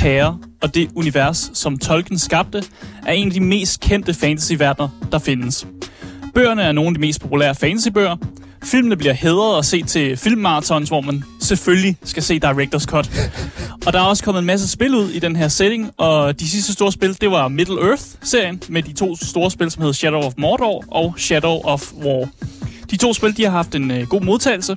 Herre 0.00 0.38
og 0.62 0.74
det 0.74 0.90
univers, 0.94 1.50
som 1.54 1.78
Tolkien 1.78 2.18
skabte, 2.18 2.64
er 3.06 3.12
en 3.12 3.26
af 3.26 3.32
de 3.32 3.40
mest 3.40 3.80
kendte 3.80 4.14
fantasyverdener, 4.14 4.88
der 5.12 5.18
findes. 5.18 5.66
Bøgerne 6.34 6.62
er 6.62 6.72
nogle 6.72 6.88
af 6.88 6.94
de 6.94 7.00
mest 7.00 7.20
populære 7.20 7.54
fantasybøger. 7.54 8.16
Filmene 8.64 8.96
bliver 8.96 9.14
hædret 9.14 9.56
og 9.56 9.64
set 9.64 9.88
til 9.88 10.16
filmmarathons, 10.16 10.88
hvor 10.88 11.00
man 11.00 11.24
selvfølgelig 11.40 11.96
skal 12.04 12.22
se 12.22 12.40
Director's 12.44 12.84
Cut. 12.84 13.30
Og 13.86 13.92
der 13.92 13.98
er 13.98 14.04
også 14.04 14.24
kommet 14.24 14.40
en 14.40 14.46
masse 14.46 14.68
spil 14.68 14.94
ud 14.94 15.10
i 15.10 15.18
den 15.18 15.36
her 15.36 15.48
setting, 15.48 15.90
og 15.96 16.40
de 16.40 16.48
sidste 16.48 16.72
store 16.72 16.92
spil, 16.92 17.20
det 17.20 17.30
var 17.30 17.48
Middle-earth-serien 17.48 18.58
med 18.68 18.82
de 18.82 18.92
to 18.92 19.16
store 19.16 19.50
spil, 19.50 19.70
som 19.70 19.82
hedder 19.82 19.94
Shadow 19.94 20.20
of 20.20 20.32
Mordor 20.38 20.84
og 20.88 21.14
Shadow 21.16 21.60
of 21.64 21.92
War. 21.92 22.28
De 22.90 22.96
to 22.96 23.12
spil, 23.12 23.36
de 23.36 23.44
har 23.44 23.50
haft 23.50 23.74
en 23.74 23.90
øh, 23.90 24.06
god 24.08 24.20
modtagelse, 24.20 24.76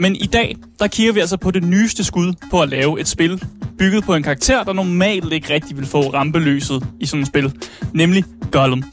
men 0.00 0.16
i 0.16 0.26
dag, 0.26 0.56
der 0.78 0.86
kigger 0.86 1.12
vi 1.12 1.20
altså 1.20 1.36
på 1.36 1.50
det 1.50 1.64
nyeste 1.64 2.04
skud 2.04 2.32
på 2.50 2.60
at 2.60 2.68
lave 2.68 3.00
et 3.00 3.08
spil, 3.08 3.42
bygget 3.78 4.04
på 4.04 4.14
en 4.14 4.22
karakter, 4.22 4.64
der 4.64 4.72
normalt 4.72 5.32
ikke 5.32 5.54
rigtig 5.54 5.76
vil 5.76 5.86
få 5.86 6.00
rampeløset 6.00 6.86
i 7.00 7.06
sådan 7.06 7.20
et 7.20 7.26
spil, 7.26 7.52
nemlig 7.94 8.24
Gollum. 8.52 8.84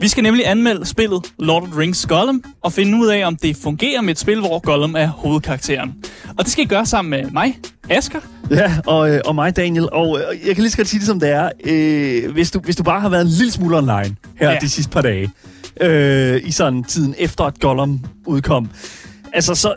Vi 0.00 0.08
skal 0.08 0.22
nemlig 0.22 0.48
anmelde 0.48 0.86
spillet 0.86 1.20
Lord 1.38 1.62
of 1.62 1.68
the 1.68 1.80
Rings 1.80 2.06
Gollum, 2.06 2.44
og 2.62 2.72
finde 2.72 2.98
ud 2.98 3.06
af, 3.06 3.26
om 3.26 3.36
det 3.36 3.56
fungerer 3.56 4.00
med 4.00 4.10
et 4.10 4.18
spil, 4.18 4.40
hvor 4.40 4.58
Gollum 4.58 4.94
er 4.94 5.06
hovedkarakteren. 5.06 5.94
Og 6.38 6.44
det 6.44 6.52
skal 6.52 6.64
I 6.64 6.66
gøre 6.66 6.86
sammen 6.86 7.10
med 7.10 7.30
mig, 7.30 7.58
Asger. 7.90 8.20
Ja, 8.50 8.72
og, 8.86 9.10
øh, 9.10 9.20
og 9.24 9.34
mig, 9.34 9.56
Daniel. 9.56 9.88
Og 9.92 10.18
øh, 10.18 10.46
jeg 10.46 10.54
kan 10.54 10.62
lige 10.62 10.70
så 10.70 10.76
godt 10.76 10.88
sige 10.88 11.00
det, 11.00 11.06
som 11.06 11.20
det 11.20 11.28
er. 11.30 11.50
Øh, 11.64 12.32
hvis, 12.32 12.50
du, 12.50 12.60
hvis 12.60 12.76
du 12.76 12.82
bare 12.82 13.00
har 13.00 13.08
været 13.08 13.22
en 13.22 13.28
lille 13.28 13.52
smule 13.52 13.76
online 13.76 14.16
her 14.36 14.50
ja. 14.50 14.58
de 14.60 14.68
sidste 14.68 14.90
par 14.90 15.02
dage, 15.02 15.30
øh, 15.80 16.40
i 16.44 16.50
sådan 16.50 16.84
tiden 16.84 17.14
efter, 17.18 17.44
at 17.44 17.60
Gollum 17.60 18.00
udkom, 18.26 18.70
Altså, 19.32 19.54
så, 19.54 19.74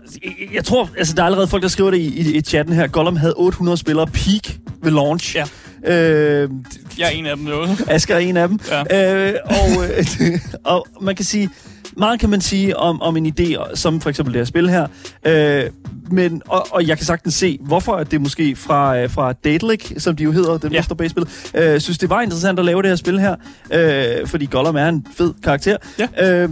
jeg 0.54 0.66
tror, 0.66 0.90
altså, 0.98 1.14
der 1.14 1.22
er 1.22 1.26
allerede 1.26 1.48
folk, 1.48 1.64
der 1.64 1.70
skriver 1.70 1.92
det 1.92 1.98
i, 1.98 2.20
i, 2.20 2.38
i 2.38 2.42
chatten 2.42 2.76
her. 2.76 2.88
Gollum 2.88 3.16
havde 3.16 3.34
800 3.38 3.78
spillere 3.78 4.08
peak 4.08 4.58
ved 4.84 4.92
launch. 4.92 5.36
Ja. 5.36 5.46
Øh, 5.84 6.50
jeg 6.98 7.06
er 7.06 7.10
en 7.10 7.26
af 7.26 7.38
dem, 7.38 7.48
jo. 7.48 7.68
Asger 7.88 8.16
er 8.16 8.20
en 8.20 8.38
af 8.38 8.48
dem. 8.48 8.60
Ja. 8.70 9.28
Øh, 9.28 9.36
og, 9.46 9.86
øh, 9.86 10.40
og 10.74 10.88
man 11.02 11.16
kan 11.16 11.26
sige, 11.26 11.50
meget 11.98 12.20
kan 12.20 12.30
man 12.30 12.42
sige 12.42 12.78
om, 12.78 13.02
om 13.02 13.18
en 13.18 13.34
idé, 13.40 13.76
som 13.76 14.02
for 14.02 14.10
eksempel 14.10 14.34
det 14.34 14.40
her 14.40 14.46
spil 14.46 14.70
her. 14.70 14.88
Øh, 15.26 15.70
men, 16.12 16.42
og, 16.48 16.68
og 16.72 16.88
jeg 16.88 16.98
kan 16.98 17.06
sagtens 17.06 17.34
se, 17.34 17.58
hvorfor 17.62 18.04
det 18.04 18.22
måske 18.22 18.56
fra, 18.56 18.98
øh, 18.98 19.10
fra 19.10 19.34
Datelic, 19.34 19.92
som 19.98 20.16
de 20.16 20.24
jo 20.24 20.32
hedder, 20.32 20.58
den 20.58 20.72
ja. 20.72 20.80
Master 20.80 20.96
Base-spil, 20.96 21.28
øh, 21.54 21.80
synes 21.80 21.98
det 21.98 22.10
var 22.10 22.22
interessant 22.22 22.60
at 22.60 22.66
lave 22.66 22.82
det 22.82 22.90
her 22.90 22.96
spil 22.96 23.20
her, 23.20 23.36
øh, 23.74 24.28
fordi 24.28 24.46
Gollum 24.46 24.76
er 24.76 24.90
en 24.90 25.06
fed 25.18 25.34
karakter. 25.44 25.78
Ja. 26.00 26.42
Øh, 26.44 26.50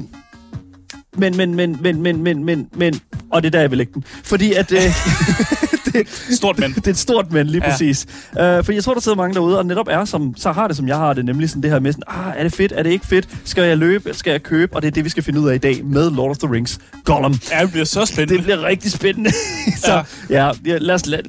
men, 1.15 1.37
men, 1.37 1.55
men, 1.55 1.77
men, 1.81 2.01
men, 2.01 2.23
men, 2.23 2.43
men, 2.43 2.69
men... 2.75 3.01
Og 3.31 3.43
det 3.43 3.47
er 3.47 3.51
der, 3.51 3.59
jeg 3.59 3.71
vil 3.71 3.77
lægge 3.77 3.93
den. 3.93 4.03
Fordi 4.23 4.53
at... 4.53 4.71
Øh, 4.71 4.79
det, 5.93 6.07
stort 6.37 6.59
mænd. 6.59 6.73
det 6.73 6.87
er 6.87 6.91
et 6.91 6.97
stort 6.97 7.31
mænd, 7.31 7.47
lige 7.47 7.63
ja. 7.63 7.71
præcis. 7.71 8.05
Uh, 8.31 8.37
for 8.37 8.71
jeg 8.71 8.83
tror, 8.83 8.93
der 8.93 9.01
sidder 9.01 9.17
mange 9.17 9.33
derude, 9.33 9.57
og 9.57 9.65
netop 9.65 9.87
er 9.89 10.05
som, 10.05 10.33
så 10.37 10.51
har 10.51 10.67
det, 10.67 10.77
som 10.77 10.87
jeg 10.87 10.97
har 10.97 11.13
det, 11.13 11.25
nemlig 11.25 11.49
sådan 11.49 11.63
det 11.63 11.71
her 11.71 11.79
med 11.79 11.91
sådan, 11.91 12.03
ah, 12.07 12.33
er 12.37 12.43
det 12.43 12.53
fedt, 12.53 12.71
er 12.71 12.83
det 12.83 12.89
ikke 12.89 13.07
fedt? 13.07 13.27
Skal 13.45 13.63
jeg 13.63 13.77
løbe, 13.77 14.13
skal 14.13 14.31
jeg 14.31 14.43
købe? 14.43 14.75
Og 14.75 14.81
det 14.81 14.87
er 14.87 14.91
det, 14.91 15.03
vi 15.03 15.09
skal 15.09 15.23
finde 15.23 15.39
ud 15.39 15.49
af 15.49 15.55
i 15.55 15.57
dag 15.57 15.85
med 15.85 16.11
Lord 16.11 16.29
of 16.29 16.37
the 16.37 16.51
Rings 16.51 16.79
Gollum. 17.05 17.39
Ja, 17.51 17.61
det 17.61 17.71
bliver 17.71 17.85
så 17.85 18.05
spændende. 18.05 18.35
Det 18.35 18.43
bliver 18.43 18.63
rigtig 18.63 18.91
spændende. 18.91 19.31
så 19.85 20.03
ja, 20.29 20.51
ja 20.65 20.77
lad 20.77 20.95
os, 20.95 21.05
lad, 21.05 21.19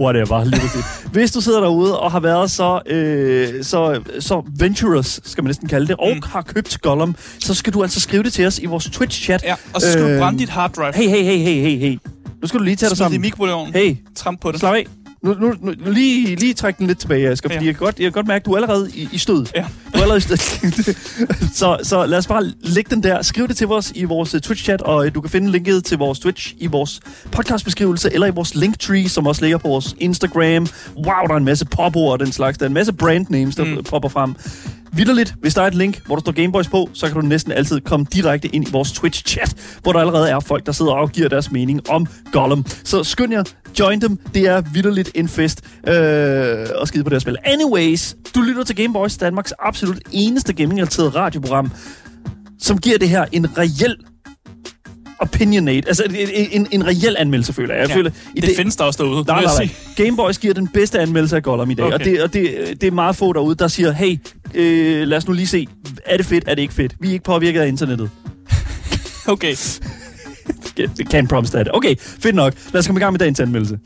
whatever, 0.00 0.44
lige 0.44 0.60
præcis. 0.60 0.84
Hvis 1.12 1.32
du 1.32 1.40
sidder 1.40 1.60
derude 1.60 1.98
og 2.00 2.12
har 2.12 2.20
været 2.20 2.50
så, 2.50 2.80
øh, 2.86 3.64
så, 3.64 4.00
så 4.20 4.42
venturous, 4.58 5.20
skal 5.24 5.44
man 5.44 5.48
næsten 5.48 5.68
kalde 5.68 5.86
det, 5.86 5.96
og 5.96 6.14
mm. 6.14 6.22
har 6.24 6.42
købt 6.42 6.78
Gollum, 6.82 7.16
så 7.40 7.54
skal 7.54 7.72
du 7.72 7.82
altså 7.82 8.00
skrive 8.00 8.22
det 8.22 8.32
til 8.32 8.46
os 8.46 8.58
i 8.58 8.66
vores 8.66 8.86
Twitch-chat. 8.86 9.44
Ja, 9.44 9.54
og 9.74 9.80
så 9.80 9.92
skal 9.92 10.04
øh, 10.04 10.14
du 10.14 10.18
brænde 10.18 10.38
dit 10.38 10.48
hard 10.48 10.72
drive. 10.72 10.94
Hey, 10.94 11.08
hey, 11.08 11.22
hey, 11.22 11.38
hey, 11.38 11.60
hey, 11.60 11.78
hey. 11.78 12.15
Nu 12.42 12.48
skal 12.48 12.60
du 12.60 12.64
lige 12.64 12.76
tage 12.76 12.90
dig 12.90 12.98
sammen. 12.98 13.10
Smid 13.10 13.24
i 13.24 13.26
mikrobølgeovnen. 13.26 13.74
Hey. 13.74 13.96
Tramp 14.14 14.40
på 14.40 14.52
det. 14.52 14.60
Slap 14.60 14.74
af. 14.74 14.86
Nu, 15.22 15.34
nu, 15.34 15.54
nu, 15.60 15.74
nu 15.84 15.90
lige, 15.90 16.36
lige 16.36 16.54
træk 16.54 16.78
den 16.78 16.86
lidt 16.86 16.98
tilbage, 16.98 17.28
Asger, 17.28 17.48
ja. 17.50 17.56
fordi 17.56 17.66
jeg 17.66 17.74
kan, 17.74 17.84
godt, 17.84 17.98
jeg 17.98 18.04
kan 18.04 18.12
godt 18.12 18.26
mærke, 18.26 18.42
at 18.42 18.46
du 18.46 18.52
er 18.52 18.56
allerede 18.56 18.90
i, 18.94 19.08
i 19.12 19.18
stød. 19.18 19.46
Ja. 19.54 19.66
Du 19.94 19.98
er 19.98 20.02
allerede 20.02 20.18
i 20.18 20.20
stød. 20.20 20.36
så, 21.60 21.78
så 21.82 22.06
lad 22.06 22.18
os 22.18 22.26
bare 22.26 22.52
lægge 22.60 22.94
den 22.94 23.02
der. 23.02 23.22
Skriv 23.22 23.48
det 23.48 23.56
til 23.56 23.66
os 23.66 23.92
i 23.94 24.04
vores 24.04 24.34
uh, 24.34 24.40
Twitch-chat, 24.40 24.82
og 24.82 24.96
uh, 24.96 25.14
du 25.14 25.20
kan 25.20 25.30
finde 25.30 25.50
linket 25.50 25.84
til 25.84 25.98
vores 25.98 26.18
Twitch 26.18 26.54
i 26.58 26.66
vores 26.66 27.00
podcastbeskrivelse, 27.32 28.12
eller 28.12 28.26
i 28.26 28.30
vores 28.30 28.54
linktree, 28.54 29.08
som 29.08 29.26
også 29.26 29.42
ligger 29.42 29.58
på 29.58 29.68
vores 29.68 29.96
Instagram. 29.98 30.66
Wow, 30.96 31.26
der 31.26 31.32
er 31.32 31.36
en 31.36 31.44
masse 31.44 31.64
popord 31.64 32.12
og 32.12 32.20
den 32.20 32.32
slags. 32.32 32.58
Der 32.58 32.64
er 32.64 32.68
en 32.68 32.74
masse 32.74 32.92
brand 32.92 33.26
names, 33.30 33.56
der 33.56 33.64
mm. 33.64 33.84
popper 33.84 34.08
frem 34.08 34.34
vidderligt, 34.96 35.34
hvis 35.40 35.54
der 35.54 35.62
er 35.62 35.66
et 35.66 35.74
link, 35.74 36.06
hvor 36.06 36.16
der 36.16 36.20
står 36.20 36.32
Gameboys 36.32 36.68
på, 36.68 36.90
så 36.92 37.06
kan 37.06 37.14
du 37.14 37.26
næsten 37.26 37.52
altid 37.52 37.80
komme 37.80 38.06
direkte 38.12 38.48
ind 38.48 38.68
i 38.68 38.70
vores 38.72 38.92
Twitch-chat, 38.92 39.78
hvor 39.82 39.92
der 39.92 40.00
allerede 40.00 40.30
er 40.30 40.40
folk, 40.40 40.66
der 40.66 40.72
sidder 40.72 40.92
og 40.92 41.10
giver 41.10 41.28
deres 41.28 41.50
mening 41.50 41.90
om 41.90 42.06
Gollum. 42.32 42.66
Så 42.84 43.04
skynd 43.04 43.32
jer, 43.32 43.44
join 43.78 44.00
dem. 44.00 44.16
Det 44.34 44.46
er 44.46 44.60
vidderligt 44.72 45.10
en 45.14 45.28
fest 45.28 45.60
øh, 45.88 46.66
og 46.74 46.88
skide 46.88 47.04
på 47.04 47.10
det 47.10 47.14
her 47.14 47.18
spil. 47.18 47.36
Anyways, 47.44 48.16
du 48.34 48.40
lytter 48.40 48.64
til 48.64 48.76
Gameboys, 48.76 49.16
Danmarks 49.16 49.54
absolut 49.58 49.98
eneste 50.12 50.52
gaming-relateret 50.52 51.14
radioprogram, 51.14 51.72
som 52.58 52.78
giver 52.78 52.98
det 52.98 53.08
her 53.08 53.24
en 53.32 53.58
reel 53.58 53.96
opinionate, 55.18 55.88
altså 55.88 56.04
en, 56.04 56.48
en, 56.50 56.66
en 56.70 56.86
reel 56.86 57.16
anmeldelse, 57.18 57.52
føler 57.52 57.74
jeg. 57.74 57.80
jeg 57.80 57.88
ja, 57.88 57.96
føler, 57.96 58.10
det, 58.34 58.42
det 58.42 58.56
findes 58.56 58.76
der 58.76 58.84
også 58.84 59.02
derude. 59.02 59.24
Nej, 59.26 59.42
nej, 59.42 59.52
nej. 59.58 59.68
Gameboys 59.96 60.38
giver 60.38 60.54
den 60.54 60.68
bedste 60.68 61.00
anmeldelse 61.00 61.36
af 61.36 61.42
Gollum 61.42 61.70
i 61.70 61.74
dag, 61.74 61.84
okay. 61.84 61.94
og, 61.94 62.04
det, 62.04 62.22
og 62.22 62.32
det, 62.32 62.80
det 62.80 62.86
er 62.86 62.90
meget 62.90 63.16
få 63.16 63.32
derude, 63.32 63.54
der 63.54 63.68
siger, 63.68 63.92
hey, 63.92 64.18
øh, 64.54 65.06
lad 65.06 65.18
os 65.18 65.26
nu 65.26 65.32
lige 65.32 65.46
se, 65.46 65.66
er 66.04 66.16
det 66.16 66.26
fedt, 66.26 66.44
er 66.46 66.54
det 66.54 66.62
ikke 66.62 66.74
fedt? 66.74 66.94
Vi 67.00 67.08
er 67.08 67.12
ikke 67.12 67.24
påvirket 67.24 67.60
af 67.60 67.68
internettet. 67.68 68.10
okay. 69.26 69.56
kan 71.10 71.26
promise 71.26 71.52
that. 71.52 71.68
Okay, 71.74 71.94
fedt 71.98 72.34
nok. 72.34 72.54
Lad 72.72 72.78
os 72.78 72.86
komme 72.86 72.98
i 72.98 73.02
gang 73.02 73.12
med 73.12 73.18
dagens 73.18 73.40
anmeldelse. 73.40 73.78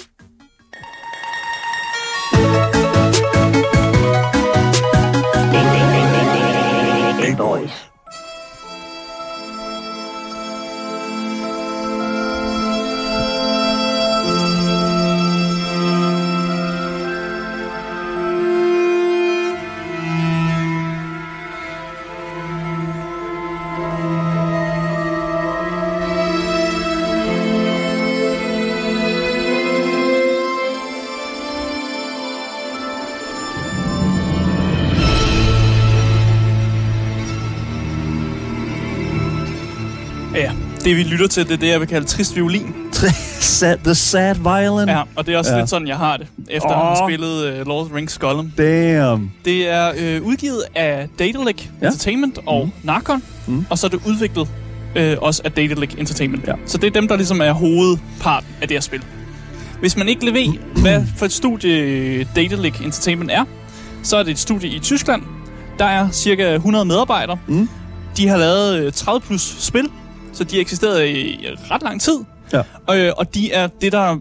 Det, 40.91 40.99
vi 40.99 41.03
lytter 41.03 41.27
til, 41.27 41.45
det 41.45 41.53
er 41.53 41.56
det, 41.56 41.69
jeg 41.69 41.81
vil 41.81 41.89
kalde 41.89 42.06
trist 42.06 42.37
violin. 42.37 42.75
sad, 43.41 43.78
the 43.84 43.95
sad 43.95 44.34
violin. 44.34 44.89
Ja, 44.89 45.03
og 45.17 45.27
det 45.27 45.34
er 45.34 45.39
også 45.39 45.53
ja. 45.53 45.59
lidt 45.59 45.71
sådan, 45.71 45.89
jeg 45.89 45.97
har 45.97 46.17
det, 46.17 46.27
efter 46.49 46.69
oh. 46.69 46.81
at 46.81 46.87
have 46.87 47.09
spillet 47.09 47.61
uh, 47.61 47.67
Lord 47.67 47.83
of 47.83 47.87
the 47.87 47.97
Rings 47.97 48.19
Gollum. 48.19 48.53
Damn. 48.59 49.33
Det 49.45 49.69
er 49.69 49.93
øh, 49.99 50.23
udgivet 50.23 50.62
af 50.75 51.09
Daedalic 51.19 51.69
ja. 51.81 51.87
Entertainment 51.87 52.39
og 52.47 52.65
mm. 52.65 52.73
Narcon, 52.83 53.22
mm. 53.47 53.66
og 53.71 53.78
så 53.78 53.87
er 53.87 53.89
det 53.89 54.01
udviklet 54.07 54.48
øh, 54.97 55.16
også 55.21 55.42
af 55.45 55.53
Daedalic 55.53 55.95
Entertainment. 55.98 56.48
Ja. 56.48 56.53
Så 56.66 56.78
det 56.78 56.87
er 56.87 56.91
dem, 56.91 57.09
der 57.09 57.16
ligesom 57.16 57.41
er 57.41 57.53
hovedpart 57.53 58.45
af 58.63 58.69
det 58.69 58.75
her 58.75 58.81
spil. 58.81 59.03
Hvis 59.81 59.97
man 59.97 60.09
ikke 60.09 60.27
ved, 60.27 60.81
hvad 60.83 61.03
for 61.16 61.27
et 61.27 61.33
studie 61.33 62.25
Daedalic 62.37 62.81
Entertainment 62.81 63.31
er, 63.31 63.45
så 64.03 64.16
er 64.16 64.22
det 64.22 64.31
et 64.31 64.39
studie 64.39 64.71
i 64.71 64.78
Tyskland. 64.78 65.22
Der 65.78 65.84
er 65.84 66.10
cirka 66.10 66.54
100 66.54 66.84
medarbejdere. 66.84 67.39
Mm. 67.47 67.69
De 68.16 68.28
har 68.28 68.37
lavet 68.37 68.95
30 68.95 69.16
øh, 69.16 69.27
plus 69.27 69.57
spil, 69.59 69.89
så 70.32 70.44
de 70.44 70.56
har 70.56 70.60
eksisteret 70.60 71.09
i 71.09 71.47
ret 71.71 71.82
lang 71.82 72.00
tid. 72.00 72.18
Ja. 72.53 72.62
Og, 72.86 72.98
øh, 72.98 73.12
og 73.16 73.34
de 73.34 73.53
er 73.53 73.68
det, 73.80 73.92
der 73.92 74.18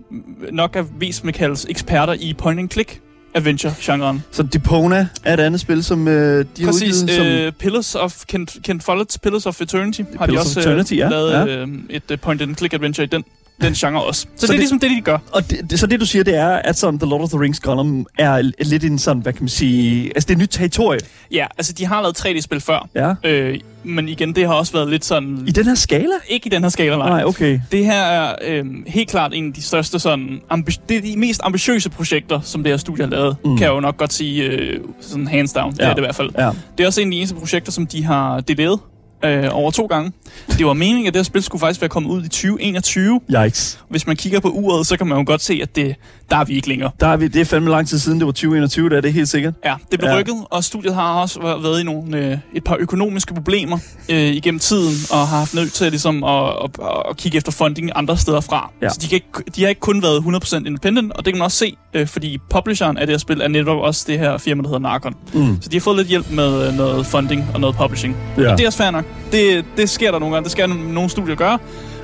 nok 0.52 0.76
er 0.76 0.84
vist 1.00 1.24
med 1.24 1.34
kaldes 1.34 1.66
eksperter 1.70 2.14
i 2.14 2.34
point-and-click 2.34 3.02
adventure-genren. 3.34 4.24
Så 4.32 4.44
Depona 4.44 5.08
er 5.24 5.34
et 5.34 5.40
andet 5.40 5.62
spil, 5.62 5.84
som 5.84 6.08
øh, 6.08 6.46
de 6.58 6.66
Præcis, 6.66 7.02
har 7.02 7.04
udgivet, 7.04 7.54
som... 7.54 7.54
Pillars 7.60 7.96
of, 7.96 8.24
Kent, 8.28 8.58
Kent 8.64 8.90
Follett's 8.90 9.18
Pillars 9.24 9.46
of 9.46 9.62
Eternity 9.62 10.02
har 10.18 10.26
Pillars 10.26 10.46
de 10.46 10.50
også 10.50 10.60
Eternity, 10.60 10.94
ja. 10.94 11.10
lavet 11.10 11.32
ja. 11.32 11.46
Øh, 11.46 11.68
et 11.90 12.04
uh, 12.12 12.18
point-and-click 12.18 12.74
adventure 12.74 13.04
i 13.04 13.08
den 13.08 13.24
den 13.62 13.74
genre 13.74 14.04
også. 14.04 14.22
Så, 14.22 14.28
så 14.38 14.48
det 14.48 14.54
er 14.54 14.58
ligesom 14.58 14.80
det, 14.80 14.90
de 14.92 15.02
gør. 15.02 15.18
Og 15.32 15.50
det, 15.50 15.72
det, 15.72 15.80
så 15.80 15.88
det, 15.88 16.00
du 16.00 16.06
siger, 16.06 16.24
det 16.24 16.36
er, 16.36 16.50
at 16.50 16.78
sådan, 16.78 17.00
The 17.00 17.10
Lord 17.10 17.22
of 17.22 17.30
the 17.30 17.40
Rings 17.40 17.60
Gollum 17.60 18.06
er 18.18 18.42
lidt 18.64 18.84
en 18.84 19.00
sådan, 19.00 19.22
hvad 19.22 19.34
kan 19.34 19.42
man 19.44 19.50
sige... 19.50 20.06
Altså, 20.16 20.28
det 20.28 20.34
er 20.34 20.40
nyt 20.40 20.50
territorie. 20.52 21.00
Ja, 21.32 21.46
altså, 21.58 21.74
de 21.74 21.86
har 21.86 22.02
lavet 22.02 22.20
3D-spil 22.20 22.60
før. 22.62 22.90
Ja. 22.96 23.14
Øh, 23.30 23.60
men 23.84 24.10
igen, 24.10 24.36
det 24.36 24.48
har 24.48 24.54
også 24.54 24.74
været 24.74 24.90
lidt 24.90 25.06
sådan... 25.06 25.44
I 25.48 25.52
den 25.52 25.66
her 25.66 25.76
skala? 25.76 26.14
Ikke 26.28 26.48
i 26.48 26.50
den 26.50 26.62
her 26.62 26.70
skala, 26.70 26.98
nej. 26.98 27.10
Nej, 27.10 27.24
okay. 27.24 27.60
Det 27.72 27.86
her 27.86 28.02
er 28.02 28.36
øh, 28.46 28.66
helt 28.88 29.10
klart 29.10 29.34
en 29.34 29.48
af 29.48 29.54
de 29.54 29.62
største 29.62 30.00
sådan... 30.00 30.42
Ambi- 30.54 30.82
det 30.90 30.98
er 30.98 31.02
de 31.02 31.18
mest 31.18 31.42
ambitiøse 31.44 31.90
projekter, 31.90 32.40
som 32.42 32.64
det 32.64 32.72
her 32.72 32.78
studie 32.78 33.04
har 33.04 33.12
lavet. 33.12 33.36
Mm. 33.46 33.58
Kan 33.58 33.66
jeg 33.66 33.74
jo 33.74 33.80
nok 33.80 33.98
godt 33.98 34.14
sige 34.14 34.44
øh, 34.44 34.80
sådan 35.02 35.28
hands 35.28 35.54
down. 35.54 35.74
Ja. 35.80 35.84
Det 35.84 35.90
er 35.90 35.94
det 35.94 36.02
i 36.02 36.06
hvert 36.06 36.16
fald. 36.16 36.30
Ja. 36.38 36.50
Det 36.78 36.84
er 36.84 36.88
også 36.88 37.02
en 37.02 37.08
af 37.08 37.12
de 37.12 37.18
eneste 37.18 37.36
projekter, 37.36 37.72
som 37.72 37.88
de 37.88 38.04
har 38.06 38.40
delayet 38.40 38.80
øh, 39.26 39.46
over 39.52 39.72
to 39.72 39.86
gange. 39.86 40.12
Det 40.58 40.66
var 40.66 40.74
meningen, 40.74 41.08
at 41.08 41.14
det 41.14 41.20
her 41.20 41.24
spil 41.24 41.44
skulle 41.44 41.60
faktisk 41.60 41.82
være 41.82 41.90
kommet 41.90 42.10
ud 42.10 42.24
i 42.24 42.28
2021. 42.28 43.20
Yikes. 43.46 43.80
Hvis 43.90 44.08
man 44.08 44.16
kigger 44.16 44.40
på 44.40 44.48
uret, 44.50 44.88
så 44.88 44.98
kan 44.98 45.08
man 45.08 45.18
jo 45.18 45.24
godt 45.28 45.42
se, 45.42 45.60
at 45.64 45.76
det, 45.76 45.96
der 46.30 46.38
er 46.38 46.44
vi 46.46 46.54
ikke 46.56 46.68
længere. 46.70 46.92
Der 47.00 47.08
er 47.08 47.18
vi, 47.18 47.28
det 47.28 47.42
er 47.42 47.46
fandme 47.46 47.70
lang 47.70 47.88
tid 47.88 48.00
siden, 48.00 48.20
det 48.20 48.26
var 48.26 48.32
2021, 48.32 48.90
der 48.90 48.98
er 48.98 49.02
det 49.02 49.14
helt 49.14 49.30
sikkert. 49.30 49.54
Ja, 49.66 49.76
det 49.92 50.00
blev 50.00 50.10
Ja. 50.12 50.18
rykket, 50.18 50.36
og 50.50 50.64
studiet 50.64 50.96
har 50.96 51.14
også 51.22 51.40
væ- 51.40 51.64
været 51.64 51.82
i 51.82 51.84
nogle, 51.84 52.18
øh, 52.18 52.38
et 52.54 52.64
par 52.64 52.76
økonomiske 52.80 53.34
problemer 53.34 53.78
øh, 54.10 54.18
igennem 54.18 54.60
tiden, 54.60 54.94
og 55.12 55.18
har 55.18 55.38
haft 55.38 55.54
nødt 55.54 55.74
til 55.74 55.90
ligesom, 55.90 56.24
at, 56.24 56.44
at, 56.64 56.70
at 57.10 57.18
kigge 57.18 57.38
efter 57.38 57.52
funding 57.52 57.92
andre 57.96 58.18
steder 58.18 58.42
fra. 58.42 58.72
Ja. 58.82 58.90
Så 58.90 59.00
de, 59.02 59.08
kan 59.08 59.16
ikke, 59.16 59.52
de 59.56 59.62
har 59.62 59.70
ikke 59.70 59.82
kun 59.82 60.02
været 60.02 60.20
100% 60.22 60.56
independent, 60.58 61.12
og 61.14 61.26
det 61.26 61.34
kan 61.34 61.38
man 61.40 61.46
også 61.46 61.58
se, 61.58 61.76
øh, 61.94 62.08
fordi 62.08 62.38
publisheren 62.50 62.98
af 62.98 63.08
det 63.08 63.14
her 63.14 63.18
spil 63.20 63.42
er 63.42 63.48
netop 63.48 63.78
også 63.78 64.06
det 64.08 64.20
her 64.20 64.38
firma, 64.38 64.62
der 64.62 64.68
hedder 64.68 64.80
Narcon. 64.82 65.14
Mm. 65.34 65.58
Så 65.62 65.70
de 65.70 65.76
har 65.76 65.82
fået 65.82 65.98
lidt 65.98 66.08
hjælp 66.08 66.32
med 66.32 66.68
øh, 66.68 66.74
noget 66.74 67.06
funding 67.06 67.46
og 67.54 67.60
noget 67.60 67.76
publishing. 67.76 68.16
Ja. 68.38 68.52
Og 68.52 68.58
det 68.58 68.64
er 68.64 68.68
også 68.68 68.78
fair 68.78 68.92
nok. 68.92 69.06
Det, 69.32 69.66
det 69.78 69.90
sker 69.90 70.12
der 70.12 70.20
nogle 70.20 70.36
gange. 70.36 70.44
Det 70.44 70.52
skal 70.52 70.70
nogle 70.70 71.10
studier 71.10 71.36
gøre. 71.36 71.60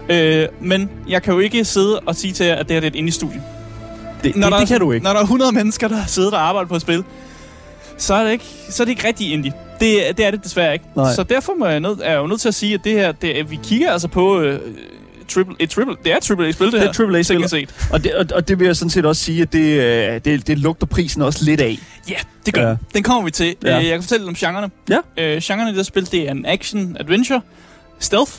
Øh, 0.10 0.48
men 0.62 0.90
jeg 1.08 1.24
kan 1.24 1.34
jo 1.34 1.40
ikke 1.40 1.66
sidde 1.66 2.00
og 2.00 2.16
sige 2.16 2.34
til 2.34 2.46
jer, 2.46 2.56
at 2.56 2.68
det 2.68 2.74
her 2.74 2.80
det 2.80 2.88
er 2.88 2.92
et 2.92 2.96
indie-studie. 2.96 3.44
Det, 4.24 4.36
Når 4.36 4.48
det, 4.48 4.52
der, 4.54 4.60
det 4.60 4.68
kan 4.68 4.80
du 4.80 4.92
ikke. 4.92 5.04
Når 5.04 5.12
der 5.12 5.20
er 5.20 5.24
100 5.24 5.52
mennesker, 5.52 5.88
der 5.88 6.06
sidder 6.08 6.32
og 6.32 6.48
arbejder 6.48 6.68
på 6.68 6.76
et 6.76 6.82
spil, 6.82 7.04
så 7.98 8.14
er 8.14 8.24
det 8.24 8.32
ikke, 8.32 8.46
så 8.70 8.84
er 8.84 8.86
det 8.86 8.92
ikke 8.92 9.08
rigtig 9.08 9.34
indie. 9.34 9.54
Det, 9.80 10.18
det 10.18 10.26
er 10.26 10.32
det 10.32 10.44
desværre 10.44 10.74
ikke. 10.74 10.86
Nej. 10.96 11.14
Så 11.14 11.24
derfor 11.24 11.54
må 11.60 11.66
jeg 11.66 11.80
nød, 11.80 11.98
er 12.04 12.12
jeg 12.12 12.18
jo 12.18 12.28
nødt 12.28 12.42
til 12.42 12.48
at 12.48 12.56
sige, 12.56 12.74
at 12.74 12.84
det 12.84 12.92
her, 12.92 13.12
det, 13.12 13.52
vi 13.52 13.60
kigger 13.64 13.92
altså 13.92 14.08
på 14.08 14.40
øh, 14.40 14.60
triple, 15.28 15.56
et 15.60 15.70
triple, 15.70 15.96
det 16.04 16.12
er 16.12 16.18
et 16.18 16.24
triple 16.24 16.48
A-spil, 16.48 16.66
det, 16.66 16.74
Det 16.74 16.80
er 16.80 16.84
her. 16.84 16.90
et 16.90 17.00
AAA-spil. 17.16 17.36
teknisk 17.36 17.52
set. 17.52 17.88
Og 17.92 18.04
det, 18.04 18.14
og, 18.16 18.26
og 18.36 18.48
det 18.48 18.60
vil 18.60 18.66
jeg 18.66 18.76
sådan 18.76 18.90
set 18.90 19.06
også 19.06 19.22
sige, 19.24 19.42
at 19.42 19.54
det, 19.54 19.60
øh, 19.60 20.22
det, 20.26 20.48
det 20.48 20.60
lugter 20.60 20.86
prisen 20.88 21.22
også 21.22 21.46
lidt 21.46 21.62
af. 21.62 21.78
Ja, 22.10 22.16
det 22.46 22.54
gør 22.54 22.70
Ja. 22.70 22.76
Den 22.94 23.04
kommer 23.04 23.24
vi 23.26 23.32
til. 23.32 23.56
Ja. 23.64 23.70
Ja. 23.70 23.76
Jeg 23.76 23.90
kan 23.90 24.02
fortælle 24.02 24.28
om 24.28 24.36
genrerne. 24.36 24.70
Ja. 24.90 24.98
Øh, 25.18 25.42
genrerne 25.44 25.72
i 25.72 25.76
det 25.76 25.86
spil, 25.86 26.12
det 26.12 26.28
er 26.28 26.32
en 26.32 26.46
action-adventure. 26.46 27.42
Stealth 28.00 28.32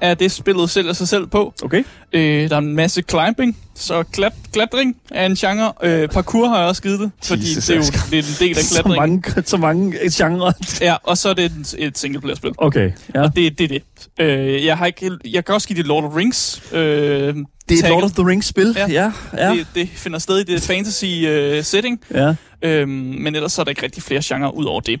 er 0.00 0.14
det, 0.14 0.32
spillet 0.32 0.70
sælger 0.70 0.92
sig 0.92 1.08
selv 1.08 1.26
på. 1.26 1.54
Okay? 1.62 1.84
Øh, 2.12 2.48
der 2.50 2.54
er 2.54 2.58
en 2.60 2.74
masse 2.74 3.02
climbing, 3.10 3.56
så 3.74 4.02
klat, 4.12 4.32
klatring 4.52 4.96
er 5.10 5.26
en 5.26 5.34
genre. 5.34 5.72
Øh, 5.82 6.08
parkour 6.08 6.48
har 6.48 6.58
jeg 6.58 6.68
også 6.68 6.82
givet 6.82 7.00
det, 7.00 7.10
fordi 7.24 7.40
Jesus, 7.42 7.64
det 7.66 7.70
er 7.70 7.76
jo 7.76 7.82
det 8.10 8.18
er 8.18 8.22
en 8.22 8.48
del 8.48 8.58
af 8.58 8.64
Så 8.64 8.82
klatringen. 8.82 9.22
mange, 9.24 9.42
så 9.46 9.56
mange 9.56 9.96
genrer. 10.12 10.52
Ja, 10.80 10.94
og 11.02 11.18
så 11.18 11.28
er 11.28 11.34
det 11.34 11.44
et, 11.44 11.74
et 11.78 11.98
singleplayer-spil. 11.98 12.52
Okay, 12.58 12.92
ja. 13.14 13.22
Og 13.22 13.36
det, 13.36 13.58
det 13.58 13.64
er 13.64 13.68
det. 13.68 13.82
Øh, 14.20 14.64
jeg, 14.64 14.78
har 14.78 14.86
ikke, 14.86 15.10
jeg 15.24 15.44
kan 15.44 15.54
også 15.54 15.68
give 15.68 15.76
det 15.76 15.86
Lord 15.86 16.04
of 16.04 16.16
Rings. 16.16 16.62
Øh, 16.72 17.34
Det 17.68 17.80
er 17.80 17.84
et. 17.84 17.90
Lord 17.90 18.04
of 18.04 18.12
the 18.12 18.26
Rings-spil. 18.26 18.72
Ja, 18.76 18.86
Ja. 18.88 19.12
ja. 19.32 19.48
ja. 19.48 19.54
Det, 19.56 19.66
det 19.74 19.88
finder 19.88 20.18
sted 20.18 20.38
i 20.38 20.42
det 20.44 20.62
fantasy-setting. 20.62 22.00
ja. 22.14 22.34
øhm, 22.62 22.88
men 22.90 23.34
ellers 23.34 23.52
så 23.52 23.62
er 23.62 23.64
der 23.64 23.70
ikke 23.70 23.82
rigtig 23.82 24.02
flere 24.02 24.20
genrer 24.24 24.50
ud 24.50 24.64
over 24.64 24.80
det. 24.80 25.00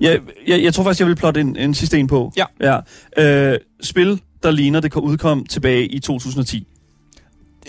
Jeg, 0.00 0.20
jeg, 0.46 0.62
jeg 0.62 0.74
tror 0.74 0.84
faktisk, 0.84 1.00
jeg 1.00 1.08
vil 1.08 1.16
plotte 1.16 1.40
en, 1.40 1.56
en 1.56 1.74
sidste 1.74 1.98
en 1.98 2.06
på. 2.06 2.32
Ja. 2.36 2.44
ja. 3.18 3.52
Øh, 3.52 3.58
spil, 3.82 4.20
der 4.42 4.50
ligner, 4.50 4.80
det 4.80 4.94
udkom 4.94 5.46
tilbage 5.46 5.86
i 5.86 5.98
2010. 5.98 6.66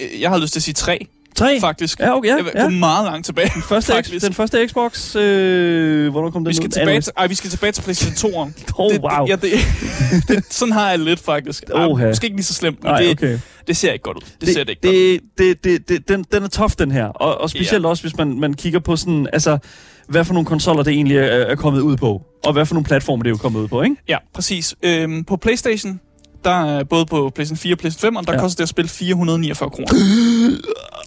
Øh, 0.01 0.21
Jeg 0.21 0.29
har 0.29 0.37
lyst 0.37 0.53
til 0.53 0.59
at 0.59 0.63
sige 0.63 0.73
tre, 0.73 1.07
Tre? 1.35 1.59
faktisk. 1.59 1.99
Ja, 1.99 2.15
okay, 2.17 2.29
ja, 2.29 2.35
Jeg 2.35 2.51
ja. 2.55 2.69
meget 2.69 3.05
langt 3.05 3.25
tilbage. 3.25 3.51
Første, 3.69 3.93
X, 4.03 4.21
den 4.21 4.33
første 4.33 4.67
Xbox, 4.67 5.15
øh, 5.15 6.11
hvornår 6.11 6.29
kom 6.29 6.43
den 6.43 6.49
Vi 6.49 6.55
skal, 6.55 6.65
ud? 6.67 6.71
tilbage 6.71 7.01
til, 7.01 7.13
ej, 7.17 7.27
vi 7.27 7.35
skal 7.35 7.49
tilbage 7.49 7.71
til 7.71 7.81
PlayStation 7.81 8.31
2'eren. 8.31 8.51
Oh, 8.77 8.91
det, 8.93 9.01
wow. 9.01 9.25
det, 9.25 9.29
ja, 9.29 9.35
det, 9.35 9.51
det, 10.27 10.53
sådan 10.53 10.71
har 10.71 10.89
jeg 10.89 10.99
det 10.99 11.07
lidt, 11.07 11.19
faktisk. 11.19 11.63
Ej, 11.75 11.85
Oha. 11.85 12.07
måske 12.07 12.25
ikke 12.25 12.37
lige 12.37 12.45
så 12.45 12.53
slemt, 12.53 12.83
men 12.83 12.91
Nej, 12.91 13.01
det, 13.01 13.11
okay. 13.11 13.39
det 13.67 13.77
ser 13.77 13.91
ikke 13.93 14.03
godt 14.03 14.17
ud. 14.17 14.21
Det, 14.41 14.49
ser 14.49 14.63
det 14.63 14.69
ikke 14.69 14.81
godt 14.81 14.95
ud. 14.95 15.19
det, 15.37 15.63
det, 15.63 15.63
det, 15.63 15.89
det, 15.89 16.07
den, 16.07 16.25
den 16.31 16.43
er 16.43 16.47
tough, 16.47 16.71
den 16.79 16.91
her. 16.91 17.05
Og, 17.05 17.41
og 17.41 17.49
specielt 17.49 17.83
ja. 17.83 17.89
også, 17.89 18.03
hvis 18.03 18.17
man, 18.17 18.39
man 18.39 18.53
kigger 18.53 18.79
på 18.79 18.95
sådan, 18.95 19.27
altså, 19.33 19.57
hvad 20.07 20.25
for 20.25 20.33
nogle 20.33 20.45
konsoller 20.45 20.83
det 20.83 20.93
egentlig 20.93 21.17
er, 21.17 21.21
er 21.23 21.55
kommet 21.55 21.81
ud 21.81 21.97
på. 21.97 22.21
Og 22.45 22.53
hvad 22.53 22.65
for 22.65 22.73
nogle 22.73 22.85
platforme 22.85 23.23
det 23.23 23.27
er 23.27 23.31
jo 23.31 23.37
kommet 23.37 23.59
ud 23.59 23.67
på, 23.67 23.81
ikke? 23.81 23.95
Ja, 24.07 24.17
præcis. 24.33 24.75
Øhm, 24.83 25.23
på 25.23 25.37
PlayStation, 25.37 25.99
der 26.45 26.65
er 26.79 26.83
både 26.83 27.05
på 27.05 27.31
PlayStation 27.35 27.57
4 27.57 27.73
og 27.73 27.77
PlayStation 27.77 28.07
5, 28.07 28.15
og 28.15 28.27
der 28.27 28.33
Ja. 28.33 28.39
koster 28.39 28.57
det 28.57 28.63
at 28.63 28.69
spille 28.69 28.89
449 28.89 29.69
kroner. 29.69 29.87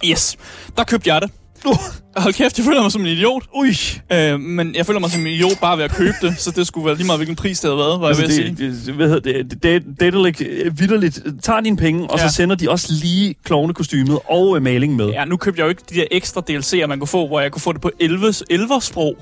yes. 0.04 0.36
Der 0.76 0.84
købte 0.84 1.14
jeg 1.14 1.22
det. 1.22 1.30
Hold 2.16 2.34
kæft, 2.34 2.58
jeg 2.58 2.64
føler 2.64 2.82
mig 2.82 2.92
som 2.92 3.00
en 3.00 3.06
idiot. 3.06 3.42
Ui! 3.56 3.68
Øh, 4.12 4.40
men 4.40 4.74
jeg 4.74 4.86
føler 4.86 5.00
mig 5.00 5.10
som 5.10 5.20
en 5.20 5.26
idiot 5.26 5.60
bare 5.60 5.76
ved 5.78 5.84
at 5.84 5.90
købe 5.94 6.14
det, 6.22 6.34
så 6.38 6.50
det 6.50 6.66
skulle 6.66 6.86
være 6.86 6.94
lige 6.96 7.06
meget, 7.06 7.18
hvilken 7.18 7.36
pris 7.36 7.60
det 7.60 7.68
havde 7.70 7.78
været, 7.78 8.00
var 8.00 8.08
jeg 8.08 8.16
ved 8.16 8.24
at 8.24 8.30
Altså, 8.30 8.42
sige. 8.42 8.68
det, 8.70 8.86
det, 8.86 8.94
hvad 8.94 9.08
hedder 9.08 9.32
det, 9.32 9.50
det, 9.50 9.62
det, 9.62 10.00
Daedalic 10.00 10.40
vidderligt 10.78 11.20
tager 11.42 11.60
dine 11.60 11.76
penge, 11.76 12.10
og. 12.10 12.18
Ja. 12.18 12.28
så 12.28 12.34
sender 12.34 12.56
de 12.56 12.70
også 12.70 12.88
lige 12.92 13.34
klovnekostymet 13.44 14.18
og 14.30 14.56
øh, 14.56 14.62
maling 14.62 14.96
med. 14.96 15.08
Ja, 15.08 15.24
nu 15.24 15.36
købte 15.36 15.58
jeg 15.60 15.64
jo 15.64 15.68
ikke 15.68 15.82
de 15.90 15.94
der 15.94 16.04
ekstra 16.10 16.42
DLC'er, 16.50 16.86
man 16.86 16.98
kunne 16.98 17.08
få, 17.08 17.26
hvor 17.26 17.40
jeg 17.40 17.52
kunne 17.52 17.62
få 17.62 17.72
det 17.72 17.80
på 17.80 17.90
11, 18.00 18.34
11 18.50 18.80
sprog. 18.80 19.14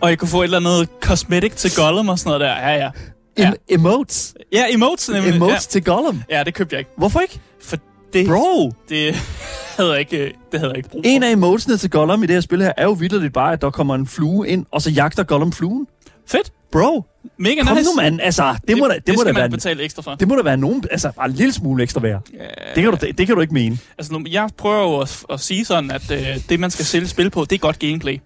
Og 0.00 0.08
jeg 0.10 0.18
kunne 0.18 0.28
få 0.28 0.40
et 0.40 0.44
eller 0.44 0.58
andet 0.58 0.88
cosmetic 1.00 1.52
til 1.52 1.70
Gollum 1.76 2.08
og 2.08 2.18
sådan 2.18 2.28
noget 2.28 2.40
der. 2.40 2.68
Ja, 2.70 2.74
ja. 2.84 2.90
Ja, 3.38 3.50
Em- 3.50 3.64
emotes. 3.68 4.34
ja 4.52 4.64
emotes 4.70 5.08
nemlig. 5.08 5.34
Emotes 5.34 5.66
til 5.66 5.84
Gollum. 5.84 6.22
Ja. 6.30 6.38
ja, 6.38 6.44
det 6.44 6.54
købte 6.54 6.74
jeg 6.74 6.78
ikke. 6.78 6.90
Hvorfor 6.96 7.20
ikke? 7.20 7.40
For 7.62 7.76
det, 8.12 8.26
Bro! 8.26 8.72
det 8.88 9.14
havde 9.76 9.90
jeg 9.90 10.00
ikke, 10.00 10.32
det 10.52 10.60
havde 10.60 10.70
jeg 10.70 10.76
ikke 10.76 10.88
brug 10.88 11.02
for. 11.04 11.10
En 11.10 11.22
af 11.22 11.30
emotesene 11.32 11.76
til 11.76 11.90
Gollum 11.90 12.22
i 12.22 12.26
det 12.26 12.34
her 12.36 12.40
spil 12.40 12.62
her, 12.62 12.72
er 12.76 12.84
jo 12.84 12.92
vidderligt 12.92 13.32
bare, 13.32 13.52
at 13.52 13.60
der 13.62 13.70
kommer 13.70 13.94
en 13.94 14.06
flue 14.06 14.48
ind, 14.48 14.66
og 14.70 14.82
så 14.82 14.90
jagter 14.90 15.22
Gollum 15.22 15.52
fluen. 15.52 15.86
Fedt. 16.26 16.52
Bro, 16.72 17.04
Mega 17.38 17.62
kom 17.62 17.76
nice. 17.76 17.90
nu 17.90 18.02
mand. 18.02 18.20
Altså, 18.22 18.56
det, 18.68 18.78
må 18.78 18.86
da, 18.88 18.94
det, 18.94 19.06
det 19.06 19.14
må 19.16 19.22
da 19.22 19.32
man 19.32 19.40
være, 19.40 19.50
betale 19.50 19.82
ekstra 19.82 20.02
for. 20.02 20.14
det 20.14 20.28
må 20.28 20.36
da 20.36 20.42
være 20.42 20.56
nogen, 20.56 20.84
altså 20.90 21.10
bare 21.16 21.26
en 21.26 21.32
lille 21.32 21.52
smule 21.52 21.82
ekstra 21.82 22.00
værd. 22.00 22.22
Ja, 22.34 22.38
Det 22.74 22.82
kan 22.82 22.92
du, 22.92 22.98
det, 23.06 23.18
det 23.18 23.26
kan 23.26 23.34
du 23.36 23.40
ikke 23.40 23.54
mene. 23.54 23.78
Altså, 23.98 24.12
nu, 24.12 24.24
jeg 24.30 24.48
prøver 24.56 24.82
jo 24.82 24.98
at, 25.00 25.24
at 25.30 25.40
sige 25.40 25.64
sådan, 25.64 25.90
at 25.90 26.10
øh, 26.10 26.26
det, 26.48 26.60
man 26.60 26.70
skal 26.70 26.84
sælge 26.84 27.08
spil 27.08 27.30
på, 27.30 27.44
det 27.44 27.52
er 27.52 27.58
godt 27.58 27.78
gameplay. 27.78 28.18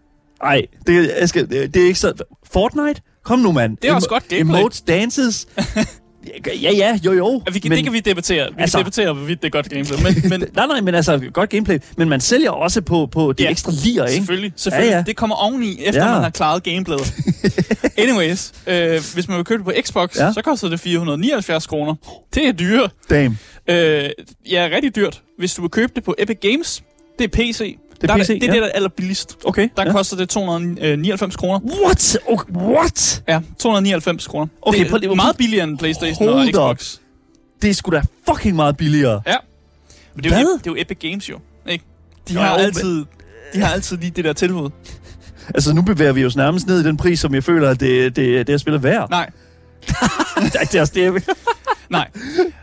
Ej, 0.43 0.63
det, 0.87 1.11
jeg 1.21 1.29
skal, 1.29 1.51
det 1.51 1.77
er 1.77 1.87
ikke 1.87 1.99
så... 1.99 2.13
Fortnite? 2.53 3.01
Kom 3.29 3.39
nu, 3.39 3.53
mand. 3.53 3.77
Det 3.83 3.91
er 3.91 3.95
også 3.95 4.09
godt 4.09 4.29
gameplay. 4.29 4.59
Emotes, 4.59 4.81
dances. 4.81 5.47
ja, 6.63 6.73
ja, 6.73 6.99
jo, 7.05 7.13
jo. 7.13 7.43
Vi 7.53 7.59
kan, 7.59 7.69
men, 7.69 7.77
det 7.77 7.85
kan 7.85 7.93
vi 7.93 8.01
debattere. 8.01 8.49
Vi 8.57 8.63
altså- 8.63 8.79
kan 8.79 8.85
debattere, 8.85 9.13
hvorvidt 9.13 9.43
det 9.43 9.47
er 9.47 9.51
godt 9.51 9.69
gameplay. 9.71 9.99
Men, 10.03 10.31
men 10.31 10.41
Nej, 10.57 10.67
nej, 10.67 10.81
men 10.81 10.95
altså, 10.95 11.19
godt 11.33 11.51
gameplay. 11.51 11.79
Men 11.97 12.09
man 12.09 12.21
sælger 12.21 12.51
også 12.51 12.81
på, 12.83 13.07
på 13.07 13.33
de 13.33 13.43
Ja, 13.43 13.51
ekstra 13.51 13.73
lier, 13.85 14.05
ikke? 14.05 14.17
selvfølgelig, 14.17 14.53
selvfølgelig. 14.57 14.91
Ja, 14.91 14.97
Ja. 14.97 15.03
Det 15.07 15.17
kommer 15.17 15.37
oveni, 15.37 15.85
efter 15.85 16.07
Ja. 16.07 16.13
man 16.13 16.23
har 16.23 16.31
klaret 16.31 16.63
gameplayet. 16.63 17.15
Anyways, 17.99 18.53
øh, 18.67 19.01
hvis 19.15 19.29
man 19.29 19.37
vil 19.37 19.45
købe 19.45 19.59
det 19.59 19.65
på 19.65 19.73
Xbox, 19.87 20.17
Ja. 20.17 20.33
så 20.33 20.43
koster 20.43 20.69
det 20.69 20.81
479 20.81 21.67
kroner. 21.67 21.95
Det 22.35 22.49
er 22.49 22.53
dyre. 22.53 22.89
Damn. 23.11 23.39
Øh, 23.69 24.11
ja, 24.51 24.69
rigtig 24.75 24.97
dyrt. 24.97 25.23
Hvis 25.39 25.55
du 25.55 25.63
vil 25.63 25.71
købe 25.71 25.93
det 25.97 26.05
på 26.05 26.15
Epic 26.19 26.37
Games, 26.41 26.83
det 27.19 27.25
er 27.25 27.29
PC. 27.29 27.79
Det 28.01 28.11
er 28.11 28.15
der, 28.17 28.23
PC, 28.25 28.27
det 28.29 28.43
er 28.43 28.47
ja. 28.47 28.53
det, 28.53 28.63
der 28.63 28.69
er 28.69 28.73
allerbilligst. 28.73 29.37
Okay. 29.45 29.69
Der 29.77 29.83
ja. 29.87 29.93
koster 29.93 30.17
det 30.17 30.29
299 30.29 31.37
kroner. 31.37 31.61
What? 31.85 32.19
Okay, 32.29 32.53
what? 32.55 33.23
Ja, 33.29 33.41
299 33.59 34.27
kroner. 34.27 34.47
Okay, 34.63 34.85
det 34.85 34.93
er 34.93 34.99
lige- 34.99 35.17
meget 35.17 35.37
billigere 35.37 35.65
end 35.65 35.79
PlayStation 35.79 36.29
Hold 36.29 36.55
og 36.57 36.71
up. 36.71 36.77
Xbox. 36.79 36.97
Det 37.63 37.71
er 37.71 37.75
sgu 37.75 37.91
da 37.91 38.03
fucking 38.29 38.57
meget 38.57 38.77
billigere. 38.77 39.23
Ja. 39.27 39.37
Men 40.15 40.25
det 40.25 40.33
er, 40.33 40.39
jo, 40.39 40.45
Hvad? 40.45 40.59
det 40.59 40.67
er 40.67 40.71
jo 40.71 40.77
Epic 40.79 40.99
Games 40.99 41.31
jo, 41.31 41.39
ikke? 41.69 41.85
De 42.29 42.35
Jo, 42.35 42.41
har, 42.41 42.57
altid, 42.57 43.05
de 43.55 43.61
har 43.61 43.73
altid 43.73 43.97
lige 43.97 44.11
det 44.17 44.25
der 44.25 44.33
tilbud. 44.33 44.71
Altså, 45.55 45.75
nu 45.75 45.83
bevæger 45.83 46.13
vi 46.13 46.25
os 46.25 46.37
nærmest 46.37 46.67
ned 46.67 46.81
i 46.81 46.85
den 46.85 46.97
pris, 46.97 47.21
som 47.21 47.35
jeg 47.35 47.45
føler, 47.45 47.71
at 47.71 47.81
det, 47.81 48.17
det, 48.17 48.47
det 48.47 48.53
er 48.53 48.59
spillet 48.59 48.83
værd. 48.83 49.11
Nej, 49.11 49.31
det 50.73 50.75
er 50.75 50.81
også 50.81 50.93
det. 50.97 51.23
nej. 51.91 52.09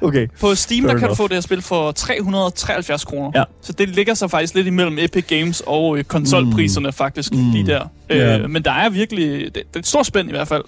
Okay. 0.01 0.27
På 0.39 0.55
Steam, 0.55 0.83
Fair 0.83 0.87
der 0.91 0.99
kan 0.99 1.03
enough. 1.03 1.09
du 1.09 1.15
få 1.15 1.27
det 1.27 1.33
her 1.35 1.41
spil 1.41 1.61
for 1.61 1.91
373 1.91 3.05
kroner. 3.05 3.31
Ja. 3.35 3.43
Så 3.61 3.73
det 3.73 3.89
ligger 3.89 4.13
sig 4.13 4.31
faktisk 4.31 4.55
lidt 4.55 4.67
imellem 4.67 4.97
Epic 4.99 5.25
Games 5.27 5.63
og 5.67 5.97
øh, 5.97 6.03
konsolpriserne 6.03 6.91
faktisk 6.91 7.33
Mm. 7.33 7.51
lige 7.51 7.65
der. 7.67 7.87
Ja. 8.09 8.37
Øh, 8.39 8.49
men 8.49 8.63
der 8.63 8.71
er 8.71 8.89
virkelig, 8.89 9.45
det, 9.45 9.53
det 9.55 9.63
er 9.75 9.79
et 9.79 9.87
stort 9.87 10.05
spænd 10.05 10.27
i 10.29 10.31
hvert 10.31 10.47
fald. 10.47 10.63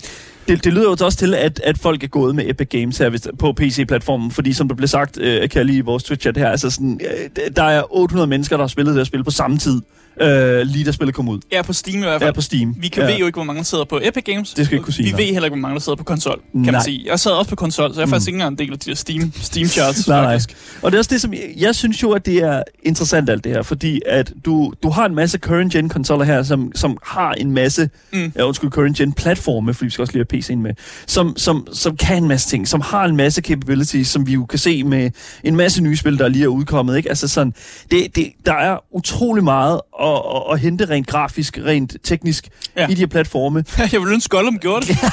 Det, 0.48 0.64
det 0.64 0.74
lyder 0.74 0.84
jo 0.84 1.06
også 1.06 1.18
til, 1.18 1.34
at, 1.36 1.60
at 1.64 1.78
folk 1.78 2.04
er 2.04 2.08
gået 2.08 2.36
med 2.36 2.50
Epic 2.50 2.68
Games 2.70 2.98
her 2.98 3.10
hvis, 3.10 3.28
på 3.40 3.54
PC-platformen, 3.54 4.32
fordi 4.32 4.54
som 4.54 4.68
der 4.68 4.76
blev 4.76 4.88
sagt, 4.88 5.18
øh, 5.22 5.42
kan 5.50 5.52
jeg 5.60 5.66
lige 5.66 5.78
i 5.78 5.82
vores 5.82 6.04
Twitch-chat 6.04 6.40
her, 6.40 6.50
altså 6.50 6.70
sådan, 6.70 7.00
øh, 7.04 7.46
der 7.56 7.64
er 7.64 7.84
800 7.96 8.28
mennesker, 8.28 8.58
der 8.58 8.64
har 8.64 8.68
spillet 8.68 8.96
det 8.96 9.00
her 9.00 9.06
spil 9.06 9.24
på 9.24 9.32
samme 9.32 9.58
tid, 9.58 9.82
øh, 10.22 10.62
lige 10.68 10.86
da 10.86 10.92
spillet 10.92 11.16
kom 11.16 11.30
ud. 11.30 11.40
Ja, 11.52 11.62
på 11.62 11.74
Steam 11.74 11.98
i 11.98 12.02
hvert 12.02 12.22
Ja, 12.22 12.26
fald. 12.28 12.34
på 12.36 12.42
Steam. 12.42 12.76
Vi 12.80 12.88
kan 12.88 13.02
ja. 13.04 13.08
ja. 13.08 13.14
ved 13.14 13.20
jo 13.20 13.26
ikke, 13.26 13.38
hvor 13.38 13.44
mange 13.44 13.58
der 13.58 13.64
sidder 13.64 13.84
på 13.84 14.00
Epic 14.04 14.24
Games. 14.24 14.54
Det 14.54 14.66
skal 14.66 14.76
ikke 14.76 14.84
kunne 14.84 14.94
sige, 14.94 15.06
Vi 15.06 15.12
nej. 15.12 15.18
ved 15.22 15.26
heller 15.26 15.44
ikke, 15.46 15.56
hvor 15.56 15.62
mange 15.62 15.74
der 15.76 15.80
sidder 15.82 15.96
på 15.96 16.04
konsol, 16.04 16.40
kan 16.52 16.62
Nej. 16.62 16.72
man 16.72 16.82
sige. 16.84 17.04
Jeg 17.10 17.20
sad 17.20 17.32
også 17.32 17.50
på 17.50 17.56
konsol, 17.56 17.94
så 17.94 18.00
jeg 18.00 18.02
er 18.02 18.06
Mm. 18.06 18.12
faktisk 18.12 18.28
ikke 18.28 18.36
engang 18.36 18.52
en 18.52 18.58
del 18.58 18.72
af 18.74 18.80
de 18.80 18.90
der 18.90 18.96
Steam, 18.96 19.32
Steam 19.36 19.68
charts, 19.68 20.08
Nej, 20.08 20.22
nej. 20.22 20.40
Og 20.82 20.92
det 20.92 20.98
er 20.98 21.00
også 21.00 21.10
det, 21.14 21.22
som 21.22 21.34
jeg, 21.34 21.42
jeg 21.58 21.76
synes 21.76 22.04
jo, 22.04 22.12
at 22.12 22.26
det 22.26 22.38
er 22.44 22.64
interessant 22.84 23.30
alt 23.30 23.44
det 23.44 23.52
her, 23.52 23.62
fordi 23.62 24.02
at 24.06 24.34
du, 24.46 24.74
du 24.84 24.90
har 24.90 25.06
en 25.06 25.16
masse 25.16 25.38
current 25.38 25.74
gen 25.74 25.90
konsoller 25.90 26.26
her, 26.26 26.44
som, 26.44 26.72
som 26.76 26.98
har 27.04 27.32
en 27.34 27.52
masse. 27.52 27.90
Mm. 28.14 28.32
ja, 28.36 28.44
undskyld, 28.48 28.70
current 28.72 28.98
gen 28.98 29.14
platforme, 29.14 29.74
fordi 29.74 29.86
vi 29.86 29.92
skal 29.92 30.02
også 30.02 30.14
lige 30.14 30.26
have 30.32 30.40
PC'en 30.42 30.56
med, 30.56 30.72
som, 31.08 31.38
som, 31.38 31.68
som 31.74 31.98
kan 31.98 32.18
en 32.24 32.28
masse 32.28 32.50
ting, 32.50 32.68
som 32.68 32.82
har 32.82 33.06
en 33.06 33.16
masse 33.18 33.42
capabilities, 33.42 34.08
som 34.08 34.28
vi 34.28 34.34
jo 34.34 34.46
kan 34.46 34.60
se 34.60 34.84
med 34.84 35.12
en 35.44 35.56
masse 35.56 35.84
nye 35.84 35.98
spil, 35.98 36.18
der 36.20 36.28
lige 36.28 36.44
er 36.44 36.48
udkommet, 36.48 36.98
ikke? 36.98 37.10
Altså 37.10 37.28
sådan, 37.28 37.54
det, 37.92 38.16
det, 38.16 38.28
der 38.46 38.54
er 38.54 38.78
utrolig 38.96 39.44
meget 39.44 39.82
at, 40.02 40.07
at, 40.08 40.54
at 40.54 40.60
hente 40.60 40.86
rent 40.90 41.08
grafisk, 41.08 41.58
rent 41.66 41.96
teknisk 42.04 42.48
ja. 42.78 42.88
I 42.88 42.94
de 42.94 43.00
her 43.00 43.08
platforme. 43.08 43.64
jeg 43.92 44.02
vil 44.02 44.12
ønske, 44.14 44.30
Gollum 44.30 44.60
gjorde 44.60 44.86
det. 44.86 44.98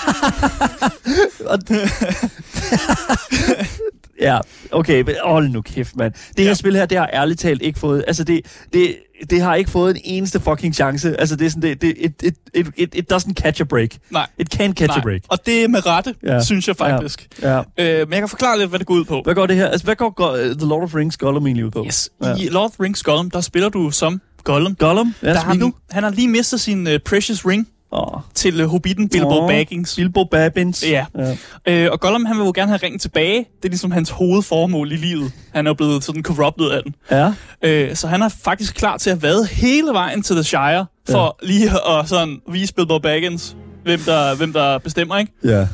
Ja, 4.20 4.38
okay, 4.72 5.02
men 5.02 5.14
hold 5.24 5.48
nu 5.48 5.62
kæft, 5.62 5.96
mand. 5.96 6.12
Det 6.12 6.38
her 6.44 6.44
Ja. 6.50 6.54
spil 6.54 6.76
her, 6.76 6.86
det 6.86 6.98
har 6.98 7.10
ærligt 7.12 7.40
talt 7.40 7.62
ikke 7.62 7.78
fået... 7.78 8.04
Altså, 8.06 8.24
det, 8.24 8.40
det, 8.72 8.96
det 9.30 9.40
har 9.40 9.54
ikke 9.54 9.70
fået 9.70 9.96
en 9.96 10.00
eneste 10.04 10.40
fucking 10.40 10.74
chance. 10.74 11.20
Altså, 11.20 11.36
det 11.36 11.46
er 11.46 11.50
sådan, 11.50 11.62
det, 11.62 11.82
det 11.82 11.94
it, 11.98 12.22
it, 12.54 12.68
it, 12.76 12.94
it, 12.94 13.12
doesn't 13.12 13.32
catch 13.32 13.60
a 13.60 13.64
break. 13.64 13.88
Nej. 14.10 14.26
It 14.38 14.54
can't 14.54 14.72
catch 14.72 14.86
Nej. 14.88 14.98
a 14.98 15.00
break. 15.02 15.20
Og 15.28 15.46
det 15.46 15.64
er 15.64 15.68
med 15.68 15.86
rette, 15.86 16.14
Ja. 16.26 16.42
synes 16.42 16.68
jeg 16.68 16.76
faktisk. 16.76 17.28
Ja. 17.42 17.62
Ja. 17.78 18.00
Øh, 18.00 18.08
men 18.08 18.12
jeg 18.12 18.20
kan 18.20 18.28
forklare 18.28 18.58
lidt, 18.58 18.68
hvad 18.70 18.78
det 18.78 18.86
går 18.86 18.94
ud 18.94 19.04
på. 19.04 19.20
Hvad 19.24 19.34
går 19.34 19.46
det 19.46 19.56
her? 19.56 19.66
Altså, 19.68 19.84
hvad 19.84 19.96
går 19.96 20.10
go- 20.10 20.54
The 20.58 20.68
Lord 20.68 20.82
of 20.82 20.94
Rings 20.94 21.16
Gollum 21.16 21.46
egentlig 21.46 21.64
ud 21.64 21.70
på? 21.70 21.84
Yes. 21.86 22.10
Ja. 22.22 22.34
I 22.36 22.48
Lord 22.48 22.64
of 22.64 22.70
the 22.70 22.84
Rings 22.84 23.02
Gollum, 23.02 23.30
der 23.30 23.40
spiller 23.40 23.68
du 23.68 23.90
som 23.90 24.20
Gollum. 24.44 24.74
Gollum? 24.74 25.14
Ja, 25.22 25.28
Der 25.28 25.34
har 25.40 25.54
Smeagol? 25.54 25.72
han, 25.90 26.02
har 26.02 26.10
lige 26.10 26.28
mistet 26.28 26.60
sin 26.60 26.86
uh, 26.86 26.92
precious 27.04 27.46
ring 27.46 27.68
Åh. 27.92 28.20
til 28.34 28.64
uh, 28.64 28.70
Hobbiten 28.70 29.08
Bilbo 29.08 29.40
Åh. 29.42 29.48
Baggins. 29.48 29.96
Bilbo 29.96 30.24
Baggins. 30.24 30.84
Ja. 30.86 31.06
ja. 31.18 31.36
Øh, 31.68 31.92
og 31.92 32.00
Gollum, 32.00 32.24
han 32.24 32.36
vil 32.38 32.44
jo 32.44 32.52
gerne 32.54 32.68
have 32.68 32.80
ringen 32.82 32.98
tilbage. 32.98 33.38
Det 33.38 33.64
er 33.64 33.68
ligesom 33.68 33.90
hans 33.90 34.10
hovedformål 34.10 34.92
i 34.92 34.96
livet. 34.96 35.32
Han 35.54 35.66
er 35.66 35.74
blevet 35.74 36.04
sådan 36.04 36.22
corrupted 36.22 36.70
af 36.70 36.82
den. 36.82 36.94
Ja. 37.10 37.32
Øh, 37.62 37.96
så 37.96 38.06
han 38.08 38.22
er 38.22 38.28
faktisk 38.28 38.74
klar 38.74 38.96
til 38.96 39.10
at 39.10 39.22
vade 39.22 39.46
hele 39.46 39.88
vejen 39.92 40.22
til 40.22 40.36
The 40.36 40.42
Shire, 40.44 40.86
for 41.10 41.38
ja. 41.42 41.46
lige 41.46 41.70
at 41.88 42.08
sådan 42.08 42.40
vise 42.52 42.74
Bilbo 42.74 42.98
Baggins, 42.98 43.56
hvem 43.84 44.00
der, 44.00 44.34
hvem 44.34 44.52
der 44.52 44.78
bestemmer, 44.78 45.16
ikke? 45.18 45.32
Ja. 45.44 45.66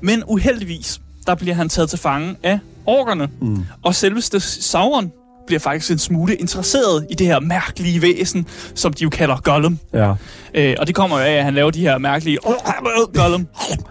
Men 0.00 0.22
uheldigvis, 0.26 1.00
der 1.26 1.34
bliver 1.34 1.54
han 1.54 1.68
taget 1.68 1.90
til 1.90 1.98
fange 1.98 2.36
af 2.42 2.58
orkerne. 2.86 3.28
Mm. 3.40 3.64
Og 3.82 3.94
selveste 3.94 4.40
Sauron 4.40 5.12
bliver 5.46 5.60
faktisk 5.60 5.90
en 5.90 5.98
smule 5.98 6.34
interesseret 6.34 7.06
i 7.10 7.14
det 7.14 7.26
her 7.26 7.40
mærkelige 7.40 8.02
væsen, 8.02 8.46
som 8.74 8.92
de 8.92 9.02
jo 9.02 9.10
kalder 9.10 9.36
Gollum. 9.36 9.78
Ja. 9.92 10.14
Øh, 10.54 10.74
og 10.78 10.86
det 10.86 10.94
kommer 10.94 11.18
jo 11.18 11.24
af, 11.24 11.32
at 11.32 11.44
han 11.44 11.54
laver 11.54 11.70
de 11.70 11.80
her 11.80 11.98
mærkelige 11.98 12.38
Gollum. 13.14 13.46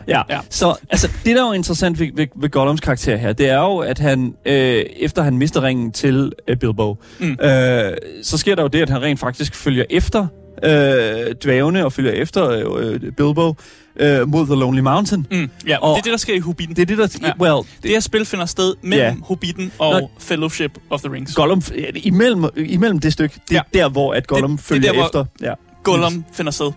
Ja. 0.08 0.22
Ja. 0.30 0.40
Så 0.50 0.76
altså, 0.90 1.08
det, 1.26 1.36
der 1.36 1.44
er 1.44 1.48
jo 1.48 1.54
interessant 1.54 2.00
ved, 2.00 2.08
ved, 2.14 2.28
ved 2.36 2.50
Gollums 2.50 2.82
karakter 2.82 3.16
her, 3.16 3.34
det 3.34 3.50
er 3.50 3.60
jo, 3.60 3.78
at 3.78 4.00
han, 4.00 4.34
øh, 4.46 4.84
efter 5.00 5.22
han 5.22 5.38
mister 5.38 5.64
ringen 5.64 5.92
til 5.92 6.32
øh, 6.48 6.58
Bilbo, 6.58 6.96
mm. 7.20 7.38
øh, 7.42 7.94
så 8.24 8.38
sker 8.38 8.56
der 8.56 8.62
jo 8.62 8.68
det, 8.68 8.82
at 8.82 8.90
han 8.90 9.02
rent 9.02 9.20
faktisk 9.20 9.56
følger 9.56 9.84
efter 9.90 10.28
øh, 10.64 11.36
dvævene 11.44 11.86
og 11.86 11.94
følger 11.94 12.12
efter 12.12 12.50
øh, 12.78 13.00
Bilbo 13.18 13.54
øh, 13.98 14.30
mod 14.30 14.46
The 14.46 14.56
Lonely 14.56 14.80
Mountain. 14.82 15.28
Mm, 15.32 15.50
ja, 15.68 15.78
Og- 15.78 15.96
det 15.96 16.00
er 16.00 16.04
det, 16.04 16.12
der 16.12 16.18
sker 16.18 16.34
i 16.36 16.40
Hobbiten. 16.40 16.76
Det 16.76 16.82
er 16.82 16.86
det, 16.86 16.98
der... 16.98 17.08
Ja. 17.22 17.28
Ja. 17.28 17.34
Well, 17.40 17.68
Det 17.84 17.92
her 17.92 18.00
spil 18.00 18.26
finder 18.26 18.46
sted 18.46 18.74
mellem 18.82 19.08
Ja. 19.08 19.16
Hobbiten 19.24 19.72
og 19.80 20.02
Nå. 20.02 20.10
Fellowship 20.20 20.78
of 20.90 21.02
the 21.02 21.14
Rings. 21.14 21.36
Gollum, 21.36 21.62
ja, 21.78 21.86
imellem, 21.96 22.46
imellem 22.58 23.00
det 23.00 23.14
stykke, 23.14 23.40
det 23.50 23.58
er 23.58 23.62
Ja. 23.74 23.80
der, 23.80 23.90
hvor 23.90 24.14
at 24.14 24.28
Gollum 24.28 24.52
Det- 24.52 24.60
det 24.60 24.64
er 24.66 24.68
følger 24.76 24.92
der, 24.92 24.98
hvor- 24.98 25.06
efter. 25.06 25.26
Ja. 25.42 25.54
Gollum 25.84 26.26
finder 26.34 26.52
sted. 26.52 26.72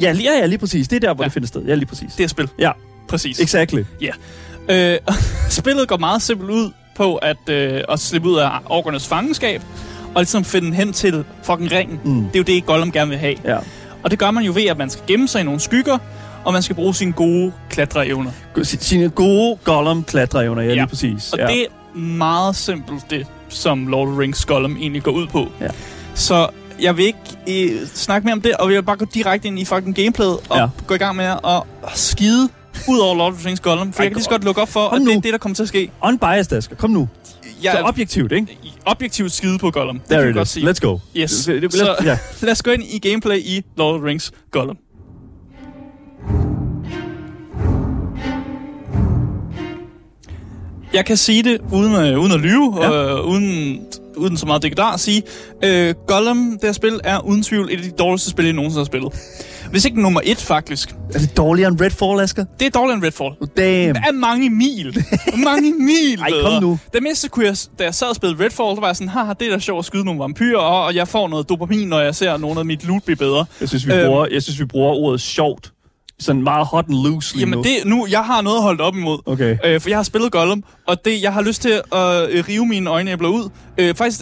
Ja, 0.00 0.12
lige, 0.12 0.32
ja, 0.32 0.38
ja, 0.38 0.46
lige 0.46 0.58
præcis. 0.58 0.88
Det 0.88 0.96
er 0.96 1.00
der, 1.00 1.14
hvor 1.14 1.24
Ja. 1.24 1.26
det 1.26 1.32
finder 1.32 1.48
sted. 1.48 1.62
Ja, 1.64 1.74
lige 1.74 1.86
præcis. 1.86 2.12
Det 2.18 2.24
er 2.24 2.28
spil. 2.28 2.48
Ja, 2.58 2.70
Præcis. 3.08 3.40
exactly. 3.40 3.82
Øh, 4.68 4.98
spillet 5.48 5.88
går 5.88 5.96
meget 5.96 6.22
simpelt 6.22 6.50
ud 6.50 6.70
på 6.96 7.16
at, 7.16 7.36
øh, 7.48 7.80
at 7.88 8.00
slippe 8.00 8.28
ud 8.28 8.38
af 8.38 8.50
orkernes 8.66 9.08
fangenskab, 9.08 9.62
og 10.14 10.20
ligesom 10.20 10.44
finde 10.44 10.74
hen 10.76 10.92
til 10.92 11.24
fucking 11.42 11.72
ringen. 11.72 12.00
Mm. 12.04 12.24
Det 12.24 12.34
er 12.34 12.38
jo 12.38 12.42
det, 12.42 12.66
Gollum 12.66 12.92
gerne 12.92 13.08
vil 13.10 13.18
have. 13.18 13.34
Ja. 13.44 13.58
Og 14.02 14.10
det 14.10 14.18
gør 14.18 14.30
man 14.30 14.44
jo 14.44 14.52
ved, 14.54 14.64
at 14.66 14.78
man 14.78 14.90
skal 14.90 15.02
gemme 15.06 15.28
sig 15.28 15.40
i 15.40 15.44
nogle 15.44 15.60
skygger, 15.60 15.98
og 16.44 16.52
man 16.52 16.62
skal 16.62 16.76
bruge 16.76 16.94
sine 16.94 17.12
gode 17.12 17.52
klatreevner. 17.70 18.30
Sine 18.62 19.08
gode 19.10 19.58
Gollum 19.64 20.04
klatreevner, 20.04 20.62
ja, 20.62 20.68
ja, 20.68 20.74
lige 20.74 20.86
præcis. 20.86 21.32
Og 21.32 21.38
ja. 21.38 21.46
det 21.46 21.62
er 21.62 21.98
meget 21.98 22.56
simpelt 22.56 23.10
det, 23.10 23.26
som 23.48 23.86
Lord 23.86 24.08
of 24.08 24.12
the 24.12 24.20
Rings 24.22 24.44
Gollum 24.44 24.76
egentlig 24.76 25.02
går 25.02 25.10
ud 25.12 25.26
på. 25.26 25.48
Ja. 25.60 25.68
Så 26.14 26.48
jeg 26.80 26.96
vil 26.96 27.04
ikke 27.06 27.72
øh, 27.74 27.86
snakke 27.94 28.24
mere 28.24 28.32
om 28.32 28.40
det, 28.40 28.52
og 28.54 28.70
jeg 28.70 28.76
vil 28.76 28.82
bare 28.82 28.96
gå 28.96 29.04
direkte 29.14 29.48
ind 29.48 29.58
i 29.58 29.64
fucking 29.64 29.94
gameplayet 29.96 30.36
og 30.48 30.56
Ja. 30.58 30.66
gå 30.86 30.94
i 30.94 30.98
gang 30.98 31.16
med 31.16 31.24
at 31.24 31.62
skide 31.94 32.48
ud 32.88 32.98
over 32.98 33.14
Lord 33.14 33.32
of 33.32 33.38
the 33.38 33.48
Rings 33.48 33.60
Gollum. 33.60 33.92
For 33.92 34.00
Ej, 34.00 34.04
jeg 34.04 34.10
kan 34.10 34.16
lige 34.16 34.24
så 34.24 34.30
godt 34.30 34.44
lukke 34.44 34.60
op 34.62 34.68
for, 34.68 34.88
at 34.88 35.00
det 35.00 35.14
er 35.16 35.20
det, 35.20 35.32
der 35.32 35.38
kommer 35.38 35.54
til 35.56 35.62
at 35.62 35.68
ske. 35.68 35.90
Unbiased, 36.04 36.52
Asger. 36.58 36.76
Kom 36.76 36.90
nu. 36.90 37.08
Jeg 37.62 37.72
Så 37.72 37.78
er 37.78 37.82
objektivt, 37.88 38.32
ikke? 38.32 38.58
objektivt 38.86 39.32
skide 39.32 39.58
på 39.58 39.70
Gollum. 39.70 39.98
Det 39.98 40.08
There 40.08 40.18
kan 40.20 40.26
vi 40.26 40.30
it 40.30 40.36
godt 40.36 40.48
is. 40.48 40.52
sige. 40.52 40.70
Let's 40.70 40.78
go. 40.80 40.98
Yes. 41.16 41.30
Så, 41.30 41.60
Så 41.70 41.96
ja. 42.04 42.18
lad 42.42 42.52
os 42.52 42.62
gå 42.62 42.70
ind 42.70 42.82
i 42.82 42.98
gameplay 43.08 43.38
i 43.38 43.62
Lord 43.76 43.94
of 43.94 43.98
the 44.00 44.08
Rings 44.08 44.32
Gollum. 44.50 44.76
Jeg 50.94 51.04
kan 51.06 51.16
sige 51.16 51.42
det 51.42 51.58
uden, 51.72 51.94
øh, 51.94 52.18
uden 52.20 52.32
at 52.32 52.40
lyve, 52.40 52.74
Ja. 52.82 52.92
ja. 52.92 53.18
øh, 53.18 53.24
uden, 53.26 53.80
uden 54.16 54.36
så 54.36 54.46
meget 54.46 54.62
dekadar 54.62 54.92
at 54.92 55.00
sige. 55.00 55.22
Øh, 55.64 55.94
Gollum, 56.06 56.50
det 56.52 56.64
her 56.68 56.72
spil, 56.72 57.00
er 57.04 57.18
uden 57.26 57.42
tvivl 57.42 57.68
et 57.72 57.76
af 57.76 57.82
de 57.82 57.90
dårligste 57.90 58.30
spil, 58.30 58.44
jeg 58.44 58.54
nogensinde 58.54 58.80
har 58.80 58.84
spillet. 58.84 59.12
Hvis 59.70 59.84
ikke 59.84 60.02
nummer 60.02 60.20
et, 60.24 60.38
faktisk. 60.38 60.94
Er 61.14 61.18
det 61.18 61.36
dårligere 61.36 61.68
end 61.70 61.80
Redfall, 61.80 62.20
Asger? 62.20 62.44
Det 62.60 62.66
er 62.66 62.70
dårligere 62.70 62.96
end 62.96 63.04
Redfall. 63.04 63.30
Damn. 63.56 63.94
Det 63.94 64.02
er 64.08 64.12
mange 64.12 64.50
mil. 64.50 65.04
mange 65.50 65.72
mil 65.78 66.20
Ej, 66.20 66.30
kom 66.42 66.62
nu. 66.62 66.78
Det 66.94 67.02
mindste 67.02 67.28
kunne 67.28 67.46
jeg, 67.46 67.56
da 67.78 67.84
jeg 67.84 67.94
sad 67.94 68.08
og 68.08 68.16
spillede 68.16 68.44
Redfall, 68.44 68.76
så 68.76 68.80
var 68.80 68.86
jeg 68.88 68.96
sådan, 68.96 69.08
haha, 69.08 69.32
det 69.40 69.48
er 69.48 69.52
da 69.52 69.58
sjovt 69.58 69.78
at 69.78 69.84
skyde 69.84 70.04
nogle 70.04 70.20
vampyrer, 70.20 70.58
og, 70.58 70.84
og 70.84 70.94
jeg 70.94 71.08
får 71.08 71.28
noget 71.28 71.48
dopamin, 71.48 71.88
når 71.88 72.00
jeg 72.00 72.14
ser 72.14 72.36
nogen 72.36 72.58
af 72.58 72.64
mit 72.66 72.86
loot 72.86 73.02
blive 73.04 73.16
bedre. 73.16 73.44
Jeg 73.60 73.68
synes, 73.68 73.86
vi, 73.86 73.92
Øhm. 73.92 74.06
bruger, 74.06 74.26
jeg 74.32 74.42
synes, 74.42 74.60
vi 74.60 74.64
bruger 74.64 74.90
ordet 74.94 75.20
sjovt. 75.20 75.72
Sådan 76.20 76.42
meget 76.42 76.66
hot 76.66 76.84
and 76.88 76.94
loose 76.96 77.34
lige 77.34 77.40
Jamen 77.40 77.58
nu. 77.58 77.62
det, 77.62 77.76
nu, 77.84 78.06
jeg 78.10 78.20
har 78.24 78.40
noget 78.42 78.56
at 78.56 78.62
holde 78.62 78.82
op 78.84 78.96
imod. 78.96 79.18
Okay. 79.26 79.56
Øh, 79.64 79.80
for 79.80 79.88
jeg 79.88 79.98
har 79.98 80.02
spillet 80.02 80.32
Gollum, 80.32 80.64
og 80.86 81.04
det, 81.04 81.22
jeg 81.22 81.32
har 81.32 81.42
lyst 81.42 81.62
til 81.62 81.68
at 81.92 82.30
øh, 82.30 82.44
rive 82.48 82.66
mine 82.66 82.90
øjenæbler 82.90 83.28
ud. 83.28 83.48
Øh, 83.78 83.94
faktisk, 83.94 84.20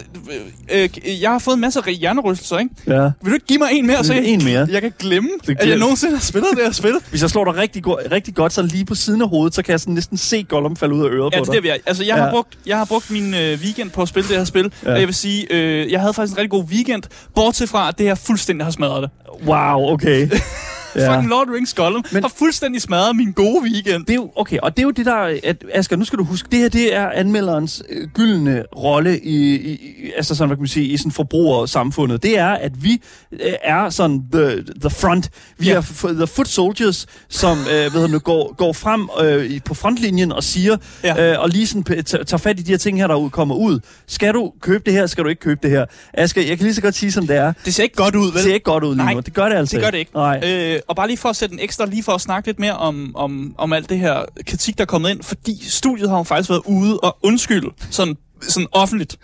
øh, 0.73 0.89
øh, 1.05 1.21
jeg 1.21 1.31
har 1.31 1.39
fået 1.39 1.55
en 1.55 1.61
masse 1.61 1.79
ri- 1.79 1.91
hjernerystelser, 1.99 2.57
ikke? 2.57 2.71
Ja. 2.87 3.01
Vil 3.01 3.11
du 3.25 3.33
ikke 3.33 3.45
give 3.45 3.59
mig 3.59 3.69
en 3.71 3.87
mere, 3.87 4.03
så 4.03 4.13
jeg, 4.13 4.25
En 4.25 4.43
mere. 4.43 4.67
jeg 4.71 4.81
kan 4.81 4.93
glemme, 4.99 5.29
Det 5.47 5.57
at 5.59 5.69
jeg 5.69 5.77
nogensinde 5.77 6.13
har 6.15 6.21
spillet 6.21 6.49
det 6.55 6.63
her 6.65 6.71
spil? 6.71 6.95
Hvis 7.09 7.21
jeg 7.21 7.29
slår 7.29 7.45
dig 7.45 7.55
rigtig, 7.55 7.83
go- 7.83 7.97
rigtig 8.11 8.35
godt, 8.35 8.53
så 8.53 8.61
lige 8.61 8.85
på 8.85 8.95
siden 8.95 9.21
af 9.21 9.29
hovedet, 9.29 9.55
så 9.55 9.61
kan 9.61 9.71
jeg 9.71 9.79
sådan 9.79 9.93
næsten 9.93 10.17
se 10.17 10.43
Gollum 10.43 10.75
falde 10.75 10.93
ud 10.95 11.05
af 11.05 11.09
øret 11.09 11.33
Ja, 11.33 11.39
på 11.39 11.43
det 11.43 11.49
er 11.49 11.53
dig. 11.53 11.53
det, 11.53 11.63
vi 11.63 11.69
er. 11.69 11.75
Altså, 11.85 12.03
jeg, 12.03 12.15
Ja. 12.17 12.23
har 12.23 12.31
brugt, 12.31 12.57
jeg 12.65 12.77
har 12.77 12.85
brugt 12.85 13.11
min 13.11 13.33
øh, 13.33 13.59
weekend 13.63 13.89
på 13.91 14.01
at 14.01 14.07
spille 14.07 14.29
det 14.29 14.37
her 14.37 14.43
spil, 14.45 14.71
Ja. 14.83 14.89
ja. 14.89 14.93
og 14.93 14.99
jeg 14.99 15.07
vil 15.07 15.15
sige, 15.15 15.53
øh, 15.53 15.91
jeg 15.91 15.99
havde 15.99 16.13
faktisk 16.13 16.31
en 16.33 16.37
rigtig 16.37 16.51
god 16.51 16.63
weekend, 16.63 17.03
bortset 17.35 17.69
fra, 17.69 17.87
at 17.89 17.97
det 17.97 18.05
her 18.05 18.15
fuldstændig 18.15 18.65
har 18.65 18.71
smadret 18.71 19.01
det. 19.03 19.09
Wow, 19.47 19.93
okay. 19.93 20.29
Ja. 20.95 21.13
Fucking 21.15 21.29
Lord 21.29 21.47
Rings 21.55 21.73
Gollum 21.73 22.03
Men- 22.11 22.23
har 22.23 22.31
fuldstændig 22.37 22.81
smadret 22.81 23.15
min 23.15 23.31
gode 23.31 23.63
weekend. 23.63 24.05
Det 24.05 24.09
er 24.09 24.15
jo, 24.15 24.31
okay, 24.35 24.57
og 24.57 24.77
det 24.77 24.79
er 24.83 24.85
jo 24.85 24.91
det 24.91 25.05
der, 25.05 25.39
at, 25.43 25.63
Asger, 25.73 25.95
nu 25.95 26.05
skal 26.05 26.19
du 26.19 26.23
huske, 26.23 26.47
det 26.51 26.59
her, 26.59 26.69
det 26.69 26.95
er 26.95 27.09
anmelderens 27.09 27.83
øh, 27.89 28.07
gyldne 28.13 28.63
rolle 28.77 29.19
i, 29.19 29.55
i, 29.55 29.71
i- 29.71 30.11
altså 30.17 30.35
sådan, 30.35 30.47
hvad 30.49 30.57
kan 30.57 30.61
man 30.61 30.67
sige, 30.67 30.85
i 30.85 30.97
sådan 30.97 31.11
forbrugersamfundet. 31.11 32.23
Det 32.23 32.37
er, 32.37 32.47
at 32.49 32.83
vi 32.83 33.01
øh, 33.31 33.39
er 33.63 33.89
sådan 33.89 34.23
the, 34.33 34.63
the 34.81 34.89
front. 34.89 35.29
Vi 35.57 35.67
Ja. 35.67 35.75
er 35.75 35.81
f- 35.81 36.13
the 36.13 36.27
foot 36.27 36.47
soldiers, 36.47 37.05
som 37.29 37.57
øh, 37.57 37.93
hedder 37.93 38.07
det, 38.07 38.23
går, 38.23 38.55
går 38.57 38.73
frem 38.73 39.09
øh, 39.23 39.59
på 39.65 39.73
frontlinjen 39.73 40.31
og 40.31 40.43
siger, 40.43 40.77
Ja. 41.03 41.31
øh, 41.33 41.39
og 41.41 41.49
lige 41.49 41.67
sådan 41.67 41.83
t- 41.99 42.01
tager 42.23 42.37
fat 42.37 42.59
i 42.59 42.63
de 42.63 42.71
her 42.71 42.77
ting 42.77 42.97
her, 42.99 43.07
der 43.07 43.29
kommer 43.29 43.55
ud. 43.55 43.79
Skal 44.07 44.33
du 44.33 44.51
købe 44.61 44.83
det 44.85 44.93
her, 44.93 45.07
skal 45.07 45.23
du 45.23 45.29
ikke 45.29 45.39
købe 45.41 45.59
det 45.63 45.71
her? 45.71 45.85
Asger, 46.13 46.41
jeg 46.41 46.57
kan 46.57 46.63
lige 46.65 46.75
så 46.75 46.81
godt 46.81 46.95
sige, 46.95 47.11
som 47.11 47.27
det 47.27 47.35
er. 47.35 47.53
Det 47.65 47.73
ser 47.73 47.83
ikke 47.83 47.95
godt 47.95 48.15
ud, 48.15 48.25
Det 48.25 48.33
vel? 48.33 48.43
ser 48.43 48.53
ikke 48.53 48.63
godt 48.63 48.83
ud 48.83 48.95
lige 48.95 49.05
Nej, 49.05 49.13
nu. 49.13 49.19
Det 49.19 49.33
gør 49.33 49.49
det 49.49 49.55
altså 49.55 49.75
Det 49.75 49.83
gør 49.83 49.91
det 49.91 49.97
ikke. 49.97 50.11
Nej. 50.15 50.39
Øh, 50.43 50.78
og 50.87 50.95
bare 50.95 51.07
lige 51.07 51.17
for 51.17 51.29
at 51.29 51.35
sætte 51.35 51.53
en 51.53 51.59
ekstra, 51.59 51.85
lige 51.85 52.03
for 52.03 52.11
at 52.11 52.21
snakke 52.21 52.47
lidt 52.47 52.59
mere 52.59 52.77
om, 52.77 53.11
om, 53.15 53.55
om 53.57 53.73
alt 53.73 53.89
det 53.89 53.99
her 53.99 54.25
kritik, 54.47 54.77
der 54.77 54.83
er 54.83 54.85
kommet 54.85 55.09
ind, 55.09 55.23
fordi 55.23 55.69
studiet 55.69 56.09
har 56.09 56.17
jo 56.17 56.23
faktisk 56.23 56.49
været 56.49 56.61
ude 56.65 56.99
og 56.99 57.17
undskylde 57.23 57.69
sådan, 57.89 58.17
sådan 58.41 58.67
offentligt. 58.71 59.17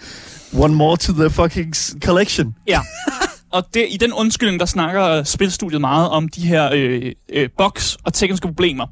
One 0.54 0.76
more 0.76 0.98
to 0.98 1.14
the 1.14 1.30
fucking 1.30 1.76
collection. 2.04 2.56
Ja. 2.68 2.80
Og 3.52 3.64
det, 3.74 3.86
i 3.90 3.98
den 3.98 4.14
undskyldning, 4.14 4.60
der 4.60 4.66
snakker 4.66 5.24
spilstudiet 5.24 5.82
meget 5.82 6.10
om 6.10 6.28
de 6.28 6.42
her 6.42 6.70
øh, 6.74 7.12
øh, 7.34 7.50
bugs 7.58 7.98
og 8.04 8.14
tekniske 8.14 8.48
problemer. 8.48 8.86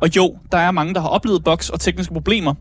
Og 0.00 0.16
jo, 0.16 0.36
der 0.52 0.58
er 0.58 0.70
mange, 0.70 0.94
der 0.94 1.00
har 1.00 1.08
oplevet 1.08 1.44
bugs 1.44 1.70
og 1.70 1.80
tekniske 1.80 2.12
problemer. 2.12 2.54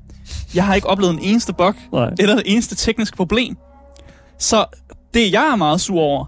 Jeg 0.55 0.65
har 0.65 0.75
ikke 0.75 0.87
oplevet 0.87 1.13
en 1.13 1.19
eneste 1.19 1.53
bug 1.53 1.73
Nej. 1.93 2.09
eller 2.19 2.35
det 2.35 2.43
eneste 2.45 2.75
tekniske 2.75 3.17
problem. 3.17 3.57
Så 4.39 4.65
det, 5.13 5.31
jeg 5.31 5.45
er 5.51 5.55
meget 5.55 5.81
sur 5.81 5.99
over, 5.99 6.25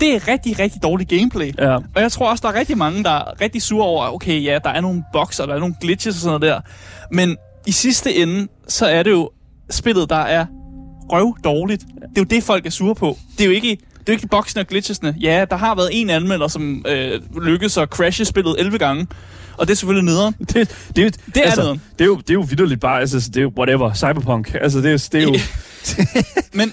det 0.00 0.14
er 0.14 0.28
rigtig, 0.28 0.58
rigtig 0.58 0.82
dårlig 0.82 1.08
gameplay. 1.08 1.52
Ja. 1.58 1.74
Og 1.74 2.02
jeg 2.02 2.12
tror 2.12 2.30
også, 2.30 2.42
der 2.42 2.54
er 2.54 2.58
rigtig 2.58 2.78
mange, 2.78 3.04
der 3.04 3.10
er 3.10 3.40
rigtig 3.40 3.62
sure 3.62 3.84
over, 3.84 4.14
okay, 4.14 4.44
ja, 4.44 4.58
der 4.64 4.70
er 4.70 4.80
nogle 4.80 5.04
bugs, 5.12 5.40
og 5.40 5.48
der 5.48 5.54
er 5.54 5.58
nogle 5.58 5.74
glitches 5.80 6.14
og 6.14 6.20
sådan 6.20 6.40
noget 6.40 6.54
der. 6.54 6.60
Men 7.12 7.36
i 7.66 7.72
sidste 7.72 8.14
ende, 8.14 8.48
så 8.68 8.86
er 8.86 9.02
det 9.02 9.10
jo 9.10 9.30
spillet, 9.70 10.10
der 10.10 10.16
er 10.16 10.46
røv 11.12 11.36
dårligt. 11.44 11.80
Det 11.80 12.02
er 12.02 12.08
jo 12.18 12.24
det, 12.24 12.42
folk 12.42 12.66
er 12.66 12.70
sure 12.70 12.94
på. 12.94 13.18
Det 13.38 13.40
er 13.40 13.46
jo 13.46 13.52
ikke, 13.52 13.78
det 14.00 14.08
er 14.08 14.12
ikke 14.12 14.28
bugsene 14.28 14.60
og 14.60 14.66
glitchesne. 14.66 15.14
Ja, 15.20 15.44
der 15.50 15.56
har 15.56 15.74
været 15.74 15.88
en 15.92 16.10
anmelder, 16.10 16.48
som 16.48 16.84
øh, 16.88 17.20
lykkedes 17.42 17.76
at 17.78 17.88
crashe 17.88 18.24
spillet 18.24 18.56
11 18.58 18.78
gange. 18.78 19.06
Og 19.56 19.66
det 19.66 19.72
er 19.72 19.76
selvfølgelig 19.76 20.04
nederen. 20.04 20.34
Det, 20.54 20.54
det, 20.54 20.98
er 20.98 21.02
jo, 21.02 21.10
er 21.36 21.40
altså, 21.40 21.60
nederen. 21.60 21.82
det 21.98 22.04
er 22.04 22.06
jo, 22.06 22.16
det 22.16 22.30
er 22.30 22.34
jo 22.34 22.46
vidderligt 22.48 22.80
bare, 22.80 23.00
altså, 23.00 23.30
det 23.30 23.36
er 23.36 23.42
jo 23.42 23.52
whatever, 23.58 23.94
cyberpunk. 23.94 24.54
Altså, 24.54 24.80
det 24.80 24.92
er, 24.92 25.08
det 25.12 25.22
er 25.22 25.24
jo... 25.24 25.34
Men, 26.58 26.72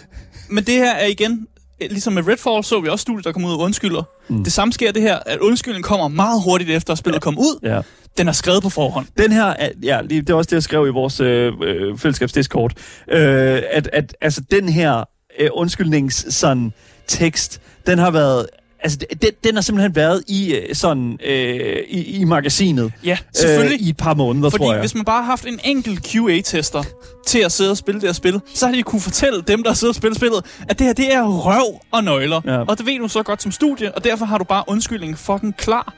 men 0.50 0.64
det 0.64 0.74
her 0.74 0.94
er 0.94 1.06
igen, 1.06 1.48
ligesom 1.80 2.14
med 2.14 2.28
Redfall, 2.28 2.64
så 2.64 2.80
vi 2.80 2.90
også 2.90 3.02
studiet, 3.02 3.26
der 3.26 3.32
kom 3.32 3.46
ud 3.46 3.52
og 3.52 3.60
undskylder. 3.60 4.04
Mm. 4.28 4.44
Det 4.44 4.54
samme 4.54 4.74
sker 4.74 4.92
det 4.92 5.02
her, 5.02 5.20
at 5.26 5.40
undskyldningen 5.40 5.84
kommer 5.84 6.08
meget 6.08 6.42
hurtigt 6.44 6.70
efter, 6.72 6.94
at 6.94 6.98
spillet 6.98 7.22
kom 7.22 7.38
ud. 7.40 7.60
ja. 7.64 7.82
Den 8.18 8.28
er 8.28 8.32
skrevet 8.32 8.64
på 8.64 8.70
forhånd. 8.70 9.06
Den 9.18 9.32
her, 9.32 9.46
er- 9.46 9.70
ja, 9.84 10.00
det 10.10 10.30
er 10.30 10.34
også 10.34 10.48
det, 10.50 10.54
jeg 10.54 10.64
skrev 10.64 10.88
i 10.88 10.90
vores 10.90 11.20
øh, 11.20 11.54
øh, 11.64 11.98
fællesskabsdiskord, 11.98 12.72
øh, 13.12 13.62
at, 13.72 13.90
at 13.94 14.16
altså, 14.22 14.42
den 14.52 14.70
her 14.70 15.04
øh, 15.40 15.50
undskyldnings 15.54 16.34
sådan, 16.36 16.74
tekst, 17.08 17.62
den 17.88 18.00
har 18.00 18.12
været 18.12 18.46
Altså, 18.80 18.98
den, 19.22 19.32
den 19.44 19.56
har 19.56 19.62
simpelthen 19.62 19.96
været 19.96 20.24
i 20.28 20.56
øh, 20.56 20.76
sådan 20.76 21.20
øh, 21.26 21.78
i, 21.88 22.02
i 22.20 22.24
magasinet. 22.24 22.92
Ja, 23.04 23.18
selvfølgelig. 23.36 23.82
Øh, 23.82 23.88
I 23.88 23.90
et 23.90 23.98
par 23.98 24.14
måneder, 24.14 24.50
Fordi 24.50 24.64
tror 24.64 24.72
jeg. 24.74 24.80
hvis 24.80 24.96
man 24.96 25.06
bare 25.06 25.22
har 25.24 25.30
haft 25.30 25.46
en 25.46 25.60
enkelt 25.64 26.04
QA-tester 26.04 26.84
til 27.28 27.40
at 27.40 27.52
sidde 27.52 27.72
og 27.72 27.78
spille 27.78 28.02
det 28.02 28.08
her 28.08 28.14
spil, 28.14 28.42
så 28.54 28.66
har 28.68 28.76
de 28.76 28.84
kunne 28.84 29.02
fortælle 29.02 29.42
dem, 29.42 29.64
der 29.64 29.74
sidder 29.74 29.92
og 29.92 29.96
spiller 29.96 30.16
spillet, 30.16 30.46
at 30.70 30.80
det 30.80 30.88
her, 30.88 30.94
det 30.94 31.14
er 31.14 31.24
røv 31.24 31.80
og 31.92 32.04
nøgler. 32.04 32.42
Ja. 32.46 32.58
Og 32.58 32.78
det 32.78 32.86
ved 32.86 33.00
du 33.00 33.08
så 33.08 33.24
godt 33.24 33.42
som 33.42 33.52
studie, 33.52 33.96
og 33.96 34.04
derfor 34.04 34.26
har 34.26 34.38
du 34.38 34.44
bare 34.44 34.64
undskyldningen 34.68 35.18
fucking 35.18 35.58
klar. 35.58 35.94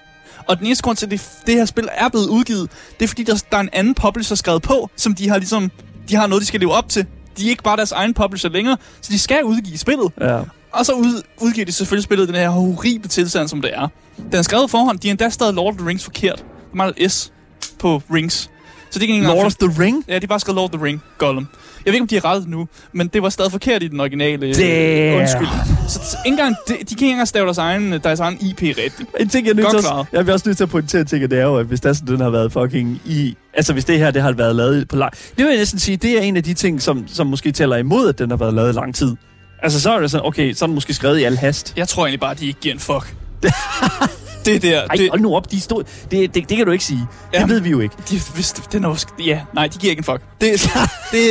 Og 0.48 0.58
den 0.58 0.66
eneste 0.66 0.84
grund 0.84 0.98
til, 0.98 1.06
at 1.06 1.12
det, 1.12 1.30
det 1.48 1.56
her 1.56 1.66
spil 1.66 1.88
er 1.92 2.10
blevet 2.10 2.28
udgivet, 2.28 2.70
det 3.00 3.04
er 3.04 3.08
fordi, 3.08 3.24
der, 3.24 3.44
der 3.52 3.58
er 3.58 3.62
en 3.62 3.70
anden 3.74 3.94
publisher 3.94 4.36
skrevet 4.36 4.62
på, 4.62 4.90
som 4.96 5.16
de 5.16 5.30
har 5.30 5.38
ligesom, 5.38 5.72
de 6.10 6.16
har 6.16 6.28
noget, 6.28 6.42
de 6.42 6.48
skal 6.48 6.60
leve 6.60 6.74
op 6.74 6.90
til. 6.90 7.06
De 7.38 7.46
er 7.46 7.50
ikke 7.50 7.64
bare 7.64 7.78
deres 7.78 7.92
egen 7.92 8.14
publisher 8.14 8.50
længere, 8.50 8.78
så 9.02 9.14
de 9.14 9.20
skal 9.20 9.44
udgive 9.44 9.78
spillet. 9.78 10.12
Ja. 10.22 10.40
Og 10.72 10.86
så 10.86 10.92
ud, 10.92 11.22
udgiver 11.42 11.66
de 11.66 11.72
selvfølgelig 11.72 12.04
spillet 12.04 12.28
den 12.28 12.36
her 12.36 12.50
horrible 12.50 13.10
tilstand, 13.10 13.48
som 13.48 13.62
det 13.62 13.72
er. 13.74 13.88
Den 14.18 14.36
er 14.36 14.42
skrevet 14.42 14.70
forhånd, 14.72 15.00
de 15.00 15.08
har 15.08 15.12
endda 15.12 15.30
stadig 15.30 15.54
Lord 15.54 15.74
of 15.74 15.78
the 15.78 15.88
Rings 15.88 16.04
forkert. 16.04 16.38
Der 16.38 16.78
mangler 16.78 17.10
S 17.10 17.32
på 17.80 18.02
Rings. 18.14 18.50
Så 18.92 19.00
det 19.00 19.08
kan 19.08 19.24
Lord 19.24 19.46
of 19.46 19.56
the 19.56 19.84
Ring? 19.84 20.04
Ja, 20.08 20.20
de 20.20 20.28
bare 20.28 20.40
skrevet 20.40 20.56
Lord 20.56 20.74
of 20.74 20.80
the 20.80 20.86
Ring, 20.86 21.04
Gollum. 21.18 21.48
Jeg 21.86 21.92
ved 21.92 21.94
ikke, 21.94 22.02
om 22.02 22.08
de 22.08 22.16
har 22.16 22.26
rettet 22.26 22.50
nu, 22.50 22.68
men 22.94 23.08
det 23.08 23.22
var 23.22 23.30
stadig 23.30 23.52
forkert 23.52 23.84
i 23.84 23.88
den 23.88 24.00
originale. 24.00 24.54
Damn. 24.54 25.22
Undskyld. 25.22 25.48
Så, 25.88 26.18
ikke 26.26 26.34
engang, 26.34 26.56
de, 26.68 26.74
de 26.74 26.78
kan 26.78 26.90
ikke 26.90 27.10
engang 27.10 27.28
stave 27.28 27.46
deres 27.46 27.58
egen, 27.58 27.92
deres 27.92 28.20
egen 28.20 28.38
IP 28.42 28.62
rigtigt. 28.62 29.10
En 29.20 29.30
ting, 29.30 29.48
jeg, 29.48 29.56
nødt 29.56 29.70
til 29.70 29.78
at, 29.78 30.06
jeg 30.12 30.26
vil 30.26 30.34
også 30.34 30.50
nødt 30.50 30.58
til 30.58 30.64
at 30.64 30.70
pointere 30.70 31.04
ting, 31.04 31.32
det 31.32 31.40
er 31.40 31.44
jo, 31.44 31.58
at 31.58 31.66
hvis 31.66 31.82
der 31.82 31.94
sådan, 31.94 32.08
den 32.08 32.22
har 32.22 32.30
været 32.30 32.52
fucking 32.52 33.02
i... 33.06 33.38
Altså, 33.54 33.74
hvis 33.74 33.86
det 33.86 34.00
her, 34.00 34.12
det 34.12 34.22
har 34.22 34.32
været 34.32 34.56
lavet 34.56 34.88
på 34.88 34.96
lang... 34.96 35.12
Det 35.14 35.38
vil 35.38 35.46
jeg 35.46 35.58
næsten 35.58 35.80
sige, 35.80 35.98
det 35.98 36.18
er 36.18 36.22
en 36.22 36.38
af 36.38 36.44
de 36.44 36.54
ting, 36.54 36.82
som, 36.82 37.08
som 37.08 37.28
måske 37.28 37.52
tæller 37.52 37.78
imod, 37.78 38.10
at 38.10 38.20
den 38.20 38.30
har 38.30 38.38
været 38.38 38.54
lavet 38.54 38.70
i 38.70 38.76
lang 38.76 38.96
tid. 38.96 39.16
Altså, 39.64 39.82
så 39.82 39.92
er 39.92 40.00
det 40.00 40.12
sådan, 40.12 40.26
okay, 40.26 40.54
så 40.54 40.66
er 40.66 40.68
den 40.68 40.76
måske 40.76 40.94
skrevet 40.94 41.20
i 41.20 41.24
al 41.24 41.38
hast. 41.38 41.74
Jeg 41.78 41.88
tror 41.88 42.06
egentlig 42.06 42.20
bare, 42.20 42.32
at 42.32 42.40
de 42.40 42.48
ikke 42.48 42.60
giver 42.60 42.74
en 42.74 42.80
fuck. 42.80 43.16
det 44.46 44.62
der, 44.62 44.82
Ej, 44.82 44.96
det, 44.96 45.10
hold 45.10 45.22
nu 45.22 45.36
op, 45.36 45.52
de 45.52 45.62
stod... 45.62 45.84
Det, 46.12 46.36
det, 46.36 46.50
det 46.50 46.58
kan 46.58 46.66
du 46.66 46.72
ikke 46.72 46.86
sige. 46.86 47.00
Det 47.00 47.08
Jamen. 47.34 47.50
ved 47.50 47.60
vi 47.60 47.70
jo 47.70 47.80
ikke. 47.80 47.96
de, 48.10 48.20
hvis, 48.36 48.52
den 48.52 48.84
er 48.84 48.88
også, 48.88 49.08
ja, 49.26 49.42
nej, 49.54 49.68
de 49.68 49.78
giver 49.80 49.92
ikke 49.92 50.00
en 50.00 50.04
fuck. 50.04 50.22
Det, 50.42 50.62
det, 51.12 51.24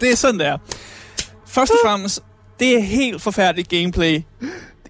det 0.00 0.10
er 0.12 0.16
sådan, 0.16 0.38
det 0.40 0.46
er. 0.46 0.58
Først 1.46 1.72
og 1.72 1.76
fremmest, 1.84 2.20
det 2.60 2.76
er 2.76 2.80
helt 2.80 3.22
forfærdeligt 3.22 3.68
gameplay 3.68 4.22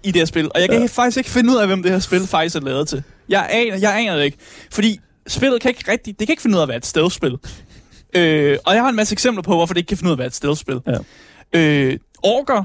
i 0.03 0.11
det 0.11 0.15
her 0.15 0.25
spil. 0.25 0.51
Og 0.55 0.61
jeg 0.61 0.69
kan 0.69 0.79
Ja. 0.81 0.85
faktisk 0.87 1.17
ikke 1.17 1.29
finde 1.29 1.51
ud 1.51 1.57
af, 1.57 1.67
hvem 1.67 1.83
det 1.83 1.91
her 1.91 1.99
spil 1.99 2.27
faktisk 2.27 2.55
er 2.55 2.59
lavet 2.59 2.87
til. 2.87 3.03
Jeg 3.29 3.47
aner, 3.51 3.77
jeg 3.77 3.99
aner 3.99 4.15
det 4.15 4.23
ikke. 4.23 4.37
Fordi 4.71 4.99
spillet 5.27 5.61
kan 5.61 5.69
ikke 5.69 5.91
rigtig, 5.91 6.19
det 6.19 6.27
kan 6.27 6.33
ikke 6.33 6.41
finde 6.41 6.55
ud 6.55 6.59
af 6.59 6.63
at 6.63 6.67
være 6.69 6.77
et 6.77 6.85
stealth-spil. 6.85 7.37
Øh, 8.15 8.57
og 8.65 8.73
jeg 8.75 8.81
har 8.83 8.89
en 8.89 8.95
masse 8.95 9.13
eksempler 9.13 9.41
på, 9.43 9.55
hvorfor 9.55 9.73
det 9.73 9.79
ikke 9.79 9.87
kan 9.87 9.97
finde 9.97 10.07
ud 10.07 10.11
af 10.11 10.15
at 10.15 10.19
være 10.19 10.27
et 10.27 10.35
stealth-spil. 10.35 10.79
Ja. 10.87 11.59
Øh, 11.59 11.97
orker, 12.23 12.63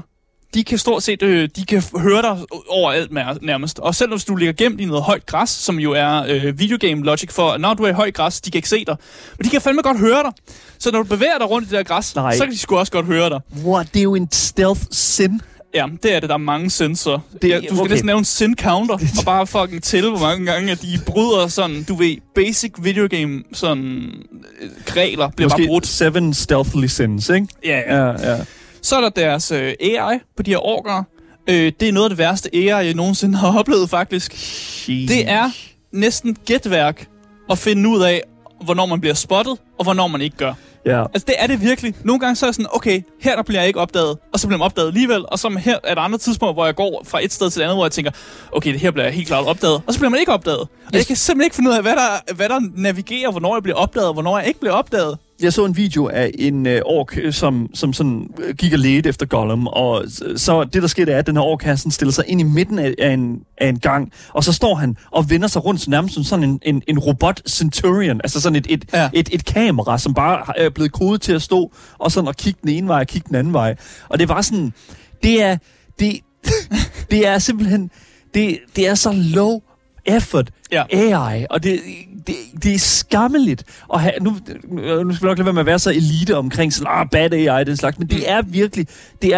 de 0.53 0.63
kan 0.63 0.77
stort 0.77 1.03
set, 1.03 1.21
øh, 1.23 1.49
de 1.55 1.65
kan 1.65 1.83
høre 1.99 2.21
dig 2.21 2.37
overalt 2.69 3.11
nær- 3.11 3.37
nærmest. 3.41 3.79
Og 3.79 3.95
selv 3.95 4.09
hvis 4.11 4.25
du 4.25 4.35
ligger 4.35 4.53
gemt 4.53 4.81
i 4.81 4.85
noget 4.85 5.03
højt 5.03 5.25
græs, 5.25 5.49
som 5.49 5.79
jo 5.79 5.91
er 5.91 6.23
øh, 6.29 6.59
videogame 6.59 7.03
logic 7.03 7.31
for, 7.31 7.57
når 7.57 7.73
du 7.73 7.83
er 7.83 7.89
i 7.89 7.93
højt 7.93 8.13
græs, 8.13 8.41
de 8.41 8.51
kan 8.51 8.57
ikke 8.57 8.69
se 8.69 8.85
dig. 8.85 8.95
Men 9.37 9.45
de 9.45 9.49
kan 9.49 9.61
fandme 9.61 9.81
godt 9.81 9.99
høre 9.99 10.23
dig. 10.23 10.31
Så 10.79 10.91
når 10.91 10.99
du 11.03 11.05
bevæger 11.09 11.37
dig 11.37 11.49
rundt 11.49 11.67
i 11.67 11.69
det 11.71 11.77
der 11.77 11.83
græs, 11.83 12.15
Nej. 12.15 12.37
så 12.37 12.43
kan 12.43 12.53
de 12.53 12.57
sgu 12.57 12.77
også 12.77 12.91
godt 12.91 13.05
høre 13.05 13.29
dig. 13.29 13.39
What? 13.65 13.87
Det 13.93 13.99
er 13.99 14.03
jo 14.03 14.15
en 14.15 14.27
stealth 14.31 14.81
sin. 14.91 15.41
Ja, 15.73 15.85
det 16.03 16.15
er 16.15 16.19
det. 16.19 16.29
Der 16.29 16.35
er 16.35 16.39
mange 16.39 16.69
sensorer. 16.69 17.19
Det- 17.41 17.49
ja, 17.49 17.57
du 17.59 17.63
skal 17.65 17.79
okay. 17.79 17.89
næsten 17.89 18.07
lave 18.07 18.17
en 18.19 18.25
sin 18.25 18.55
counter, 18.55 18.93
og 19.19 19.25
bare 19.25 19.47
fucking 19.47 19.83
tælle, 19.83 20.09
hvor 20.09 20.19
mange 20.19 20.45
gange, 20.45 20.71
at 20.71 20.81
de 20.81 20.99
bryder 21.07 21.47
sådan, 21.47 21.83
du 21.83 21.95
ved, 21.95 22.15
basic 22.35 22.71
videogame 22.81 23.43
sådan 23.53 24.09
øh, 24.61 24.69
regler 24.87 25.29
bliver 25.29 25.49
bare 25.49 25.57
Måske 25.59 25.67
brudt. 25.67 25.87
seven 25.87 26.33
stealthily 26.33 26.85
sins, 26.87 27.29
ikke? 27.29 27.47
Ja, 27.65 27.79
ja. 27.79 28.05
Ja, 28.05 28.31
ja. 28.31 28.37
Så 28.81 28.95
er 28.97 29.01
der 29.01 29.09
deres 29.09 29.51
øh, 29.51 29.73
AI 29.79 30.19
på 30.37 30.43
de 30.43 30.51
her 30.51 30.65
orker. 30.65 31.03
Øh, 31.49 31.71
det 31.79 31.87
er 31.87 31.91
noget 31.91 32.05
af 32.05 32.09
det 32.09 32.17
værste 32.17 32.49
AI, 32.53 32.67
jeg 32.67 32.93
nogensinde 32.93 33.37
har 33.37 33.59
oplevet, 33.59 33.89
faktisk. 33.89 34.31
Det 35.07 35.29
er 35.29 35.51
næsten 35.91 36.37
gætværk 36.45 37.07
at 37.49 37.57
finde 37.57 37.89
ud 37.89 38.01
af, 38.01 38.21
hvornår 38.63 38.85
man 38.85 39.01
bliver 39.01 39.13
spottet, 39.13 39.57
og 39.77 39.83
hvornår 39.83 40.07
man 40.07 40.21
ikke 40.21 40.37
gør. 40.37 40.53
Ja. 40.85 41.01
Altså, 41.01 41.25
det 41.27 41.35
er 41.37 41.47
det 41.47 41.61
virkelig. 41.61 41.93
Nogle 42.03 42.19
gange 42.19 42.35
så 42.35 42.45
er 42.45 42.47
jeg 42.47 42.55
sådan, 42.55 42.67
okay, 42.71 43.01
her 43.21 43.35
der 43.35 43.43
bliver 43.43 43.59
jeg 43.61 43.67
ikke 43.67 43.79
opdaget, 43.79 44.17
og 44.33 44.39
så 44.39 44.47
bliver 44.47 44.57
man 44.57 44.65
opdaget 44.65 44.87
alligevel, 44.87 45.25
og 45.27 45.39
så 45.39 45.49
her 45.49 45.77
er 45.83 45.95
der 45.95 46.01
andre 46.01 46.17
tidspunkter, 46.17 46.53
hvor 46.53 46.65
jeg 46.65 46.75
går 46.75 47.03
fra 47.05 47.23
et 47.23 47.33
sted 47.33 47.49
til 47.49 47.59
et 47.59 47.63
andet, 47.63 47.77
hvor 47.77 47.85
jeg 47.85 47.91
tænker, 47.91 48.11
okay, 48.51 48.71
det 48.73 48.79
her 48.79 48.91
bliver 48.91 49.05
jeg 49.05 49.13
helt 49.13 49.27
klart 49.27 49.45
opdaget, 49.45 49.81
og 49.87 49.93
så 49.93 49.99
bliver 49.99 50.09
man 50.09 50.19
ikke 50.19 50.31
opdaget. 50.31 50.59
Og 50.59 50.67
jeg 50.93 51.05
kan 51.05 51.15
simpelthen 51.15 51.45
ikke 51.45 51.55
finde 51.55 51.69
ud 51.69 51.75
af, 51.75 51.81
hvad 51.81 51.95
der, 51.95 52.33
hvad 52.35 52.49
der 52.49 52.59
navigerer, 52.75 53.31
hvornår 53.31 53.55
jeg 53.55 53.63
bliver 53.63 53.77
opdaget, 53.77 54.07
og 54.07 54.13
hvornår 54.13 54.39
jeg 54.39 54.47
ikke 54.47 54.59
bliver 54.59 54.73
opdaget. 54.73 55.17
Jeg 55.41 55.53
så 55.53 55.65
en 55.65 55.77
video 55.77 56.07
af 56.07 56.31
en 56.39 56.65
øh, 56.67 56.81
ork, 56.85 57.17
øh, 57.17 57.33
som, 57.33 57.69
som 57.73 57.93
sådan 57.93 58.29
øh, 58.39 58.55
gik 58.55 58.73
og 58.73 58.79
ledte 58.79 59.09
efter 59.09 59.25
Gollum, 59.25 59.67
og 59.67 60.03
så 60.35 60.63
det, 60.63 60.81
der 60.81 60.87
skete, 60.87 61.11
er, 61.11 61.17
at 61.17 61.27
den 61.27 61.35
her 61.35 61.43
ork, 61.43 61.63
han 61.63 61.77
sådan 61.77 61.91
stiller 61.91 62.11
sig 62.11 62.23
ind 62.27 62.41
i 62.41 62.43
midten 62.43 62.79
af, 62.79 62.93
af, 62.99 63.11
en, 63.11 63.41
af 63.57 63.67
en 63.67 63.79
gang, 63.79 64.11
og 64.33 64.43
så 64.43 64.53
står 64.53 64.75
han 64.75 64.97
og 65.11 65.29
vender 65.29 65.47
sig 65.47 65.65
rundt 65.65 65.87
nærmest 65.87 66.13
som 66.13 66.23
sådan 66.23 66.49
en, 66.49 66.59
en, 66.63 66.81
en 66.87 66.99
robot 66.99 67.41
Centurion, 67.49 68.21
altså 68.23 68.41
sådan 68.41 68.55
et, 68.55 68.67
et, 68.69 68.85
ja. 68.93 69.09
Et, 69.13 69.29
et 69.31 69.45
kamera, 69.45 69.97
som 69.97 70.13
bare 70.13 70.59
er 70.59 70.69
blevet 70.69 70.91
kodet 70.91 71.21
til 71.21 71.33
at 71.33 71.41
stå 71.41 71.71
og 71.97 72.11
sådan 72.11 72.27
og 72.27 72.35
kigge 72.35 72.59
den 72.61 72.69
ene 72.69 72.87
vej 72.87 72.99
og 72.99 73.07
kigge 73.07 73.27
den 73.27 73.35
anden 73.35 73.53
vej. 73.53 73.75
Og 74.09 74.19
det 74.19 74.29
var 74.29 74.41
sådan, 74.41 74.73
det 75.23 75.43
er, 75.43 75.57
det, 75.99 76.19
det 77.11 77.27
er 77.27 77.39
simpelthen, 77.39 77.89
det, 78.33 78.59
det 78.75 78.87
er 78.87 78.95
så 78.95 79.11
low 79.11 79.59
effort 80.05 80.51
Ja. 80.71 80.83
AI, 80.91 81.45
og 81.49 81.63
det, 81.63 81.79
det, 82.27 82.35
det 82.63 82.73
er 82.75 82.79
skammeligt. 82.79 83.63
Og 83.87 84.01
have, 84.01 84.13
nu, 84.21 84.35
nu 85.03 85.13
skal 85.13 85.27
vi 85.27 85.29
nok 85.29 85.37
lade 85.37 85.45
være 85.45 85.53
med 85.53 85.61
at 85.61 85.65
være 85.65 85.79
så 85.79 85.91
elite 85.91 86.37
omkring 86.37 86.73
sådan, 86.73 86.87
ah, 86.89 87.07
bad 87.11 87.33
AI, 87.33 87.63
den 87.63 87.77
slags, 87.77 87.99
men 87.99 88.07
det 88.07 88.29
er 88.29 88.41
virkelig, 88.41 88.87
det 89.21 89.35
er, 89.35 89.37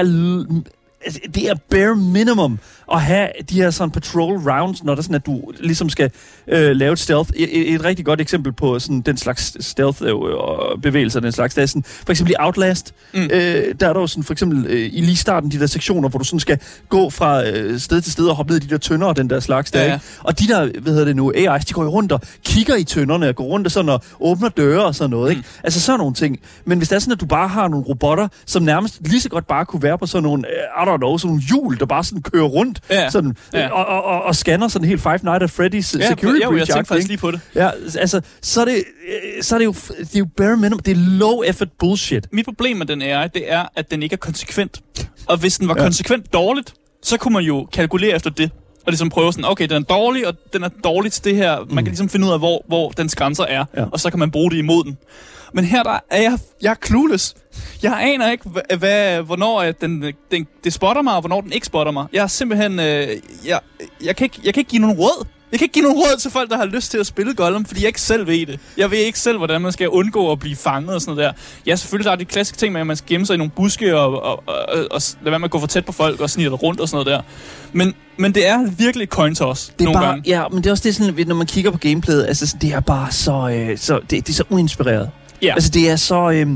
altså, 1.06 1.20
det 1.36 1.50
er 1.50 1.56
bare 1.70 1.96
minimum 1.96 2.60
at 2.92 3.02
have 3.02 3.30
de 3.50 3.56
her 3.56 3.70
sådan 3.70 3.92
patrol 3.92 4.38
rounds, 4.38 4.84
når 4.84 4.96
der 4.96 5.02
sådan, 5.02 5.16
at 5.16 5.26
du 5.26 5.52
ligesom 5.60 5.90
skal 5.90 6.12
øh, 6.48 6.72
lave 6.72 6.94
et 6.94 7.00
stealth. 7.00 7.30
Et, 7.36 7.74
et, 7.74 7.84
rigtig 7.84 8.06
godt 8.06 8.22
eksempel 8.22 8.52
på 8.54 8.80
sådan 8.80 9.02
den 9.02 9.18
slags 9.18 9.66
stealth 9.66 10.02
øh, 10.02 10.16
og 10.16 10.82
bevægelser, 10.82 11.20
den 11.20 11.32
slags, 11.32 11.56
det 11.56 11.62
er 11.62 11.66
sådan, 11.66 11.84
for 11.84 12.12
eksempel 12.12 12.32
i 12.32 12.36
Outlast, 12.40 12.94
mm. 13.14 13.24
Øh, 13.24 13.30
der 13.80 13.90
er 13.90 13.94
der 13.94 14.00
jo 14.00 14.08
sådan, 14.08 14.24
for 14.24 14.34
eksempel 14.34 14.66
øh, 14.66 14.90
i 14.94 15.02
lige 15.02 15.16
starten, 15.16 15.52
de 15.52 15.60
der 15.60 15.68
sektioner, 15.68 16.10
hvor 16.10 16.20
du 16.20 16.26
sådan 16.26 16.40
skal 16.40 16.60
gå 16.90 17.10
fra 17.10 17.48
øh, 17.48 17.80
sted 17.80 18.02
til 18.02 18.12
sted 18.12 18.26
og 18.26 18.36
hoppe 18.36 18.54
ned 18.54 18.62
i 18.62 18.66
de 18.66 18.70
der 18.70 18.78
tønder 18.78 19.08
og 19.08 19.18
den 19.18 19.30
der 19.30 19.40
slags 19.40 19.72
der, 19.72 19.84
Ja, 19.84 19.90
ja, 19.90 19.94
ikke? 19.94 20.06
Og 20.20 20.40
de 20.40 20.48
der, 20.48 20.80
hvad 20.82 20.94
hedder 20.94 21.06
det 21.06 21.16
nu, 21.16 21.32
AI's, 21.36 21.64
de 21.70 21.74
går 21.74 21.84
jo 21.84 21.90
rundt 21.90 22.12
og 22.12 22.22
kigger 22.46 22.76
i 22.76 22.84
tønderne 22.84 23.30
og 23.30 23.36
går 23.36 23.44
rundt 23.44 23.68
og 23.68 23.72
sådan 23.72 23.90
og 23.90 24.02
åbner 24.20 24.50
døre 24.50 24.86
og 24.86 24.96
sådan 24.96 25.10
noget, 25.10 25.30
ikke? 25.30 25.40
Mm. 25.40 25.62
Altså 25.64 25.80
sådan 25.82 26.00
nogle 26.00 26.14
ting. 26.14 26.40
Men 26.66 26.78
hvis 26.78 26.90
det 26.90 26.96
er 26.96 27.00
sådan, 27.00 27.12
at 27.12 27.22
du 27.22 27.26
bare 27.26 27.48
har 27.48 27.68
nogle 27.68 27.86
robotter, 27.86 28.28
som 28.46 28.64
nærmest 28.64 29.00
lige 29.02 29.22
så 29.22 29.30
godt 29.30 29.48
bare 29.48 29.66
kunne 29.66 29.84
være 29.84 29.98
på 29.98 30.06
sådan 30.06 30.24
nogle, 30.24 30.44
uh, 30.78 30.84
I 30.84 30.90
don't 30.90 30.98
know, 30.98 31.18
sådan 31.18 31.28
nogle 31.28 31.42
hjul, 31.42 31.80
der 31.80 31.86
bare 31.86 32.04
sådan 32.04 32.22
kører 32.22 32.46
rundt, 32.46 32.73
Ja, 32.90 33.10
sådan, 33.10 33.38
ja. 33.54 33.70
Og, 33.70 33.86
og, 33.86 34.04
og, 34.04 34.24
og 34.24 34.36
scanner 34.36 34.68
sådan 34.68 34.88
helt 34.88 35.02
Five 35.02 35.20
Nights 35.24 35.44
at 35.44 35.50
Freddy's 35.66 36.00
Ja, 36.00 36.08
security 36.10 36.44
jo, 36.44 36.58
jeg 36.58 36.68
tænkte 36.68 36.86
faktisk 36.88 37.08
lige 37.08 37.18
på 37.18 37.32
det. 37.32 37.40
Ja, 37.56 37.70
altså, 38.00 38.22
så 38.42 38.62
er 38.62 38.66
det, 38.66 38.76
øh, 39.38 39.44
så 39.44 39.56
er 39.56 39.60
det 39.60 39.66
jo, 39.66 39.74
det 40.00 40.16
er 40.16 40.20
jo 40.20 40.28
bare 40.38 40.58
minimum, 40.58 40.80
det 40.80 40.92
er 40.92 40.96
low 41.20 41.42
effort 41.44 41.68
bullshit. 41.80 42.28
Mit 42.32 42.46
problem 42.46 42.78
med 42.78 42.86
den 42.86 43.02
AI, 43.02 43.28
det 43.28 43.52
er, 43.52 43.66
at 43.76 43.92
den 43.92 44.04
ikke 44.04 44.14
er 44.14 44.18
konsekvent. 44.18 44.82
Og 45.28 45.38
hvis 45.38 45.58
den 45.58 45.68
var 45.68 45.74
Ja. 45.76 45.82
ja. 45.82 45.86
konsekvent 45.86 46.34
dårligt, 46.34 46.74
så 47.04 47.18
kunne 47.18 47.34
man 47.34 47.44
jo 47.44 47.68
kalkulere 47.74 48.16
efter 48.16 48.30
det. 48.30 48.52
Og 48.86 48.92
ligesom 48.92 49.10
prøve 49.10 49.34
sådan, 49.34 49.46
okay, 49.46 49.68
den 49.68 49.78
er 49.78 49.86
dårlig, 49.86 50.28
og 50.28 50.34
den 50.54 50.64
er 50.64 50.70
dårlig 50.84 51.12
til 51.12 51.24
det 51.24 51.36
her. 51.36 51.58
Man 51.60 51.68
Mm. 51.70 51.76
kan 51.76 51.86
ligesom 51.86 52.10
finde 52.10 52.28
ud 52.28 52.32
af, 52.32 52.40
hvor, 52.40 52.64
hvor 52.68 52.90
dens 52.90 53.16
grænser 53.16 53.44
er, 53.44 53.66
Ja. 53.78 53.86
og 53.92 54.00
så 54.00 54.10
kan 54.10 54.20
man 54.20 54.32
bruge 54.32 54.52
det 54.52 54.58
imod 54.58 54.84
den. 54.84 54.98
Men 55.54 55.66
her 55.66 55.84
der 55.84 56.00
er 56.10 56.22
jeg, 56.22 56.40
jeg 56.62 56.72
er 56.72 56.88
clueless. 56.88 57.36
Jeg 57.84 58.00
aner 58.02 58.32
ikke, 58.32 58.50
hvad, 58.50 58.78
hvad, 58.78 59.22
hvornår 59.22 59.62
at 59.62 59.82
den, 59.82 60.14
den, 60.32 60.48
det 60.64 60.74
spotter 60.74 61.02
mig, 61.02 61.14
og 61.14 61.22
hvornår 61.22 61.42
den 61.42 61.52
ikke 61.52 61.66
spotter 61.66 61.92
mig. 61.92 62.06
Jeg 62.14 62.24
er 62.24 62.28
simpelthen... 62.28 62.80
Øh, 62.80 63.08
jeg, 63.46 63.60
jeg, 64.04 64.16
kan 64.16 64.26
ikke, 64.26 64.40
jeg 64.44 64.54
kan 64.54 64.62
ikke 64.62 64.72
give 64.72 64.82
nogen 64.82 64.98
råd. 64.98 65.26
Jeg 65.52 65.60
kan 65.60 65.66
ikke 65.66 65.74
give 65.74 65.84
nogen 65.84 65.98
råd 65.98 66.18
til 66.20 66.32
folk, 66.32 66.50
der 66.50 66.58
har 66.58 66.66
lyst 66.66 66.92
til 66.92 66.98
at 66.98 67.08
spille 67.08 67.34
Gollum, 67.34 67.66
fordi 67.66 67.82
jeg 67.82 67.88
ikke 67.88 68.02
selv 68.02 68.28
ved 68.28 68.46
det. 68.46 68.60
Jeg 68.78 68.92
ved 68.92 68.98
ikke 68.98 69.20
selv, 69.20 69.38
hvordan 69.38 69.62
man 69.62 69.72
skal 69.72 69.90
undgå 69.90 70.32
at 70.32 70.40
blive 70.40 70.56
fanget 70.56 70.96
og 70.96 71.02
sådan 71.02 71.16
noget 71.16 71.34
der. 71.36 71.42
Ja, 71.66 71.76
selvfølgelig 71.76 72.06
der 72.06 72.12
er 72.12 72.16
de 72.16 72.26
klassiske 72.26 72.58
ting 72.58 72.74
med, 72.74 72.82
at 72.82 72.88
man 72.88 72.96
skal 72.96 73.08
gemme 73.08 73.26
sig 73.26 73.34
i 73.34 73.38
nogle 73.38 73.52
buske 73.56 73.98
og, 73.98 74.24
og, 74.24 74.44
og, 74.48 74.56
og, 74.92 75.02
lade 75.22 75.32
være 75.32 75.40
med 75.40 75.46
at 75.46 75.52
gå 75.52 75.60
for 75.60 75.68
tæt 75.68 75.86
på 75.86 75.92
folk 75.92 76.20
og 76.22 76.30
snitte 76.30 76.52
rundt 76.52 76.80
og 76.80 76.90
sådan 76.90 77.06
noget 77.06 77.18
der. 77.18 77.22
Men, 77.74 77.94
men 78.18 78.36
det 78.36 78.48
er 78.48 78.72
virkelig 78.72 79.08
coin 79.08 79.36
toss 79.36 79.66
Det 79.66 79.82
er 79.82 79.84
nogle 79.86 80.00
bare, 80.00 80.10
gange. 80.10 80.24
ja, 80.26 80.48
men 80.48 80.58
det 80.58 80.66
er 80.66 80.72
også 80.72 80.84
det 80.84 80.96
sådan, 80.96 81.28
når 81.28 81.36
man 81.36 81.48
kigger 81.48 81.72
på 81.72 81.78
gameplayet, 81.78 82.26
altså 82.26 82.58
det 82.62 82.74
er 82.74 82.80
bare 82.80 83.12
så, 83.12 83.50
øh, 83.50 83.78
så 83.78 84.00
det, 84.00 84.10
det 84.10 84.30
er 84.30 84.34
så 84.34 84.44
uinspireret. 84.50 85.10
Ja. 85.44 85.54
Altså 85.54 85.70
det 85.70 85.90
er 85.90 85.96
så, 85.96 86.32
øh, 86.32 86.48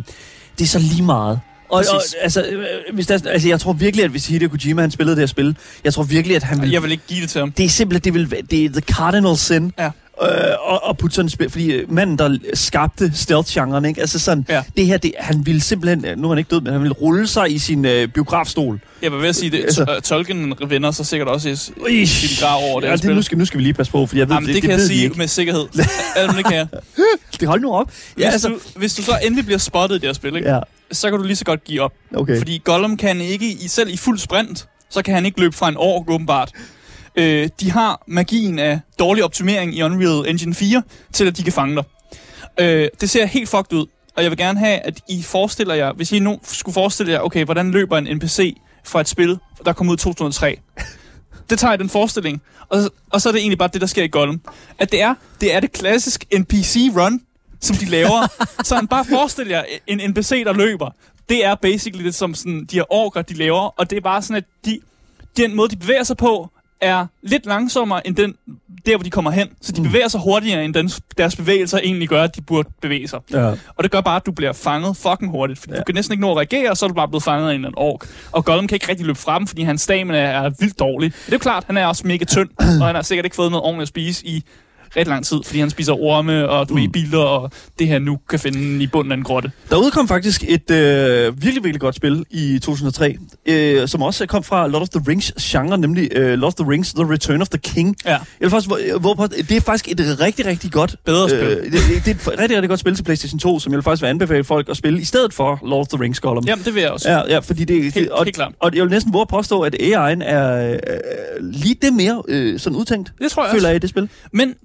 det 0.58 0.63
er 0.63 0.67
så 0.67 0.80
lige 0.80 1.04
meget. 1.04 1.39
Og, 1.69 1.84
og 1.93 2.02
altså, 2.21 2.43
øh, 2.43 2.65
hvis 2.93 3.08
der, 3.08 3.19
altså, 3.30 3.47
jeg 3.47 3.60
tror 3.60 3.73
virkelig, 3.73 4.06
at 4.06 4.12
hvis 4.12 4.28
Hideo 4.28 4.50
Kojima 4.50 4.82
han 4.82 4.91
spillede 4.91 5.15
det 5.15 5.21
her 5.21 5.28
spil, 5.28 5.58
jeg 5.84 5.93
tror 5.93 6.04
virkelig, 6.04 6.36
at 6.36 6.43
han 6.43 6.62
vil... 6.62 6.71
Jeg 6.71 6.84
vil 6.84 6.91
ikke 6.91 7.04
give 7.08 7.21
det 7.21 7.30
til 7.30 7.39
ham. 7.39 7.52
Det 7.52 7.65
er 7.65 7.69
simpelthen, 7.69 8.13
det, 8.13 8.32
vil, 8.32 8.50
det 8.52 8.65
er 8.65 8.69
the 8.69 8.82
cardinal 8.82 9.38
sin. 9.38 9.71
Ja. 9.80 9.89
Øh, 10.21 10.27
og, 10.62 10.84
og 10.84 10.97
putte 10.97 11.15
sådan 11.15 11.25
et 11.25 11.32
spil, 11.32 11.49
fordi 11.49 11.71
øh, 11.71 11.91
manden, 11.93 12.17
der 12.17 12.38
skabte 12.53 13.12
stealth-genren, 13.15 13.86
ikke? 13.86 14.01
Altså 14.01 14.19
sådan, 14.19 14.45
Ja. 14.49 14.63
det 14.77 14.86
her, 14.86 14.97
det, 14.97 15.13
han 15.19 15.45
ville 15.45 15.62
simpelthen, 15.62 16.06
øh, 16.06 16.17
nu 16.17 16.27
er 16.27 16.32
han 16.32 16.38
ikke 16.38 16.49
død, 16.49 16.62
men 16.62 16.71
han 16.73 16.82
ville 16.82 16.93
rulle 16.93 17.27
sig 17.27 17.51
i 17.51 17.58
sin 17.58 17.86
øh, 17.86 18.08
biografstol. 18.08 18.80
Jeg 19.01 19.12
vil 19.12 19.21
ved 19.21 19.27
at 19.30 19.36
sige, 19.36 19.49
det, 19.51 19.63
Altså- 19.63 19.99
Tolkien 20.03 20.53
vender 20.67 20.91
sig 20.91 21.06
sikkert 21.06 21.27
også 21.30 21.49
i, 21.89 21.93
i 22.01 22.06
sin 22.06 22.45
grav 22.45 22.60
over 22.63 22.80
det 22.80 22.88
ja, 22.88 22.91
det, 22.91 22.99
spil. 22.99 23.15
nu, 23.15 23.21
skal, 23.21 23.38
nu 23.38 23.45
skal 23.45 23.58
vi 23.58 23.63
lige 23.63 23.73
passe 23.73 23.91
på, 23.91 24.06
for 24.06 24.15
jeg 24.17 24.30
ved, 24.30 24.36
Jamen, 24.36 24.47
det, 24.47 24.56
det, 24.56 24.62
kan 24.62 24.69
det 24.69 24.73
jeg 24.75 24.80
ved 24.82 24.88
sige 24.88 25.03
ikke. 25.03 25.17
med 25.17 25.27
sikkerhed. 25.27 25.65
Jamen, 26.17 26.36
det 26.38 26.45
kan 26.45 26.56
jeg. 26.56 26.67
Det 27.39 27.47
hold 27.47 27.62
nu 27.62 27.73
op. 27.73 27.88
Hvis, 28.15 28.23
Ja, 28.25 28.30
altså, 28.30 28.47
du, 28.49 28.60
hvis 28.75 28.93
du 28.95 29.01
så 29.03 29.12
endelig 29.23 29.45
bliver 29.45 29.58
spottet 29.60 29.95
i 29.95 29.99
det 29.99 30.08
her 30.08 30.13
spil, 30.13 30.36
ikke? 30.36 30.49
ja, 30.53 30.60
så 30.91 31.10
kan 31.10 31.19
du 31.19 31.25
lige 31.25 31.36
så 31.36 31.45
godt 31.45 31.63
give 31.63 31.82
op. 31.82 31.93
okay. 32.15 32.38
Fordi 32.38 32.62
Gollum 32.63 32.97
kan 32.97 33.21
ikke, 33.21 33.56
selv 33.67 33.89
i 33.89 33.97
fuld 33.97 34.19
sprint, 34.19 34.67
så 34.89 35.01
kan 35.01 35.13
han 35.13 35.25
ikke 35.25 35.39
løbe 35.39 35.56
fra 35.56 35.69
en 35.69 35.75
ork, 35.77 36.10
åbenbart. 36.10 36.51
Øh, 37.17 37.49
de 37.60 37.71
har 37.71 38.03
magien 38.08 38.60
af 38.60 38.80
dårlig 38.99 39.23
optimering 39.23 39.75
i 39.75 39.82
Unreal 39.82 40.30
Engine 40.30 40.53
4, 40.53 40.84
til 41.13 41.25
at 41.25 41.38
de 41.38 41.43
kan 41.43 41.53
fange 41.53 41.75
dig. 41.75 41.84
Øh, 42.60 42.89
det 43.01 43.10
ser 43.10 43.25
helt 43.25 43.49
fucked 43.49 43.73
ud, 43.73 43.86
og 44.15 44.23
jeg 44.23 44.32
vil 44.32 44.38
gerne 44.38 44.60
have, 44.60 44.80
at 44.80 45.01
I 45.10 45.23
forestiller 45.23 45.73
jer, 45.73 45.93
hvis 45.93 46.12
I 46.12 46.19
nu 46.19 46.39
skulle 46.43 46.73
forestille 46.73 47.12
jer, 47.12 47.19
okay, 47.19 47.45
hvordan 47.45 47.71
løber 47.71 47.97
en 47.97 48.17
NPC 48.17 48.58
fra 48.84 49.01
et 49.01 49.08
spil, 49.08 49.39
der 49.65 49.73
kom 49.73 49.89
ud 49.89 49.93
i 49.93 49.97
2003. 49.97 50.60
Det 51.49 51.60
tager 51.60 51.71
jeg 51.71 51.80
den 51.80 51.89
forestilling, 51.89 52.41
og, 52.69 52.80
og 53.10 53.21
så 53.21 53.30
er 53.30 53.34
det 53.34 53.39
egentlig 53.39 53.58
bare 53.58 53.69
det, 53.73 53.82
der 53.82 53.88
sker 53.88 54.03
i 54.03 54.08
Gollum. 54.08 54.41
At 54.80 54.91
det 54.91 55.01
er 55.01 55.13
det, 55.41 55.56
er 55.56 55.60
det 55.60 55.71
klassisk 55.71 56.25
NPC-run, 56.39 57.21
som 57.62 57.75
de 57.75 57.86
laver. 57.86 58.45
så 58.63 58.75
han 58.75 58.88
bare 58.88 59.06
forestil 59.06 59.47
jer 59.47 59.63
en 59.88 60.10
NPC, 60.10 60.43
der 60.45 60.53
løber. 60.53 60.89
Det 61.30 61.45
er 61.45 61.56
basically 61.56 62.06
det, 62.06 62.15
som 62.15 62.36
sådan, 62.36 62.65
de 62.65 62.75
her 62.75 62.93
orker, 62.93 63.21
de 63.21 63.34
laver, 63.34 63.80
og 63.80 63.89
det 63.89 63.97
er 63.97 64.01
bare 64.01 64.21
sådan, 64.21 64.36
at 64.36 64.43
de, 64.65 64.80
den 65.38 65.56
måde, 65.56 65.69
de 65.69 65.75
bevæger 65.75 66.03
sig 66.03 66.17
på, 66.17 66.49
er 66.81 67.05
lidt 67.23 67.45
langsommere 67.45 68.07
end 68.07 68.15
den, 68.15 68.35
der, 68.85 68.95
hvor 68.95 69.03
de 69.03 69.09
kommer 69.09 69.31
hen. 69.31 69.49
Så 69.61 69.71
de 69.71 69.81
mm. 69.81 69.87
bevæger 69.87 70.07
sig 70.07 70.21
hurtigere, 70.21 70.65
end 70.65 70.73
den, 70.73 70.89
deres 71.17 71.35
bevægelser 71.35 71.77
egentlig 71.83 72.09
gør, 72.09 72.23
at 72.23 72.35
de 72.35 72.41
burde 72.41 72.69
bevæge 72.81 73.07
sig. 73.07 73.19
Ja. 73.31 73.47
Og 73.47 73.83
det 73.83 73.91
gør 73.91 74.01
bare, 74.01 74.15
at 74.15 74.25
du 74.25 74.31
bliver 74.31 74.53
fanget 74.53 74.97
fucking 74.97 75.31
hurtigt. 75.31 75.59
Fordi 75.59 75.73
ja. 75.73 75.79
du 75.79 75.83
kan 75.83 75.95
næsten 75.95 76.13
ikke 76.13 76.21
nå 76.21 76.31
at 76.31 76.37
reagere, 76.37 76.71
og 76.71 76.77
så 76.77 76.85
er 76.85 76.87
du 76.87 76.93
bare 76.93 77.07
blevet 77.07 77.23
fanget 77.23 77.49
af 77.49 77.51
en 77.51 77.55
eller 77.55 77.67
anden 77.67 77.77
ork. 77.77 78.07
Og 78.31 78.45
Gollum 78.45 78.67
kan 78.67 78.75
ikke 78.75 78.89
rigtig 78.89 79.05
løbe 79.05 79.19
frem, 79.19 79.47
fordi 79.47 79.61
hans 79.61 79.81
stamina 79.81 80.19
er 80.19 80.49
vildt 80.59 80.79
dårlig. 80.79 81.13
Det 81.13 81.27
er 81.27 81.35
jo 81.35 81.37
klart, 81.37 81.63
han 81.63 81.77
er 81.77 81.85
også 81.85 82.07
mega 82.07 82.25
tynd, 82.25 82.49
og 82.81 82.85
han 82.85 82.95
har 82.95 83.01
sikkert 83.01 83.25
ikke 83.25 83.35
fået 83.35 83.51
noget 83.51 83.63
ordentligt 83.63 83.81
at 83.81 83.87
spise 83.87 84.27
i 84.27 84.43
ret 84.97 85.08
lang 85.08 85.26
tid, 85.26 85.38
fordi 85.45 85.60
han 85.60 85.69
spiser 85.69 85.93
orme 85.93 86.50
og 86.50 86.69
du 86.69 86.78
mm. 86.78 86.91
biler 86.91 87.19
og 87.19 87.52
det 87.80 87.88
her 87.88 88.00
nu 88.00 88.19
kan 88.30 88.39
finde 88.39 88.84
i 88.84 88.88
bunden 88.88 89.12
af 89.12 89.17
en 89.17 89.23
grotte. 89.23 89.52
Der 89.69 89.76
udkom 89.78 90.08
faktisk 90.08 90.43
et 90.47 90.71
øh, 90.71 91.41
virkelig, 91.41 91.63
virkelig 91.63 91.82
godt 91.82 91.95
spil 91.95 92.26
i 92.30 92.60
2003, 92.60 93.17
øh, 93.45 93.88
som 93.88 94.02
også 94.02 94.26
kom 94.26 94.43
fra 94.43 94.67
Lord 94.67 94.82
of 94.82 94.89
the 94.89 95.02
Rings 95.08 95.34
genre, 95.41 95.78
nemlig 95.78 96.10
øh, 96.15 96.39
Lord 96.39 96.47
of 96.47 96.54
the 96.54 96.71
Rings 96.71 96.93
The 96.93 97.12
Return 97.12 97.41
of 97.41 97.50
the 97.50 97.58
King. 97.58 97.95
Ja. 98.06 98.17
Vil 98.39 98.50
faktisk, 98.50 98.69
hvor, 98.69 99.00
hvor, 99.00 99.28
det 99.28 99.52
er 99.52 99.62
faktisk 99.62 100.00
et 100.00 100.19
rigtig, 100.19 100.45
rigtig 100.45 100.71
godt 100.71 100.95
Bedre 101.06 101.30
spil. 101.30 101.41
Øh, 101.41 101.63
det, 101.63 101.71
det, 102.06 102.08
er 102.08 102.12
et 102.12 102.39
rigtig, 102.39 102.58
rigtig 102.58 102.69
godt 102.69 102.80
spil 102.80 102.95
til 102.95 103.04
PlayStation 103.04 103.39
2, 103.39 103.60
som 103.60 103.71
jeg 103.71 103.78
vil 103.78 103.84
faktisk 103.84 104.02
vil 104.02 104.08
anbefale 104.08 104.43
folk 104.43 104.69
at 104.69 104.78
spille 104.78 105.02
i 105.02 105.06
stedet 105.06 105.34
for 105.34 105.60
Lord 105.63 105.80
of 105.80 105.88
the 105.88 106.04
Rings 106.04 106.19
Gollum. 106.19 106.43
Jamen, 106.47 106.65
det 106.65 106.76
vil 106.76 106.82
jeg 106.82 106.91
også. 106.91 107.12
Ja, 107.12 107.21
ja 107.30 107.39
fordi 107.39 107.65
det, 107.65 107.84
helt, 107.84 107.95
det 107.95 108.10
og, 108.10 108.23
helt 108.23 108.36
klart. 108.36 108.54
og 108.60 108.76
jeg 108.76 108.84
vil 108.84 108.91
næsten 108.91 109.13
våge 109.13 109.21
at 109.21 109.28
påstå, 109.28 109.62
at 109.62 109.76
AI'en 109.76 110.23
er 110.23 110.71
øh, 110.71 110.80
lige 111.41 111.76
det 111.82 111.93
mere 111.93 112.23
øh, 112.28 112.60
sådan 112.60 112.78
udtænkt, 112.78 113.13
det 113.21 113.32
tror 113.32 113.43
jeg 113.43 113.52
føler 113.52 113.60
også. 113.60 113.67
jeg 113.67 113.76
i 113.76 113.80
det 113.80 113.89
spil. 113.89 114.10
Men 114.32 114.56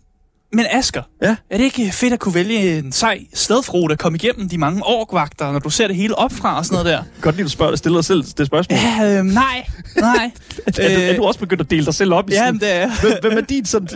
men 0.53 0.67
Asker, 0.71 1.03
ja? 1.23 1.37
er 1.51 1.57
det 1.57 1.65
ikke 1.65 1.93
fedt 1.93 2.13
at 2.13 2.21
kunne 2.21 2.35
vælge 2.35 2.79
en 2.79 2.93
sej 2.93 3.27
stedfrode 3.35 3.93
at 3.93 3.99
komme 3.99 4.17
igennem 4.17 4.49
de 4.49 4.59
mange 4.59 4.83
orkvagter, 4.85 5.53
når 5.53 5.59
du 5.59 5.71
ser 5.71 5.87
det 5.87 5.97
hele 5.97 6.15
opfra 6.15 6.59
og 6.59 6.67
sådan 6.67 6.85
noget 6.85 6.99
der? 6.99 7.03
Godt 7.21 7.37
lige, 7.37 7.45
du 7.45 7.51
spørger, 7.51 7.77
stiller 7.77 7.99
dig 7.99 8.05
selv 8.05 8.25
det 8.39 8.47
spørgsmål. 8.47 8.79
Ja, 8.79 9.19
øh, 9.19 9.25
nej, 9.25 9.67
nej. 9.97 10.31
er, 10.67 10.71
du, 10.71 10.83
er 10.83 11.17
du 11.17 11.25
også 11.25 11.41
begyndt 11.41 11.61
at 11.61 11.71
dele 11.71 11.85
dig 11.85 11.95
selv 11.95 12.15
op 12.15 12.31
i 12.31 12.33
sådan? 12.33 12.59
Ja, 12.63 12.67
det 12.67 12.75
er 12.75 13.01
hvem, 13.01 13.13
hvem 13.21 13.39
er 13.39 13.41
din 13.41 13.65
sådan, 13.65 13.89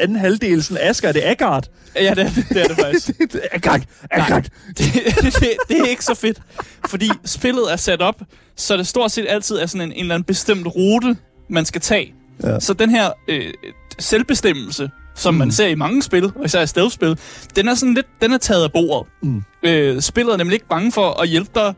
anden 0.00 0.16
halvdel? 0.16 0.62
Sådan 0.62 0.88
Asger, 0.88 1.08
er 1.08 1.12
det 1.12 1.22
Agard? 1.24 1.64
Ja, 1.96 2.14
det 2.14 2.24
er 2.24 2.28
det, 2.28 2.46
det, 2.48 2.62
er 2.62 2.68
det 2.68 2.76
faktisk. 2.76 3.10
Agard, 3.52 3.80
Agard. 4.10 4.44
Det, 4.68 4.78
det, 5.22 5.34
det, 5.40 5.50
det 5.68 5.80
er 5.80 5.86
ikke 5.86 6.04
så 6.04 6.14
fedt, 6.14 6.38
fordi 6.86 7.10
spillet 7.24 7.72
er 7.72 7.76
sat 7.76 8.02
op, 8.02 8.22
så 8.56 8.76
det 8.76 8.86
stort 8.86 9.12
set 9.12 9.26
altid 9.28 9.56
er 9.56 9.66
sådan 9.66 9.80
en, 9.80 9.92
en 9.92 10.00
eller 10.00 10.14
anden 10.14 10.26
bestemt 10.26 10.66
rute, 10.66 11.16
man 11.50 11.64
skal 11.64 11.80
tage. 11.80 12.14
Ja. 12.42 12.60
Så 12.60 12.72
den 12.72 12.90
her 12.90 13.10
øh, 13.28 13.52
selvbestemmelse, 13.98 14.90
som 15.16 15.34
mm. 15.34 15.38
man 15.38 15.50
ser 15.52 15.66
i 15.66 15.74
mange 15.74 16.02
spil, 16.02 16.24
og 16.24 16.44
især 16.44 16.62
i 16.62 16.66
stealth-spil, 16.66 17.18
den 17.56 17.68
er 17.68 17.74
sådan 17.74 17.94
lidt, 17.94 18.06
den 18.22 18.32
er 18.32 18.38
taget 18.38 18.64
af 18.64 18.72
bordet. 18.72 19.08
Mm. 19.22 19.42
Øh, 19.62 20.00
spillet 20.00 20.32
er 20.32 20.36
nemlig 20.36 20.54
ikke 20.54 20.68
bange 20.68 20.92
for 20.92 21.22
at 21.22 21.28
hjælpe 21.28 21.50
dig 21.54 21.74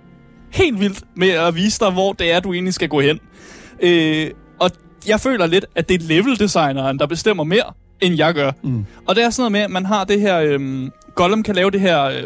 helt 0.50 0.80
vildt 0.80 1.02
med 1.16 1.28
at 1.28 1.54
vise 1.54 1.80
dig, 1.80 1.90
hvor 1.90 2.12
det 2.12 2.32
er, 2.32 2.40
du 2.40 2.52
egentlig 2.52 2.74
skal 2.74 2.88
gå 2.88 3.00
hen. 3.00 3.20
Øh, 3.82 4.30
og 4.60 4.70
jeg 5.08 5.20
føler 5.20 5.46
lidt, 5.46 5.66
at 5.74 5.88
det 5.88 6.02
er 6.02 6.06
level-designeren, 6.06 6.98
der 6.98 7.06
bestemmer 7.06 7.44
mere, 7.44 7.72
end 8.00 8.16
jeg 8.16 8.34
gør. 8.34 8.52
Mm. 8.64 8.86
Og 9.06 9.16
det 9.16 9.24
er 9.24 9.30
sådan 9.30 9.42
noget 9.42 9.52
med, 9.52 9.60
at 9.60 9.70
man 9.70 9.86
har 9.86 10.04
det 10.04 10.20
her... 10.20 10.38
Øh, 10.38 10.90
Gollum 11.14 11.42
kan 11.42 11.54
lave 11.54 11.70
det 11.70 11.80
her 11.80 12.04
øh, 12.04 12.22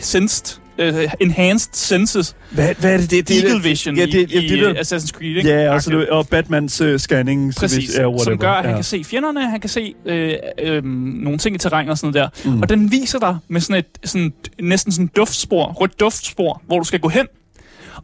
sensed 0.00 0.60
uh, 0.78 1.10
enhanced 1.20 1.70
senses. 1.72 2.36
Hvad, 2.50 2.74
hvad 2.74 2.92
er 2.94 2.98
det? 2.98 3.10
det, 3.10 3.28
det 3.28 3.44
Eagle 3.44 3.62
Vision 3.62 3.96
ja, 3.96 4.06
det, 4.06 4.12
det, 4.12 4.30
i, 4.30 4.48
det, 4.48 4.58
det, 4.58 4.76
Assassin's 4.76 5.10
Creed, 5.10 5.36
ikke? 5.36 5.48
Ja, 5.48 5.74
altså, 5.74 5.90
det, 5.90 6.08
og 6.08 6.28
Batmans 6.28 6.80
uh, 6.80 6.96
scanning. 6.96 7.54
Præcis, 7.54 7.90
så 7.90 8.02
ja, 8.02 8.24
som 8.24 8.38
gør, 8.38 8.50
at 8.50 8.64
han 8.64 8.70
ja. 8.70 8.76
kan 8.76 8.84
se 8.84 9.04
fjenderne, 9.04 9.50
han 9.50 9.60
kan 9.60 9.70
se 9.70 9.94
øh, 10.04 10.34
øh, 10.58 10.84
nogle 10.84 11.38
ting 11.38 11.54
i 11.56 11.58
terræn 11.58 11.88
og 11.88 11.98
sådan 11.98 12.12
noget 12.14 12.32
der. 12.44 12.50
Mm. 12.50 12.62
Og 12.62 12.68
den 12.68 12.90
viser 12.90 13.18
dig 13.18 13.36
med 13.48 13.60
sådan 13.60 13.78
et 13.78 14.08
sådan, 14.08 14.32
næsten 14.60 14.92
sådan 14.92 15.10
duftspor, 15.16 15.72
rødt 15.72 16.00
duftspor, 16.00 16.62
hvor 16.66 16.78
du 16.78 16.84
skal 16.84 17.00
gå 17.00 17.08
hen. 17.08 17.26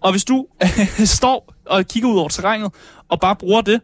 Og 0.00 0.10
hvis 0.10 0.24
du 0.24 0.46
står 1.18 1.54
og 1.66 1.86
kigger 1.86 2.08
ud 2.08 2.18
over 2.18 2.28
terrænet, 2.28 2.70
og 3.08 3.20
bare 3.20 3.36
bruger 3.36 3.60
det, 3.60 3.80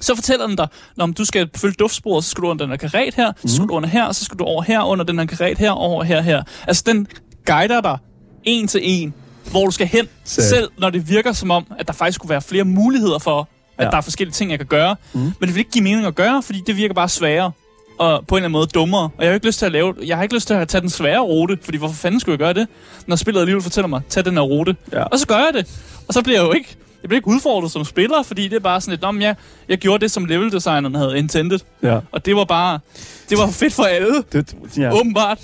så 0.00 0.14
fortæller 0.14 0.46
den 0.46 0.56
dig, 0.56 0.68
når 0.96 1.06
du 1.06 1.24
skal 1.24 1.48
følge 1.56 1.74
duftsporet, 1.78 2.24
så 2.24 2.30
skal 2.30 2.42
du 2.42 2.48
under 2.48 2.64
den 2.64 2.70
her 2.70 2.88
karet 2.88 3.14
her, 3.14 3.32
mm. 3.42 3.48
så 3.48 3.54
skal 3.54 3.68
du 3.68 3.74
under 3.74 3.88
her, 3.88 4.12
så 4.12 4.24
skal 4.24 4.38
du 4.38 4.44
over 4.44 4.62
her, 4.62 4.82
under 4.82 5.04
den 5.04 5.18
her 5.18 5.26
karet 5.26 5.58
her, 5.58 5.70
over 5.70 6.04
her, 6.04 6.20
her. 6.20 6.42
Altså, 6.66 6.82
den 6.86 7.06
guider 7.46 7.80
dig 7.80 7.98
en 8.44 8.68
til 8.68 8.80
en, 8.84 9.14
hvor 9.50 9.64
du 9.64 9.70
skal 9.70 9.86
hen, 9.86 10.08
Sæt. 10.24 10.44
selv 10.44 10.70
når 10.78 10.90
det 10.90 11.08
virker 11.08 11.32
som 11.32 11.50
om, 11.50 11.66
at 11.78 11.86
der 11.86 11.92
faktisk 11.92 12.20
kunne 12.20 12.30
være 12.30 12.42
flere 12.42 12.64
muligheder 12.64 13.18
for, 13.18 13.48
at 13.78 13.84
ja. 13.84 13.90
der 13.90 13.96
er 13.96 14.00
forskellige 14.00 14.32
ting, 14.32 14.50
jeg 14.50 14.58
kan 14.58 14.66
gøre. 14.66 14.96
Mm. 15.12 15.20
Men 15.20 15.34
det 15.40 15.48
vil 15.48 15.58
ikke 15.58 15.70
give 15.70 15.84
mening 15.84 16.06
at 16.06 16.14
gøre, 16.14 16.42
fordi 16.42 16.62
det 16.66 16.76
virker 16.76 16.94
bare 16.94 17.08
sværere 17.08 17.52
og 17.98 18.26
på 18.26 18.34
en 18.34 18.38
eller 18.38 18.44
anden 18.44 18.52
måde 18.52 18.66
dummere. 18.66 19.02
Og 19.02 19.24
jeg 19.24 19.28
har 19.28 19.34
ikke 19.34 19.46
lyst 19.46 19.58
til 19.58 19.66
at 19.66 19.72
lave, 19.72 19.94
jeg 20.04 20.16
har 20.16 20.22
ikke 20.22 20.34
lyst 20.34 20.46
til 20.46 20.54
at 20.54 20.68
tage 20.68 20.80
den 20.80 20.90
svære 20.90 21.20
rute, 21.20 21.58
fordi 21.62 21.78
hvorfor 21.78 21.94
fanden 21.94 22.20
skulle 22.20 22.32
jeg 22.32 22.38
gøre 22.38 22.52
det, 22.52 22.68
når 23.06 23.16
spillet 23.16 23.40
alligevel 23.40 23.62
fortæller 23.62 23.88
mig, 23.88 24.02
tag 24.08 24.24
den 24.24 24.34
her 24.34 24.40
rute. 24.40 24.76
Ja. 24.92 25.02
Og 25.02 25.18
så 25.18 25.26
gør 25.26 25.36
jeg 25.36 25.50
det. 25.54 25.66
Og 26.08 26.14
så 26.14 26.22
bliver 26.22 26.40
jeg 26.40 26.46
jo 26.46 26.52
ikke, 26.52 26.76
jeg 27.06 27.08
bliver 27.08 27.18
ikke 27.18 27.28
udfordret 27.28 27.70
som 27.70 27.84
spiller, 27.84 28.22
fordi 28.22 28.48
det 28.48 28.56
er 28.56 28.60
bare 28.60 28.80
sådan 28.80 28.92
lidt, 28.92 29.04
om 29.04 29.20
jeg, 29.20 29.34
jeg 29.68 29.78
gjorde 29.78 30.00
det, 30.00 30.10
som 30.10 30.24
level 30.24 30.52
designeren 30.52 30.94
havde 30.94 31.18
intended. 31.18 31.58
Ja. 31.82 31.98
Og 32.12 32.26
det 32.26 32.36
var 32.36 32.44
bare, 32.44 32.78
det 33.30 33.38
var 33.38 33.50
fedt 33.50 33.74
for 33.74 33.82
alle. 33.82 34.24
Det, 34.32 34.56
ja. 34.76 34.94
Åbenbart. 34.94 35.38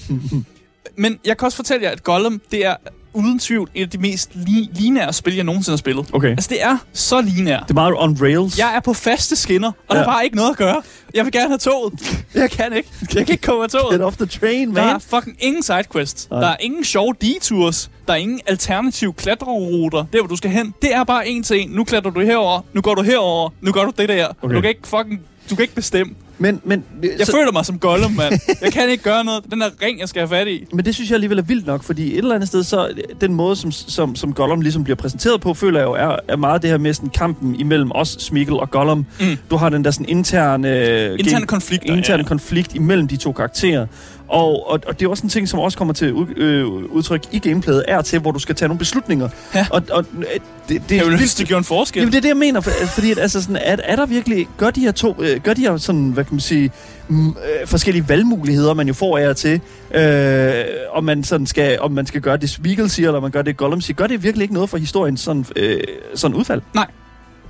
Men 0.96 1.18
jeg 1.25 1.38
kan 1.38 1.46
også 1.46 1.57
fortælle 1.57 1.85
jer, 1.85 1.90
at 1.90 2.03
Gollum, 2.03 2.40
det 2.51 2.66
er 2.66 2.75
uden 3.14 3.38
tvivl 3.38 3.70
et 3.75 3.83
af 3.83 3.90
de 3.90 3.98
mest 3.98 4.31
li- 4.35 4.68
linære 4.81 5.12
spil, 5.12 5.35
jeg 5.35 5.44
nogensinde 5.44 5.72
har 5.72 5.77
spillet. 5.79 6.07
Okay. 6.12 6.29
Altså, 6.31 6.48
det 6.48 6.62
er 6.62 6.77
så 6.92 7.20
linært. 7.20 7.62
Det 7.62 7.70
er 7.70 7.75
meget 7.75 7.94
on 7.98 8.16
rails. 8.20 8.59
Jeg 8.59 8.77
er 8.77 8.81
på 8.81 8.94
faste 8.94 9.37
skinner, 9.37 9.68
og 9.68 9.75
ja. 9.90 9.94
der 9.94 10.01
er 10.03 10.07
bare 10.07 10.25
ikke 10.25 10.37
noget 10.37 10.51
at 10.51 10.57
gøre. 10.57 10.83
Jeg 11.14 11.25
vil 11.25 11.33
gerne 11.33 11.48
have 11.48 11.59
toget. 11.59 12.25
Jeg 12.35 12.51
kan 12.51 12.72
ikke. 12.72 12.88
Jeg 13.14 13.27
kan 13.27 13.33
ikke 13.33 13.42
komme 13.42 13.62
af 13.64 13.68
toget. 13.70 13.90
Get 13.92 14.01
off 14.01 14.16
the 14.16 14.27
train, 14.27 14.72
man. 14.72 14.77
Der 14.87 14.94
er 14.94 14.98
fucking 14.98 15.37
ingen 15.40 15.62
sidequests. 15.62 16.27
Der 16.31 16.46
er 16.46 16.57
ingen 16.61 16.85
sjove 16.85 17.14
detours. 17.20 17.90
Der 18.07 18.12
er 18.12 18.16
ingen 18.16 18.40
alternative 18.46 19.12
klatreruter. 19.12 20.05
Der, 20.12 20.18
hvor 20.20 20.29
du 20.29 20.37
skal 20.37 20.51
hen. 20.51 20.75
Det 20.83 20.94
er 20.94 21.05
bare 21.05 21.29
en 21.29 21.42
til 21.42 21.61
en. 21.61 21.70
Nu 21.70 21.85
klatrer 21.85 22.11
du 22.11 22.20
herover. 22.20 22.61
Nu 22.72 22.81
går 22.81 22.94
du 22.94 23.03
herover. 23.03 23.51
Nu 23.61 23.72
gør 23.72 23.85
du 23.85 23.92
det 23.98 24.09
der. 24.09 24.27
Okay. 24.42 24.55
Du 24.55 24.61
kan 24.61 24.68
ikke 24.70 24.88
fucking... 24.88 25.20
Du 25.51 25.55
kan 25.55 25.62
ikke 25.62 25.75
bestemme. 25.75 26.14
Men, 26.43 26.61
men, 26.65 26.85
jeg 27.03 27.27
så... 27.27 27.33
føler 27.33 27.53
mig 27.53 27.67
som 27.67 27.79
Gollum, 27.79 28.11
mand. 28.11 28.35
Jeg 28.63 28.73
kan 28.73 28.89
ikke 28.89 29.05
gøre 29.05 29.25
noget. 29.25 29.45
Den 29.51 29.61
der 29.61 29.69
ring, 29.83 30.01
jeg 30.01 30.09
skal 30.09 30.21
have 30.21 30.29
fat 30.29 30.49
i. 30.49 30.67
Men 30.73 30.85
det 30.85 30.95
synes 30.95 31.11
jeg 31.11 31.15
alligevel 31.15 31.39
er 31.39 31.43
vildt 31.43 31.67
nok, 31.67 31.83
fordi 31.83 32.13
et 32.13 32.19
eller 32.19 32.35
andet 32.35 32.49
sted, 32.49 32.63
så 32.63 32.89
den 33.21 33.35
måde, 33.35 33.57
som, 33.57 33.73
som, 33.73 34.17
som 34.17 34.33
Gollum 34.33 34.61
ligesom 34.61 34.85
bliver 34.85 34.97
præsenteret 34.97 35.41
på, 35.41 35.55
føler 35.55 35.79
jeg 35.81 35.87
jo 35.87 35.93
er, 35.93 36.17
er 36.29 36.37
meget 36.37 36.63
det 36.63 36.71
her 36.71 36.79
med 36.79 36.95
sådan 36.95 37.09
kampen 37.09 37.55
imellem 37.55 37.91
os, 37.95 38.09
Smeagol 38.09 38.61
og 38.61 38.71
Gollum. 38.71 39.07
Mm. 39.21 39.39
Du 39.51 39.57
har 39.57 39.69
den 39.69 39.85
der 39.85 39.91
sådan 39.91 40.09
interne... 40.09 40.69
Øh, 40.69 41.19
interne 41.19 41.47
konflikt. 41.47 41.85
Interne 41.85 42.23
ja. 42.23 42.29
konflikt 42.29 42.75
imellem 42.75 43.09
de 43.09 43.17
to 43.17 43.33
karakterer. 43.33 43.87
Og, 44.29 44.71
og, 44.71 44.81
og 44.87 45.01
det 45.01 45.07
er 45.07 45.11
også 45.11 45.23
en 45.23 45.29
ting, 45.29 45.49
som 45.49 45.61
også 45.61 45.79
kommer 45.79 45.95
til 45.95 46.09
øh, 46.37 46.67
udtryk 46.67 47.23
i 47.33 47.39
gameplayet, 47.39 47.85
er 47.89 48.03
til, 48.03 48.19
hvor 48.19 48.31
du 48.31 48.39
skal 48.39 48.55
tage 48.55 48.69
nogle 48.69 48.79
beslutninger. 48.79 49.29
Ja. 49.55 49.67
Og, 49.71 49.83
og 49.91 50.05
øh, 50.19 50.25
det, 50.69 50.83
det, 50.89 50.99
er 50.99 51.05
jo 51.05 51.11
lyst, 51.11 51.39
det 51.39 51.47
gjorde 51.47 51.59
en 51.59 51.65
forskel. 51.65 52.01
Jamen, 52.01 52.13
det 52.13 52.19
er 52.19 52.23
det, 52.23 52.29
jeg 52.29 52.37
mener. 52.37 52.61
For, 52.61 52.71
fordi 52.87 53.11
at, 53.11 53.19
altså, 53.19 53.43
sådan, 53.43 53.57
er, 53.57 53.77
er 53.85 53.97
der 53.97 54.07
virkelig... 54.07 54.49
Gør 54.57 54.71
de 54.71 54.81
her 54.81 54.93
to... 54.93 55.17
Øh, 55.19 55.41
gør 55.41 55.55
de 55.55 55.61
her 55.61 55.77
sådan, 55.77 56.11
hvad 56.11 56.25
kan 56.25 56.35
man 56.35 56.41
sige... 56.41 56.71
Mm, 57.09 57.29
øh, 57.29 57.67
forskellige 57.67 58.09
valgmuligheder, 58.09 58.75
man 58.75 58.89
jo 58.89 58.95
får 58.95 59.19
af 59.19 59.37
til, 59.37 59.61
øh, 59.95 60.65
om, 60.93 61.05
man 61.05 61.25
sådan 61.25 61.47
skal, 61.47 61.81
om 61.81 61.93
man 61.93 62.07
skal 62.07 62.21
gøre 62.21 62.37
det 62.37 62.51
Spiegel 62.51 62.91
siger, 62.91 63.09
eller 63.09 63.21
man 63.21 63.31
gør 63.31 63.43
det 63.43 63.57
Gollum 63.57 63.81
siger. 63.81 63.95
Gør 63.95 64.07
det 64.07 64.23
virkelig 64.23 64.43
ikke 64.43 64.55
noget 64.55 64.71
for 64.71 64.79
historien 64.79 65.17
sådan, 65.17 65.47
øh, 65.57 65.81
sådan 66.15 66.37
udfald? 66.37 66.63
Nej. 66.75 66.87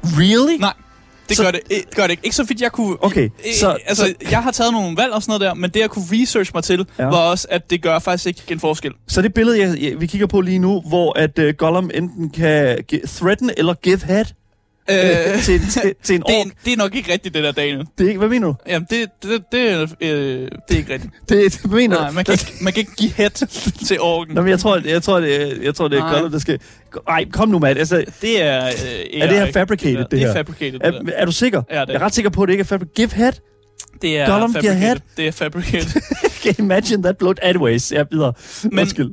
Really? 0.04 0.60
Nej. 0.60 0.72
Det 1.32 1.36
så, 1.36 1.42
gør, 1.42 1.50
det, 1.50 1.60
det 1.68 1.96
gør 1.96 2.02
det 2.02 2.10
ikke. 2.10 2.24
Ikke 2.24 2.36
så 2.36 2.44
vidt 2.44 2.60
jeg 2.60 2.72
kunne... 2.72 3.04
Okay, 3.04 3.28
så... 3.60 3.76
Altså, 3.86 4.04
så, 4.04 4.14
jeg 4.30 4.42
har 4.42 4.50
taget 4.50 4.72
nogle 4.72 4.96
valg 4.96 5.12
og 5.12 5.22
sådan 5.22 5.30
noget 5.30 5.40
der, 5.40 5.54
men 5.54 5.70
det 5.70 5.80
jeg 5.80 5.90
kunne 5.90 6.04
research 6.12 6.50
mig 6.54 6.64
til, 6.64 6.86
ja. 6.98 7.04
var 7.04 7.16
også, 7.16 7.46
at 7.50 7.70
det 7.70 7.82
gør 7.82 7.98
faktisk 7.98 8.26
ikke 8.26 8.52
en 8.52 8.60
forskel. 8.60 8.92
Så 9.08 9.22
det 9.22 9.34
billede, 9.34 9.60
jeg, 9.60 9.82
jeg, 9.82 10.00
vi 10.00 10.06
kigger 10.06 10.26
på 10.26 10.40
lige 10.40 10.58
nu, 10.58 10.80
hvor 10.80 11.18
at 11.18 11.38
uh, 11.38 11.48
Gollum 11.58 11.90
enten 11.94 12.30
kan 12.30 12.84
threaten 13.06 13.50
eller 13.56 13.74
give 13.74 14.00
head, 14.04 14.24
Øh, 14.90 14.96
øh, 14.96 15.42
til, 15.42 15.60
til, 15.70 15.94
til 16.02 16.16
en 16.16 16.22
ork. 16.22 16.44
Det, 16.44 16.52
det 16.64 16.72
er 16.72 16.76
nok 16.76 16.94
ikke 16.94 17.12
rigtigt, 17.12 17.34
det 17.34 17.44
der, 17.44 17.52
Daniel. 17.52 17.86
Det 17.98 18.04
er 18.04 18.08
ikke, 18.08 18.18
hvad 18.18 18.28
mener 18.28 18.46
du? 18.46 18.54
Jamen, 18.68 18.86
det, 18.90 19.08
det, 19.22 19.42
det, 19.52 19.58
øh, 19.60 19.88
det 19.88 20.50
er 20.70 20.76
ikke 20.76 20.92
rigtigt. 20.92 21.12
det, 21.28 21.60
hvad 21.64 21.76
mener 21.76 22.00
Nej, 22.00 22.10
man 22.10 22.24
kan, 22.24 22.32
ikke, 22.32 22.52
man 22.64 22.72
kan 22.72 22.80
ikke 22.80 22.94
give 22.96 23.10
head 23.10 23.30
til 23.86 24.00
orken. 24.00 24.34
Nå, 24.34 24.40
men 24.40 24.50
jeg 24.50 24.58
tror, 24.58 24.80
jeg 24.84 25.02
tror, 25.02 25.20
det, 25.20 25.58
jeg 25.62 25.74
tror, 25.74 25.88
det 25.88 25.98
er 25.98 26.12
Gollum, 26.12 26.30
der 26.30 26.38
skal... 26.38 26.58
Nej, 27.08 27.24
kom 27.32 27.48
nu, 27.48 27.58
Matt. 27.58 27.78
Altså, 27.78 28.04
det 28.20 28.42
er... 28.42 28.66
Øh, 28.66 29.20
er 29.20 29.26
det 29.26 29.38
her 29.38 29.52
fabricated, 29.52 29.98
det, 29.98 30.10
det, 30.10 30.18
her? 30.18 30.26
Det 30.26 30.36
er 30.36 30.44
fabricated, 30.44 30.80
er, 30.80 30.92
er 31.14 31.24
du 31.26 31.32
sikker? 31.32 31.62
Ja, 31.70 31.80
det 31.80 31.88
er. 31.88 31.92
Jeg 31.92 32.00
er 32.00 32.04
ret 32.04 32.14
sikker 32.14 32.30
på, 32.30 32.42
at 32.42 32.46
det 32.46 32.52
ikke 32.52 32.62
er 32.62 32.64
fabricated. 32.64 32.94
Give 32.94 33.10
head? 33.12 33.32
Det 34.02 34.18
er 34.18 34.26
Gollum 34.26 34.52
fabricated. 34.52 34.78
Head? 34.78 34.96
Det 35.16 35.26
er 35.26 35.32
fabricated. 35.32 36.02
can 36.42 36.54
imagine 36.64 37.02
that 37.02 37.18
bloat 37.18 37.38
anyways. 37.42 37.92
Jeg 37.92 38.08
bider. 38.08 38.32
Men, 38.68 38.78
Undskyld. 38.78 39.10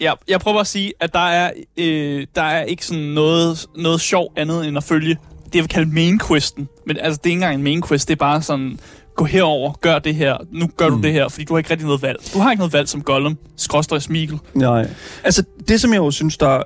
Ja, 0.00 0.12
jeg 0.28 0.40
prøver 0.40 0.60
at 0.60 0.66
sige, 0.66 0.92
at 1.00 1.12
der 1.12 1.28
er, 1.28 1.50
øh, 1.76 2.26
der 2.34 2.42
er 2.42 2.62
ikke 2.62 2.86
sådan 2.86 3.04
noget, 3.04 3.66
noget 3.76 4.00
sjov 4.00 4.32
andet 4.36 4.68
end 4.68 4.76
at 4.76 4.84
følge 4.84 5.16
jeg 5.56 5.62
vil 5.62 5.68
kalde 5.68 5.94
main 5.94 6.20
questen. 6.28 6.68
Men 6.86 6.96
altså, 6.96 7.20
det 7.24 7.30
er 7.30 7.30
ikke 7.30 7.36
engang 7.36 7.54
en 7.54 7.62
main 7.62 7.82
quest, 7.82 8.08
det 8.08 8.14
er 8.14 8.18
bare 8.18 8.42
sådan, 8.42 8.78
gå 9.16 9.24
herover, 9.24 9.72
gør 9.72 9.98
det 9.98 10.14
her, 10.14 10.36
nu 10.52 10.66
gør 10.76 10.88
mm. 10.88 10.96
du 10.96 11.02
det 11.02 11.12
her, 11.12 11.28
fordi 11.28 11.44
du 11.44 11.54
har 11.54 11.58
ikke 11.58 11.70
rigtig 11.70 11.86
noget 11.86 12.02
valg. 12.02 12.18
Du 12.34 12.38
har 12.38 12.50
ikke 12.50 12.60
noget 12.60 12.72
valg 12.72 12.88
som 12.88 13.02
Gollum, 13.02 13.38
skråstrej 13.56 13.98
Smigel. 13.98 14.38
Nej. 14.54 14.88
Altså, 15.24 15.44
det 15.68 15.80
som 15.80 15.92
jeg 15.92 15.98
jo 15.98 16.10
synes, 16.10 16.36
der 16.36 16.48
er 16.48 16.62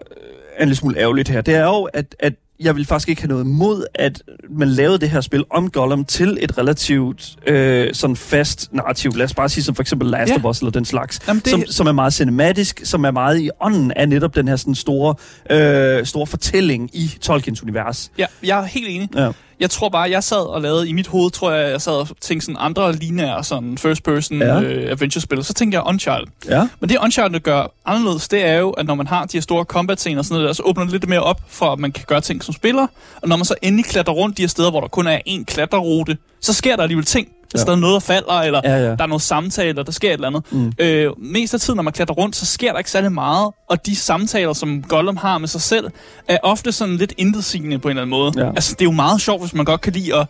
en 0.60 0.68
lille 0.68 0.76
smule 0.76 0.98
ærgerligt 0.98 1.28
her, 1.28 1.40
det 1.40 1.54
er 1.54 1.64
jo, 1.64 1.82
at, 1.82 2.14
at 2.18 2.32
jeg 2.60 2.76
vil 2.76 2.86
faktisk 2.86 3.08
ikke 3.08 3.22
have 3.22 3.28
noget 3.28 3.44
imod, 3.44 3.84
at 3.94 4.22
man 4.50 4.68
lavede 4.68 4.98
det 4.98 5.10
her 5.10 5.20
spil 5.20 5.44
om 5.50 5.70
Gollum 5.70 6.04
til 6.04 6.38
et 6.40 6.58
relativt 6.58 7.36
øh, 7.46 7.94
sådan 7.94 8.16
fast 8.16 8.68
narrativ. 8.72 9.12
Lad 9.16 9.24
os 9.24 9.34
bare 9.34 9.48
sige 9.48 9.64
som 9.64 9.74
for 9.74 9.82
eksempel 9.82 10.08
Last 10.10 10.30
ja. 10.30 10.36
of 10.36 10.44
Us 10.44 10.58
eller 10.58 10.70
den 10.70 10.84
slags. 10.84 11.20
Jamen, 11.28 11.42
det... 11.44 11.50
som, 11.50 11.64
som 11.66 11.86
er 11.86 11.92
meget 11.92 12.12
cinematisk, 12.12 12.80
som 12.84 13.04
er 13.04 13.10
meget 13.10 13.40
i 13.40 13.50
ånden 13.60 13.92
af 13.96 14.08
netop 14.08 14.34
den 14.34 14.48
her 14.48 14.56
sådan 14.56 14.74
store, 14.74 15.14
øh, 15.50 16.06
store 16.06 16.26
fortælling 16.26 16.90
i 16.92 17.18
Tolkiens 17.20 17.62
univers. 17.62 18.10
Ja, 18.18 18.26
jeg 18.42 18.58
er 18.58 18.64
helt 18.64 18.88
enig. 18.88 19.08
Ja. 19.16 19.30
Jeg 19.60 19.70
tror 19.70 19.88
bare, 19.88 20.10
jeg 20.10 20.24
sad 20.24 20.46
og 20.48 20.62
lavede, 20.62 20.88
i 20.88 20.92
mit 20.92 21.06
hoved 21.06 21.30
tror 21.30 21.50
jeg, 21.52 21.70
jeg 21.70 21.80
sad 21.80 21.92
og 21.92 22.08
tænkte 22.20 22.44
sådan 22.46 22.56
andre 22.60 22.92
lineære 22.92 23.44
sådan 23.44 23.78
first 23.78 24.02
person 24.02 24.38
ja. 24.38 24.60
øh, 24.60 24.90
adventure-spil. 24.90 25.44
Så 25.44 25.54
tænkte 25.54 25.76
jeg 25.76 25.86
Uncharted. 25.86 26.26
Ja. 26.48 26.68
Men 26.80 26.88
det 26.88 26.98
Uncharted 27.02 27.40
gør 27.40 27.72
anderledes, 27.86 28.28
det 28.28 28.44
er 28.44 28.58
jo, 28.58 28.70
at 28.70 28.86
når 28.86 28.94
man 28.94 29.06
har 29.06 29.24
de 29.24 29.36
her 29.36 29.42
store 29.42 29.64
combat 29.64 30.00
scener 30.00 30.18
og 30.18 30.24
sådan 30.24 30.34
noget 30.34 30.46
der, 30.48 30.52
så 30.52 30.62
åbner 30.62 30.84
det 30.84 30.92
lidt 30.92 31.08
mere 31.08 31.22
op 31.22 31.40
for, 31.48 31.72
at 31.72 31.78
man 31.78 31.92
kan 31.92 32.04
gøre 32.06 32.20
ting 32.20 32.44
som 32.44 32.54
spiller. 32.54 32.86
Og 33.22 33.28
når 33.28 33.36
man 33.36 33.44
så 33.44 33.54
endelig 33.62 33.84
klatrer 33.84 34.14
rundt 34.14 34.36
de 34.36 34.42
her 34.42 34.48
steder, 34.48 34.70
hvor 34.70 34.80
der 34.80 34.88
kun 34.88 35.06
er 35.06 35.18
én 35.28 35.44
klatterrute, 35.44 36.16
så 36.40 36.52
sker 36.52 36.76
der 36.76 36.82
alligevel 36.82 37.04
ting. 37.04 37.28
Hvis 37.50 37.60
ja. 37.60 37.64
der 37.64 37.72
er 37.72 37.76
noget, 37.76 37.94
der 37.94 38.00
falder, 38.00 38.32
eller 38.32 38.60
ja, 38.64 38.76
ja. 38.76 38.82
der 38.82 39.02
er 39.02 39.06
noget 39.06 39.22
samtale, 39.22 39.82
der 39.82 39.92
sker 39.92 40.08
et 40.08 40.12
eller 40.12 40.26
andet. 40.26 40.42
Mm. 40.50 40.72
Øh, 40.78 41.10
mest 41.18 41.54
af 41.54 41.60
tiden, 41.60 41.76
når 41.76 41.82
man 41.82 41.92
klatrer 41.92 42.14
rundt, 42.14 42.36
så 42.36 42.46
sker 42.46 42.72
der 42.72 42.78
ikke 42.78 42.90
særlig 42.90 43.12
meget. 43.12 43.52
Og 43.68 43.86
de 43.86 43.96
samtaler, 43.96 44.52
som 44.52 44.82
Gollum 44.82 45.16
har 45.16 45.38
med 45.38 45.48
sig 45.48 45.60
selv, 45.60 45.90
er 46.28 46.38
ofte 46.42 46.72
sådan 46.72 46.96
lidt 46.96 47.12
intetsigende 47.18 47.78
på 47.78 47.88
en 47.88 47.90
eller 47.90 48.02
anden 48.02 48.10
måde. 48.10 48.32
Ja. 48.36 48.48
Altså, 48.48 48.74
det 48.74 48.80
er 48.80 48.84
jo 48.84 48.92
meget 48.92 49.20
sjovt, 49.20 49.42
hvis 49.42 49.54
man 49.54 49.64
godt 49.64 49.80
kan 49.80 49.92
lide 49.92 50.16
at 50.16 50.26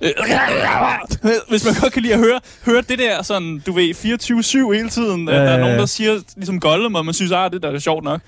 øh, 0.00 0.10
hvis 1.48 1.64
man 1.64 1.74
godt 1.80 1.92
kan 1.92 2.02
lide 2.02 2.14
at 2.14 2.20
høre, 2.20 2.40
høre 2.66 2.82
det 2.88 2.98
der 2.98 3.22
sådan, 3.22 3.62
du 3.66 3.72
ved, 3.72 3.94
24-7 4.70 4.72
hele 4.76 4.88
tiden, 4.90 5.28
ja, 5.28 5.34
ja, 5.34 5.40
ja. 5.40 5.46
der 5.46 5.52
er 5.52 5.60
nogen, 5.60 5.78
der 5.78 5.86
siger 5.86 6.20
ligesom 6.36 6.60
Gollum, 6.60 6.94
og 6.94 7.04
man 7.04 7.14
synes, 7.14 7.32
ah, 7.32 7.50
det 7.50 7.62
der 7.62 7.70
er 7.70 7.78
sjovt 7.78 8.04
nok. 8.04 8.20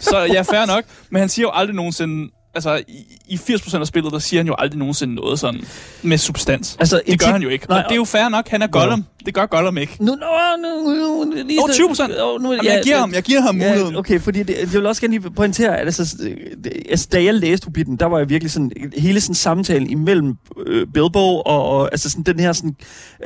Så 0.00 0.18
ja, 0.32 0.42
fair 0.42 0.66
nok, 0.66 0.84
men 1.10 1.20
han 1.20 1.28
siger 1.28 1.46
jo 1.46 1.50
aldrig 1.54 1.76
nogensinde, 1.76 2.30
altså, 2.58 2.82
i, 2.88 3.18
i 3.28 3.34
80% 3.34 3.80
af 3.80 3.86
spillet, 3.86 4.12
der 4.12 4.18
siger 4.18 4.40
han 4.40 4.46
jo 4.46 4.54
aldrig 4.58 4.78
nogensinde 4.78 5.14
noget 5.14 5.38
sådan 5.38 5.60
med 6.02 6.18
substans. 6.18 6.76
Altså, 6.80 7.00
det 7.06 7.20
gør 7.20 7.26
han 7.26 7.42
jo 7.42 7.48
ikke. 7.48 7.66
Nej, 7.68 7.78
og 7.78 7.84
det 7.84 7.92
er 7.92 7.96
jo 7.96 8.04
fair 8.04 8.28
nok, 8.28 8.48
han 8.48 8.62
er 8.62 8.66
Gollum. 8.66 8.98
Ja. 8.98 9.24
Det 9.26 9.34
gør 9.34 9.46
Gollum 9.46 9.78
ikke. 9.78 9.96
Nu, 10.00 10.04
nu, 10.04 10.16
nu, 10.62 10.92
nu, 10.92 11.24
nu 11.24 11.32
lige 11.46 11.60
oh, 11.62 11.68
20%? 11.68 12.22
Oh, 12.22 12.42
nu, 12.42 12.52
ja, 12.52 12.58
jeg, 12.62 12.80
giver 12.84 12.98
ham, 12.98 13.12
jeg 13.12 13.22
giver 13.22 13.40
ham 13.40 13.60
ja, 13.60 13.68
muligheden. 13.68 13.96
Okay, 13.96 14.20
fordi 14.20 14.42
det, 14.42 14.58
jeg 14.60 14.72
vil 14.72 14.86
også 14.86 15.00
gerne 15.00 15.18
lige 15.18 15.30
pointere, 15.30 15.78
at 15.78 15.86
altså, 15.86 16.26
det, 16.64 16.72
altså, 16.88 17.08
da 17.12 17.24
jeg 17.24 17.34
læste 17.34 17.64
Hobbiten, 17.64 17.96
der 17.96 18.06
var 18.06 18.18
jeg 18.18 18.28
virkelig 18.28 18.50
sådan, 18.50 18.72
hele 18.96 19.20
sådan 19.20 19.34
samtalen 19.34 19.90
imellem 19.90 20.34
øh, 20.66 20.86
Bilbo 20.94 21.40
og, 21.40 21.68
og, 21.68 21.88
altså 21.92 22.10
sådan 22.10 22.24
den 22.24 22.40
her 22.40 22.52
sådan, 22.52 22.76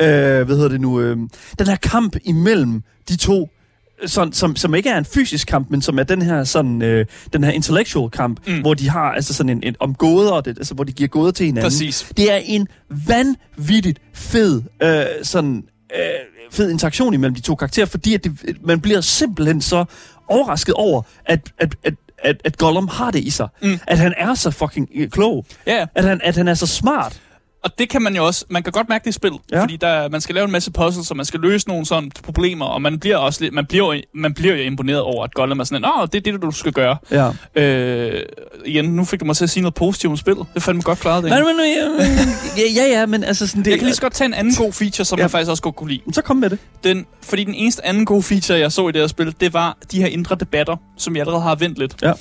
øh, 0.00 0.46
hvad 0.46 0.56
hedder 0.56 0.68
det 0.68 0.80
nu, 0.80 1.00
øh, 1.00 1.16
den 1.58 1.66
her 1.66 1.76
kamp 1.76 2.16
imellem 2.24 2.82
de 3.08 3.16
to 3.16 3.48
sådan, 4.06 4.32
som, 4.32 4.56
som 4.56 4.74
ikke 4.74 4.90
er 4.90 4.98
en 4.98 5.04
fysisk 5.04 5.48
kamp, 5.48 5.70
men 5.70 5.82
som 5.82 5.98
er 5.98 6.02
den 6.02 6.22
her 6.22 6.44
sådan 6.44 6.82
øh, 6.82 7.06
den 7.32 7.44
her 7.44 7.50
intellectual 7.50 8.10
kamp, 8.10 8.46
mm. 8.46 8.60
hvor 8.60 8.74
de 8.74 8.88
har 8.90 9.12
altså 9.12 9.34
sådan 9.34 9.50
en, 9.50 9.62
en 9.62 9.76
om 9.80 9.94
gåder, 9.94 10.40
det, 10.40 10.58
altså 10.58 10.74
hvor 10.74 10.84
de 10.84 10.92
giver 10.92 11.08
gåder 11.08 11.32
til 11.32 11.46
hinanden. 11.46 11.70
Præcis. 11.70 12.12
Det 12.16 12.32
er 12.32 12.40
en 12.44 12.68
vanvittigt 13.06 13.98
fed 14.14 14.62
øh, 14.82 15.04
sådan 15.22 15.64
øh, 15.96 16.00
fed 16.50 16.70
interaktion 16.70 17.14
imellem 17.14 17.34
de 17.34 17.40
to 17.40 17.54
karakterer, 17.54 17.86
fordi 17.86 18.14
at 18.14 18.24
det, 18.24 18.56
man 18.64 18.80
bliver 18.80 19.00
simpelthen 19.00 19.60
så 19.60 19.84
overrasket 20.28 20.74
over, 20.74 21.02
at, 21.26 21.40
at, 21.58 21.74
at 21.84 21.94
at, 22.24 22.36
at 22.44 22.58
Gollum 22.58 22.88
har 22.88 23.10
det 23.10 23.18
i 23.18 23.30
sig. 23.30 23.48
Mm. 23.62 23.78
At 23.86 23.98
han 23.98 24.14
er 24.16 24.34
så 24.34 24.50
fucking 24.50 24.88
øh, 24.94 25.10
klog. 25.10 25.46
Yeah. 25.68 25.86
At, 25.94 26.04
han, 26.04 26.20
at 26.24 26.36
han 26.36 26.48
er 26.48 26.54
så 26.54 26.66
smart. 26.66 27.20
Og 27.64 27.78
det 27.78 27.88
kan 27.88 28.02
man 28.02 28.16
jo 28.16 28.26
også, 28.26 28.44
man 28.48 28.62
kan 28.62 28.72
godt 28.72 28.88
mærke 28.88 29.04
det 29.04 29.10
i 29.10 29.12
spil, 29.12 29.32
ja. 29.52 29.62
fordi 29.62 29.76
der, 29.76 30.08
man 30.08 30.20
skal 30.20 30.34
lave 30.34 30.44
en 30.44 30.50
masse 30.52 30.70
puzzles, 30.70 31.10
og 31.10 31.16
man 31.16 31.26
skal 31.26 31.40
løse 31.40 31.68
nogle 31.68 31.86
sådan 31.86 32.10
problemer, 32.22 32.66
og 32.66 32.82
man 32.82 32.98
bliver 32.98 33.16
også 33.16 33.40
lidt, 33.40 33.54
man 33.54 33.66
bliver, 33.66 34.00
man 34.14 34.34
bliver 34.34 34.54
jo 34.54 34.62
imponeret 34.62 35.00
over, 35.00 35.24
at 35.24 35.34
Gollum 35.34 35.60
er 35.60 35.64
sådan, 35.64 35.84
åh, 35.84 36.08
det 36.12 36.14
er 36.26 36.32
det, 36.32 36.42
du 36.42 36.50
skal 36.50 36.72
gøre. 36.72 36.96
Ja. 37.10 37.30
Øh, 37.62 38.22
igen, 38.64 38.84
nu 38.84 39.04
fik 39.04 39.20
du 39.20 39.24
mig 39.24 39.36
til 39.36 39.44
at 39.44 39.50
sige 39.50 39.62
noget 39.62 39.74
positivt 39.74 40.10
om 40.10 40.16
spillet. 40.16 40.46
Det 40.54 40.62
fandt 40.62 40.76
mig 40.76 40.84
godt 40.84 40.98
klaret 40.98 41.22
det. 41.22 41.30
Nej, 41.30 41.40
men, 41.40 41.48
ja, 42.56 42.82
ja, 42.82 43.00
ja, 43.00 43.06
men 43.06 43.24
altså 43.24 43.46
sådan 43.46 43.64
det... 43.64 43.70
Jeg 43.70 43.78
kan 43.78 43.86
lige 43.86 43.94
så 43.94 44.02
godt 44.02 44.12
tage 44.12 44.26
en 44.26 44.34
anden 44.34 44.54
god 44.54 44.72
feature, 44.72 45.04
som 45.04 45.18
ja. 45.18 45.22
jeg 45.22 45.30
faktisk 45.30 45.50
også 45.50 45.62
godt 45.62 45.76
kunne 45.76 45.90
lide. 45.90 46.00
Så 46.12 46.22
kom 46.22 46.36
med 46.36 46.50
det. 46.50 46.58
Den, 46.84 47.06
fordi 47.22 47.44
den 47.44 47.54
eneste 47.54 47.86
anden 47.86 48.04
gode 48.04 48.22
feature, 48.22 48.58
jeg 48.58 48.72
så 48.72 48.88
i 48.88 48.92
det 48.92 49.00
her 49.00 49.06
spil, 49.06 49.34
det 49.40 49.52
var 49.52 49.76
de 49.92 50.00
her 50.00 50.06
indre 50.06 50.36
debatter, 50.40 50.76
som 50.96 51.16
jeg 51.16 51.20
allerede 51.20 51.42
har 51.42 51.54
vendt 51.54 51.78
lidt. 51.78 51.94
Ja. 52.02 52.12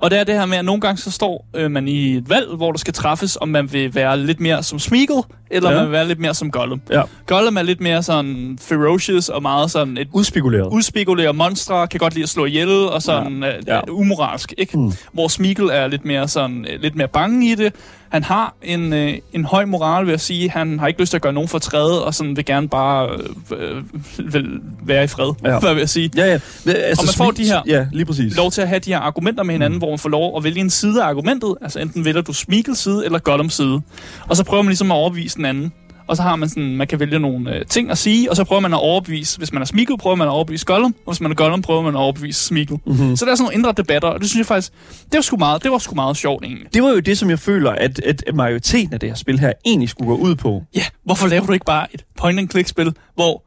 Og 0.00 0.10
det 0.10 0.18
er 0.18 0.24
det 0.24 0.34
her 0.34 0.46
med, 0.46 0.58
at 0.58 0.64
nogle 0.64 0.80
gange 0.80 0.98
så 0.98 1.10
står 1.10 1.46
øh, 1.54 1.70
man 1.70 1.88
i 1.88 2.16
et 2.16 2.30
valg, 2.30 2.46
hvor 2.56 2.72
der 2.72 2.78
skal 2.78 2.94
træffes, 2.94 3.38
om 3.40 3.48
man 3.48 3.72
vil 3.72 3.94
være 3.94 4.18
lidt 4.18 4.40
mere 4.40 4.62
som 4.62 4.78
Smeagol, 4.78 5.24
eller 5.50 5.70
ja. 5.70 5.76
man 5.76 5.84
vil 5.84 5.92
være 5.92 6.08
lidt 6.08 6.18
mere 6.18 6.34
som 6.34 6.50
Gollum. 6.50 6.80
Ja. 6.90 7.02
Gollum 7.26 7.56
er 7.56 7.62
lidt 7.62 7.80
mere 7.80 8.02
sådan 8.02 8.58
ferocious 8.60 9.28
og 9.28 9.42
meget 9.42 9.70
sådan 9.70 9.98
et... 9.98 10.08
Udspekuleret. 10.12 10.68
Udspekuleret 10.72 11.36
monstre, 11.36 11.88
kan 11.88 12.00
godt 12.00 12.14
lide 12.14 12.22
at 12.22 12.28
slå 12.28 12.44
ihjel 12.44 12.68
og 12.68 13.02
sådan 13.02 13.42
ja. 13.42 13.56
Øh, 13.56 13.62
ja. 13.66 13.90
Uh, 13.90 14.00
umoralsk, 14.00 14.54
ikke? 14.58 14.78
Mm. 14.78 14.92
Hvor 15.12 15.28
Smeagol 15.28 15.70
er 15.72 15.86
lidt 15.86 16.04
mere 16.04 16.28
sådan, 16.28 16.66
uh, 16.74 16.82
lidt 16.82 16.96
mere 16.96 17.08
bange 17.08 17.52
i 17.52 17.54
det. 17.54 17.74
Han 18.08 18.24
har 18.24 18.54
en, 18.62 18.92
uh, 18.92 19.08
en 19.32 19.44
høj 19.44 19.64
moral, 19.64 20.04
vil 20.04 20.10
jeg 20.10 20.20
sige. 20.20 20.50
Han 20.50 20.78
har 20.78 20.86
ikke 20.86 21.00
lyst 21.00 21.10
til 21.10 21.16
at 21.16 21.22
gøre 21.22 21.32
nogen 21.32 21.48
for 21.48 21.58
træde, 21.58 22.04
og 22.04 22.14
sådan 22.14 22.36
vil 22.36 22.44
gerne 22.44 22.68
bare 22.68 23.20
uh, 23.50 24.32
vil 24.32 24.60
være 24.82 25.04
i 25.04 25.06
fred, 25.06 25.32
ja. 25.44 25.58
hvad 25.60 25.74
vil 25.74 25.80
jeg 25.80 25.88
sige. 25.88 26.10
Ja, 26.16 26.26
ja. 26.26 26.32
Altså, 26.66 27.02
og 27.02 27.06
man 27.06 27.26
får 27.26 27.30
de 27.30 27.44
her 27.44 27.62
ja, 27.66 27.86
lige 27.92 28.04
præcis. 28.04 28.36
lov 28.36 28.50
til 28.50 28.62
at 28.62 28.68
have 28.68 28.78
de 28.78 28.90
her 28.90 28.98
argumenter 28.98 29.42
med 29.42 29.54
hinanden, 29.54 29.76
mm. 29.76 29.78
hvor 29.78 29.90
man 29.90 29.98
får 29.98 30.08
lov 30.08 30.36
at 30.36 30.44
vælge 30.44 30.60
en 30.60 30.70
side 30.70 31.02
af 31.02 31.06
argumentet. 31.06 31.54
Altså 31.60 31.78
enten 31.78 32.04
vælger 32.04 32.22
du 32.22 32.32
Smeagol's 32.32 32.74
side 32.74 33.04
eller 33.04 33.18
Gollums 33.18 33.54
side. 33.54 33.80
Og 34.28 34.36
så 34.36 34.44
prøver 34.44 34.62
man 34.62 34.68
ligesom 34.68 34.90
at 34.90 34.94
overbevise 34.94 35.36
den 35.36 35.44
anden. 35.44 35.72
Og 36.08 36.16
så 36.16 36.22
har 36.22 36.36
man 36.36 36.48
sådan, 36.48 36.76
man 36.76 36.86
kan 36.86 37.00
vælge 37.00 37.18
nogle 37.18 37.54
øh, 37.54 37.66
ting 37.66 37.90
at 37.90 37.98
sige, 37.98 38.30
og 38.30 38.36
så 38.36 38.44
prøver 38.44 38.60
man 38.60 38.72
at 38.74 38.80
overbevise, 38.80 39.38
hvis 39.38 39.52
man 39.52 39.62
er 39.62 39.66
Smeagol, 39.66 39.98
prøver 39.98 40.16
man 40.16 40.28
at 40.28 40.32
overbevise 40.32 40.66
Gollum, 40.66 40.94
og 41.06 41.12
hvis 41.12 41.20
man 41.20 41.30
er 41.30 41.34
Gollum, 41.34 41.62
prøver 41.62 41.82
man 41.82 41.94
at 41.94 41.98
overbevise 41.98 42.44
Smeagol. 42.44 42.80
Mm-hmm. 42.86 43.16
Så 43.16 43.24
der 43.24 43.30
er 43.30 43.36
sådan 43.36 43.44
nogle 43.44 43.54
indre 43.54 43.72
debatter, 43.76 44.08
og 44.08 44.20
det 44.20 44.28
synes 44.28 44.38
jeg 44.38 44.46
faktisk, 44.46 44.72
det 45.04 45.14
var 45.14 45.20
sgu 45.20 45.36
meget, 45.36 45.62
det 45.62 45.70
var 45.70 45.78
sgu 45.78 45.94
meget 45.94 46.16
sjovt 46.16 46.44
egentlig. 46.44 46.74
Det 46.74 46.82
var 46.82 46.88
jo 46.90 46.98
det, 47.00 47.18
som 47.18 47.30
jeg 47.30 47.38
føler, 47.38 47.70
at, 47.70 48.00
at 48.00 48.34
majoriteten 48.34 48.94
af 48.94 49.00
det 49.00 49.08
her 49.08 49.16
spil 49.16 49.38
her 49.38 49.52
egentlig 49.66 49.88
skulle 49.88 50.08
gå 50.08 50.16
ud 50.16 50.34
på. 50.34 50.62
Ja, 50.74 50.84
hvorfor 51.04 51.28
laver 51.28 51.46
du 51.46 51.52
ikke 51.52 51.66
bare 51.66 51.86
et 51.94 52.04
point-and-click-spil, 52.16 52.94
hvor 53.14 53.44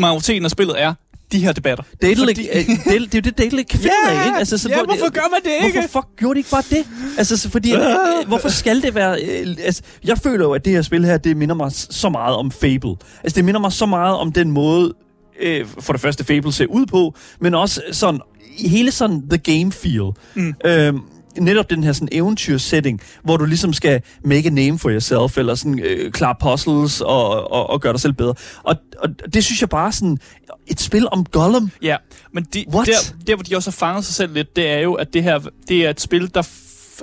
majoriteten 0.00 0.44
af 0.44 0.50
spillet 0.50 0.82
er, 0.82 0.94
de 1.34 1.44
her 1.44 1.52
debatter. 1.52 1.84
Date 2.02 2.18
Fordi... 2.18 2.32
det, 2.32 2.66
det, 2.66 2.84
det 2.84 3.14
er 3.14 3.18
jo 3.18 3.20
det, 3.20 3.38
Date 3.38 3.64
kan 3.64 3.78
finde 3.78 3.94
ja, 4.06 4.20
af, 4.20 4.26
ikke? 4.26 4.38
Altså, 4.38 4.58
så, 4.58 4.68
ja, 4.68 4.76
hvor, 4.76 4.84
hvorfor 4.84 5.12
gør 5.12 5.28
man 5.30 5.40
det 5.44 5.66
ikke? 5.66 5.78
Hvorfor 5.78 6.00
fuck 6.00 6.18
gjorde 6.18 6.34
de 6.34 6.38
ikke 6.38 6.50
bare 6.50 6.62
det? 6.70 6.86
Altså, 7.18 7.36
så, 7.36 7.50
fordi, 7.50 7.74
øh, 7.74 7.80
hvorfor 8.26 8.48
skal 8.48 8.82
det 8.82 8.94
være... 8.94 9.20
Øh, 9.22 9.56
altså, 9.64 9.82
jeg 10.04 10.18
føler 10.18 10.44
jo, 10.44 10.52
at 10.52 10.64
det 10.64 10.72
her 10.72 10.82
spil 10.82 11.04
her, 11.04 11.16
det 11.18 11.36
minder 11.36 11.54
mig 11.54 11.72
så 11.72 12.08
meget 12.08 12.36
om 12.36 12.50
Fable. 12.50 12.96
Altså, 13.24 13.36
det 13.36 13.44
minder 13.44 13.60
mig 13.60 13.72
så 13.72 13.86
meget 13.86 14.16
om 14.16 14.32
den 14.32 14.50
måde, 14.50 14.94
øh, 15.40 15.66
for 15.80 15.92
det 15.92 16.02
første 16.02 16.24
Fable 16.24 16.52
ser 16.52 16.66
ud 16.66 16.86
på, 16.86 17.14
men 17.40 17.54
også 17.54 17.82
sådan 17.92 18.20
hele 18.58 18.90
sådan 18.90 19.22
the 19.30 19.38
game 19.38 19.72
feel. 19.72 20.10
Mm. 20.34 20.54
Øhm, 20.64 21.00
netop 21.38 21.70
den 21.70 21.84
her 21.84 21.92
sådan 21.92 22.08
eventyr-setting, 22.12 23.00
hvor 23.22 23.36
du 23.36 23.44
ligesom 23.44 23.72
skal 23.72 24.02
make 24.24 24.46
a 24.46 24.50
name 24.50 24.78
for 24.78 24.90
yourself, 24.90 25.38
eller 25.38 25.54
sådan 25.54 25.78
øh, 25.78 26.12
klare 26.12 26.34
puzzles 26.40 27.00
og, 27.00 27.52
og, 27.52 27.70
og 27.70 27.80
gøre 27.80 27.92
dig 27.92 28.00
selv 28.00 28.12
bedre. 28.12 28.34
Og, 28.62 28.76
og 28.98 29.08
det 29.34 29.44
synes 29.44 29.60
jeg 29.60 29.68
bare 29.68 29.92
sådan, 29.92 30.18
et 30.66 30.80
spil 30.80 31.08
om 31.12 31.24
Gollum. 31.24 31.70
Ja, 31.82 31.96
men 32.32 32.44
de, 32.54 32.64
der, 32.64 33.14
der, 33.26 33.34
hvor 33.34 33.42
de 33.42 33.56
også 33.56 33.70
har 33.70 33.72
fanget 33.72 34.04
sig 34.04 34.14
selv 34.14 34.34
lidt, 34.34 34.56
det 34.56 34.70
er 34.70 34.78
jo, 34.78 34.94
at 34.94 35.14
det 35.14 35.22
her 35.22 35.38
det 35.68 35.86
er 35.86 35.90
et 35.90 36.00
spil, 36.00 36.34
der 36.34 36.48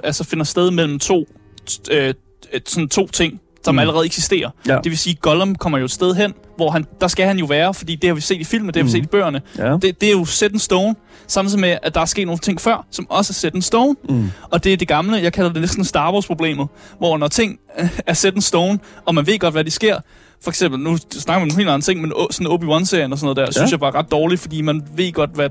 altså 0.04 0.24
finder 0.24 0.46
sted 0.46 0.72
mellem 0.72 1.00
to, 1.00 1.26
øh, 1.92 2.14
sådan 2.66 2.90
to 2.90 3.08
ting, 3.08 3.42
som 3.66 3.76
mm. 3.76 3.80
allerede 3.80 4.06
eksisterer. 4.06 4.50
Ja. 4.68 4.76
Det 4.76 4.90
vil 4.90 4.98
sige, 4.98 5.16
Gollum 5.16 5.56
kommer 5.56 5.78
jo 5.78 5.86
et 5.86 5.92
sted 5.92 6.16
hen, 6.16 6.34
hvor 6.56 6.72
han, 6.72 6.86
der 7.02 7.08
skal 7.08 7.26
han 7.26 7.40
jo 7.40 7.46
være, 7.46 7.74
fordi 7.74 7.96
det 7.96 8.08
har 8.08 8.16
vi 8.16 8.22
set 8.22 8.42
i 8.42 8.44
filmen, 8.44 8.68
det 8.68 8.76
har 8.76 8.84
vi 8.84 8.88
mm. 8.88 8.92
set 8.92 9.04
i 9.04 9.08
bøgerne. 9.08 9.42
Ja. 9.58 9.78
Det, 9.82 10.02
det 10.02 10.04
er 10.04 10.12
jo 10.12 10.26
set 10.26 10.52
in 10.52 10.60
stone, 10.60 10.96
samtidig 11.28 11.62
med, 11.62 11.78
at 11.84 11.96
der 11.96 12.02
er 12.02 12.06
sket 12.06 12.26
nogle 12.26 12.40
ting 12.40 12.62
før, 12.62 12.86
som 12.92 13.08
også 13.10 13.32
er 13.32 13.34
set 13.34 13.56
in 13.56 13.62
stone. 13.62 13.96
Mm. 14.10 14.32
Og 14.52 14.64
det 14.64 14.74
er 14.74 14.78
det 14.78 14.88
gamle, 14.88 15.18
jeg 15.18 15.34
kalder 15.34 15.54
det 15.54 15.62
næsten 15.62 15.84
Star 15.84 16.14
Wars-problemet, 16.14 16.68
hvor 16.98 17.18
når 17.18 17.28
ting 17.28 17.60
er 18.08 18.14
set 18.14 18.36
in 18.36 18.42
stone, 18.42 18.80
og 19.06 19.16
man 19.16 19.28
ved 19.28 19.40
godt, 19.40 19.54
hvad 19.54 19.64
de 19.64 19.72
sker, 19.72 20.00
for 20.44 20.52
eksempel, 20.52 20.80
nu 20.80 20.98
snakker 21.12 21.40
man 21.40 21.52
om 21.52 21.58
helt 21.58 21.70
andre 21.70 21.82
ting, 21.82 22.02
men 22.02 22.14
sådan 22.32 22.48
Obi-Wan-serien 22.48 23.12
og 23.12 23.18
sådan 23.18 23.26
noget 23.26 23.38
der, 23.38 23.44
ja. 23.44 23.52
synes 23.52 23.72
jeg 23.72 23.82
var 23.82 23.96
ret 23.96 24.12
dårligt, 24.12 24.42
fordi 24.42 24.62
man 24.62 24.84
ved 24.96 25.12
godt, 25.12 25.30
hvad 25.34 25.50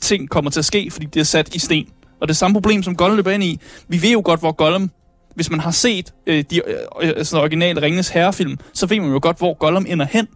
ting 0.00 0.30
kommer 0.30 0.50
til 0.50 0.60
at 0.60 0.64
ske, 0.64 0.90
fordi 0.90 1.06
det 1.06 1.20
er 1.20 1.24
sat 1.24 1.54
i 1.54 1.58
sten. 1.58 1.86
Og 2.20 2.28
det 2.28 2.34
er 2.34 2.36
samme 2.36 2.54
problem, 2.54 2.82
som 2.82 2.96
Gollum 2.96 3.16
løber 3.16 3.30
ind 3.30 3.44
i. 3.44 3.60
Vi 3.88 4.02
ved 4.02 4.10
jo 4.10 4.22
godt, 4.24 4.40
hvor 4.40 4.52
Gollum 4.52 4.90
hvis 5.38 5.50
man 5.50 5.60
har 5.60 5.70
set 5.70 6.12
øh, 6.26 6.44
de 6.50 6.60
øh, 6.66 6.74
øh 7.18 7.24
sådan 7.24 7.42
originale 7.42 7.82
Ringens 7.82 8.08
Herrefilm, 8.08 8.58
så 8.72 8.86
ved 8.86 9.00
man 9.00 9.10
jo 9.10 9.18
godt, 9.22 9.38
hvor 9.38 9.54
Gollum 9.54 9.86
ender 9.88 10.06
hen. 10.10 10.28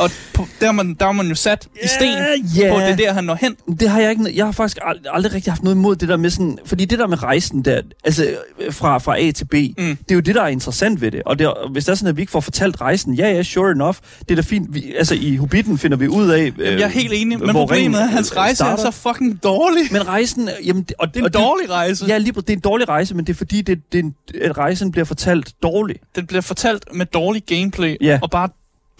Og 0.00 0.10
på, 0.34 0.46
der, 0.60 0.68
er 0.68 0.72
man, 0.72 0.94
der 1.00 1.06
er 1.06 1.12
man 1.12 1.26
jo 1.28 1.34
sat 1.34 1.68
i 1.84 1.86
sten 1.88 2.08
ja. 2.56 2.72
på, 2.72 2.78
det 2.80 2.88
er 2.90 2.96
der, 2.96 3.12
han 3.12 3.24
når 3.24 3.34
hen. 3.40 3.56
Det 3.80 3.88
har 3.90 4.00
jeg 4.00 4.10
ikke. 4.10 4.32
Jeg 4.36 4.44
har 4.44 4.52
faktisk 4.52 4.78
ald- 4.82 5.04
aldrig 5.12 5.34
rigtig 5.34 5.52
haft 5.52 5.62
noget 5.62 5.76
imod 5.76 5.96
det 5.96 6.08
der 6.08 6.16
med 6.16 6.30
sådan... 6.30 6.58
Fordi 6.64 6.84
det 6.84 6.98
der 6.98 7.06
med 7.06 7.22
rejsen 7.22 7.62
der, 7.64 7.80
altså 8.04 8.26
øh, 8.60 8.72
fra, 8.72 8.98
fra 8.98 9.20
A 9.20 9.30
til 9.30 9.44
B, 9.44 9.54
mm. 9.54 9.74
det 9.78 10.10
er 10.10 10.14
jo 10.14 10.20
det, 10.20 10.34
der 10.34 10.42
er 10.42 10.46
interessant 10.48 11.00
ved 11.00 11.10
det. 11.10 11.22
Og 11.26 11.38
det, 11.38 11.48
hvis 11.72 11.84
det 11.84 11.92
er 11.92 11.96
sådan, 11.96 12.08
at 12.08 12.16
vi 12.16 12.22
ikke 12.22 12.32
får 12.32 12.40
fortalt 12.40 12.80
rejsen, 12.80 13.14
ja, 13.14 13.32
ja, 13.32 13.42
sure 13.42 13.70
enough, 13.72 13.96
det 14.18 14.30
er 14.30 14.34
da 14.34 14.42
fint. 14.42 14.74
Vi, 14.74 14.94
altså 14.98 15.14
i 15.14 15.36
Hobbiten 15.36 15.78
finder 15.78 15.96
vi 15.96 16.08
ud 16.08 16.28
af... 16.30 16.38
Jamen, 16.38 16.60
jeg 16.60 16.80
er 16.80 16.88
helt 16.88 17.12
enig, 17.14 17.38
men 17.38 17.50
problemet 17.50 18.00
er, 18.00 18.04
at 18.04 18.10
hans 18.10 18.32
øh, 18.32 18.36
rejse 18.36 18.56
starter. 18.56 18.86
er 18.86 18.90
så 18.90 18.98
fucking 19.08 19.42
dårlig. 19.42 19.82
Men 19.92 20.06
rejsen... 20.08 20.48
Jamen, 20.64 20.82
det, 20.82 20.94
og 20.98 21.14
Det 21.14 21.20
er 21.22 21.26
en 21.26 21.32
dårlig 21.32 21.70
rejse. 21.70 22.06
Ja, 22.06 22.18
lige, 22.18 22.32
det 22.32 22.50
er 22.50 22.54
en 22.54 22.60
dårlig 22.60 22.88
rejse, 22.88 23.14
men 23.14 23.26
det 23.26 23.32
er 23.32 23.36
fordi, 23.36 23.62
det, 23.62 23.78
det 23.92 23.98
er 23.98 24.02
en, 24.02 24.14
at 24.42 24.58
rejsen 24.58 24.92
bliver 24.92 25.04
fortalt 25.04 25.52
dårligt. 25.62 25.98
Den 26.16 26.26
bliver 26.26 26.40
fortalt 26.40 26.84
med 26.94 27.06
dårlig 27.06 27.42
gameplay, 27.46 27.96
Ja. 28.00 28.18
og 28.22 28.30
bare 28.30 28.48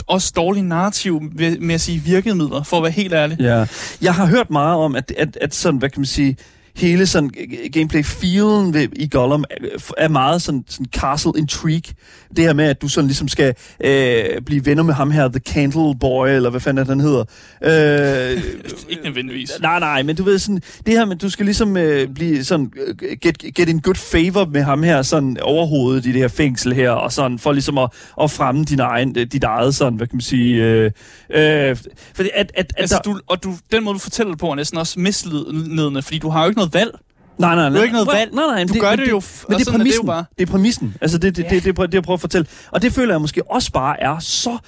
også 0.07 0.33
dårlig 0.37 0.63
narrativ 0.63 1.23
med, 1.33 1.59
med 1.59 1.75
at 1.75 1.81
sige 1.81 1.99
virkemidler, 1.99 2.63
for 2.63 2.77
at 2.77 2.83
være 2.83 2.93
helt 2.93 3.13
ærlig. 3.13 3.41
Ja. 3.41 3.67
Jeg 4.03 4.15
har 4.15 4.27
hørt 4.27 4.51
meget 4.51 4.77
om, 4.77 4.97
at, 4.97 5.13
at, 5.19 5.39
at 5.41 5.55
sådan, 5.55 5.79
hvad 5.79 5.91
kan 5.91 6.01
man 6.01 6.07
sige, 6.07 6.37
hele 6.77 7.07
sådan 7.07 7.31
g- 7.37 7.69
gameplay-feelen 7.79 8.73
ved, 8.73 8.89
i 8.97 9.09
Gollum 9.09 9.45
er, 9.51 9.93
er 9.99 10.09
meget 10.09 10.43
sådan, 10.43 10.65
sådan 10.69 10.87
castle 10.97 11.33
intrigue. 11.39 11.95
Det 12.37 12.45
her 12.45 12.53
med, 12.53 12.65
at 12.65 12.83
du 12.83 12.89
sådan 12.89 13.09
ligesom 13.09 13.29
skal 13.29 13.55
øh, 13.85 14.25
blive 14.47 14.67
venner 14.67 14.83
med 14.83 14.95
ham 14.95 15.11
her, 15.11 15.29
The 15.29 15.39
Candle 15.39 15.99
Boy, 16.01 16.29
eller 16.29 16.51
hvad 16.51 16.61
fanden 16.61 16.87
han 16.87 17.01
hedder. 17.01 17.25
Øh, 17.65 18.43
Ikke 18.91 19.05
nødvendigvis. 19.05 19.53
Nej, 19.61 19.79
nej, 19.81 20.03
men 20.03 20.17
du 20.17 20.23
ved 20.25 20.39
sådan, 20.39 20.63
det 20.87 20.95
her 20.95 21.05
med, 21.05 21.17
du 21.17 21.31
skal 21.31 21.45
ligesom 21.45 21.77
øh, 21.77 22.09
blive 22.15 22.45
sådan, 22.45 22.73
øh, 22.87 23.17
get, 23.23 23.39
get 23.55 23.69
in 23.69 23.81
good 23.81 23.95
favor 23.95 24.45
med 24.45 24.63
ham 24.63 24.83
her, 24.83 25.03
sådan 25.03 25.37
overhovedet 25.43 26.07
i 26.07 26.13
det 26.13 26.21
her 26.21 26.29
fængsel 26.29 26.73
her, 26.75 26.91
og 26.91 27.13
sådan, 27.13 27.39
for 27.39 27.53
ligesom 27.53 27.79
at, 27.79 27.91
at 28.23 28.31
fremme 28.31 28.65
din 28.65 28.81
egen, 28.81 29.15
øh, 29.19 29.27
dit 29.27 29.45
eget 29.45 29.75
sådan, 29.75 29.97
hvad 29.97 30.07
kan 30.07 30.17
man 30.17 30.21
sige, 30.21 30.65
øh, 30.65 30.91
øh, 31.35 31.77
fordi 32.15 32.29
at, 32.35 32.53
at, 32.55 32.55
at 32.55 32.73
Altså, 32.77 33.01
der, 33.05 33.13
du, 33.13 33.21
og 33.27 33.43
du, 33.45 33.55
den 33.73 33.85
måde, 33.85 33.95
du 33.95 33.99
fortæller 33.99 34.33
det 34.33 34.41
på, 34.41 34.51
er 34.51 34.55
næsten 34.55 34.79
også 34.79 35.01
misledende, 35.01 36.03
fordi 36.03 36.19
du 36.19 36.29
har 36.29 36.43
jo 36.43 36.49
ikke 36.49 36.59
noget 36.59 36.66
valg. 36.75 36.91
nej, 37.39 37.55
nej, 37.55 37.65
nej, 37.65 37.69
Du 37.71 37.77
har 37.77 37.83
ikke 37.83 37.93
noget 37.93 38.09
valg. 38.15 38.35
Nej, 38.35 38.47
nej, 38.47 38.65
Du 38.65 38.81
gør 38.81 38.91
men 38.91 38.99
det 38.99 39.11
jo, 39.11 39.23
Men 39.49 39.59
det 39.59 39.61
er 39.61 39.65
sådan 39.65 39.81
er 39.81 39.85
det 39.85 39.97
jo 39.97 40.03
præmissen. 40.03 40.07
bare. 40.07 40.25
Det 40.39 40.49
er 40.49 40.51
præmissen. 40.53 40.95
Altså, 41.01 41.19
det, 41.19 41.37
det, 41.37 41.45
det, 41.51 41.65
det, 41.65 41.77
det, 41.77 41.87
det, 41.87 41.95
jeg 41.95 42.03
prøver 42.03 42.17
at 42.17 42.21
fortælle. 42.21 42.47
Og 42.71 42.83
det 42.83 42.93
føler 42.93 43.15
jeg 43.15 43.21
måske 43.21 43.43
også 43.51 43.73
bare 43.73 44.01
er 44.01 44.19
så 44.19 44.59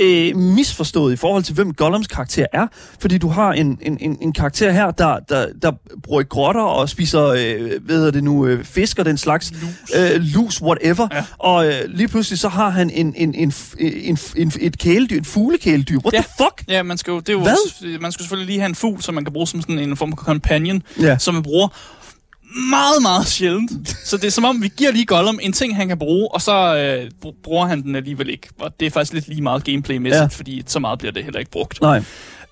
øh, 0.00 0.36
misforstået 0.36 1.12
i 1.12 1.16
forhold 1.16 1.42
til, 1.42 1.54
hvem 1.54 1.74
Gollums 1.74 2.06
karakter 2.06 2.46
er. 2.52 2.66
Fordi 3.00 3.18
du 3.18 3.28
har 3.28 3.52
en, 3.52 3.78
en, 3.82 3.98
en, 4.00 4.18
en 4.20 4.32
karakter 4.32 4.70
her, 4.70 4.90
der, 4.90 5.18
der, 5.28 5.46
der 5.62 5.72
i 6.20 6.24
grotter 6.28 6.60
og 6.62 6.88
spiser, 6.88 7.24
øh, 7.26 7.70
hvad 7.84 7.96
hedder 7.96 8.10
det 8.10 8.24
nu, 8.24 8.46
øh, 8.46 8.64
fisk 8.64 8.98
og 8.98 9.04
den 9.04 9.18
slags. 9.18 9.52
Lus. 9.52 9.70
Øh, 9.96 10.20
lus, 10.20 10.62
whatever. 10.62 11.08
Ja. 11.12 11.24
Og 11.38 11.66
øh, 11.66 11.72
lige 11.88 12.08
pludselig 12.08 12.38
så 12.38 12.48
har 12.48 12.70
han 12.70 12.90
en, 12.90 13.14
en, 13.16 13.34
en, 13.34 13.52
en, 13.78 14.18
en, 14.36 14.52
et 14.60 14.78
kæledyr, 14.78 15.18
et 15.20 15.26
fuglekæledyr. 15.26 15.98
What 16.04 16.12
Ja. 16.14 16.18
the 16.20 16.28
fuck? 16.38 16.64
Ja, 16.68 16.82
man 16.82 16.98
skal 16.98 17.10
jo, 17.10 17.20
det 17.20 17.28
er 17.28 17.32
jo, 17.32 17.40
Hvad? 17.42 17.98
man 18.00 18.12
skal 18.12 18.22
selvfølgelig 18.22 18.46
lige 18.46 18.58
have 18.60 18.68
en 18.68 18.74
fugl, 18.74 19.02
som 19.02 19.14
man 19.14 19.24
kan 19.24 19.32
bruge 19.32 19.46
som 19.46 19.60
sådan 19.60 19.78
en 19.78 19.96
form 19.96 20.10
for 20.16 20.24
companion, 20.24 20.82
Ja. 21.00 21.18
som 21.18 21.34
man 21.34 21.42
bruger 21.42 21.68
meget, 22.70 23.02
meget 23.02 23.26
sjældent. 23.26 23.88
Så 24.04 24.16
det 24.16 24.24
er 24.24 24.30
som 24.30 24.44
om, 24.44 24.62
vi 24.62 24.70
giver 24.76 24.92
lige 24.92 25.04
Gollum 25.06 25.38
en 25.42 25.52
ting, 25.52 25.76
han 25.76 25.88
kan 25.88 25.98
bruge, 25.98 26.28
og 26.34 26.42
så 26.42 26.76
øh, 26.76 27.10
br- 27.26 27.40
bruger 27.44 27.66
han 27.66 27.82
den 27.82 27.96
alligevel 27.96 28.30
ikke. 28.30 28.48
Og 28.60 28.70
det 28.80 28.86
er 28.86 28.90
faktisk 28.90 29.12
lidt 29.12 29.28
lige 29.28 29.42
meget 29.42 29.64
gameplaymæssigt, 29.64 30.22
Ja. 30.22 30.26
fordi 30.26 30.62
så 30.66 30.78
meget 30.78 30.98
bliver 30.98 31.12
det 31.12 31.24
heller 31.24 31.38
ikke 31.38 31.50
brugt. 31.50 31.80
Nej. 31.80 32.02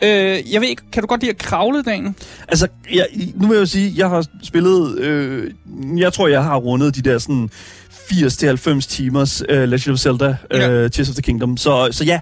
Øh, 0.03 0.53
jeg 0.53 0.61
ved 0.61 0.69
ikke, 0.69 0.83
kan 0.93 1.03
du 1.03 1.07
godt 1.07 1.21
lide 1.21 1.31
at 1.31 1.39
kravle, 1.39 1.83
Daniel? 1.83 2.15
Altså, 2.49 2.69
jeg, 2.95 3.07
nu 3.35 3.47
vil 3.49 3.55
jeg 3.55 3.61
jo 3.61 3.67
sige, 3.67 3.93
jeg 3.97 4.09
har 4.09 4.27
spillet, 4.43 4.99
øh, 4.99 5.51
jeg 5.97 6.13
tror, 6.13 6.29
jeg 6.29 6.43
har 6.45 6.57
rundet 6.57 6.95
de 6.95 7.03
der 7.03 7.19
sådan 7.19 7.51
80-90 7.91 8.81
timers 8.81 9.43
uh, 9.43 9.49
Legend 9.57 9.93
of 9.93 9.99
Zelda, 9.99 10.29
uh, 10.29 10.61
Ja. 10.61 10.89
Tears 10.89 11.09
of 11.09 11.15
the 11.15 11.23
Kingdom. 11.23 11.57
Så, 11.57 11.89
så 11.93 12.05
ja, 12.05 12.21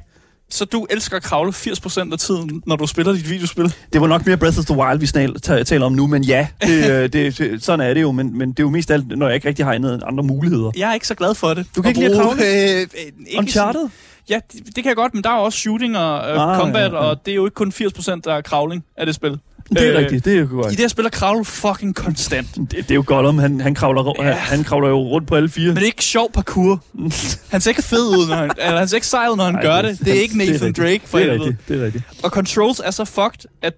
Så 0.50 0.64
du 0.64 0.86
elsker 0.90 1.16
at 1.16 1.22
kravle 1.22 1.52
80% 1.52 2.12
af 2.12 2.18
tiden, 2.18 2.62
når 2.66 2.76
du 2.76 2.86
spiller 2.86 3.12
dit 3.12 3.30
videospil? 3.30 3.74
det 3.92 4.00
var 4.00 4.06
nok 4.06 4.26
mere 4.26 4.36
Breath 4.36 4.58
of 4.58 4.64
the 4.64 4.74
Wild, 4.76 4.98
vi 5.00 5.06
snal, 5.06 5.40
ta- 5.40 5.62
taler 5.62 5.86
om 5.86 5.92
nu, 5.92 6.06
men 6.06 6.24
ja, 6.24 6.46
det, 6.66 6.90
øh, 6.90 7.02
det, 7.12 7.38
det, 7.38 7.64
sådan 7.64 7.80
er 7.90 7.94
det 7.94 8.02
jo, 8.02 8.12
men, 8.12 8.38
men 8.38 8.48
det 8.50 8.58
er 8.58 8.62
jo 8.64 8.70
mest 8.70 8.90
alt, 8.90 9.18
når 9.18 9.26
jeg 9.26 9.34
ikke 9.34 9.48
rigtig 9.48 9.64
har 9.64 9.72
andet- 9.72 10.02
andre 10.06 10.24
muligheder. 10.24 10.70
Jeg 10.76 10.90
er 10.90 10.94
ikke 10.94 11.06
så 11.06 11.14
glad 11.14 11.34
for 11.34 11.54
det. 11.54 11.66
Du 11.76 11.82
kan 11.82 11.88
ikke 11.88 12.00
lide 12.00 12.16
at 12.16 12.20
kravle? 12.22 12.42
Øh, 12.42 12.80
øh, 12.80 12.86
ikke 13.26 13.38
Uncharted? 13.38 13.80
Sådan, 13.80 13.90
ja, 14.28 14.40
det, 14.52 14.66
det 14.66 14.74
kan 14.74 14.86
jeg 14.86 14.96
godt, 14.96 15.14
men 15.14 15.24
der 15.24 15.30
er 15.30 15.34
også 15.34 15.58
shooting 15.58 15.96
og 15.98 16.30
øh, 16.30 16.50
Ah, 16.52 16.58
combat, 16.60 16.92
ja, 16.92 16.96
ja. 16.96 17.10
og 17.10 17.26
det 17.26 17.30
er 17.32 17.36
jo 17.36 17.44
ikke 17.46 17.54
kun 17.54 17.72
80% 17.76 18.20
der 18.24 18.34
er 18.34 18.40
kravling 18.40 18.84
af 18.96 19.06
det 19.06 19.14
spil. 19.14 19.38
Det 19.70 19.82
er 19.86 19.92
Øh, 19.92 19.98
rigtigt, 19.98 20.24
det 20.24 20.34
er 20.34 20.40
jo 20.40 20.46
godt. 20.50 20.66
I 20.66 20.70
det 20.70 20.78
her 20.80 20.88
spil 20.88 21.04
er 21.04 21.08
kravle 21.08 21.44
fucking 21.44 21.94
konstant. 21.94 22.54
Det, 22.56 22.70
det 22.72 22.90
er 22.90 22.94
jo 22.94 23.04
godt 23.06 23.26
om, 23.26 23.38
han, 23.38 23.60
han, 23.60 23.74
kravler, 23.74 24.12
Ja. 24.18 24.22
han, 24.24 24.34
han 24.36 24.64
kravler 24.64 24.88
jo 24.88 24.98
rundt 25.08 25.28
på 25.28 25.34
alle 25.36 25.48
fire. 25.48 25.66
Men 25.66 25.76
det 25.76 25.82
er 25.82 25.86
ikke 25.86 26.04
sjov 26.04 26.32
parkour. 26.32 26.84
Han 27.50 27.60
ser 27.60 27.70
ikke 27.70 27.82
fed 27.82 28.06
ud, 28.08 28.28
når 28.28 28.36
han, 28.36 28.50
eller 28.58 28.78
han 28.78 28.88
ser 28.88 28.96
ikke 28.96 29.06
sej 29.06 29.26
ud, 29.30 29.36
når 29.36 29.44
han 29.44 29.54
Ej, 29.54 29.62
gør 29.62 29.82
det. 29.82 29.98
Det 29.98 30.08
er 30.08 30.20
ikke 30.22 30.38
Nathan 30.38 30.54
rigtigt. 30.54 30.76
Drake, 30.76 31.00
for 31.04 31.18
Det 31.18 31.28
er 31.28 31.32
rigtigt, 31.32 31.56
det 31.68 31.80
er 31.80 31.84
rigtigt. 31.84 32.04
Og 32.22 32.30
controls 32.30 32.80
er 32.84 32.90
så 32.90 33.04
fucked, 33.04 33.44
at 33.62 33.74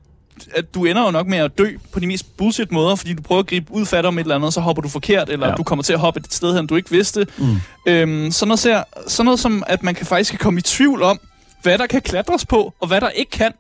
at 0.54 0.74
du 0.74 0.84
ender 0.84 1.04
jo 1.04 1.10
nok 1.10 1.26
med 1.26 1.38
at 1.38 1.58
dø 1.58 1.66
på 1.92 2.00
de 2.00 2.06
mest 2.06 2.36
bullshit 2.36 2.72
måder, 2.72 2.94
fordi 2.94 3.14
du 3.14 3.22
prøver 3.22 3.38
at 3.40 3.46
gribe 3.46 3.66
ud 3.72 3.86
fat 3.86 4.06
om 4.06 4.18
et 4.18 4.22
eller 4.22 4.34
andet, 4.34 4.54
så 4.54 4.60
hopper 4.60 4.82
du 4.82 4.88
forkert, 4.88 5.28
eller 5.30 5.46
Ja. 5.46 5.50
ja. 5.50 5.56
du 5.56 5.62
kommer 5.62 5.82
til 5.82 5.92
at 5.92 5.98
hoppe 5.98 6.20
et 6.20 6.34
sted 6.34 6.56
hen, 6.56 6.66
du 6.66 6.76
ikke 6.76 6.90
vidste. 6.90 7.26
Mm. 7.38 7.44
Øhm, 7.86 8.30
sådan, 8.32 8.48
noget 8.48 8.58
ser, 8.58 8.82
sådan 9.06 9.24
noget 9.24 9.40
som, 9.40 9.62
at 9.66 9.82
man 9.82 9.94
kan 9.94 10.06
faktisk 10.06 10.38
komme 10.38 10.58
i 10.58 10.62
tvivl 10.62 11.02
om, 11.02 11.20
hvad 11.62 11.78
der 11.78 11.86
kan 11.86 12.00
klatres 12.02 12.46
på, 12.46 12.74
og 12.80 12.88
hvad 12.88 13.00
der 13.00 13.08
ikke 13.08 13.30
kan. 13.30 13.52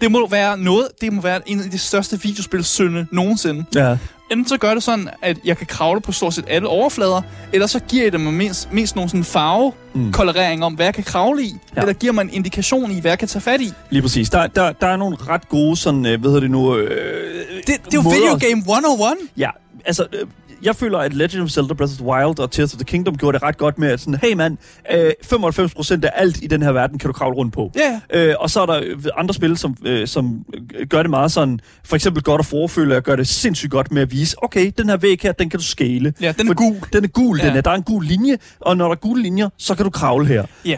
Det 0.00 0.10
må 0.12 0.28
være 0.28 0.58
noget, 0.58 0.88
det 1.00 1.12
må 1.12 1.22
være 1.22 1.40
en 1.48 1.60
af 1.60 1.70
de 1.70 1.78
største 1.78 2.22
videospilsønde 2.22 3.06
nogensinde. 3.12 3.64
Ja. 3.74 3.98
Enten 4.30 4.48
så 4.48 4.56
gør 4.58 4.74
det 4.74 4.82
sådan, 4.82 5.08
at 5.22 5.36
jeg 5.44 5.56
kan 5.58 5.66
kravle 5.66 6.00
på 6.00 6.12
stort 6.12 6.34
set 6.34 6.44
alle 6.48 6.68
overflader, 6.68 7.22
eller 7.52 7.66
så 7.66 7.80
giver 7.80 8.02
jeg 8.02 8.12
dem 8.12 8.20
mest, 8.20 8.72
mest 8.72 8.96
nogle 8.96 9.08
sådan 9.10 9.24
farvekolorering 9.24 10.64
om, 10.64 10.74
hvad 10.74 10.86
jeg 10.86 10.94
kan 10.94 11.04
kravle 11.04 11.42
i, 11.42 11.54
Ja. 11.76 11.80
eller 11.80 11.92
giver 11.92 12.12
mig 12.12 12.22
en 12.22 12.30
indikation 12.32 12.90
i, 12.90 13.00
hvad 13.00 13.10
jeg 13.10 13.18
kan 13.18 13.28
tage 13.28 13.40
fat 13.42 13.60
i. 13.60 13.72
Lige 13.90 14.02
præcis. 14.02 14.30
Der, 14.30 14.46
der, 14.46 14.72
der 14.72 14.86
er 14.86 14.96
nogle 14.96 15.16
ret 15.28 15.48
gode 15.48 15.76
sådan, 15.76 16.06
øh, 16.06 16.20
hvad 16.20 16.30
hedder 16.30 16.40
det 16.40 16.50
nu... 16.50 16.76
Øh, 16.76 17.30
Det, 17.56 17.66
det 17.66 17.74
er 17.74 17.80
jo 17.94 18.00
video 18.00 18.38
game 18.50 18.58
101. 18.58 19.14
Ja, 19.36 19.50
altså, 19.84 20.06
øh, 20.12 20.26
jeg 20.62 20.76
føler, 20.76 20.98
at 20.98 21.14
Legend 21.14 21.42
of 21.42 21.50
Zelda 21.50 21.74
Breath 21.74 21.92
of 21.92 21.96
the 21.98 22.06
Wild 22.06 22.38
og 22.40 22.50
Tears 22.50 22.72
of 22.74 22.78
the 22.78 22.84
Kingdom 22.84 23.16
gjorde 23.18 23.34
det 23.38 23.42
ret 23.42 23.58
godt 23.58 23.78
med, 23.78 23.88
at 23.88 24.00
sådan, 24.00 24.18
hey 24.22 24.32
mand, 24.34 24.56
øh, 24.94 25.10
95% 25.24 26.04
af 26.04 26.10
alt 26.14 26.42
i 26.42 26.46
den 26.46 26.62
her 26.62 26.72
verden 26.72 26.98
kan 26.98 27.08
du 27.08 27.12
kravle 27.12 27.36
rundt 27.36 27.52
på. 27.54 27.72
Ja, 27.76 28.00
Øh, 28.12 28.34
og 28.38 28.50
så 28.50 28.60
er 28.62 28.66
der 28.66 28.80
øh, 28.84 28.96
andre 29.16 29.34
spil, 29.34 29.56
som, 29.56 29.76
øh, 29.84 30.06
som 30.08 30.44
øh, 30.74 30.86
gør 30.86 31.02
det 31.02 31.10
meget 31.10 31.32
sådan, 31.32 31.60
for 31.84 31.96
eksempel 31.96 32.22
God 32.22 32.38
of 32.38 32.52
War 32.52 32.66
føler 32.66 32.94
jeg 32.94 33.02
gør 33.02 33.16
det 33.16 33.28
sindssygt 33.28 33.70
godt 33.70 33.92
med 33.92 34.02
at 34.02 34.12
vise, 34.12 34.36
okay, 34.44 34.72
den 34.78 34.88
her 34.88 34.96
væg 34.96 35.18
her, 35.22 35.32
den 35.32 35.50
kan 35.50 35.60
du 35.60 35.64
scale. 35.64 36.14
Ja, 36.20 36.32
den 36.38 36.46
er 36.48 36.50
For- 36.50 36.54
gul. 36.54 36.76
Den 36.92 37.04
er 37.04 37.08
gul, 37.08 37.38
ja. 37.40 37.48
den 37.48 37.56
er. 37.56 37.60
Der 37.60 37.70
er 37.70 37.74
en 37.74 37.82
gul 37.82 38.04
linje, 38.04 38.38
og 38.60 38.76
når 38.76 38.84
der 38.84 38.92
er 38.92 38.96
gule 38.96 39.22
linjer, 39.22 39.48
så 39.56 39.74
kan 39.74 39.84
du 39.84 39.90
kravle 39.90 40.26
her. 40.26 40.44
Ja. 40.64 40.76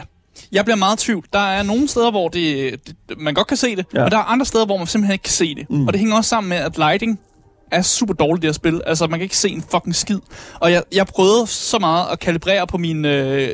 Jeg 0.51 0.65
bliver 0.65 0.77
meget 0.77 1.01
i 1.01 1.05
tvivl. 1.05 1.25
Der 1.33 1.39
er 1.39 1.63
nogle 1.63 1.87
steder, 1.87 2.11
hvor 2.11 2.27
det, 2.29 2.71
det, 2.87 2.95
man 3.17 3.33
godt 3.33 3.47
kan 3.47 3.57
se 3.57 3.75
det, 3.75 3.85
Ja. 3.93 4.01
men 4.03 4.11
der 4.11 4.17
er 4.17 4.21
andre 4.23 4.45
steder, 4.45 4.65
hvor 4.65 4.77
man 4.77 4.87
simpelthen 4.87 5.13
ikke 5.13 5.23
kan 5.23 5.31
se 5.31 5.55
det. 5.55 5.69
Mm. 5.69 5.87
Og 5.87 5.93
det 5.93 5.99
hænger 5.99 6.15
også 6.15 6.29
sammen 6.29 6.49
med, 6.49 6.57
at 6.57 6.77
lighting 6.77 7.19
er 7.71 7.81
super 7.81 8.13
dårligt 8.13 8.41
det 8.41 8.47
her 8.47 8.53
spil. 8.53 8.81
Altså, 8.87 9.07
man 9.07 9.19
kan 9.19 9.23
ikke 9.23 9.37
se 9.37 9.49
en 9.49 9.63
fucking 9.71 9.95
skid. 9.95 10.19
Og 10.59 10.71
jeg, 10.71 10.83
jeg 10.93 11.05
prøvede 11.07 11.47
så 11.47 11.79
meget 11.79 12.05
at 12.11 12.19
kalibrere 12.19 12.67
på 12.67 12.77
mine 12.77 13.07
øh, 13.09 13.49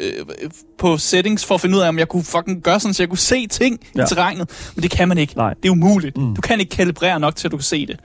på 0.78 0.98
settings 0.98 1.46
for 1.46 1.56
at 1.56 1.62
finde 1.62 1.78
ud 1.78 1.82
af, 1.82 1.88
om 1.88 2.00
jeg 2.00 2.08
kunne 2.08 2.24
fucking 2.24 2.62
gøre 2.64 2.80
sådan, 2.80 2.94
så 2.94 3.04
jeg 3.04 3.10
kunne 3.10 3.18
se 3.18 3.48
ting 3.48 3.80
Ja. 3.96 4.04
i 4.04 4.08
terrænet. 4.08 4.50
Men 4.76 4.84
det 4.84 4.92
kan 4.92 5.08
man 5.08 5.18
ikke. 5.18 5.34
Nej. 5.38 5.54
Det 5.54 5.66
er 5.66 5.72
umuligt. 5.72 6.18
Mm. 6.18 6.36
Du 6.36 6.42
kan 6.42 6.60
ikke 6.60 6.76
kalibrere 6.76 7.20
nok 7.20 7.36
til, 7.36 7.48
at 7.48 7.52
du 7.52 7.58
kan 7.58 7.64
se 7.64 7.86
det. 7.86 8.00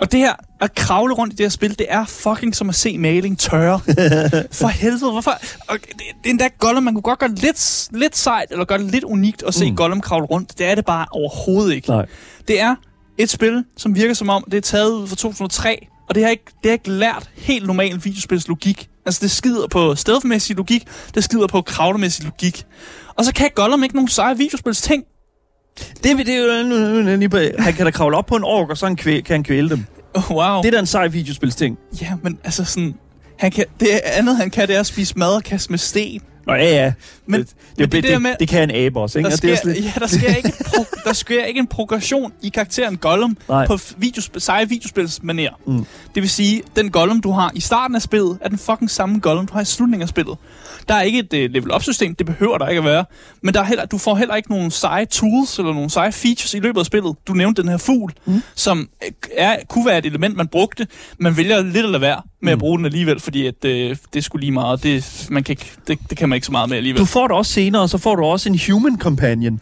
Og 0.00 0.12
det 0.12 0.20
her, 0.20 0.32
at 0.60 0.74
kravle 0.74 1.14
rundt 1.14 1.32
i 1.32 1.36
det 1.36 1.44
her 1.44 1.50
spil, 1.50 1.78
det 1.78 1.86
er 1.88 2.04
fucking 2.04 2.56
som 2.56 2.68
at 2.68 2.74
se 2.74 2.98
maling 2.98 3.38
tørre. 3.38 3.80
For 4.60 4.68
helvede, 4.68 5.10
hvorfor? 5.10 5.30
Og 5.68 5.78
det, 5.80 5.88
det 5.98 6.26
er 6.26 6.30
endda 6.30 6.48
Gollum, 6.58 6.82
man 6.82 6.94
kunne 6.94 7.02
godt 7.02 7.18
gøre 7.18 7.28
det 7.30 7.38
lidt, 7.42 7.88
lidt 7.92 8.16
sejt, 8.16 8.46
eller 8.50 8.64
gøre 8.64 8.78
det 8.78 8.90
lidt 8.90 9.04
unikt 9.04 9.42
at 9.46 9.54
se 9.54 9.70
mm. 9.70 9.76
Gollum 9.76 10.00
kravle 10.00 10.26
rundt. 10.26 10.58
Det 10.58 10.66
er 10.66 10.74
det 10.74 10.84
bare 10.84 11.06
overhovedet 11.10 11.74
ikke. 11.74 11.88
Nej. 11.88 12.06
Det 12.48 12.60
er 12.60 12.74
et 13.18 13.30
spil, 13.30 13.64
som 13.76 13.94
virker 13.94 14.14
som 14.14 14.28
om, 14.28 14.44
det 14.50 14.56
er 14.56 14.60
taget 14.60 14.90
ud 14.92 15.06
fra 15.06 15.16
2003, 15.16 15.86
og 16.08 16.14
det 16.14 16.22
har 16.22 16.30
ikke, 16.30 16.44
det 16.62 16.70
har 16.70 16.72
ikke 16.72 16.90
lært 16.90 17.30
helt 17.36 17.66
normal 17.66 18.00
videospils 18.04 18.48
logik. 18.48 18.88
Altså, 19.06 19.20
det 19.22 19.30
skider 19.30 19.66
på 19.68 19.94
stealth-mæssig 19.94 20.56
logik, 20.56 20.84
det 21.14 21.24
skider 21.24 21.46
på 21.46 21.62
kravlemæssig 21.62 22.24
logik. 22.24 22.64
Og 23.16 23.24
så 23.24 23.34
kan 23.34 23.50
Gollum 23.54 23.82
ikke 23.82 23.94
nogen 23.94 24.08
seje 24.08 24.38
videospils 24.38 24.82
ting. 24.82 25.04
Det, 25.78 26.18
det 26.18 26.28
er 26.28 26.38
jo, 26.38 26.62
nu- 26.68 26.76
nu- 26.78 27.02
nu- 27.02 27.16
lige 27.16 27.28
på- 27.28 27.38
han 27.58 27.74
kan 27.74 27.84
da 27.86 27.90
kravle 27.90 28.16
op 28.16 28.26
på 28.26 28.36
en 28.36 28.44
ork, 28.44 28.70
og 28.70 28.78
så 28.78 28.86
han 28.86 28.96
kvæl, 28.96 29.24
kan 29.24 29.34
han 29.34 29.44
kvæle 29.44 29.68
dem. 29.70 29.84
Oh, 30.14 30.30
wow. 30.36 30.62
Det 30.62 30.68
er 30.68 30.70
da 30.72 30.78
en 30.78 30.86
sej 30.86 31.06
videospilsting. 31.08 31.78
Ja, 32.00 32.12
men 32.22 32.38
altså 32.44 32.64
sådan... 32.64 32.94
Han 33.38 33.50
kan, 33.50 33.64
det 33.80 33.88
andet, 34.04 34.36
han 34.36 34.50
kan, 34.50 34.68
det 34.68 34.76
er 34.76 34.80
at 34.80 34.86
spise 34.86 35.18
mad 35.18 35.34
og 35.34 35.42
kaste 35.42 35.70
med 35.72 35.78
sten. 35.78 36.20
Nå 36.46 36.54
ja, 36.54 36.64
ja. 36.84 36.92
Men- 37.26 37.40
det, 37.40 37.54
men 37.76 37.78
det, 37.78 37.78
det 37.78 37.92
det, 37.92 38.02
der 38.04 38.10
det, 38.10 38.22
med- 38.22 38.34
det, 38.40 38.48
kan 38.48 38.70
en 38.70 38.76
abe 38.76 39.00
også, 39.00 39.18
ikke? 39.18 39.30
Der 39.30 39.36
Og 39.36 39.42
det 39.42 39.52
er 39.52 39.56
sker, 39.56 39.72
ja, 39.72 39.92
der 39.98 40.06
sker, 40.06 40.34
ikke 40.36 40.48
en 40.48 40.54
pro, 40.66 40.84
der 41.08 41.12
sker 41.12 41.44
ikke 41.44 41.60
en 41.60 41.66
progression 41.66 42.32
i 42.42 42.48
karakteren 42.48 42.96
Gollum 42.96 43.36
Nej. 43.48 43.66
på 43.66 43.74
videosp- 43.74 44.38
seje 44.38 44.68
videospilsmanér. 44.68 45.62
Mm. 45.66 45.86
Det 46.14 46.22
vil 46.22 46.30
sige, 46.30 46.62
den 46.76 46.90
Gollum, 46.90 47.20
du 47.20 47.30
har 47.30 47.50
i 47.54 47.60
starten 47.60 47.94
af 47.96 48.02
spillet, 48.02 48.38
er 48.40 48.48
den 48.48 48.58
fucking 48.58 48.90
samme 48.90 49.18
Gollum, 49.20 49.46
du 49.46 49.52
har 49.54 49.60
i 49.60 49.64
slutningen 49.64 50.02
af 50.02 50.08
spillet. 50.08 50.36
Der 50.88 50.94
er 50.94 51.02
ikke 51.02 51.18
et 51.18 51.32
uh, 51.48 51.52
level-up-system, 51.52 52.14
det 52.14 52.26
behøver 52.26 52.58
der 52.58 52.68
ikke 52.68 52.78
at 52.78 52.84
være. 52.84 53.04
Men 53.42 53.54
der 53.54 53.60
er 53.60 53.64
heller, 53.64 53.84
du 53.86 53.98
får 53.98 54.14
heller 54.16 54.34
ikke 54.34 54.50
nogle 54.50 54.70
seje 54.70 55.04
tools 55.06 55.58
eller 55.58 55.72
nogle 55.72 55.90
seje 55.90 56.12
features 56.12 56.54
i 56.54 56.58
løbet 56.60 56.80
af 56.80 56.86
spillet. 56.86 57.16
Du 57.28 57.32
nævnte 57.32 57.62
den 57.62 57.70
her 57.70 57.76
fugl, 57.78 58.12
Mm. 58.26 58.42
som 58.54 58.88
øh, 59.04 59.10
er, 59.36 59.56
kunne 59.68 59.86
være 59.86 59.98
et 59.98 60.06
element, 60.06 60.36
man 60.36 60.48
brugte. 60.48 60.86
Man 61.18 61.36
vælger 61.36 61.62
lidt 61.62 61.90
lade 61.90 62.00
være 62.00 62.22
med 62.44 62.52
at 62.52 62.56
Mm. 62.58 62.60
bruge 62.60 62.78
den 62.78 62.84
alligevel, 62.86 63.20
fordi 63.20 63.46
at, 63.46 63.64
øh, 63.64 63.96
det 64.14 64.24
sgu 64.24 64.38
lige 64.38 64.52
meget. 64.52 64.82
Det, 64.82 65.26
man 65.30 65.44
kan 65.44 65.52
ikke, 65.52 65.70
det, 65.88 65.98
det 66.10 66.18
kan 66.18 66.28
man 66.28 66.36
ikke 66.36 66.46
så 66.46 66.52
meget 66.52 66.68
med 66.68 66.76
alligevel. 66.76 67.00
Du 67.00 67.04
får 67.06 67.26
det 67.28 67.36
også 67.36 67.52
senere, 67.52 67.82
og 67.82 67.90
så 67.90 67.98
får 67.98 68.16
du 68.16 68.24
også 68.24 68.48
en 68.48 68.60
human 68.70 68.98
companion. 68.98 69.60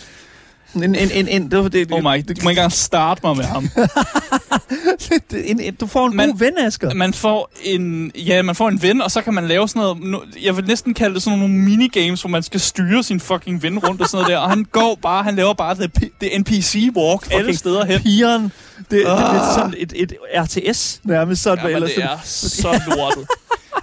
En, 0.74 0.83
en, 0.83 0.95
en, 1.14 1.28
en, 1.28 1.51
det, 1.51 1.72
det, 1.72 1.93
oh 1.93 2.01
my, 2.03 2.05
du 2.05 2.09
må 2.09 2.14
ikke 2.28 2.49
engang 2.49 2.72
starte 2.72 3.20
mig 3.24 3.37
med 3.37 3.45
ham. 3.45 3.68
en, 5.45 5.61
en, 5.61 5.74
du 5.74 5.87
får 5.87 6.07
en 6.07 6.16
man, 6.16 6.28
god 6.28 6.39
ven, 6.39 6.53
Asger. 6.59 6.95
Man 6.95 7.14
får 7.14 7.51
en, 7.64 8.12
ja, 8.26 8.43
man 8.43 8.55
får 8.55 8.68
en 8.68 8.83
ven, 8.83 9.03
og 9.03 9.11
så 9.11 9.22
kan 9.22 9.35
man 9.35 9.47
lave 9.49 9.68
sådan 9.68 9.97
noget, 10.05 10.22
jeg 10.43 10.57
vil 10.57 10.64
næsten 10.64 10.95
kalde 10.95 11.14
det 11.14 11.22
sådan 11.22 11.39
nogle 11.39 11.55
minigames, 11.55 12.20
hvor 12.20 12.30
man 12.30 12.43
skal 12.43 12.61
styre 12.61 13.03
sin 13.03 13.20
fucking 13.20 13.62
ven 13.62 13.78
rundt 13.78 14.01
og 14.01 14.09
sådan 14.09 14.22
noget 14.22 14.30
der, 14.33 14.39
og 14.39 14.51
han 14.51 14.64
går 14.72 14.99
bare, 15.03 15.24
han 15.24 15.37
laver 15.37 15.53
bare 15.55 15.74
det, 15.74 15.91
det 16.20 16.28
NPC-walk 16.39 17.35
alle 17.39 17.57
steder 17.57 17.85
hen. 17.85 18.01
Pigeren. 18.01 18.53
Det, 18.91 19.07
oh. 19.07 19.18
det 19.18 19.26
er 19.26 19.33
lidt 19.33 19.55
sådan 19.55 19.74
et, 19.76 19.93
et 19.97 20.12
RTS 20.37 21.01
nærmest 21.05 21.43
sådan. 21.43 21.70
Ja, 21.70 21.78
men 21.78 21.89
det 21.89 21.99
er 21.99 22.18
så 22.24 22.80
lortet. 22.87 23.26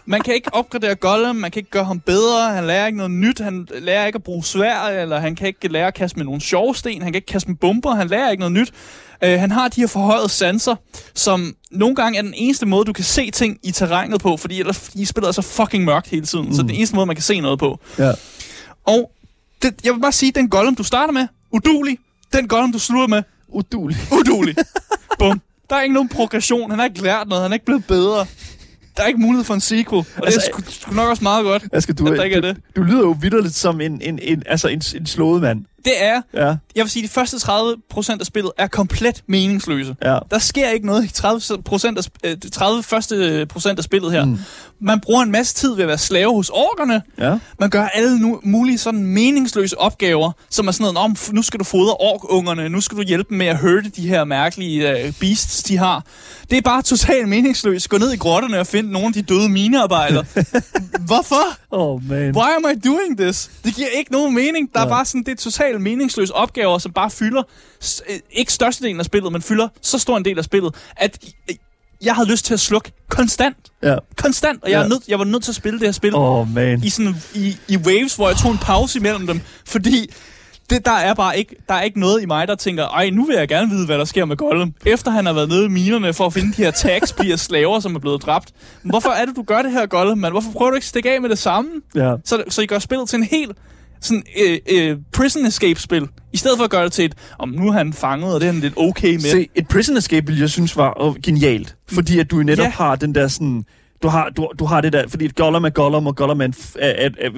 Man 0.06 0.22
kan 0.22 0.34
ikke 0.34 0.54
opgradere 0.54 0.96
Gollum, 0.96 1.36
man 1.36 1.52
kan 1.52 1.60
ikke 1.60 1.70
gøre 1.70 1.84
ham 1.84 2.00
bedre, 2.00 2.54
han 2.54 2.68
lærer 2.68 2.86
ikke 2.86 2.98
noget 2.98 3.12
nyt, 3.12 3.40
han 3.40 3.68
lærer 3.80 4.06
ikke 4.06 4.18
at 4.18 4.24
bruge 4.24 4.44
svær, 4.44 4.82
eller 4.82 5.20
han 5.20 5.36
kan 5.36 5.48
ikke 5.48 5.68
lære 5.68 5.88
at 5.88 5.94
kaste 5.94 6.18
med 6.18 6.26
nogle 6.26 6.42
sjove 6.42 6.76
sten, 6.76 7.02
han 7.02 7.12
kan 7.12 7.16
ikke 7.16 7.26
kaste 7.26 7.50
med 7.50 7.58
bomber, 7.58 7.96
han 7.96 8.08
lærer 8.08 8.32
ikke 8.32 8.40
noget 8.40 8.52
nyt. 8.52 8.72
Uh, 9.26 9.30
han 9.30 9.52
har 9.52 9.68
de 9.68 9.82
her 9.82 9.88
forhøjede 9.88 10.30
sanser, 10.30 10.76
som 11.16 11.56
nogle 11.72 11.96
gange 11.96 12.18
er 12.18 12.22
den 12.22 12.34
eneste 12.38 12.66
måde, 12.66 12.86
du 12.86 12.94
kan 12.94 13.04
se 13.04 13.32
ting 13.32 13.60
i 13.64 13.72
terrænet 13.72 14.22
på, 14.22 14.38
fordi 14.38 14.60
ellers 14.60 14.80
de 14.80 15.06
spiller 15.06 15.32
så 15.32 15.42
fucking 15.42 15.84
mørkt 15.84 16.08
hele 16.08 16.26
tiden, 16.26 16.46
mm. 16.46 16.52
så 16.52 16.58
det 16.58 16.64
er 16.64 16.68
den 16.68 16.76
eneste 16.76 16.96
måde, 16.96 17.06
man 17.06 17.16
kan 17.16 17.24
se 17.24 17.40
noget 17.40 17.60
på. 17.60 17.80
Ja. 17.98 18.12
Og 18.86 19.12
det, 19.62 19.76
jeg 19.84 19.94
vil 19.94 20.00
bare 20.00 20.12
sige, 20.12 20.32
den 20.32 20.50
Gollum, 20.50 20.76
du 20.76 20.84
starter 20.84 21.14
med, 21.14 21.28
udulig. 21.52 21.98
Den 22.34 22.48
Gollum, 22.48 22.72
du 22.72 22.80
slutter 22.80 23.08
med, 23.08 23.24
udulig. 23.52 23.98
Udulig. 24.20 24.56
Bum. 25.20 25.42
Der 25.70 25.76
er 25.76 25.82
ikke 25.82 25.94
nogen 25.94 26.10
progression, 26.10 26.70
han 26.70 26.80
har 26.80 26.86
ikke 26.86 27.04
lært 27.04 27.28
noget, 27.28 27.42
han 27.42 27.52
er 27.52 27.54
ikke 27.54 27.66
blevet 27.66 27.86
bedre 27.86 28.26
der 29.00 29.06
er 29.06 29.08
ikke 29.08 29.20
mulighed 29.20 29.46
for 29.46 29.54
en 29.54 29.62
sequel, 29.62 30.06
og 30.18 30.26
altså, 30.26 30.40
det 30.40 30.48
er 30.48 30.62
sgu, 30.62 30.72
sgu 30.72 30.96
nok 30.96 31.10
også 31.10 31.24
meget 31.24 31.44
godt, 31.44 31.64
Asger, 31.74 31.94
du, 31.94 32.08
at 32.08 32.18
der 32.18 32.24
ikke 32.24 32.36
er 32.36 32.42
det. 32.42 32.56
Du, 32.76 32.82
du 32.82 32.86
lyder 32.86 33.00
jo 33.00 33.16
vidderligt 33.22 33.56
som 33.56 33.82
en, 33.82 34.02
en, 34.02 34.20
en, 34.22 34.44
altså 34.46 34.68
en, 34.68 34.82
en 34.96 35.06
slået 35.06 35.42
mand. 35.42 35.66
Det 35.86 36.04
er. 36.04 36.22
Ja. 36.34 36.46
Jeg 36.76 36.84
vil 36.84 36.90
sige, 36.90 37.04
at 37.04 37.10
de 37.10 37.14
første 37.14 37.40
30 37.40 37.76
procent 37.90 38.22
af 38.22 38.26
spillet 38.26 38.52
er 38.58 38.68
komplet 38.68 39.24
meningsløse. 39.28 39.96
Ja. 40.04 40.18
Der 40.32 40.40
sker 40.40 40.70
ikke 40.70 40.86
noget 40.86 41.06
i 41.06 41.08
30, 41.08 41.64
procent 41.64 42.12
af, 42.24 42.36
30 42.52 42.78
øh, 42.78 42.84
første 42.84 43.46
procent 43.46 43.80
af 43.80 43.84
spillet 43.84 44.12
her. 44.12 44.26
Mm. 44.26 44.38
Man 44.82 45.00
bruger 45.00 45.24
en 45.24 45.32
masse 45.32 45.56
tid 45.56 45.76
ved 45.76 45.84
at 45.84 45.88
være 45.88 45.98
slave 45.98 46.34
hos 46.34 46.50
orkerne. 46.50 47.02
Ja. 47.18 47.38
Man 47.60 47.70
gør 47.70 47.84
alle 47.84 48.20
nu, 48.20 48.40
mulige 48.44 48.78
sådan 48.78 49.04
meningsløse 49.04 49.80
opgaver, 49.80 50.32
som 50.50 50.68
er 50.68 50.72
sådan 50.72 50.94
noget, 50.94 50.98
om 50.98 51.16
nu 51.32 51.42
skal 51.42 51.60
du 51.60 51.64
fodre 51.64 51.94
orkungerne, 51.94 52.70
nu 52.70 52.82
skal 52.82 52.98
du 52.98 53.04
hjælpe 53.04 53.34
med 53.34 53.46
at 53.46 53.58
hørte 53.58 53.90
de 53.90 54.08
her 54.08 54.24
mærkelige 54.24 55.06
uh, 55.08 55.14
beasts, 55.20 55.64
de 55.64 55.78
har. 55.78 56.04
Det 56.50 56.58
er 56.58 56.62
bare 56.62 56.82
totalt 56.82 57.30
meningsløst. 57.30 57.90
Gå 57.90 57.98
ned 57.98 58.12
i 58.12 58.18
grotterne 58.18 58.60
og 58.60 58.68
find 58.68 58.90
nogle 58.90 59.08
af 59.08 59.14
de 59.14 59.22
døde 59.22 59.50
minearbejdere. 59.50 60.26
Hvorfor? 61.10 61.44
Oh 61.72 62.10
man. 62.10 62.36
Why 62.36 62.50
am 62.58 62.66
I 62.76 62.80
doing 62.88 63.18
this? 63.18 63.52
Det 63.66 63.76
giver 63.76 63.88
ikke 63.88 64.12
nogen 64.12 64.36
mening. 64.36 64.74
Der 64.74 64.80
ja. 64.80 64.86
er 64.86 64.90
bare 64.90 65.06
sådan, 65.06 65.24
det 65.24 65.32
er 65.32 65.36
totalt 65.36 65.69
meningsløse 65.78 66.34
opgaver, 66.34 66.78
som 66.78 66.92
bare 66.92 67.10
fylder, 67.10 67.44
øh, 68.10 68.20
ikke 68.32 68.54
størstedelen 68.54 69.00
af 69.00 69.06
spillet, 69.06 69.32
men 69.32 69.42
fylder 69.42 69.68
så 69.82 70.00
stor 70.00 70.18
en 70.18 70.26
del 70.26 70.38
af 70.38 70.44
spillet, 70.44 70.76
at 70.96 71.26
jeg 72.02 72.16
havde 72.16 72.30
lyst 72.30 72.46
til 72.46 72.54
at 72.54 72.60
slukke 72.60 72.92
konstant. 73.10 73.58
Ja. 73.84 73.96
Konstant, 74.18 74.64
og 74.64 74.72
jeg, 74.72 74.82
ja. 74.82 74.88
nødt, 74.88 75.08
jeg 75.08 75.20
var 75.20 75.26
nødt 75.26 75.44
til 75.44 75.52
at 75.52 75.56
spille 75.56 75.80
det 75.80 75.88
her 75.88 75.92
spil 75.92 76.16
oh, 76.16 76.54
man. 76.54 76.84
I, 76.84 76.90
sådan, 76.90 77.16
i, 77.36 77.58
i 77.68 77.78
waves, 77.78 78.16
hvor 78.16 78.28
jeg 78.28 78.38
tog 78.38 78.52
en 78.52 78.58
pause 78.58 79.00
imellem 79.00 79.28
dem, 79.28 79.42
fordi 79.66 80.10
det, 80.70 80.86
der 80.86 80.92
er 80.92 81.14
bare 81.14 81.38
ikke, 81.38 81.56
der 81.68 81.74
er 81.74 81.82
ikke 81.82 82.00
noget 82.00 82.22
i 82.22 82.26
mig, 82.26 82.48
der 82.48 82.56
tænker, 82.56 82.88
ej, 82.88 83.10
nu 83.10 83.26
vil 83.26 83.36
jeg 83.36 83.48
gerne 83.48 83.70
vide, 83.70 83.86
hvad 83.86 83.98
der 83.98 84.06
sker 84.06 84.26
med 84.26 84.38
Gollum. 84.38 84.74
Efter 84.86 85.12
han 85.12 85.26
har 85.26 85.34
været 85.34 85.50
nede 85.50 85.66
i 85.66 85.68
minerne 85.68 86.14
for 86.14 86.26
at 86.26 86.34
finde 86.34 86.54
de 86.58 86.64
her 86.64 86.72
tags, 86.72 87.14
bliver 87.14 87.36
slaver, 87.36 87.80
som 87.80 87.96
er 87.96 88.00
blevet 88.00 88.22
dræbt. 88.22 88.52
Hvorfor 88.84 89.10
er 89.10 89.26
det, 89.26 89.36
du 89.36 89.44
gør 89.44 89.62
det 89.62 89.72
her, 89.72 89.86
Gollum, 89.86 90.18
man? 90.18 90.32
Hvorfor 90.32 90.52
prøver 90.52 90.70
du 90.70 90.76
ikke 90.76 90.84
at 90.84 90.88
stikke 90.88 91.12
af 91.12 91.22
med 91.22 91.30
det 91.30 91.38
samme? 91.38 91.72
Ja. 91.96 92.14
Så, 92.26 92.44
så 92.50 92.62
I 92.62 92.66
gør 92.66 92.80
spillet 92.80 93.10
til 93.10 93.18
en 93.18 93.24
helt 93.24 93.58
sådan 94.02 94.24
øh, 94.40 94.58
øh, 94.72 94.98
prison 95.14 95.46
escape-spil, 95.46 96.08
i 96.34 96.38
stedet 96.38 96.58
for 96.58 96.64
at 96.64 96.70
gøre 96.70 96.84
det 96.84 96.92
til 96.92 97.06
et, 97.06 97.14
om 97.40 97.50
nu 97.50 97.68
er 97.68 97.72
han 97.72 97.94
fanget, 97.94 98.34
og 98.34 98.42
det 98.42 98.48
er 98.48 98.52
han 98.52 98.62
lidt 98.62 98.74
okay 98.78 99.14
med. 99.14 99.20
Se, 99.20 99.48
et 99.56 99.68
prison 99.68 99.98
escape 99.98 100.28
vil 100.28 100.40
jeg 100.40 100.50
synes 100.50 100.78
var 100.78 100.94
oh, 100.96 101.16
genialt, 101.24 101.76
fordi 101.92 102.20
at 102.20 102.32
du 102.32 102.44
netop 102.44 102.64
ja. 102.64 102.70
har 102.70 102.96
den 102.96 103.16
der 103.16 103.28
sådan... 103.28 103.64
Du 104.04 104.08
har, 104.08 104.30
du, 104.30 104.48
du 104.60 104.66
har 104.66 104.82
det 104.82 104.94
der, 104.94 105.08
fordi 105.08 105.28
Gollum 105.28 105.64
er 105.64 105.70
Gollum, 105.70 106.08
og 106.08 106.16
Gollum 106.16 106.42
er, 106.42 106.48
er, 106.80 106.90
er, 106.90 107.10
er, 107.22 107.30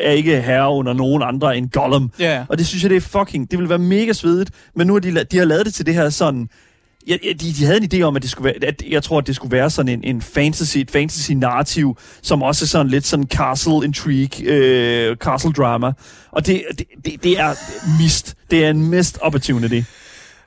er 0.00 0.10
ikke 0.10 0.40
herre 0.40 0.70
under 0.70 0.92
nogen 0.92 1.22
andre 1.22 1.56
end 1.56 1.70
Gollum. 1.70 2.10
Ja. 2.18 2.44
Og 2.48 2.58
det 2.58 2.66
synes 2.66 2.82
jeg, 2.82 2.90
det 2.90 2.96
er 2.96 3.00
fucking, 3.00 3.50
det 3.50 3.58
vil 3.58 3.68
være 3.68 3.78
mega 3.78 4.12
svedigt, 4.12 4.50
men 4.76 4.86
nu 4.86 4.92
har 4.92 5.00
de, 5.00 5.24
de 5.24 5.38
har 5.38 5.44
lavet 5.44 5.66
det 5.66 5.74
til 5.74 5.86
det 5.86 5.94
her 5.94 6.10
sådan, 6.10 6.48
Ja, 7.08 7.16
de, 7.22 7.52
de 7.52 7.64
havde 7.64 7.76
en 7.82 7.88
idé 7.94 8.02
om, 8.02 8.16
at 8.16 8.22
det 8.22 8.30
skulle 8.30 8.44
være, 8.44 8.68
at 8.68 8.82
jeg 8.90 9.02
tror, 9.02 9.18
at 9.18 9.26
det 9.26 9.36
skulle 9.36 9.56
være 9.56 9.70
sådan 9.70 9.88
en, 9.88 10.04
en 10.04 10.22
fantasy, 10.22 10.78
et 10.78 10.90
fantasy 10.90 11.32
narrativ, 11.32 11.98
som 12.22 12.42
også 12.42 12.64
er 12.64 12.66
sådan 12.66 12.88
lidt 12.88 13.06
sådan 13.06 13.26
castle 13.26 13.84
intrigue, 13.84 14.44
øh, 14.44 15.16
castle 15.16 15.52
drama. 15.52 15.92
Og 16.30 16.46
det, 16.46 16.62
det, 16.78 16.86
det, 17.04 17.22
det 17.22 17.40
er 17.40 17.54
mist. 18.02 18.34
Det 18.50 18.64
er 18.64 18.70
en 18.70 18.90
missed 18.90 19.18
opportunity. 19.22 19.80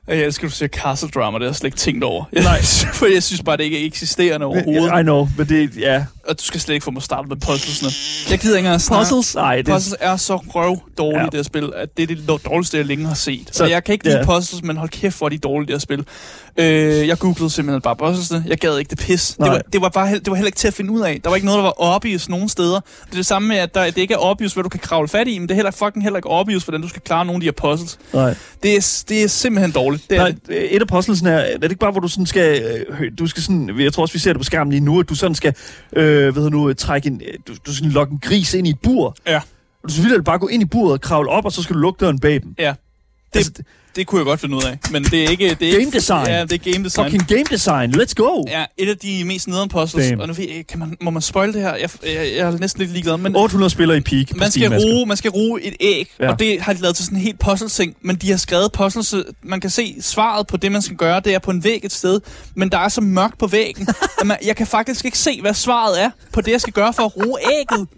Jeg 0.08 0.18
elsker, 0.18 0.48
du 0.48 0.52
siger 0.52 0.68
castle 0.68 1.08
drama, 1.08 1.38
det 1.38 1.44
har 1.44 1.48
jeg 1.48 1.56
slet 1.56 1.68
ikke 1.68 1.76
tænkt 1.76 2.04
over. 2.04 2.24
Nej. 2.42 2.60
For 2.94 3.06
jeg 3.12 3.22
synes 3.22 3.42
bare, 3.42 3.56
det 3.56 3.64
ikke 3.64 3.82
er 3.82 3.86
eksisterende 3.86 4.46
overhovedet. 4.46 5.00
I 5.00 5.02
know, 5.02 5.28
men 5.38 5.48
det, 5.48 5.76
ja. 5.76 6.04
Og 6.28 6.38
du 6.38 6.44
skal 6.44 6.60
slet 6.60 6.74
ikke 6.74 6.84
få 6.84 6.90
mig 6.90 7.02
startet 7.02 7.28
med 7.28 7.36
puzzlesne. 7.36 7.88
Jeg 8.30 8.38
gider 8.38 8.56
ikke 8.56 8.66
engang 8.66 8.80
snakke. 8.80 9.04
Puzzles? 9.04 9.34
Nej, 9.34 9.56
det... 9.56 9.66
Puzzles 9.66 9.96
er 10.00 10.16
så 10.16 10.36
røv 10.36 10.78
dårligt, 10.98 11.20
ja. 11.20 11.24
det 11.24 11.34
her 11.34 11.42
spil, 11.42 11.72
at 11.76 11.96
det 11.96 12.10
er 12.10 12.16
det 12.16 12.44
dårligste, 12.44 12.76
jeg 12.76 12.86
længe 12.86 13.06
har 13.06 13.14
set. 13.14 13.48
Så, 13.52 13.64
og 13.64 13.70
jeg 13.70 13.84
kan 13.84 13.92
ikke 13.92 14.04
lide 14.04 14.16
yeah. 14.16 14.26
puzzles, 14.26 14.62
men 14.62 14.76
hold 14.76 14.88
kæft, 14.90 15.18
hvor 15.18 15.26
er 15.26 15.30
de 15.30 15.38
dårlige, 15.38 15.66
det 15.66 15.74
her 15.74 15.80
spil. 15.80 16.06
Øh, 16.56 17.08
jeg 17.08 17.18
googlede 17.18 17.50
simpelthen 17.50 17.80
bare 17.80 17.96
puzzlesne. 17.96 18.44
Jeg 18.46 18.58
gad 18.58 18.78
ikke 18.78 18.90
det 18.90 18.98
pis. 18.98 19.28
Det 19.28 19.50
var, 19.50 19.60
det, 19.72 19.80
var 19.80 19.88
bare, 19.88 20.14
det 20.14 20.30
var 20.30 20.34
heller 20.34 20.46
ikke 20.46 20.58
til 20.58 20.68
at 20.68 20.74
finde 20.74 20.92
ud 20.92 21.00
af. 21.00 21.20
Der 21.24 21.30
var 21.30 21.36
ikke 21.36 21.46
noget, 21.46 21.58
der 21.58 21.62
var 21.62 21.74
obvious 21.76 22.28
nogen 22.28 22.48
steder. 22.48 22.80
Det 22.80 23.12
er 23.12 23.16
det 23.16 23.26
samme 23.26 23.48
med, 23.48 23.56
at 23.56 23.74
der, 23.74 23.84
det 23.84 23.98
ikke 23.98 24.14
er 24.14 24.18
obvious, 24.18 24.52
hvad 24.52 24.62
du 24.64 24.68
kan 24.68 24.80
kravle 24.80 25.08
fat 25.08 25.28
i, 25.28 25.38
men 25.38 25.48
det 25.48 25.54
er 25.54 25.56
heller 25.56 25.70
fucking 25.70 26.02
heller 26.02 26.18
ikke 26.18 26.30
obvious, 26.30 26.64
hvordan 26.64 26.82
du 26.82 26.88
skal 26.88 27.02
klare 27.02 27.24
nogle 27.24 27.36
af 27.36 27.40
de 27.40 27.46
her 27.46 27.70
puzzles. 27.70 27.98
Nej. 28.12 28.34
Det 28.62 28.76
er, 28.76 29.02
det 29.08 29.22
er 29.22 29.28
simpelthen 29.28 29.70
dårligt. 29.70 30.10
Det 30.10 30.18
er 30.18 30.22
Nej, 30.22 30.34
det. 30.48 30.74
et 30.74 30.80
af 30.80 30.88
puzzlesne 30.88 31.30
er, 31.30 31.38
er 31.38 31.58
det 31.58 31.70
ikke 31.70 31.80
bare, 31.80 31.90
hvor 31.90 32.00
du 32.00 32.08
sådan 32.08 32.26
skal, 32.26 32.62
øh, 33.00 33.12
du 33.18 33.26
skal 33.26 33.42
sådan, 33.42 33.80
jeg 33.80 33.92
tror 33.92 34.02
også, 34.02 34.12
vi 34.12 34.18
ser 34.18 34.32
det 34.32 34.40
på 34.40 34.44
skærmen 34.44 34.70
lige 34.70 34.84
nu, 34.84 35.00
at 35.00 35.08
du 35.08 35.14
sådan 35.14 35.34
skal, 35.34 35.54
øh, 35.96 36.11
ved 36.12 36.50
nu, 36.50 36.72
trække 36.72 37.06
en, 37.06 37.22
du, 37.48 37.54
du 37.66 37.74
skal 37.74 37.88
lokke 37.88 38.12
en 38.12 38.18
gris 38.18 38.54
ind 38.54 38.66
i 38.66 38.70
et 38.70 38.80
bur. 38.82 39.16
Ja. 39.26 39.40
Og 39.82 39.88
du 39.88 39.94
skal 39.94 40.22
bare 40.22 40.38
gå 40.38 40.48
ind 40.48 40.62
i 40.62 40.66
buret 40.66 40.92
og 40.92 41.00
kravle 41.00 41.30
op, 41.30 41.44
og 41.44 41.52
så 41.52 41.62
skal 41.62 41.74
du 41.74 41.80
lukke 41.80 42.04
døren 42.04 42.18
bag 42.18 42.42
dem. 42.42 42.54
Ja. 42.58 42.74
Det, 43.34 43.38
altså, 43.38 43.52
det 43.96 44.06
kunne 44.06 44.18
jeg 44.18 44.24
godt 44.24 44.40
finde 44.40 44.56
ud 44.56 44.62
af, 44.62 44.78
men 44.90 45.04
det 45.04 45.24
er 45.24 45.28
ikke... 45.28 45.56
Det 45.60 45.68
er 45.68 45.72
game 45.72 45.80
ikke, 45.80 45.96
design. 45.96 46.26
Ja, 46.26 46.44
det 46.44 46.52
er 46.66 46.72
game 46.72 46.84
design. 46.84 47.10
Fucking 47.10 47.28
game 47.28 47.44
design. 47.44 47.94
Let's 47.94 48.12
go. 48.16 48.44
Ja, 48.48 48.64
et 48.78 48.88
af 48.88 48.96
de 48.96 49.24
mest 49.24 49.48
nederen 49.48 49.68
puzzles. 49.68 50.08
Damn. 50.08 50.20
Og 50.20 50.28
nu 50.28 50.34
kan 50.68 50.78
man, 50.78 50.96
må 51.00 51.10
man 51.10 51.22
spoil 51.22 51.52
det 51.52 51.62
her? 51.62 51.74
Jeg, 51.74 51.90
jeg, 52.04 52.14
jeg 52.14 52.38
er 52.38 52.58
næsten 52.58 52.80
lidt 52.80 52.92
ligeglad. 52.92 53.16
Men 53.16 53.36
800 53.36 53.70
spillere 53.70 53.96
i 53.96 54.00
peak 54.00 54.36
man 54.36 54.50
skal, 54.50 54.78
ruge, 54.78 55.06
man 55.06 55.16
skal 55.16 55.30
ruge 55.30 55.62
et 55.62 55.74
æg, 55.80 56.10
ja. 56.20 56.30
og 56.30 56.38
det 56.38 56.60
har 56.60 56.72
de 56.72 56.80
lavet 56.80 56.96
til 56.96 57.04
sådan 57.04 57.18
en 57.18 57.22
helt 57.22 57.38
puzzle-ting. 57.38 57.96
Men 58.00 58.16
de 58.16 58.30
har 58.30 58.36
skrevet 58.36 58.72
puzzles, 58.72 59.14
man 59.42 59.60
kan 59.60 59.70
se 59.70 59.96
svaret 60.00 60.46
på 60.46 60.56
det, 60.56 60.72
man 60.72 60.82
skal 60.82 60.96
gøre. 60.96 61.20
Det 61.20 61.34
er 61.34 61.38
på 61.38 61.50
en 61.50 61.64
væg 61.64 61.84
et 61.84 61.92
sted, 61.92 62.20
men 62.54 62.68
der 62.68 62.78
er 62.78 62.88
så 62.88 63.00
mørkt 63.00 63.38
på 63.38 63.46
væggen, 63.46 63.88
at 64.20 64.26
man, 64.26 64.36
jeg 64.44 64.56
kan 64.56 64.66
faktisk 64.66 65.04
ikke 65.04 65.18
se, 65.18 65.40
hvad 65.40 65.54
svaret 65.54 66.02
er 66.02 66.10
på 66.32 66.40
det, 66.40 66.52
jeg 66.52 66.60
skal 66.60 66.72
gøre 66.72 66.92
for 66.92 67.02
at 67.02 67.16
ruge 67.16 67.38
ægget. 67.60 67.88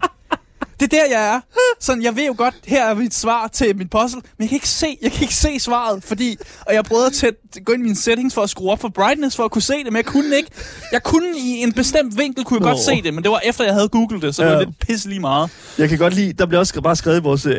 Det 0.79 0.93
er 0.93 0.97
der, 0.97 1.05
jeg 1.11 1.35
er. 1.35 1.39
Sådan, 1.79 2.03
jeg 2.03 2.15
ved 2.15 2.25
jo 2.25 2.35
godt, 2.37 2.55
her 2.67 2.85
er 2.85 2.93
mit 2.93 3.13
svar 3.13 3.47
til 3.47 3.77
mit 3.77 3.89
puzzle, 3.89 4.21
men 4.37 4.43
jeg 4.43 4.49
kan 4.49 4.55
ikke 4.55 4.69
se, 4.69 4.97
jeg 5.01 5.11
kan 5.11 5.21
ikke 5.21 5.35
se 5.35 5.59
svaret, 5.59 6.03
fordi, 6.03 6.37
og 6.67 6.73
jeg 6.73 6.83
prøvede 6.83 7.05
at 7.05 7.13
tæt, 7.13 7.33
gå 7.65 7.73
ind 7.73 7.81
i 7.81 7.83
mine 7.83 7.95
settings 7.95 8.35
for 8.35 8.41
at 8.41 8.49
skrue 8.49 8.71
op 8.71 8.81
for 8.81 8.89
brightness, 8.89 9.35
for 9.35 9.43
at 9.43 9.51
kunne 9.51 9.61
se 9.61 9.73
det, 9.73 9.85
men 9.85 9.95
jeg 9.95 10.05
kunne 10.05 10.35
ikke. 10.35 10.49
Jeg 10.91 11.03
kunne 11.03 11.37
i 11.37 11.63
en 11.63 11.73
bestemt 11.73 12.17
vinkel, 12.17 12.43
kunne 12.43 12.59
jeg 12.59 12.65
oh. 12.65 12.71
godt 12.71 12.83
se 12.83 13.01
det, 13.01 13.13
men 13.13 13.23
det 13.23 13.31
var 13.31 13.41
efter, 13.45 13.63
jeg 13.63 13.73
havde 13.73 13.89
googlet 13.89 14.21
det, 14.21 14.35
så 14.35 14.43
ja. 14.43 14.49
det 14.49 14.57
var 14.57 14.63
lidt 14.63 14.79
pisse 14.79 15.09
lige 15.09 15.19
meget. 15.19 15.49
Jeg 15.77 15.89
kan 15.89 15.97
godt 15.97 16.13
lide, 16.13 16.33
der 16.33 16.45
bliver 16.45 16.59
også 16.59 16.81
bare 16.81 16.95
skrevet 16.95 17.19
i 17.19 17.23
vores 17.23 17.45
uh, 17.45 17.53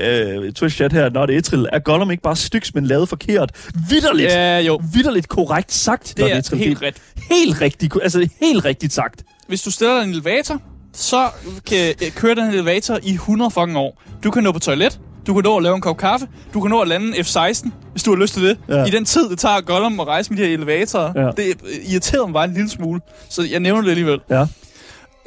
Twitch-chat 0.59 0.93
her, 0.93 1.11
når 1.11 1.27
det 1.27 1.35
er 1.35 1.39
Etril, 1.39 1.69
er 1.73 1.79
Gollum 1.79 2.11
ikke 2.11 2.23
bare 2.23 2.37
styks, 2.37 2.75
men 2.75 2.87
lavet 2.87 3.09
forkert? 3.09 3.51
Vitterligt! 3.91 4.33
Ja, 4.33 4.59
jo. 4.59 4.81
Vitterligt 4.93 5.29
korrekt 5.29 5.73
sagt, 5.73 6.15
det 6.17 6.33
er, 6.33 6.37
er 6.37 6.57
helt 6.57 6.83
rigtigt. 6.83 7.05
Helt 7.31 7.61
rigtigt, 7.61 7.95
altså 8.03 8.29
helt 8.41 8.65
rigtigt 8.65 8.93
sagt. 8.93 9.25
Hvis 9.49 9.63
du 9.63 9.71
stiller 9.71 10.01
en 10.01 10.11
elevator, 10.11 10.63
så 10.97 11.29
kan 11.67 11.95
øh, 12.03 12.11
køre 12.11 12.35
den 12.35 12.49
elevator 12.49 12.99
i 13.03 13.13
100 13.13 13.51
fucking 13.51 13.77
år. 13.77 14.03
Du 14.25 14.31
kan 14.31 14.43
nå 14.43 14.53
på 14.53 14.59
toilet, 14.59 15.01
du 15.27 15.35
kan 15.35 15.43
nå 15.45 15.57
at 15.57 15.63
lave 15.63 15.75
en 15.75 15.81
kop 15.81 15.97
kaffe, 15.97 16.29
du 16.55 16.61
kan 16.61 16.71
nå 16.71 16.81
at 16.81 16.89
lande 16.89 17.23
F-16, 17.23 17.71
hvis 17.93 18.03
du 18.03 18.15
har 18.15 18.23
lyst 18.23 18.35
til 18.35 18.43
det. 18.43 18.59
Ja. 18.69 18.85
I 18.85 18.91
den 18.91 19.05
tid, 19.05 19.29
det 19.29 19.39
tager 19.39 19.61
Gollum 19.61 20.01
at 20.01 20.07
rejse 20.07 20.33
med 20.33 20.43
de 20.43 20.47
her 20.47 20.55
elevatorer, 20.55 21.13
ja. 21.17 21.31
det 21.43 21.57
irriterer 21.89 22.27
mig 22.27 22.33
bare 22.33 22.45
en 22.45 22.53
lille 22.53 22.71
smule. 22.71 23.01
Så 23.29 23.43
jeg 23.51 23.61
nævner 23.61 23.83
det 23.83 23.91
alligevel. 23.91 24.21
Ja. 24.31 24.47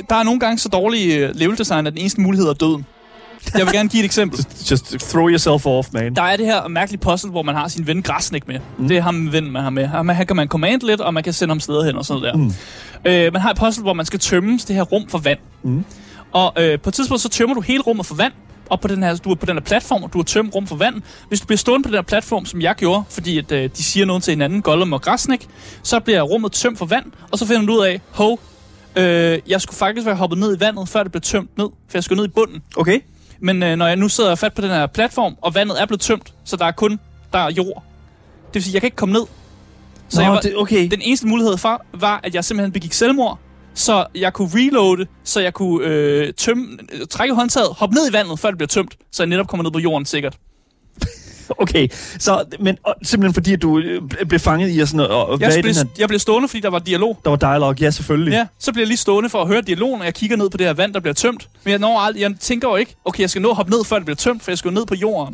Der 0.10 0.16
er 0.16 0.24
nogle 0.24 0.40
gange 0.40 0.58
så 0.58 0.70
dårlige 0.70 1.28
øh, 1.28 1.36
level 1.36 1.58
design, 1.58 1.88
at 1.88 1.94
den 1.94 2.02
eneste 2.02 2.22
mulighed 2.22 2.48
er 2.48 2.54
døden. 2.54 2.86
Jeg 3.58 3.66
vil 3.66 3.74
gerne 3.74 3.90
give 3.90 4.02
et 4.02 4.06
eksempel. 4.06 4.46
Just, 4.72 4.86
throw 5.00 5.30
yourself 5.30 5.66
off, 5.66 5.88
man. 5.92 6.16
Der 6.16 6.22
er 6.22 6.38
det 6.38 6.46
her 6.46 6.68
mærkelige 6.68 7.00
puzzle, 7.00 7.32
hvor 7.32 7.44
man 7.44 7.56
har 7.56 7.68
sin 7.68 7.88
ven 7.88 8.02
Græsnik 8.02 8.48
med. 8.48 8.60
Mm. 8.78 8.88
Det 8.88 8.98
er 8.98 9.02
ham 9.02 9.32
ven, 9.32 9.52
man 9.52 9.64
har 9.64 9.70
med. 9.70 9.88
Her 9.88 10.24
kan 10.24 10.36
man 10.36 10.48
command 10.48 10.82
lidt, 10.82 11.02
og 11.02 11.14
man 11.14 11.24
kan 11.24 11.34
sende 11.34 11.52
ham 11.52 11.60
steder 11.60 11.84
hen 11.86 11.96
og 11.96 12.06
sådan 12.06 12.24
der. 12.24 12.36
Mm. 12.36 12.54
Øh, 13.06 13.34
man 13.34 13.42
har 13.42 13.52
et 13.52 13.58
puzzle, 13.58 13.84
hvor 13.84 13.94
man 13.94 14.06
skal 14.06 14.20
tømme 14.20 14.60
det 14.68 14.76
her 14.76 14.84
rum 14.84 15.08
for 15.10 15.18
vand. 15.18 15.40
Mm. 15.64 15.86
Og 16.32 16.54
øh, 16.58 16.80
på 16.80 16.90
et 16.90 16.94
tidspunkt, 16.94 17.22
så 17.22 17.30
tømmer 17.30 17.56
du 17.56 17.62
hele 17.62 17.82
rummet 17.82 18.06
for 18.06 18.16
vand, 18.16 18.34
og 18.70 18.82
på 18.82 18.88
den 18.88 19.04
her, 19.04 19.16
du 19.16 19.32
er 19.32 19.36
på 19.36 19.46
den 19.46 19.56
her 19.56 19.62
platform, 19.62 20.04
og 20.04 20.14
du 20.14 20.18
har 20.18 20.24
tømt 20.24 20.56
rum 20.56 20.68
for 20.68 20.76
vand. 20.76 21.02
Hvis 21.28 21.42
du 21.42 21.46
bliver 21.46 21.58
stående 21.58 21.84
på 21.84 21.88
den 21.88 21.96
her 21.96 22.02
platform, 22.02 22.46
som 22.46 22.62
jeg 22.62 22.76
gjorde, 22.76 23.04
fordi 23.10 23.38
at, 23.38 23.52
øh, 23.52 23.70
de 23.78 23.84
siger 23.84 24.06
noget 24.06 24.24
til 24.24 24.32
hinanden, 24.32 24.62
Gollum 24.62 24.94
og 24.94 25.02
Græsnik, 25.02 25.48
så 25.84 26.00
bliver 26.00 26.22
rummet 26.22 26.52
tømt 26.52 26.78
for 26.78 26.86
vand, 26.86 27.06
og 27.32 27.40
så 27.40 27.46
finder 27.46 27.66
du 27.66 27.74
ud 27.74 27.86
af, 27.86 28.02
hov, 28.12 28.40
øh, 28.96 29.40
jeg 29.48 29.62
skulle 29.62 29.78
faktisk 29.78 30.06
være 30.06 30.16
hoppet 30.16 30.40
ned 30.40 30.58
i 30.58 30.60
vandet, 30.60 30.90
før 30.90 31.04
det 31.04 31.12
blev 31.12 31.22
tømt 31.22 31.58
ned, 31.58 31.66
for 31.66 31.98
jeg 31.98 32.04
skulle 32.04 32.18
ned 32.18 32.30
i 32.30 32.32
bunden. 32.32 32.62
Okay. 32.78 33.00
Men 33.40 33.64
øh, 33.64 33.76
når 33.76 33.88
jeg 33.88 33.96
nu 33.96 34.10
sidder 34.10 34.36
fat 34.36 34.54
på 34.54 34.62
den 34.62 34.70
her 34.70 34.88
platform, 34.88 35.38
og 35.42 35.56
vandet 35.56 35.82
er 35.82 35.86
blevet 35.86 36.02
tømt, 36.02 36.34
så 36.46 36.56
der 36.56 36.66
er 36.66 36.72
kun 36.72 37.00
der 37.34 37.40
er 37.40 37.52
jord. 37.52 37.84
Det 38.48 38.56
vil 38.56 38.64
sige, 38.64 38.74
jeg 38.74 38.82
kan 38.82 38.88
ikke 38.88 38.98
komme 38.98 39.14
ned. 39.14 39.26
Så 40.10 40.18
Nå, 40.18 40.24
jeg 40.24 40.32
var, 40.32 40.40
det, 40.40 40.56
okay. 40.58 40.90
den 40.92 41.02
eneste 41.02 41.28
mulighed 41.28 41.58
for, 41.58 41.86
var, 41.94 42.20
at 42.24 42.36
jeg 42.36 42.46
simpelthen 42.46 42.72
begik 42.72 42.94
selvmord, 42.94 43.40
så 43.74 44.06
jeg 44.16 44.34
kunne 44.34 44.50
reloade, 44.54 45.06
så 45.24 45.40
jeg 45.40 45.54
kunne 45.54 45.88
øh, 45.88 46.34
tømme, 46.34 46.78
trække 47.10 47.36
håndtaget, 47.36 47.70
hoppe 47.78 47.96
ned 47.96 48.10
i 48.10 48.14
vandet, 48.14 48.40
før 48.40 48.50
det 48.50 48.58
bliver 48.58 48.68
tømt, 48.68 48.96
så 49.12 49.24
jeg 49.24 49.28
netop 49.28 49.48
kommer 49.48 49.64
ned 49.64 49.72
på 49.72 49.80
jorden 49.80 50.06
sikkert. 50.06 50.38
Okay, 51.58 51.88
så, 52.20 52.44
men 52.60 52.78
og, 52.84 52.96
simpelthen 53.04 53.34
fordi, 53.34 53.54
at 53.54 53.62
du 53.62 53.80
øh, 53.80 54.02
blev 54.28 54.40
fanget 54.40 54.70
i 54.70 54.80
at 54.80 54.90
sådan, 54.90 55.00
og, 55.12 55.40
Jeg 55.42 55.52
blev, 55.62 55.74
her, 55.76 55.84
jeg 56.00 56.08
blev 56.08 56.20
stående, 56.20 56.48
fordi 56.48 56.62
der 56.62 56.70
var 56.70 56.80
dialog. 56.80 57.20
der 57.24 57.30
var 57.30 57.38
dialog, 57.38 57.80
ja 57.80 57.90
selvfølgelig. 57.92 58.32
Ja, 58.32 58.46
så 58.60 58.72
bliver 58.72 58.84
jeg 58.84 58.88
lige 58.88 58.98
stående 58.98 59.30
for 59.30 59.42
at 59.42 59.48
høre 59.48 59.62
dialogen, 59.62 60.00
og 60.00 60.06
jeg 60.06 60.14
kigger 60.14 60.38
ned 60.38 60.50
på 60.50 60.58
det 60.58 60.66
her 60.66 60.74
vand, 60.74 60.94
der 60.94 61.00
bliver 61.00 61.14
tømt. 61.14 61.50
Men 61.64 61.72
jeg, 61.72 61.80
når 61.80 62.00
aldrig, 62.00 62.22
jeg 62.22 62.32
tænker 62.40 62.70
jo 62.70 62.76
ikke, 62.76 62.96
okay, 63.06 63.22
jeg 63.22 63.30
skal 63.30 63.42
nå 63.42 63.50
at 63.50 63.56
hoppe 63.56 63.72
ned, 63.72 63.84
før 63.86 63.96
det 63.96 64.06
bliver 64.06 64.16
tømt, 64.16 64.44
for 64.44 64.52
jeg 64.52 64.58
skal 64.58 64.70
jo 64.70 64.74
ned 64.76 64.86
på 64.86 64.96
jorden. 64.96 65.34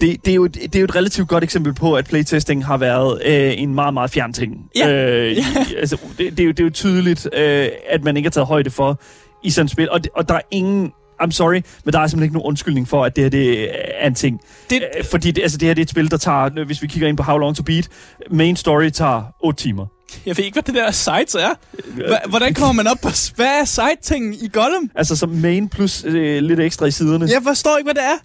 Det, 0.00 0.24
det, 0.24 0.30
er 0.30 0.34
jo, 0.34 0.44
et- 0.44 0.54
det 0.54 0.74
er 0.76 0.80
jo 0.80 0.84
et 0.84 0.94
relativt 0.94 1.28
godt 1.28 1.44
eksempel 1.44 1.74
på, 1.74 1.94
at 1.94 2.04
playtesting 2.04 2.64
har 2.66 2.76
været 2.76 3.22
øh, 3.26 3.52
en 3.62 3.74
meget, 3.74 3.94
meget 3.94 4.10
fjern 4.10 4.32
ting. 4.32 4.52
Ja. 4.76 4.90
Øh, 4.92 5.32
i, 5.38 5.42
altså, 5.78 5.96
det, 6.18 6.30
det, 6.30 6.40
er 6.40 6.44
jo, 6.44 6.50
det 6.50 6.60
er 6.60 6.64
jo 6.64 6.70
tydeligt, 6.70 7.28
øh, 7.36 7.68
at 7.88 8.04
man 8.04 8.16
ikke 8.16 8.26
har 8.26 8.30
taget 8.30 8.46
højde 8.46 8.70
for 8.70 9.00
i 9.44 9.50
sådan 9.50 9.64
et 9.64 9.70
spil. 9.70 9.90
Og, 9.90 10.04
det- 10.04 10.12
og 10.16 10.28
der 10.28 10.34
er 10.34 10.40
ingen... 10.50 10.92
I'm 11.22 11.30
sorry, 11.30 11.60
men 11.84 11.92
der 11.92 12.00
er 12.00 12.06
simpelthen 12.06 12.22
ikke 12.22 12.34
nogen 12.34 12.46
undskyldning 12.46 12.88
for, 12.88 13.04
at 13.04 13.16
det 13.16 13.24
her 13.24 13.28
det 13.30 13.70
er 14.02 14.06
en 14.06 14.14
ting. 14.14 14.40
Det- 14.70 14.82
Øh, 14.98 15.04
fordi 15.10 15.30
det, 15.30 15.42
altså, 15.42 15.58
det 15.58 15.68
her 15.68 15.74
det 15.74 15.80
er 15.80 15.84
et 15.84 15.90
spil, 15.90 16.10
der 16.10 16.16
tager, 16.16 16.64
hvis 16.64 16.82
vi 16.82 16.86
kigger 16.86 17.08
ind 17.08 17.16
på 17.16 17.22
How 17.22 17.38
Long 17.38 17.56
To 17.56 17.62
Beat, 17.62 17.88
main 18.30 18.56
story 18.56 18.88
tager 18.90 19.22
8 19.42 19.62
timer. 19.62 19.86
Jeg 20.26 20.36
ved 20.36 20.44
ikke, 20.44 20.54
hvad 20.54 20.62
det 20.62 20.74
der 20.74 20.90
sites 20.90 21.34
er. 21.34 21.50
Hva- 21.78 22.28
Hvordan 22.28 22.54
kommer 22.54 22.72
man 22.72 22.86
op 22.86 22.96
på... 23.02 23.08
Hvad 23.36 23.46
er 23.60 23.64
site-tingen 23.64 24.34
i 24.34 24.48
Gollum? 24.52 24.90
Altså 24.94 25.16
som 25.16 25.28
main 25.30 25.68
plus 25.68 26.04
øh, 26.04 26.42
lidt 26.42 26.60
ekstra 26.60 26.86
i 26.86 26.90
siderne. 26.90 27.26
Jeg 27.32 27.40
forstår 27.46 27.76
ikke, 27.76 27.92
hvad 27.92 27.94
det 27.94 28.02
er. 28.04 28.16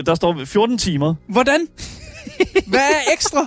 D- 0.00 0.02
Der 0.02 0.14
står 0.14 0.44
14 0.44 0.78
timer. 0.78 1.14
Hvordan? 1.28 1.66
Hvad 2.66 2.80
er 2.80 3.12
ekstra? 3.14 3.46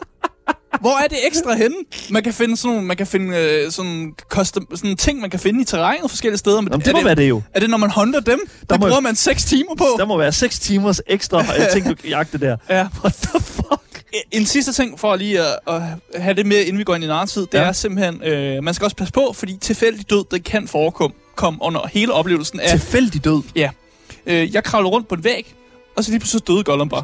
Hvor 0.82 0.98
er 1.04 1.08
det 1.08 1.18
ekstra 1.28 1.56
henne? 1.56 1.76
Man 2.10 2.24
kan 2.24 2.34
finde 2.34 2.58
sådan 2.58 2.72
nogle, 2.72 2.88
man 2.88 2.98
kan 2.98 3.08
finde 3.08 3.38
øh, 3.38 3.72
sådan, 3.72 4.14
custom, 4.30 4.68
sådan 4.76 4.98
ting, 4.98 5.20
man 5.20 5.30
kan 5.30 5.40
finde 5.40 5.62
i 5.62 5.66
terrænet 5.66 6.10
forskellige 6.10 6.38
steder. 6.38 6.62
Men 6.62 6.72
Jamen, 6.72 6.86
det 6.86 6.94
må 6.94 7.04
være 7.04 7.16
det 7.16 7.30
jo. 7.30 7.42
Er 7.54 7.60
det, 7.60 7.70
når 7.70 7.78
man 7.78 7.92
hunter 7.92 8.20
dem? 8.20 8.40
Der 8.70 8.76
det 8.76 8.80
må- 8.80 8.88
bruger 8.88 9.02
man 9.02 9.16
6 9.16 9.46
timer 9.46 9.76
på. 9.78 9.86
Der 9.98 10.06
må 10.06 10.18
være 10.18 10.32
6 10.32 10.60
timers 10.60 11.02
ekstra 11.08 11.40
øh, 11.42 11.70
ting, 11.74 11.90
du 11.90 11.96
kan 11.96 12.10
jagte 12.10 12.38
der. 12.38 12.58
Ja. 12.70 12.88
What 13.04 13.14
the 13.14 13.40
fuck? 13.40 14.04
En 14.32 14.46
sidste 14.46 14.74
ting 14.74 15.00
for 15.00 15.16
lige 15.16 15.42
at, 15.42 15.60
at 15.68 15.82
have 16.22 16.34
det 16.34 16.46
med, 16.46 16.58
inden 16.66 16.78
vi 16.78 16.84
går 16.84 16.96
ind 16.96 17.04
i 17.04 17.08
narrativ, 17.08 17.42
det 17.52 17.54
Ja. 17.58 17.64
er 17.64 17.72
simpelthen, 17.72 18.24
øh, 18.24 18.64
man 18.64 18.74
skal 18.74 18.86
også 18.86 18.96
passe 18.98 19.14
på, 19.14 19.34
fordi 19.36 19.58
tilfældig 19.62 20.10
død, 20.10 20.24
det 20.32 20.44
kan 20.44 20.68
forekomme 20.68 21.16
kom 21.36 21.58
under 21.62 21.88
hele 21.94 22.14
oplevelsen 22.14 22.60
af, 22.60 22.70
Tilfældig 22.70 23.24
død. 23.24 23.42
øh, 24.26 24.54
jeg 24.54 24.64
kravlede 24.64 24.90
rundt 24.92 25.08
på 25.08 25.16
en 25.16 25.24
væg, 25.24 25.56
og 25.96 26.04
så 26.04 26.12
lige 26.12 26.20
pludselig 26.20 26.48
døde 26.48 26.64
Gollum 26.64 26.90
bare. 26.90 27.04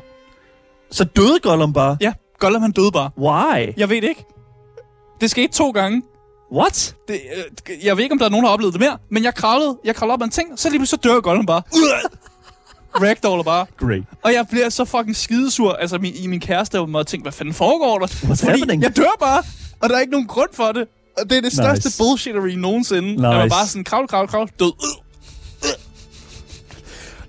Så 0.91 1.03
døde 1.03 1.39
Gollum 1.41 1.73
bare. 1.73 1.97
Ja, 2.01 2.13
Gollum 2.43 2.61
han 2.61 2.71
døde 2.71 2.91
bare. 2.91 3.09
Why? 3.17 3.73
Jeg 3.77 3.89
ved 3.89 3.95
ikke. 4.03 4.25
Det 5.21 5.31
skete 5.31 5.53
to 5.53 5.71
gange. 5.71 6.01
What? 6.53 6.95
Det, 7.07 7.19
øh, 7.67 7.85
jeg 7.85 7.97
ved 7.97 8.03
ikke, 8.03 8.13
om 8.13 8.19
der 8.19 8.25
er 8.25 8.29
nogen, 8.29 8.43
der 8.43 8.49
har 8.49 8.53
oplevet 8.53 8.73
det 8.73 8.81
mere, 8.81 8.97
men 9.11 9.23
jeg 9.23 9.35
kravlede, 9.35 9.77
jeg 9.85 9.95
kravlede 9.95 10.13
op 10.13 10.21
ad 10.21 10.25
en 10.25 10.31
ting, 10.31 10.59
så 10.59 10.69
lige 10.69 10.79
pludselig 10.79 10.99
så 11.03 11.09
dør 11.09 11.19
Gollum 11.19 11.45
bare. 11.45 11.61
Ragdoller 13.01 13.43
bare. 13.43 13.65
Great. 13.77 14.03
Og 14.23 14.33
jeg 14.33 14.45
bliver 14.49 14.69
så 14.69 14.85
fucking 14.85 15.15
skidesur. 15.15 15.73
Altså, 15.73 15.97
min, 15.97 16.13
i 16.15 16.27
min 16.27 16.39
kæreste 16.39 16.79
og 16.79 16.89
mig 16.89 17.07
tænke, 17.07 17.23
hvad 17.23 17.31
fanden 17.31 17.53
foregår 17.53 17.99
der? 17.99 18.07
What's 18.07 18.25
Fordi 18.45 18.45
happening? 18.59 18.83
jeg 18.83 18.97
dør 18.97 19.15
bare, 19.19 19.43
og 19.81 19.89
der 19.89 19.95
er 19.95 19.99
ikke 19.99 20.11
nogen 20.11 20.27
grund 20.27 20.49
for 20.53 20.71
det. 20.71 20.87
Og 21.17 21.23
det 21.29 21.31
er 21.31 21.41
det 21.41 21.43
Nice. 21.43 21.55
største 21.55 21.89
bullshittery 22.03 22.49
nogensinde. 22.49 23.11
Nice. 23.11 23.27
Jeg 23.27 23.39
var 23.39 23.47
bare 23.47 23.67
sådan, 23.67 23.83
kravl, 23.83 24.07
kravl, 24.07 24.27
kravl, 24.27 24.49
død. 24.59 24.71
Øh, 24.83 25.69
øh. 25.69 25.71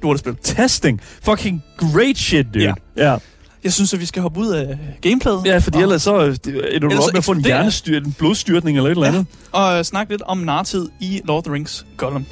Du 0.02 0.06
har 0.06 0.12
det 0.14 0.20
spil. 0.20 0.36
Testing. 0.42 1.00
Fucking 1.22 1.62
great 1.78 2.16
shit, 2.18 2.46
dude. 2.54 2.64
Ja. 2.64 2.74
Ja, 2.96 3.16
Jeg 3.64 3.72
synes, 3.72 3.94
at 3.94 4.00
vi 4.00 4.06
skal 4.06 4.22
hoppe 4.22 4.40
ud 4.40 4.48
af 4.48 4.78
gameplayet. 5.00 5.42
ja 5.46 5.58
fordi 5.58 5.76
og, 5.76 5.82
ellers 5.82 6.02
så 6.02 6.26
øh, 6.26 6.36
det- 6.44 6.74
er 6.74 6.78
du 6.80 6.86
op 6.86 6.92
så 6.92 7.10
med 7.12 7.18
at 7.18 7.24
få 7.24 7.32
en 7.32 7.44
hjernestyr, 7.44 7.96
en 7.98 8.12
blodstyrtning 8.18 8.76
eller 8.76 8.90
et 8.90 8.94
eller 8.94 9.06
andet. 9.08 9.26
Og 9.52 9.78
øh, 9.78 9.84
snakke 9.84 10.12
lidt 10.12 10.22
om 10.22 10.38
nartid 10.38 10.88
i 11.00 11.20
Lord 11.24 11.38
of 11.38 11.42
the 11.44 11.52
Rings 11.54 11.86
Gollum. 11.96 12.26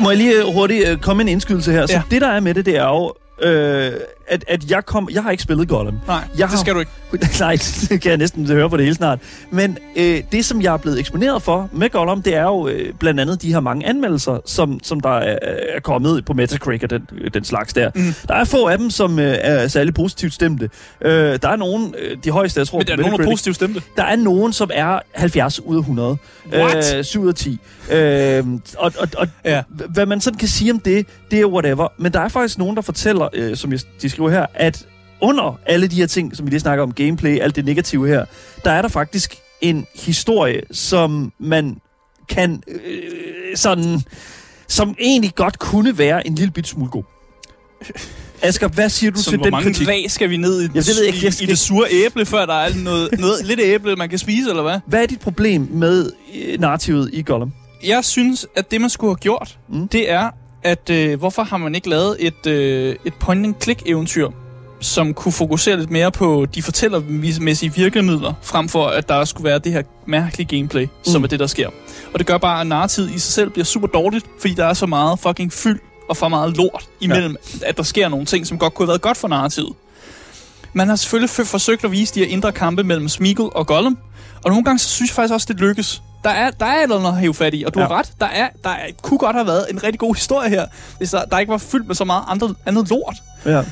Må 0.00 0.10
jeg 0.10 0.18
lige 0.18 0.38
øh, 0.38 0.52
hurtigt 0.54 0.88
øh, 0.88 0.98
komme 0.98 1.22
en 1.22 1.28
indskydelse 1.28 1.72
her? 1.72 1.86
Så 1.86 1.92
Ja. 1.92 2.02
det, 2.10 2.20
der 2.20 2.28
er 2.28 2.40
med 2.40 2.54
det, 2.54 2.66
det 2.66 2.76
er 2.76 2.88
jo, 2.88 3.12
øh, 3.48 3.92
at, 4.28 4.44
at 4.48 4.70
jeg 4.70 4.86
kom... 4.86 5.08
Jeg 5.12 5.22
har 5.22 5.30
ikke 5.30 5.42
spillet 5.42 5.68
Gollum. 5.68 5.94
Nej, 6.06 6.16
Jeg 6.16 6.26
det 6.38 6.48
har- 6.50 6.56
skal 6.56 6.74
du 6.74 6.78
ikke. 6.78 6.90
Nej, 7.40 7.56
det 7.90 8.00
kan 8.00 8.10
jeg 8.10 8.16
næsten 8.18 8.46
høre 8.46 8.70
på 8.70 8.76
det 8.76 8.84
hele 8.84 8.96
snart. 8.96 9.18
Men 9.50 9.78
øh, 9.96 10.22
det, 10.32 10.44
som 10.44 10.62
jeg 10.62 10.72
er 10.72 10.76
blevet 10.76 10.98
eksponeret 11.00 11.42
for 11.42 11.68
med 11.72 11.90
Gollum, 11.90 12.22
det 12.22 12.34
er 12.36 12.42
jo 12.42 12.68
øh, 12.68 12.92
blandt 12.94 13.20
andet 13.20 13.42
de 13.42 13.52
her 13.52 13.60
mange 13.60 13.86
anmeldelser, 13.86 14.38
som, 14.46 14.80
som 14.82 15.00
der 15.00 15.10
er, 15.10 15.38
er 15.74 15.80
kommet 15.80 16.24
på 16.24 16.32
Metacritic 16.32 16.82
og 16.82 16.90
den, 16.90 17.06
den 17.34 17.44
slags 17.44 17.72
der. 17.72 17.90
Mm. 17.94 18.14
Der 18.28 18.34
er 18.34 18.44
få 18.44 18.66
af 18.66 18.78
dem, 18.78 18.90
som 18.90 19.18
øh, 19.18 19.36
er 19.40 19.68
særlig 19.68 19.94
positivt 19.94 20.34
stemte. 20.34 20.70
Øh, 21.00 21.10
der 21.42 21.48
er 21.48 21.56
nogen, 21.56 21.94
øh, 21.98 22.16
de 22.24 22.30
højeste, 22.30 22.58
jeg 22.60 22.66
tror, 22.68 22.78
Men 22.78 22.86
der 22.86 22.92
er 22.92 22.96
nogen, 22.96 23.12
der 23.18 23.24
er 23.24 23.30
positivt 23.30 23.56
stemte. 23.56 23.82
der 23.96 24.04
er 24.04 24.16
nogen, 24.16 24.52
som 24.52 24.70
er 24.74 24.98
70 25.14 25.60
ud 25.60 25.76
af 25.76 25.80
100. 25.80 26.16
What? 26.52 26.94
Øh, 26.98 27.04
7 27.04 27.22
ud 27.22 27.28
af 27.28 27.34
10. 27.34 27.58
Øh, 27.92 28.44
og 28.78 28.92
og, 28.98 29.08
og 29.16 29.28
Ja. 29.44 29.62
hvad 29.94 30.06
man 30.06 30.20
sådan 30.20 30.38
kan 30.38 30.48
sige 30.48 30.72
om 30.72 30.78
det, 30.80 31.06
det 31.30 31.40
er 31.40 31.46
whatever. 31.46 31.88
Men 31.98 32.12
der 32.12 32.20
er 32.20 32.28
faktisk 32.28 32.58
nogen, 32.58 32.76
der 32.76 32.82
fortæller, 32.82 33.28
øh, 33.34 33.56
som 33.56 33.72
jeg, 33.72 33.80
de 34.02 34.10
skriver 34.14 34.30
her, 34.30 34.46
at 34.54 34.86
under 35.20 35.58
alle 35.66 35.86
de 35.86 35.96
her 35.96 36.06
ting, 36.06 36.36
som 36.36 36.46
vi 36.46 36.50
lige 36.50 36.60
snakker 36.60 36.82
om, 36.82 36.92
gameplay, 36.92 37.38
alt 37.40 37.56
det 37.56 37.64
negative 37.64 38.08
her, 38.08 38.24
der 38.64 38.70
er 38.70 38.82
der 38.82 38.88
faktisk 38.88 39.36
en 39.60 39.86
historie, 39.94 40.60
som 40.70 41.32
man 41.38 41.76
kan 42.28 42.62
øh, 42.68 43.56
sådan, 43.56 44.00
som 44.68 44.94
egentlig 45.00 45.34
godt 45.34 45.58
kunne 45.58 45.98
være 45.98 46.26
en 46.26 46.34
lille 46.34 46.50
bit 46.52 46.66
smule 46.68 46.90
god. 46.90 47.02
Asger, 48.42 48.68
hvad 48.68 48.88
siger 48.88 49.10
du 49.10 49.22
til 49.22 49.38
den 49.38 49.50
mange 49.50 49.66
kritik? 49.66 49.86
lag 49.86 50.10
skal 50.10 50.30
vi 50.30 50.36
ned 50.36 50.60
i, 50.60 50.62
det 50.66 50.74
ved 50.74 51.04
jeg 51.04 51.14
i, 51.14 51.18
Jeg 51.22 51.28
i 51.28 51.30
skal- 51.32 51.48
det 51.48 51.58
sure 51.58 51.86
æble, 51.90 52.26
før 52.26 52.46
der 52.46 52.54
er 52.54 52.74
noget, 52.84 53.08
noget 53.18 53.44
lidt 53.46 53.60
æble, 53.60 53.96
man 53.96 54.08
kan 54.08 54.18
spise, 54.18 54.50
eller 54.50 54.62
hvad? 54.62 54.78
Hvad 54.86 55.02
er 55.02 55.06
dit 55.06 55.20
problem 55.20 55.68
med 55.70 56.10
øh, 56.34 56.60
narrativet 56.60 57.10
i 57.12 57.22
Gollum? 57.22 57.52
Jeg 57.86 58.04
synes, 58.04 58.46
at 58.56 58.70
det, 58.70 58.80
man 58.80 58.90
skulle 58.90 59.10
have 59.10 59.16
gjort, 59.18 59.58
mm. 59.68 59.88
det 59.88 60.10
er, 60.10 60.30
at 60.64 60.90
øh, 60.90 61.18
hvorfor 61.18 61.42
har 61.42 61.56
man 61.56 61.74
ikke 61.74 61.88
lavet 61.88 62.16
et, 62.18 62.46
øh, 62.46 62.96
et 63.04 63.14
point-and-click-eventyr, 63.14 64.28
som 64.80 65.14
kunne 65.14 65.32
fokusere 65.32 65.76
lidt 65.76 65.90
mere 65.90 66.12
på 66.12 66.46
de 66.54 66.62
fortællermæssige 66.62 67.74
virkemidler, 67.74 68.32
frem 68.42 68.68
for 68.68 68.86
at 68.86 69.08
der 69.08 69.24
skulle 69.24 69.44
være 69.44 69.58
det 69.58 69.72
her 69.72 69.82
mærkelige 70.06 70.56
gameplay, 70.56 70.82
mm. 70.82 70.88
som 71.04 71.22
er 71.24 71.26
det, 71.26 71.40
der 71.40 71.46
sker. 71.46 71.68
Og 72.12 72.18
det 72.18 72.26
gør 72.26 72.38
bare, 72.38 72.60
at 72.60 72.66
narrativet 72.66 73.10
i 73.10 73.18
sig 73.18 73.32
selv 73.32 73.50
bliver 73.50 73.64
super 73.64 73.86
dårligt, 73.86 74.26
fordi 74.40 74.54
der 74.54 74.64
er 74.64 74.74
så 74.74 74.86
meget 74.86 75.18
fucking 75.18 75.52
fyld 75.52 75.80
og 76.08 76.16
for 76.16 76.28
meget 76.28 76.56
lort 76.56 76.88
imellem, 77.00 77.36
ja. 77.60 77.68
at 77.68 77.76
der 77.76 77.82
sker 77.82 78.08
nogle 78.08 78.26
ting, 78.26 78.46
som 78.46 78.58
godt 78.58 78.74
kunne 78.74 78.86
have 78.86 78.88
været 78.90 79.02
godt 79.02 79.16
for 79.16 79.28
narrativet. 79.28 79.72
Man 80.72 80.88
har 80.88 80.96
selvfølgelig 80.96 81.30
forsøgt 81.30 81.84
at 81.84 81.92
vise 81.92 82.14
de 82.14 82.20
her 82.20 82.26
indre 82.26 82.52
kampe 82.52 82.84
mellem 82.84 83.08
Smeagol 83.08 83.52
og 83.54 83.66
Gollum, 83.66 83.98
og 84.44 84.50
nogle 84.50 84.64
gange 84.64 84.78
så 84.78 84.88
synes 84.88 85.10
jeg 85.10 85.14
faktisk 85.14 85.34
også, 85.34 85.46
det 85.50 85.60
lykkes. 85.60 86.02
Der 86.24 86.30
er, 86.30 86.50
der 86.50 86.66
er 86.66 86.86
noget 86.86 87.06
at 87.06 87.16
hæve 87.16 87.34
fat 87.34 87.54
i, 87.54 87.64
og 87.66 87.74
du 87.74 87.80
Ja. 87.80 87.86
har 87.86 87.94
ret. 87.98 88.12
Der, 88.20 88.26
er, 88.26 88.48
der 88.64 88.70
er, 88.70 88.86
kunne 89.02 89.18
godt 89.18 89.36
have 89.36 89.46
været 89.46 89.66
en 89.70 89.82
rigtig 89.82 89.98
god 90.00 90.14
historie 90.14 90.48
her, 90.50 90.66
hvis 90.98 91.10
der, 91.10 91.24
der 91.24 91.38
ikke 91.38 91.50
var 91.52 91.58
fyldt 91.58 91.86
med 91.86 91.94
så 91.94 92.04
meget 92.04 92.22
andre, 92.28 92.54
andet 92.66 92.90
lort. 92.90 93.16
Ja. 93.46 93.62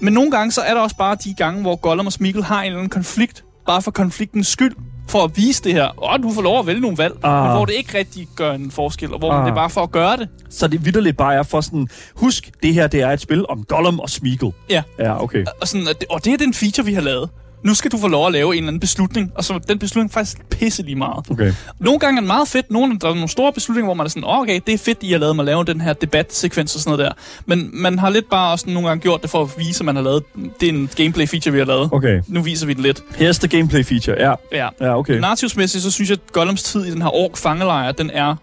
Men 0.00 0.12
nogle 0.12 0.30
gange 0.30 0.52
så 0.52 0.60
er 0.60 0.74
der 0.74 0.80
også 0.80 0.96
bare 0.96 1.16
de 1.24 1.34
gange, 1.34 1.60
hvor 1.60 1.76
Gollum 1.76 2.06
og 2.06 2.12
Smeagol 2.12 2.42
har 2.42 2.60
en 2.60 2.66
eller 2.66 2.78
anden 2.78 2.90
konflikt, 2.90 3.44
bare 3.66 3.82
for 3.82 3.90
konfliktens 3.90 4.46
skyld, 4.48 4.72
for 5.08 5.24
at 5.24 5.36
vise 5.36 5.64
det 5.64 5.72
her. 5.72 6.04
Åh, 6.04 6.22
du 6.22 6.32
får 6.32 6.42
lov 6.42 6.58
at 6.58 6.66
vælge 6.66 6.80
nogle 6.80 6.98
valg, 6.98 7.14
Ah. 7.24 7.42
men 7.44 7.52
hvor 7.56 7.64
det 7.64 7.74
ikke 7.74 7.98
rigtig 7.98 8.28
gør 8.36 8.52
en 8.52 8.70
forskel, 8.70 9.12
og 9.12 9.18
hvor 9.18 9.32
Ah. 9.32 9.44
det 9.44 9.50
er 9.50 9.54
bare 9.54 9.70
for 9.70 9.82
at 9.82 9.90
gøre 9.92 10.16
det. 10.16 10.28
Så 10.50 10.66
det 10.68 10.84
vidderligt 10.84 11.16
bare 11.16 11.34
er 11.34 11.42
for 11.42 11.60
sådan, 11.60 11.88
husk, 12.16 12.50
det 12.62 12.74
her 12.74 12.86
det 12.86 13.00
er 13.00 13.08
et 13.10 13.20
spil 13.20 13.44
om 13.48 13.64
Gollum 13.64 14.00
og 14.00 14.10
Smeagol. 14.10 14.52
Ja. 14.70 14.82
Ja, 14.98 15.22
okay. 15.22 15.44
Og, 15.60 15.68
sådan, 15.68 15.88
at 15.88 16.00
det, 16.00 16.08
og 16.10 16.24
det 16.24 16.32
er 16.32 16.36
den 16.38 16.54
feature, 16.54 16.84
vi 16.86 16.94
har 16.94 17.00
lavet. 17.02 17.30
Nu 17.64 17.74
skal 17.74 17.90
du 17.92 17.98
få 17.98 18.08
lov 18.08 18.26
at 18.26 18.32
lave 18.32 18.48
en 18.48 18.58
eller 18.58 18.68
anden 18.68 18.80
beslutning, 18.80 19.32
og 19.34 19.44
så 19.44 19.60
den 19.68 19.78
beslutning 19.78 20.12
faktisk 20.12 20.48
pisse 20.50 20.82
lige 20.82 20.94
meget. 20.96 21.30
Okay. 21.30 21.52
Nogle 21.78 21.98
gange 21.98 22.16
er 22.18 22.20
det 22.20 22.26
meget 22.26 22.48
fedt. 22.48 22.70
Nogle, 22.70 22.98
der 22.98 23.08
er 23.08 23.14
nogle 23.14 23.28
store 23.28 23.52
beslutninger, 23.52 23.86
hvor 23.86 23.94
man 23.94 24.06
er 24.06 24.10
sådan, 24.10 24.24
oh, 24.24 24.38
okay, 24.38 24.60
det 24.66 24.74
er 24.74 24.78
fedt, 24.78 24.98
I 25.00 25.12
har 25.12 25.18
lavet 25.18 25.36
mig 25.36 25.44
lave 25.44 25.64
den 25.64 25.80
her 25.80 25.92
debatsekvens 25.92 26.74
og 26.74 26.80
sådan 26.80 26.98
noget 26.98 27.06
der. 27.06 27.22
Men 27.46 27.70
man 27.72 27.98
har 27.98 28.10
lidt 28.10 28.30
bare 28.30 28.52
også 28.52 28.70
nogle 28.70 28.88
gange 28.88 29.02
gjort 29.02 29.22
det 29.22 29.30
for 29.30 29.42
at 29.42 29.48
vise, 29.58 29.80
at 29.80 29.84
man 29.84 29.96
har 29.96 30.02
lavet, 30.02 30.22
det 30.60 30.68
er 30.68 30.72
en 30.72 30.90
gameplay 30.96 31.26
feature, 31.26 31.52
vi 31.52 31.58
har 31.58 31.66
lavet. 31.66 31.88
Okay. 31.92 32.20
Nu 32.28 32.42
viser 32.42 32.66
vi 32.66 32.74
det 32.74 32.82
lidt. 32.82 32.98
Here's 33.10 33.38
the 33.38 33.48
gameplay 33.48 33.84
feature. 33.84 34.16
Ja, 34.18 34.34
Ja. 34.52 34.68
ja 34.80 34.98
okay. 34.98 35.18
Narrativsmæssigt, 35.20 35.84
så 35.84 35.90
synes 35.90 36.10
jeg, 36.10 36.18
at 36.26 36.32
Gollums 36.32 36.62
tid 36.62 36.84
i 36.84 36.90
den 36.90 37.02
her 37.02 37.14
ork 37.14 37.36
fangelejr, 37.36 37.92
den 37.92 38.10
er 38.10 38.34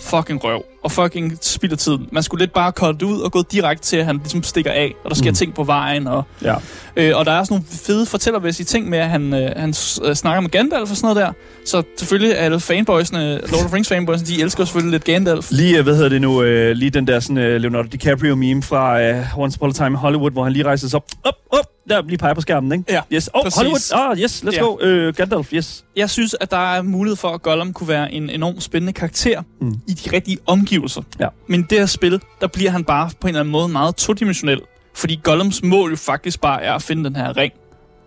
fucking 0.00 0.44
røv. 0.44 0.64
Og 0.84 0.92
fucking 0.92 1.38
spilder 1.40 1.76
tiden. 1.76 2.08
Man 2.12 2.22
skulle 2.22 2.42
lidt 2.42 2.52
bare 2.52 2.72
kolde 2.72 2.98
det 2.98 3.02
ud 3.06 3.20
og 3.20 3.32
gå 3.32 3.42
direkte 3.52 3.84
til, 3.84 3.96
at 3.96 4.04
han 4.06 4.16
ligesom 4.16 4.42
stikker 4.42 4.70
af, 4.70 4.94
og 5.04 5.10
der 5.10 5.16
sker 5.16 5.30
Mm. 5.30 5.34
ting 5.34 5.54
på 5.54 5.64
vejen. 5.64 6.06
Og, 6.06 6.22
Ja. 6.42 6.54
øh, 6.96 7.16
og 7.16 7.24
der 7.26 7.32
er 7.32 7.38
også 7.38 7.52
nogle 7.52 7.64
fede 7.70 8.06
fortællermæssige 8.06 8.64
ting 8.66 8.88
med, 8.88 8.98
at 8.98 9.08
han, 9.08 9.34
øh, 9.34 9.50
han 9.56 9.74
øh, 10.04 10.14
snakker 10.14 10.40
med 10.40 10.50
Gandalf 10.50 10.90
og 10.90 10.96
sådan 10.96 11.14
noget 11.14 11.26
der. 11.26 11.32
Så 11.64 11.82
selvfølgelig 11.98 12.30
er 12.32 12.36
alle 12.36 12.60
fanboysene, 12.60 13.32
Lord 13.38 13.54
of 13.54 13.60
the 13.66 13.74
Rings 13.74 13.88
fanboysene, 13.88 14.26
de 14.28 14.42
elsker 14.42 14.64
selvfølgelig 14.64 14.92
lidt 14.92 15.04
Gandalf. 15.04 15.46
Lige, 15.50 15.78
øh, 15.78 15.84
hvad 15.84 15.94
hedder 15.94 16.08
det 16.08 16.20
nu, 16.20 16.42
øh, 16.42 16.72
lige 16.76 16.90
den 16.90 17.06
der 17.06 17.20
sådan, 17.20 17.38
øh, 17.38 17.60
Leonardo 17.60 17.88
DiCaprio 17.92 18.34
meme 18.34 18.62
fra 18.62 19.00
øh, 19.02 19.38
Once 19.38 19.58
Upon 19.58 19.70
a 19.70 19.72
Time 19.72 19.86
in 19.88 19.94
Hollywood, 19.94 20.30
hvor 20.30 20.44
han 20.44 20.52
lige 20.52 20.64
rejser 20.64 20.88
sig 20.88 20.96
op, 20.96 21.04
op, 21.24 21.34
op, 21.52 21.64
der 21.88 22.02
lige 22.02 22.18
peger 22.18 22.34
på 22.34 22.40
skærmen, 22.40 22.72
ikke? 22.72 22.84
Ja, 22.88 23.00
Yes. 23.12 23.30
Oh, 23.34 23.42
præcis. 23.42 23.56
Hollywood. 23.56 24.10
Ah, 24.10 24.18
yes, 24.18 24.42
let's 24.44 24.54
Ja. 24.56 24.62
go. 24.62 24.76
Øh, 24.80 25.14
Gandalf, 25.14 25.52
yes. 25.52 25.84
Jeg 25.96 26.10
synes, 26.10 26.36
at 26.40 26.50
der 26.50 26.74
er 26.76 26.82
mulighed 26.82 27.16
for, 27.16 27.28
at 27.28 27.42
Gollum 27.42 27.72
kunne 27.72 27.88
være 27.88 28.12
en 28.12 28.30
enormt 28.30 28.62
spændende 28.62 28.92
karakter 28.92 29.42
Mm. 29.60 29.74
i 29.88 29.92
de 29.92 30.10
rigtige 30.16 30.38
omgivelser. 30.46 31.02
Ja. 31.20 31.28
Men 31.46 31.60
i 31.60 31.64
det 31.70 31.78
her 31.78 31.86
spil, 31.86 32.20
der 32.40 32.46
bliver 32.46 32.70
han 32.70 32.84
bare 32.84 33.10
på 33.20 33.26
en 33.26 33.28
eller 33.28 33.40
anden 33.40 33.52
måde 33.52 33.68
meget 33.68 33.96
todimensionel. 33.96 34.60
Fordi 34.94 35.20
Gollums 35.22 35.62
mål 35.62 35.90
jo 35.90 35.96
faktisk 35.96 36.40
bare 36.40 36.62
er 36.62 36.72
at 36.74 36.82
finde 36.82 37.04
den 37.04 37.16
her 37.16 37.36
ring. 37.36 37.52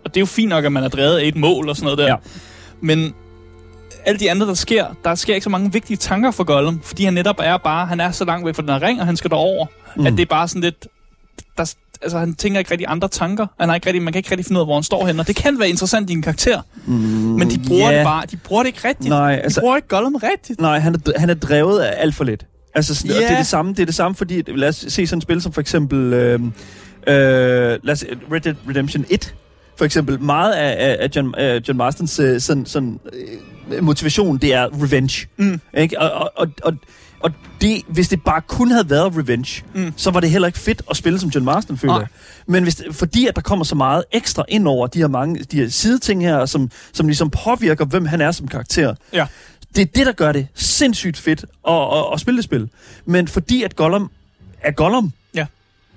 Og 0.06 0.14
det 0.14 0.18
er 0.18 0.22
jo 0.22 0.26
fint 0.26 0.50
nok, 0.50 0.66
at 0.66 0.72
man 0.72 0.84
er 0.84 0.88
drevet 0.90 1.18
af 1.18 1.26
et 1.26 1.36
mål 1.36 1.70
og 1.70 1.76
sådan 1.76 1.84
noget 1.86 1.98
der. 1.98 2.08
Ja. 2.08 2.16
Men 2.82 3.14
alt 4.06 4.20
de 4.20 4.32
andre, 4.32 4.48
der 4.48 4.54
sker, 4.54 4.86
der 5.04 5.16
sker 5.16 5.34
ikke 5.34 5.44
så 5.44 5.50
mange 5.50 5.72
vigtige 5.74 5.98
tanker 5.98 6.32
for 6.32 6.44
Gollum. 6.44 6.82
Fordi 6.84 7.04
han 7.04 7.14
netop 7.14 7.36
er 7.40 7.58
bare, 7.58 7.86
han 7.86 8.00
er 8.00 8.12
så 8.12 8.26
langt 8.26 8.46
væk 8.46 8.56
fra 8.56 8.62
den 8.62 8.70
her 8.70 8.82
ring, 8.82 9.00
og 9.00 9.06
han 9.06 9.18
skal 9.18 9.30
derover. 9.30 9.66
Mm. 9.96 10.06
At 10.06 10.14
det 10.14 10.20
er 10.20 10.26
bare 10.26 10.48
sådan 10.48 10.62
lidt... 10.62 10.88
Der, 11.58 11.74
altså, 12.02 12.18
han 12.20 12.34
tænker 12.36 12.60
ikke 12.60 12.72
rigtig 12.72 12.88
andre 12.90 13.08
tanker. 13.08 13.48
Han 13.60 13.70
har 13.70 13.76
ikke 13.76 13.88
rigtig, 13.88 14.02
man 14.04 14.14
kan 14.14 14.20
ikke 14.20 14.32
rigtig 14.32 14.46
finde 14.46 14.58
ud 14.58 14.62
af, 14.62 14.68
hvor 14.68 14.74
han 14.76 14.84
står 14.84 15.06
henne. 15.08 15.22
Og 15.22 15.28
det 15.28 15.36
kan 15.36 15.60
være 15.60 15.70
interessant 15.70 16.10
i 16.10 16.14
en 16.14 16.22
karakter. 16.22 16.62
Mm, 16.86 16.94
Men 16.94 17.50
de 17.50 17.60
bruger 17.68 17.92
ja. 17.92 17.98
det 17.98 18.06
bare. 18.06 18.26
De 18.32 18.38
bruger 18.38 18.64
det 18.64 18.68
ikke 18.68 18.88
rigtigt. 18.88 19.10
Nej, 19.10 19.32
De 19.36 19.42
altså, 19.42 19.60
bruger 19.62 19.76
ikke 19.76 19.88
Gollum 19.88 20.16
rigtigt. 20.16 20.62
nej 20.62 20.80
han, 20.80 20.96
er, 20.96 21.20
han 21.20 21.30
er 21.30 21.34
drevet 21.34 21.80
af 21.80 21.94
alt 22.02 22.16
for 22.16 22.24
lidt. 22.24 22.46
Altså, 22.76 22.96
sådan, 22.96 23.12
Ja. 23.12 23.18
det 23.22 23.32
er 23.32 23.38
det 23.38 23.48
samme, 23.48 23.72
det 23.72 23.80
er 23.80 23.86
det 23.86 23.96
samme, 23.96 24.16
fordi 24.16 24.44
lad 24.48 24.68
os 24.70 24.86
se 24.88 25.08
sådan 25.08 25.18
et 25.18 25.24
spil 25.24 25.42
som 25.42 25.52
for 25.54 25.62
eksempel 25.62 26.14
øh, 26.14 26.40
øh, 26.42 26.42
lad 27.08 27.90
os, 27.90 28.06
Red 28.32 28.42
Dead 28.42 28.56
Redemption 28.70 29.06
1, 29.10 29.36
for 29.78 29.86
eksempel. 29.86 30.22
Meget 30.22 30.54
af, 30.54 30.98
af, 31.00 31.10
John, 31.16 31.36
af 31.36 31.62
John 31.68 31.78
Marstons 31.78 32.20
øh, 32.20 32.42
sådan, 32.42 32.66
sådan, 32.66 33.00
øh, 33.72 33.84
motivation, 33.84 34.38
det 34.38 34.54
er 34.54 34.84
revenge. 34.84 35.28
Mm. 35.38 35.62
Ikke? 35.78 36.00
Og, 36.02 36.12
og, 36.12 36.32
og, 36.36 36.48
og, 36.64 36.74
og 37.20 37.32
det, 37.62 37.82
hvis 37.88 38.08
det 38.10 38.24
bare 38.24 38.42
kun 38.42 38.72
havde 38.72 38.90
været 38.90 39.18
revenge, 39.18 39.64
mm. 39.76 39.94
Så 39.98 40.12
var 40.12 40.20
det 40.20 40.30
heller 40.30 40.48
ikke 40.48 40.60
fedt 40.60 40.82
at 40.90 40.98
spille 40.98 41.20
som 41.20 41.30
John 41.30 41.46
Marston, 41.46 41.78
føler 41.78 41.98
jeg. 42.00 42.08
Men 42.48 42.64
hvis, 42.64 42.82
fordi 42.92 43.28
at 43.28 43.36
der 43.36 43.42
kommer 43.42 43.66
så 43.66 43.76
meget 43.76 44.04
ekstra 44.12 44.44
ind 44.50 44.68
over 44.68 44.88
de 44.88 45.00
her 45.00 45.08
mange 45.08 45.44
de 45.44 45.58
her 45.58 45.70
sideting 45.70 46.24
her, 46.24 46.46
som, 46.46 46.72
som 46.94 47.08
ligesom 47.08 47.30
påvirker, 47.30 47.86
hvem 47.86 48.06
han 48.06 48.22
er 48.22 48.32
som 48.32 48.48
karakter, 48.48 48.96
Ja. 49.14 49.26
det 49.76 49.82
er 49.82 49.86
det, 49.86 50.06
der 50.06 50.12
gør 50.12 50.32
det 50.32 50.48
sindssygt 50.56 51.18
fedt 51.18 51.46
at, 51.68 51.74
at, 51.74 52.06
at 52.14 52.20
spille 52.20 52.38
det 52.38 52.44
spil. 52.44 52.70
Men 53.06 53.28
fordi 53.28 53.64
at 53.64 53.76
Gollum 53.76 54.12
er 54.62 54.72
Gollum, 54.72 55.12
Ja. 55.36 55.46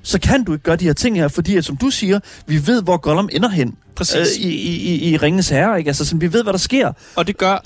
så 0.02 0.20
kan 0.20 0.44
du 0.44 0.52
ikke 0.52 0.62
gøre 0.64 0.76
de 0.76 0.84
her 0.84 0.92
ting 0.92 1.16
her, 1.16 1.28
fordi 1.28 1.56
at, 1.56 1.64
som 1.64 1.76
du 1.76 1.90
siger, 1.90 2.20
vi 2.46 2.66
ved, 2.66 2.82
hvor 2.82 2.96
Gollum 2.96 3.28
ender 3.32 3.48
hen 3.48 3.76
Præcis. 3.96 4.16
øh, 4.38 4.44
i, 4.44 4.48
i, 4.48 4.94
i, 4.94 5.10
i 5.10 5.16
Ringens 5.16 5.48
Herre. 5.48 5.78
Ikke? 5.78 5.88
Altså, 5.88 6.04
sådan, 6.04 6.20
vi 6.20 6.32
ved, 6.32 6.42
hvad 6.42 6.52
der 6.52 6.58
sker. 6.58 6.92
Og 7.16 7.26
det 7.26 7.38
gør, 7.38 7.64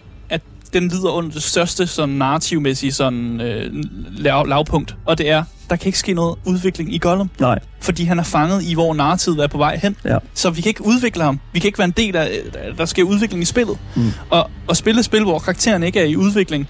den 0.72 0.88
lider 0.88 1.10
under 1.10 1.30
det 1.30 1.42
største 1.42 1.86
sådan 1.86 2.14
narrativmæssige 2.14 2.92
sådan, 2.92 3.40
øh, 3.40 3.70
lav, 4.10 4.46
lavpunkt. 4.46 4.96
Og 5.04 5.18
det 5.18 5.30
er, 5.30 5.44
der 5.70 5.76
kan 5.76 5.86
ikke 5.86 5.98
ske 5.98 6.14
noget 6.14 6.38
udvikling 6.44 6.94
i 6.94 6.98
Gollum. 6.98 7.30
Nej. 7.40 7.58
Fordi 7.80 8.04
han 8.04 8.18
er 8.18 8.22
fanget 8.22 8.62
i, 8.62 8.74
hvor 8.74 8.94
narrativet 8.94 9.38
er 9.38 9.46
på 9.46 9.58
vej 9.58 9.78
hen. 9.82 9.96
Ja. 10.04 10.18
Så 10.34 10.50
vi 10.50 10.60
kan 10.60 10.68
ikke 10.68 10.86
udvikle 10.86 11.22
ham. 11.22 11.40
Vi 11.52 11.58
kan 11.58 11.68
ikke 11.68 11.78
være 11.78 11.84
en 11.84 11.94
del 11.96 12.16
af, 12.16 12.30
der 12.78 12.84
sker 12.84 13.02
udvikling 13.02 13.42
i 13.42 13.46
spillet. 13.46 13.78
Mm. 13.96 14.12
Og 14.30 14.50
at 14.70 14.76
spille 14.76 14.98
et 14.98 15.04
spil, 15.04 15.22
hvor 15.22 15.38
karakteren 15.38 15.82
ikke 15.82 16.00
er 16.00 16.04
i 16.04 16.16
udvikling, 16.16 16.68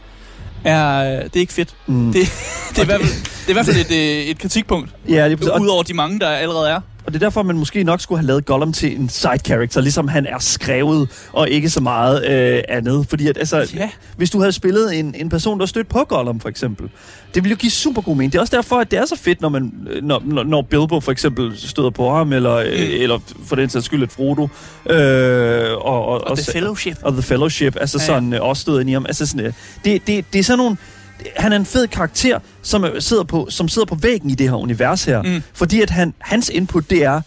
er, 0.65 1.03
det 1.23 1.37
er 1.37 1.41
ikke 1.41 1.53
fedt. 1.53 1.75
Mm. 1.87 2.13
Det, 2.13 2.15
det, 2.71 2.79
er, 2.79 2.83
i 2.83 2.87
hvert 2.87 3.01
fald, 3.01 3.13
det 3.13 3.47
er 3.47 3.51
i 3.51 3.53
hvert 3.53 3.67
fald 3.67 3.77
et, 3.77 3.91
øh, 3.91 4.25
et 4.25 4.39
kritikpunkt. 4.39 4.91
Ja, 5.09 5.29
det, 5.29 5.49
og, 5.49 5.61
Udover 5.61 5.83
de 5.83 5.95
mange, 5.95 6.21
der 6.21 6.29
allerede 6.29 6.71
er. 6.71 6.81
Og 7.07 7.13
det 7.13 7.23
er 7.23 7.27
derfor, 7.27 7.43
man 7.43 7.57
måske 7.59 7.85
nok 7.85 8.01
skulle 8.01 8.19
have 8.19 8.27
lavet 8.27 8.47
Gollum 8.47 8.73
til 8.73 9.01
en 9.01 9.09
side 9.09 9.39
character, 9.45 9.81
ligesom 9.81 10.09
han 10.09 10.27
er 10.27 10.39
skrevet, 10.39 11.09
og 11.33 11.51
ikke 11.51 11.71
så 11.71 11.81
meget 11.81 12.27
øh, 12.31 12.63
andet. 12.69 13.07
Fordi 13.09 13.29
at, 13.29 13.39
altså, 13.39 13.71
Ja. 13.75 13.91
hvis 14.17 14.31
du 14.31 14.39
havde 14.39 14.53
spillet 14.53 14.99
en, 14.99 15.15
en 15.19 15.29
person, 15.29 15.61
der 15.61 15.67
stødt 15.67 15.89
på 15.89 16.05
Gollum, 16.09 16.41
for 16.41 16.49
eksempel, 16.49 16.91
det 17.35 17.45
ville 17.45 17.51
jo 17.51 17.57
give 17.57 17.71
super 17.71 18.03
god 18.03 18.17
mening. 18.17 18.33
Det 18.33 18.39
er 18.39 18.43
også 18.43 18.57
derfor, 18.57 18.77
at 18.77 18.91
det 18.91 18.99
er 18.99 19.07
så 19.07 19.17
fedt, 19.17 19.41
når, 19.41 19.49
man, 19.49 19.73
øh, 19.91 20.03
når, 20.05 20.45
når, 20.45 20.63
Bilbo 20.63 21.01
for 21.01 21.13
eksempel 21.13 21.53
støder 21.57 21.91
på 21.91 22.15
ham, 22.15 22.33
eller, 22.33 22.65
mm. 22.65 22.71
eller 23.03 23.19
for 23.47 23.57
den 23.57 23.69
sags 23.71 23.85
skyld 23.85 24.03
et 24.03 24.13
Frodo. 24.13 24.49
Øh, 24.91 25.73
og, 25.73 26.07
og, 26.07 26.21
Og 26.27 26.37
The 26.39 26.53
Fellowship. 26.53 26.97
og 27.03 27.13
The 27.13 27.23
Fellowship, 27.23 27.77
altså 27.81 27.99
Ja, 27.99 28.03
ja, 28.03 28.07
sådan 28.07 28.33
øh, 28.35 28.43
også 28.43 28.61
stød 28.61 28.81
ind 28.81 28.91
i 28.91 28.93
ham. 28.93 29.07
Altså 29.07 29.27
sådan, 29.27 29.47
øh, 29.47 29.53
det, 29.85 30.07
det, 30.07 30.25
det 30.33 30.39
er 30.39 30.43
sådan 30.43 30.59
nogle... 30.59 30.77
Han 31.37 31.53
er 31.53 31.57
en 31.57 31.67
fed 31.67 31.87
karakter, 31.87 32.39
som 32.63 32.85
øh, 32.85 33.03
sidder 33.03 33.25
på, 33.25 33.47
som 33.51 33.69
sidder 33.69 33.87
på 33.87 33.95
væggen 33.95 34.31
i 34.31 34.35
det 34.35 34.49
her 34.49 34.57
univers 34.57 35.05
her. 35.05 35.23
Mm. 35.23 35.43
Fordi 35.53 35.81
at 35.81 35.91
han, 35.91 36.15
hans 36.19 36.49
input, 36.49 36.91
det 36.91 37.05
er 37.05 37.21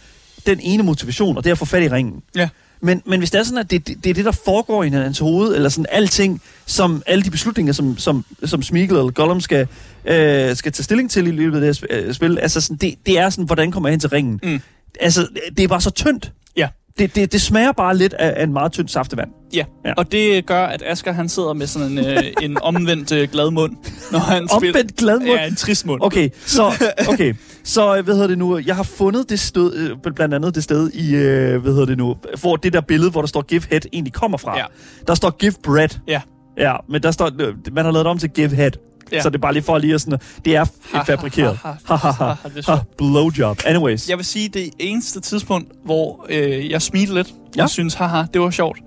den 0.46 0.60
ene 0.60 0.82
motivation, 0.82 1.36
og 1.36 1.44
det 1.44 1.50
er 1.50 1.54
at 1.54 1.58
få 1.58 1.64
fat 1.64 1.82
i 1.82 1.88
ringen. 1.88 2.22
Ja. 2.36 2.48
Men, 2.82 3.02
men 3.06 3.20
hvis 3.20 3.30
det 3.30 3.38
er 3.38 3.42
sådan, 3.42 3.58
at 3.58 3.70
det, 3.70 3.88
det, 3.88 4.04
det 4.04 4.10
er 4.10 4.14
det, 4.14 4.24
der 4.24 4.32
foregår 4.32 4.84
i 4.84 4.88
hans 4.88 5.18
hoved, 5.18 5.54
eller 5.54 5.68
sådan 5.68 5.86
alting, 5.88 6.42
som 6.66 7.02
alle 7.06 7.24
de 7.24 7.30
beslutninger, 7.30 7.72
som, 7.72 7.98
som, 7.98 8.24
som 8.44 8.62
Smeagol 8.62 8.98
eller 8.98 9.10
Gollum 9.10 9.40
skal, 9.40 9.66
øh, 10.04 10.56
skal 10.56 10.72
tage 10.72 10.84
stilling 10.84 11.10
til 11.10 11.26
i 11.26 11.30
løbet 11.30 11.62
af 11.62 11.74
det 11.74 11.88
her 11.90 12.04
øh, 12.06 12.14
spil, 12.14 12.38
altså 12.38 12.60
sådan, 12.60 12.76
det, 12.76 12.94
det 13.06 13.18
er 13.18 13.30
sådan, 13.30 13.44
hvordan 13.44 13.72
kommer 13.72 13.88
jeg 13.88 13.92
hen 13.92 14.00
til 14.00 14.10
ringen? 14.10 14.40
Mm. 14.42 14.60
Altså, 15.00 15.26
det 15.56 15.64
er 15.64 15.68
bare 15.68 15.80
så 15.80 15.90
tyndt. 15.90 16.32
Ja. 16.56 16.68
Det, 16.98 17.14
det, 17.14 17.32
det 17.32 17.40
smager 17.40 17.72
bare 17.72 17.96
lidt 17.96 18.12
af, 18.12 18.34
af 18.36 18.44
en 18.44 18.52
meget 18.52 18.72
tynd 18.72 18.88
saftevand. 18.88 19.30
Ja. 19.54 19.64
Ja. 19.84 19.92
og 19.96 20.12
det 20.12 20.46
gør, 20.46 20.64
at 20.64 20.82
Asger 20.86 21.12
han 21.12 21.28
sidder 21.28 21.52
med 21.52 21.66
sådan 21.66 21.98
en, 21.98 21.98
øh, 21.98 22.22
en 22.42 22.58
omvendt 22.62 23.12
øh, 23.12 23.28
glad 23.28 23.50
mund, 23.50 23.76
når 24.12 24.18
han 24.18 24.48
spiller. 24.48 24.72
Omvendt 24.74 24.96
glad 24.96 25.18
mund? 25.18 25.30
Ja, 25.30 25.46
en 25.46 25.54
trist 25.56 25.86
mund. 25.86 26.00
Okay, 26.02 26.28
så, 26.46 26.86
okay, 27.08 27.34
så 27.64 27.96
øh, 27.96 28.04
hvad 28.04 28.14
hedder 28.14 28.28
det 28.28 28.38
nu? 28.38 28.58
Jeg 28.58 28.76
har 28.76 28.82
fundet 28.82 29.30
det 29.30 29.40
sted, 29.40 29.74
øh, 29.74 30.12
blandt 30.14 30.34
andet 30.34 30.54
det 30.54 30.64
sted 30.64 30.90
i, 30.90 31.14
øh, 31.14 31.62
hvad 31.62 31.72
hedder 31.72 31.86
det 31.86 31.98
nu, 31.98 32.16
hvor 32.40 32.56
det 32.56 32.72
der 32.72 32.80
billede, 32.80 33.10
hvor 33.10 33.20
der 33.20 33.28
står 33.28 33.42
Give 33.42 33.62
Head, 33.70 33.80
egentlig 33.92 34.12
kommer 34.12 34.38
fra. 34.38 34.58
Ja. 34.58 34.64
Der 35.06 35.14
står 35.14 35.30
Give 35.30 35.52
Bread. 35.62 35.88
Ja. 36.08 36.20
Ja, 36.58 36.76
men 36.88 37.02
der 37.02 37.10
står, 37.10 37.30
øh, 37.40 37.54
man 37.72 37.84
har 37.84 37.92
lavet 37.92 38.04
det 38.04 38.10
om 38.10 38.18
til 38.18 38.30
Give 38.30 38.48
Head. 38.54 38.70
Ja. 39.12 39.22
Så 39.22 39.28
det 39.30 39.34
er 39.36 39.40
bare 39.40 39.52
lige 39.52 39.62
for 39.62 39.78
lige 39.78 39.94
at 39.94 40.00
sådan, 40.00 40.18
det 40.44 40.56
er 40.56 40.64
f- 40.64 41.04
fabrikeret. 41.06 41.58
er. 41.88 42.84
Blowjob. 42.98 43.58
Anyways. 43.66 44.08
Jeg 44.08 44.16
vil 44.16 44.24
sige, 44.24 44.48
det 44.48 44.70
eneste 44.78 45.20
tidspunkt, 45.20 45.72
hvor 45.84 46.26
øh, 46.30 46.70
jeg 46.70 46.82
smilte 46.82 47.14
lidt, 47.14 47.28
Ja. 47.56 47.62
og 47.62 47.70
synes, 47.70 47.94
haha, 47.94 48.22
det 48.34 48.40
var 48.40 48.50
sjovt. 48.50 48.78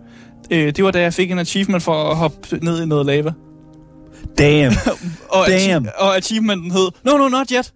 Øh, 0.51 0.71
det 0.75 0.83
var, 0.83 0.91
da 0.91 1.01
jeg 1.01 1.13
fik 1.13 1.31
en 1.31 1.39
achievement 1.39 1.83
for 1.83 2.09
at 2.11 2.17
hoppe 2.17 2.59
ned 2.61 2.83
i 2.83 2.85
noget 2.85 3.05
lava. 3.05 3.31
Damn. 4.37 4.73
Og, 5.29 5.45
Damn. 5.47 5.87
og 5.97 6.17
achievementen 6.17 6.71
hed, 6.71 6.87
no, 7.03 7.17
no, 7.17 7.27
not 7.27 7.49
yet. 7.51 7.73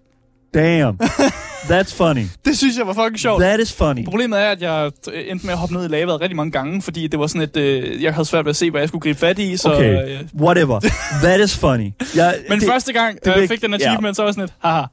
Damn. 0.53 0.99
That's 1.69 1.95
funny. 1.95 2.23
Det 2.45 2.57
synes 2.57 2.77
jeg 2.77 2.87
var 2.87 2.93
fucking 2.93 3.19
sjovt. 3.19 3.41
That 3.43 3.59
is 3.59 3.73
funny. 3.73 4.05
Problemet 4.05 4.39
er, 4.41 4.49
at 4.51 4.61
jeg 4.61 4.91
øh, 5.13 5.23
endte 5.31 5.45
med 5.45 5.53
at 5.53 5.59
hoppe 5.59 5.75
ned 5.75 5.85
i 5.85 5.87
lavaet 5.87 6.21
rigtig 6.21 6.35
mange 6.35 6.51
gange, 6.51 6.81
fordi 6.81 7.07
det 7.07 7.19
var 7.19 7.27
sådan 7.27 7.41
et, 7.41 7.57
øh, 7.57 8.03
jeg 8.03 8.13
havde 8.13 8.25
svært 8.25 8.45
ved 8.45 8.49
at 8.49 8.55
se, 8.55 8.71
hvad 8.71 8.81
jeg 8.81 8.87
skulle 8.87 9.01
gribe 9.01 9.19
fat 9.19 9.39
i, 9.39 9.57
så... 9.57 9.73
Okay, 9.73 10.11
Øh, 10.13 10.19
whatever. 10.41 10.79
That 11.23 11.39
is 11.39 11.57
funny. 11.57 11.91
Jeg, 12.15 12.35
men 12.49 12.59
det, 12.59 12.67
første 12.69 12.93
gang, 12.93 13.19
det 13.25 13.31
jeg 13.31 13.41
ikke- 13.41 13.53
fik 13.53 13.61
den 13.61 13.73
achievement, 13.73 14.15
så 14.15 14.21
var 14.21 14.27
jeg 14.29 14.33
sådan 14.33 14.43
et, 14.45 14.53
haha. 14.59 14.83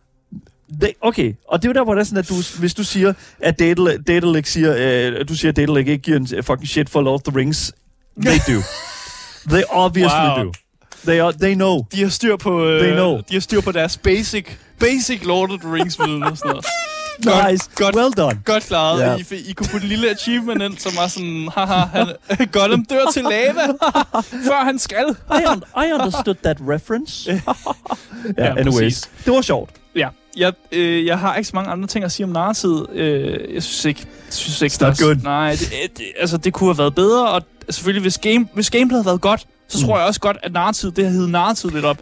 Okay, 1.01 1.33
og 1.49 1.63
det 1.63 1.69
er 1.69 1.71
jo 1.71 1.75
der, 1.75 1.85
hvor 1.85 1.95
det 1.95 2.01
er 2.01 2.05
sådan, 2.05 2.19
at 2.19 2.29
du, 2.29 2.35
hvis 2.59 2.75
du 2.75 2.85
siger, 2.85 3.13
at 3.41 3.63
Daedal- 3.63 4.03
Daedalic 4.03 4.49
siger, 4.53 4.75
øh, 4.79 5.29
du 5.29 5.35
siger, 5.37 5.49
at 5.53 5.57
Daedalic 5.57 5.87
ikke 5.89 6.03
giver 6.03 6.17
en 6.19 6.29
øh, 6.37 6.45
fucking 6.45 6.69
shit 6.69 6.91
for 6.91 7.03
Lord 7.03 7.15
of 7.15 7.33
the 7.33 7.39
Rings, 7.39 7.73
they 8.27 8.39
do. 8.55 8.61
They 9.49 9.63
obviously 9.71 10.29
Wow. 10.37 10.45
do. 10.45 10.53
They, 11.07 11.21
are, 11.21 11.33
they 11.33 11.55
know. 11.55 11.83
De 11.93 12.03
har 12.03 12.09
styr 12.09 12.37
på, 12.37 12.65
øh, 12.67 12.81
They 12.83 12.93
know. 12.93 13.17
de 13.17 13.33
har 13.35 13.41
styr 13.41 13.61
på 13.61 13.73
deres 13.73 13.97
basic, 13.97 14.47
basic 14.87 15.25
Lord 15.25 15.51
of 15.51 15.61
the 15.61 15.73
Rings 15.73 15.99
viden 16.01 16.23
og 16.23 16.39
sådan 16.39 16.49
noget. 16.51 16.65
Nice. 17.51 17.71
godt. 17.75 17.97
Well 17.97 18.13
done. 18.13 18.41
Godt 18.45 18.65
klaret. 18.65 19.01
Yeah. 19.01 19.41
I, 19.41 19.51
I 19.51 19.53
kunne 19.53 19.69
putte 19.71 19.85
en 19.85 19.89
lille 19.89 20.11
achievement 20.11 20.63
ind, 20.63 20.79
som 20.79 20.93
var 20.97 21.07
sådan, 21.09 21.49
haha, 21.55 21.75
han, 21.75 22.07
Gollum 22.53 22.85
dør 22.85 23.05
til 23.13 23.23
lava, 23.23 23.67
før 24.49 24.65
han 24.65 24.79
skal. 24.79 25.05
I, 25.31 25.33
un- 25.33 25.85
I 25.87 25.93
understood 25.93 26.35
that 26.35 26.57
reference. 26.69 27.43
ja, 28.39 28.51
anyways. 28.57 28.75
præcis. 28.75 29.11
Det 29.25 29.33
var 29.33 29.41
sjovt. 29.41 29.71
Ja, 29.97 30.09
jeg, 30.37 30.53
øh, 30.73 31.07
jeg 31.07 31.19
har 31.19 31.35
ikke 31.37 31.49
så 31.49 31.57
mange 31.57 31.71
andre 31.71 31.89
ting 31.89 32.05
at 32.05 32.13
sige 32.13 32.25
om 32.27 32.31
narrativet. 32.31 32.87
Øh, 32.93 33.55
jeg 33.55 33.63
synes 33.63 33.85
ikke, 33.85 34.07
synes 34.31 34.63
ikke 34.63 34.75
It's 34.75 34.85
not 34.87 35.01
er- 35.01 35.05
good. 35.05 35.17
Nej, 35.17 35.51
det, 35.51 35.69
det, 35.99 36.05
altså 36.21 36.37
det 36.37 36.53
kunne 36.53 36.69
have 36.69 36.79
været 36.79 36.95
bedre, 36.95 37.29
og 37.29 37.43
selvfølgelig 37.71 38.03
hvis, 38.03 38.19
game, 38.19 38.49
hvis 38.55 38.71
gameplay 38.71 38.95
havde 38.97 39.07
været 39.07 39.21
godt, 39.21 39.47
så 39.79 39.85
Mm. 39.85 39.89
tror 39.89 39.99
jeg 39.99 40.07
også 40.07 40.21
godt, 40.21 40.37
at 40.43 40.53
narrativet, 40.53 40.97
det 40.97 41.05
har 41.05 41.13
heddet 41.13 41.31
narrativet 41.31 41.75
lidt 41.75 41.85
op. 41.85 41.99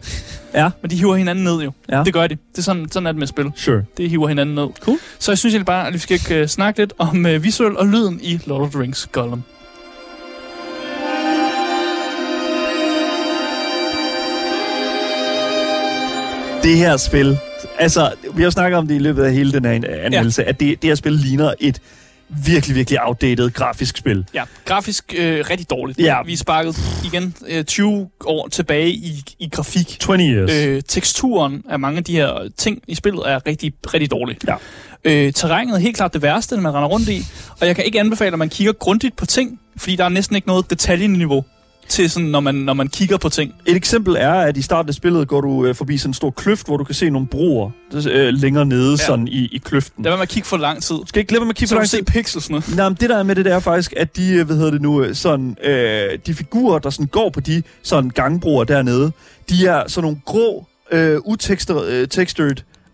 Ja. 0.53 0.69
Men 0.81 0.91
de 0.91 0.95
hiver 0.95 1.15
hinanden 1.15 1.43
ned 1.43 1.61
jo. 1.61 1.71
Ja. 1.91 2.03
Det 2.03 2.13
gør 2.13 2.27
de. 2.27 2.35
Det 2.51 2.57
er 2.57 2.61
sådan, 2.61 2.91
sådan 2.91 3.07
er 3.07 3.11
det 3.11 3.19
med 3.19 3.27
spil. 3.27 3.51
Sure. 3.55 3.83
Det 3.97 4.09
hiver 4.09 4.27
hinanden 4.27 4.55
ned. 4.55 4.67
Cool. 4.79 4.97
Så 5.19 5.31
jeg 5.31 5.37
synes 5.37 5.53
egentlig 5.53 5.65
bare, 5.65 5.87
at 5.87 5.93
vi 5.93 5.97
skal 5.99 6.41
uh, 6.41 6.47
snakke 6.47 6.79
lidt 6.79 6.93
om 6.97 7.25
uh, 7.25 7.43
visuel 7.43 7.77
og 7.77 7.87
lyden 7.87 8.19
i 8.23 8.39
Lord 8.45 8.61
of 8.61 8.69
the 8.71 8.79
Rings 8.81 9.09
Gollum. 9.11 9.43
Det 16.63 16.77
her 16.77 16.97
spil, 16.97 17.37
altså, 17.79 18.11
vi 18.35 18.43
har 18.43 18.49
snakket 18.49 18.77
om 18.77 18.87
det 18.87 18.95
i 18.95 18.99
løbet 18.99 19.23
af 19.23 19.33
hele 19.33 19.51
den 19.51 19.65
her 19.65 19.71
anmeldelse, 19.71 20.41
ja. 20.41 20.49
at 20.49 20.59
det, 20.59 20.81
det 20.81 20.87
her 20.89 20.95
spil 20.95 21.11
ligner 21.11 21.53
et 21.59 21.79
virkelig, 22.45 22.75
virkelig 22.75 22.99
outdated 23.01 23.49
grafisk 23.49 23.97
spil. 23.97 24.25
Ja, 24.33 24.43
grafisk 24.65 25.13
øh, 25.17 25.45
rigtig 25.49 25.69
dårligt. 25.69 25.99
Ja. 25.99 26.23
Vi 26.25 26.33
er 26.33 26.37
sparket 26.37 26.77
igen 27.05 27.35
øh, 27.47 27.63
20 27.63 28.09
år 28.25 28.47
tilbage 28.47 28.89
i, 28.89 29.23
i 29.39 29.49
grafik. 29.49 29.97
20 29.99 30.17
years. 30.17 30.51
Øh, 30.51 30.81
teksturen 30.87 31.63
af 31.69 31.79
mange 31.79 31.97
af 31.97 32.03
de 32.03 32.15
her 32.15 32.49
ting 32.57 32.81
i 32.87 32.95
spillet 32.95 33.21
er 33.25 33.47
rigtig, 33.47 33.73
rigtig 33.93 34.11
dårlig. 34.11 34.37
Ja. 34.47 34.55
Øh, 35.03 35.33
terrænet 35.33 35.75
er 35.75 35.79
helt 35.79 35.97
klart 35.97 36.13
det 36.13 36.21
værste, 36.21 36.57
man 36.57 36.73
render 36.73 36.89
rundt 36.89 37.09
i, 37.09 37.25
og 37.61 37.67
jeg 37.67 37.75
kan 37.75 37.85
ikke 37.85 37.99
anbefale, 37.99 38.33
at 38.33 38.39
man 38.39 38.49
kigger 38.49 38.73
grundigt 38.73 39.15
på 39.15 39.25
ting, 39.25 39.59
fordi 39.77 39.95
der 39.95 40.05
er 40.05 40.09
næsten 40.09 40.35
ikke 40.35 40.47
noget 40.47 40.69
detaljeniveau 40.69 41.45
til 41.89 42.09
sådan, 42.09 42.29
når 42.29 42.39
man, 42.39 42.55
når 42.55 42.73
man 42.73 42.87
kigger 42.87 43.17
på 43.17 43.29
ting. 43.29 43.53
Et 43.65 43.75
eksempel 43.75 44.15
er, 44.19 44.33
at 44.33 44.57
i 44.57 44.61
starten 44.61 44.89
af 44.89 44.95
spillet 44.95 45.27
går 45.27 45.41
du 45.41 45.65
øh, 45.65 45.75
forbi 45.75 45.97
sådan 45.97 46.09
en 46.09 46.13
stor 46.13 46.31
kløft, 46.31 46.65
hvor 46.65 46.77
du 46.77 46.83
kan 46.83 46.95
se 46.95 47.09
nogle 47.09 47.27
broer 47.27 47.71
øh, 48.11 48.33
længere 48.33 48.65
nede 48.65 48.91
ja. 48.91 48.97
sådan 48.97 49.27
i, 49.27 49.49
i 49.51 49.57
kløften. 49.57 50.03
Der 50.03 50.09
vil 50.09 50.17
man 50.17 50.27
kigge 50.27 50.47
for 50.47 50.57
lang 50.57 50.83
tid. 50.83 50.95
Skal 51.05 51.19
ikke 51.19 51.29
glemme 51.29 51.49
at 51.49 51.55
kigge 51.55 51.69
for 51.69 51.75
lang 51.75 51.89
tid. 51.89 51.99
Så 51.99 52.05
se 52.05 52.11
pixelsene. 52.13 52.63
Nej, 52.75 52.89
men 52.89 52.97
det 53.01 53.09
der 53.09 53.17
er 53.17 53.23
med 53.23 53.35
det, 53.35 53.45
der 53.45 53.55
er 53.55 53.59
faktisk, 53.59 53.93
at 53.97 54.17
de, 54.17 54.33
øh, 54.33 54.45
hvad 54.45 54.55
hedder 54.55 54.71
det 54.71 54.81
nu, 54.81 55.03
øh, 55.03 55.15
sådan, 55.15 55.57
øh, 55.63 56.19
de 56.25 56.33
figurer, 56.33 56.79
der 56.79 56.89
sådan 56.89 57.07
går 57.07 57.29
på 57.29 57.39
de 57.39 57.63
sådan 57.83 58.09
gangbroer 58.09 58.63
dernede, 58.63 59.11
de 59.49 59.67
er 59.67 59.83
sådan 59.87 60.03
nogle 60.03 60.17
grå, 60.25 60.67
øh, 60.91 61.19
utextured, 61.25 62.07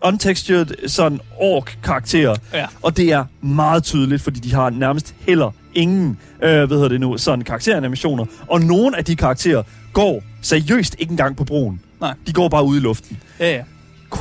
untextured 0.04 0.88
sådan 0.88 1.20
ork-karakterer. 1.38 2.36
Ja. 2.52 2.66
Og 2.82 2.96
det 2.96 3.12
er 3.12 3.24
meget 3.42 3.84
tydeligt, 3.84 4.22
fordi 4.22 4.40
de 4.40 4.54
har 4.54 4.70
nærmest 4.70 5.14
heller 5.26 5.50
ingen, 5.74 6.18
øh, 6.42 6.48
hvad 6.48 6.68
hedder 6.68 6.88
det 6.88 7.00
nu, 7.00 7.18
sådan 7.18 7.44
karakteranimationer. 7.44 8.24
Og 8.48 8.60
nogle 8.60 8.96
af 8.96 9.04
de 9.04 9.16
karakterer 9.16 9.62
går 9.92 10.22
seriøst 10.42 10.96
ikke 10.98 11.10
engang 11.10 11.36
på 11.36 11.44
broen. 11.44 11.80
Nej. 12.00 12.14
De 12.26 12.32
går 12.32 12.48
bare 12.48 12.64
ud 12.64 12.76
i 12.76 12.80
luften. 12.80 13.18
Ja, 13.40 13.56
ja. 13.56 13.62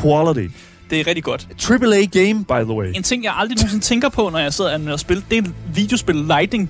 Quality. 0.02 0.56
Det 0.89 1.00
er 1.00 1.08
rigtig 1.08 1.24
godt. 1.24 1.47
Triple 1.58 1.95
A 1.95 2.06
game, 2.06 2.45
by 2.45 2.64
the 2.64 2.74
way. 2.74 2.91
En 2.95 3.04
ting, 3.04 3.24
jeg 3.24 3.34
aldrig 3.38 3.58
nogensinde 3.58 3.84
tænker 3.84 4.10
på, 4.10 4.30
når 4.30 4.39
jeg 4.39 4.54
sidder 4.54 4.91
og 4.91 5.00
spiller, 5.00 5.24
det 5.30 5.38
er 5.38 5.50
videospil 5.74 6.16
lighting. 6.16 6.70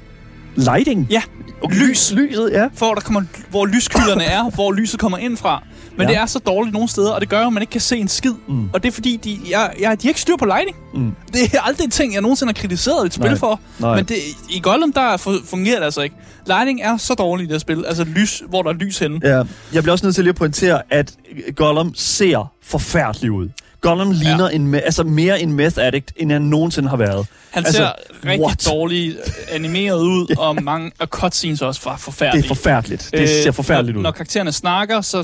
Lighting? 0.56 1.08
Ja. 1.10 1.22
Okay. 1.62 1.76
Lys. 1.76 2.12
Lyset, 2.12 2.50
ja. 2.52 2.68
For 2.74 2.94
der 2.94 3.02
kommer, 3.02 3.24
hvor 3.50 3.66
lyskylderne 3.66 4.24
er, 4.24 4.50
hvor 4.50 4.72
lyset 4.72 5.00
kommer 5.00 5.18
ind 5.18 5.38
fra. 5.38 5.64
Men 5.98 6.08
ja. 6.08 6.14
det 6.14 6.22
er 6.22 6.26
så 6.26 6.40
dårligt 6.40 6.74
nogle 6.74 6.90
steder, 6.90 7.12
og 7.12 7.22
det 7.22 7.30
gør 7.30 7.42
jo, 7.42 7.48
at 7.48 7.54
man 7.54 7.64
ikke 7.64 7.72
kan 7.72 7.82
se 7.82 7.98
en 7.98 8.08
skid. 8.08 8.34
Mm. 8.48 8.70
Og 8.74 8.84
det 8.84 8.90
er 8.90 8.94
fordi, 8.94 9.20
de, 9.24 9.40
jeg, 9.50 9.74
jeg, 9.80 10.02
de 10.02 10.08
har 10.08 10.10
ikke 10.10 10.22
styr 10.22 10.36
på 10.38 10.46
lighting. 10.46 10.78
Mm. 10.94 11.16
Det 11.34 11.54
er 11.54 11.62
aldrig 11.62 11.86
en 11.86 11.92
ting, 11.92 12.14
jeg 12.14 12.22
nogensinde 12.22 12.54
har 12.54 12.62
kritiseret 12.62 13.06
et 13.06 13.14
spil 13.14 13.30
Nej. 13.30 13.38
for. 13.38 13.60
Nej. 13.80 13.96
Men 13.96 14.06
det, 14.06 14.16
i 14.50 14.60
Gollum, 14.60 14.94
der 14.94 15.40
fungerer 15.46 15.78
det 15.78 15.86
altså 15.86 16.02
ikke. 16.02 16.16
Lighting 16.48 16.82
er 16.82 16.98
så 16.98 17.14
dårligt 17.14 17.50
i 17.50 17.54
det 17.54 17.62
spil. 17.62 17.86
Altså 17.88 18.04
lys, 18.04 18.44
hvor 18.50 18.62
der 18.62 18.70
er 18.70 18.74
lys 18.74 19.00
henne. 19.00 19.20
Ja. 19.24 19.44
Jeg 19.74 19.84
bliver 19.84 19.92
også 19.92 20.06
nødt 20.06 20.16
til 20.16 20.24
lige 20.24 20.30
at 20.30 20.36
pointere, 20.36 20.82
at 20.90 21.14
Gollum 21.56 21.94
ser 21.96 22.52
forfærdelig 22.64 23.32
ud. 23.32 23.50
Gollum 23.82 24.12
ligner 24.12 24.50
ja. 24.50 24.56
en, 24.56 24.76
altså 24.76 25.04
mere 25.04 25.42
en 25.42 25.54
meth 25.54 25.78
addict, 25.80 26.14
end 26.16 26.32
han 26.32 26.42
nogensinde 26.42 26.90
har 26.90 26.98
været. 26.98 27.28
Han 27.52 27.66
altså, 27.66 27.78
ser 27.78 27.92
rigtig 28.26 28.46
what? 28.46 28.66
dårligt 28.66 29.18
animeret 29.52 30.02
ud, 30.02 30.28
yeah. 30.32 30.48
og 30.48 30.64
mange 30.64 30.92
af 31.00 31.08
cutscenes 31.08 31.62
også 31.62 31.82
var 31.86 31.98
forfærdelige. 31.98 32.42
Det 32.44 32.52
er 32.52 32.56
forfærdeligt. 32.56 33.10
Det 33.12 33.22
øh, 33.22 33.28
ser 33.28 33.52
forfærdeligt 33.52 33.96
når, 33.96 34.00
ud. 34.00 34.04
Når 34.04 34.12
karaktererne 34.12 34.52
snakker, 34.52 35.02
så 35.02 35.24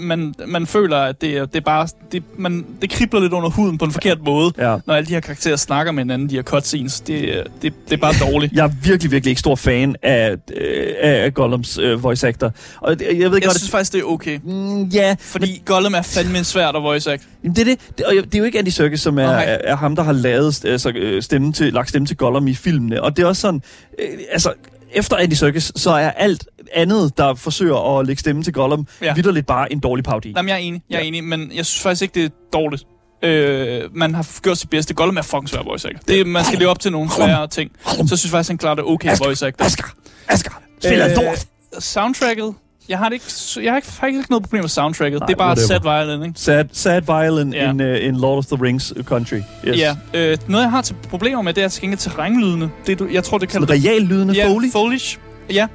man, 0.00 0.34
man 0.46 0.66
føler, 0.66 0.96
at 0.96 1.20
det, 1.20 1.52
det 1.52 1.56
er 1.56 1.64
bare... 1.64 1.88
Det, 2.12 2.22
man, 2.38 2.66
det 2.82 2.90
kribler 2.90 3.20
lidt 3.20 3.32
under 3.32 3.48
huden 3.48 3.78
på 3.78 3.84
en 3.84 3.92
forkert 3.92 4.18
måde, 4.24 4.52
ja. 4.58 4.76
når 4.86 4.94
alle 4.94 5.06
de 5.06 5.12
her 5.12 5.20
karakterer 5.20 5.56
snakker 5.56 5.92
med 5.92 6.02
hinanden, 6.02 6.30
de 6.30 6.34
her 6.34 6.42
cutscenes. 6.42 7.00
Det, 7.00 7.46
det, 7.62 7.72
det 7.84 7.92
er 7.92 7.96
bare 7.96 8.30
dårligt. 8.32 8.52
Jeg 8.52 8.64
er 8.64 8.70
virkelig, 8.82 9.12
virkelig 9.12 9.30
ikke 9.30 9.40
stor 9.40 9.54
fan 9.54 9.96
af, 10.02 10.36
øh, 10.56 10.94
af 11.00 11.34
Gollums 11.34 11.78
øh, 11.78 12.02
voice 12.02 12.28
actor. 12.28 12.52
Og 12.80 12.90
jeg, 12.90 12.98
ved 12.98 13.16
jeg 13.18 13.30
godt, 13.30 13.58
synes 13.58 13.70
faktisk, 13.70 13.92
det 13.92 14.00
er 14.00 14.04
okay. 14.04 14.38
Mm, 14.44 14.82
ja. 14.82 15.16
Fordi 15.20 15.52
men, 15.52 15.62
Gollum 15.64 15.94
er 15.94 16.02
fandme 16.02 16.44
svært 16.44 16.76
at 16.76 16.82
voice 16.82 17.12
act. 17.12 17.22
Det 17.42 17.58
er 17.58 17.64
det. 17.64 17.78
det 17.98 18.06
og 18.06 18.14
det 18.14 18.34
er 18.34 18.38
jo 18.38 18.44
ikke 18.44 18.58
Andy 18.58 18.68
Serkis, 18.68 19.00
som 19.00 19.18
er, 19.18 19.28
okay. 19.28 19.48
er, 19.48 19.58
er 19.64 19.76
ham, 19.76 19.96
der 19.96 20.02
har 20.02 20.12
lavet 20.12 20.64
altså, 20.64 20.90
øh, 20.90 21.22
stemme 21.22 21.52
til, 21.52 21.72
lagt 21.72 21.88
stemme 21.88 22.06
til 22.06 22.16
Gollum 22.16 22.48
i 22.48 22.54
filmene. 22.54 23.02
Og 23.02 23.16
det 23.16 23.22
er 23.22 23.26
også 23.26 23.40
sådan... 23.40 23.62
Øh, 23.98 24.18
altså, 24.32 24.52
efter 24.96 25.16
Andy 25.16 25.32
Serkis, 25.32 25.72
så 25.76 25.90
er 25.90 26.10
alt 26.10 26.48
andet, 26.72 27.18
der 27.18 27.34
forsøger 27.34 27.98
at 27.98 28.06
lægge 28.06 28.20
stemme 28.20 28.42
til 28.42 28.52
Gollum, 28.52 28.86
ja. 29.02 29.14
vidderligt 29.14 29.46
bare 29.46 29.72
en 29.72 29.80
dårlig 29.80 30.04
parodi. 30.04 30.32
Jamen, 30.36 30.48
jeg 30.48 30.54
er 30.54 30.58
enig, 30.58 30.82
jeg 30.90 30.96
er 30.96 31.00
ja. 31.00 31.06
enig, 31.06 31.24
men 31.24 31.52
jeg 31.54 31.66
synes 31.66 31.82
faktisk 31.82 32.02
ikke, 32.02 32.14
det 32.14 32.24
er 32.24 32.28
dårligt. 32.52 32.84
Øh, 33.22 33.96
man 33.96 34.14
har 34.14 34.40
gjort 34.42 34.58
sit 34.58 34.70
bedste. 34.70 34.94
Gollum 34.94 35.16
er 35.16 35.22
fucking 35.22 35.48
svær 35.48 35.62
voice 35.62 35.88
actor. 35.88 36.00
Det, 36.08 36.26
man 36.26 36.44
skal 36.44 36.58
leve 36.58 36.70
op 36.70 36.80
til 36.80 36.92
nogle 36.92 37.10
svære 37.10 37.48
ting. 37.48 37.70
Så 37.84 38.06
jeg 38.10 38.18
synes 38.18 38.30
faktisk, 38.30 38.50
han 38.50 38.58
klarer 38.58 38.74
det 38.74 38.84
okay 38.84 39.10
Asger, 39.10 39.26
voice 39.26 39.46
actor. 39.46 39.64
Asger, 39.64 39.84
Asger, 40.28 40.62
spiller 40.80 41.10
øh, 41.10 41.16
lort. 41.16 41.46
Soundtracket, 41.78 42.54
jeg 42.88 42.98
har, 42.98 43.08
det 43.08 43.14
ikke, 43.14 43.64
jeg 43.64 43.72
har 43.72 43.76
ikke, 43.76 43.88
faktisk 43.88 44.18
ikke 44.18 44.30
noget 44.30 44.42
problem 44.42 44.62
med 44.62 44.68
soundtracket. 44.68 45.20
Nej, 45.20 45.26
det 45.26 45.32
er 45.32 45.38
bare 45.38 45.56
sad 45.56 45.80
violin, 45.80 46.26
ikke? 46.26 46.40
Sad, 46.40 46.64
sad 46.72 47.02
violin 47.02 47.54
yeah. 47.54 47.70
in, 47.70 47.80
uh, 47.80 48.04
in 48.04 48.16
Lord 48.16 48.38
of 48.38 48.46
the 48.46 48.56
Rings 48.62 48.94
country. 49.02 49.40
Yes. 49.66 49.78
Ja, 49.78 49.96
øh, 50.14 50.38
noget 50.48 50.62
jeg 50.62 50.70
har 50.70 50.82
til 50.82 50.96
problemer 51.08 51.42
med, 51.42 51.54
det 51.54 51.64
er 51.64 51.68
til 51.68 51.80
gengæld 51.80 51.98
terrænlydene. 51.98 52.70
Det, 52.86 53.08
jeg 53.12 53.24
tror, 53.24 53.38
det 53.38 53.48
kalder 53.48 53.66
det... 53.66 53.84
reallydende 53.84 54.34
ja, 54.34 54.48
foley? 54.48 54.72
foliage. 54.72 55.18
Ja, 55.50 55.66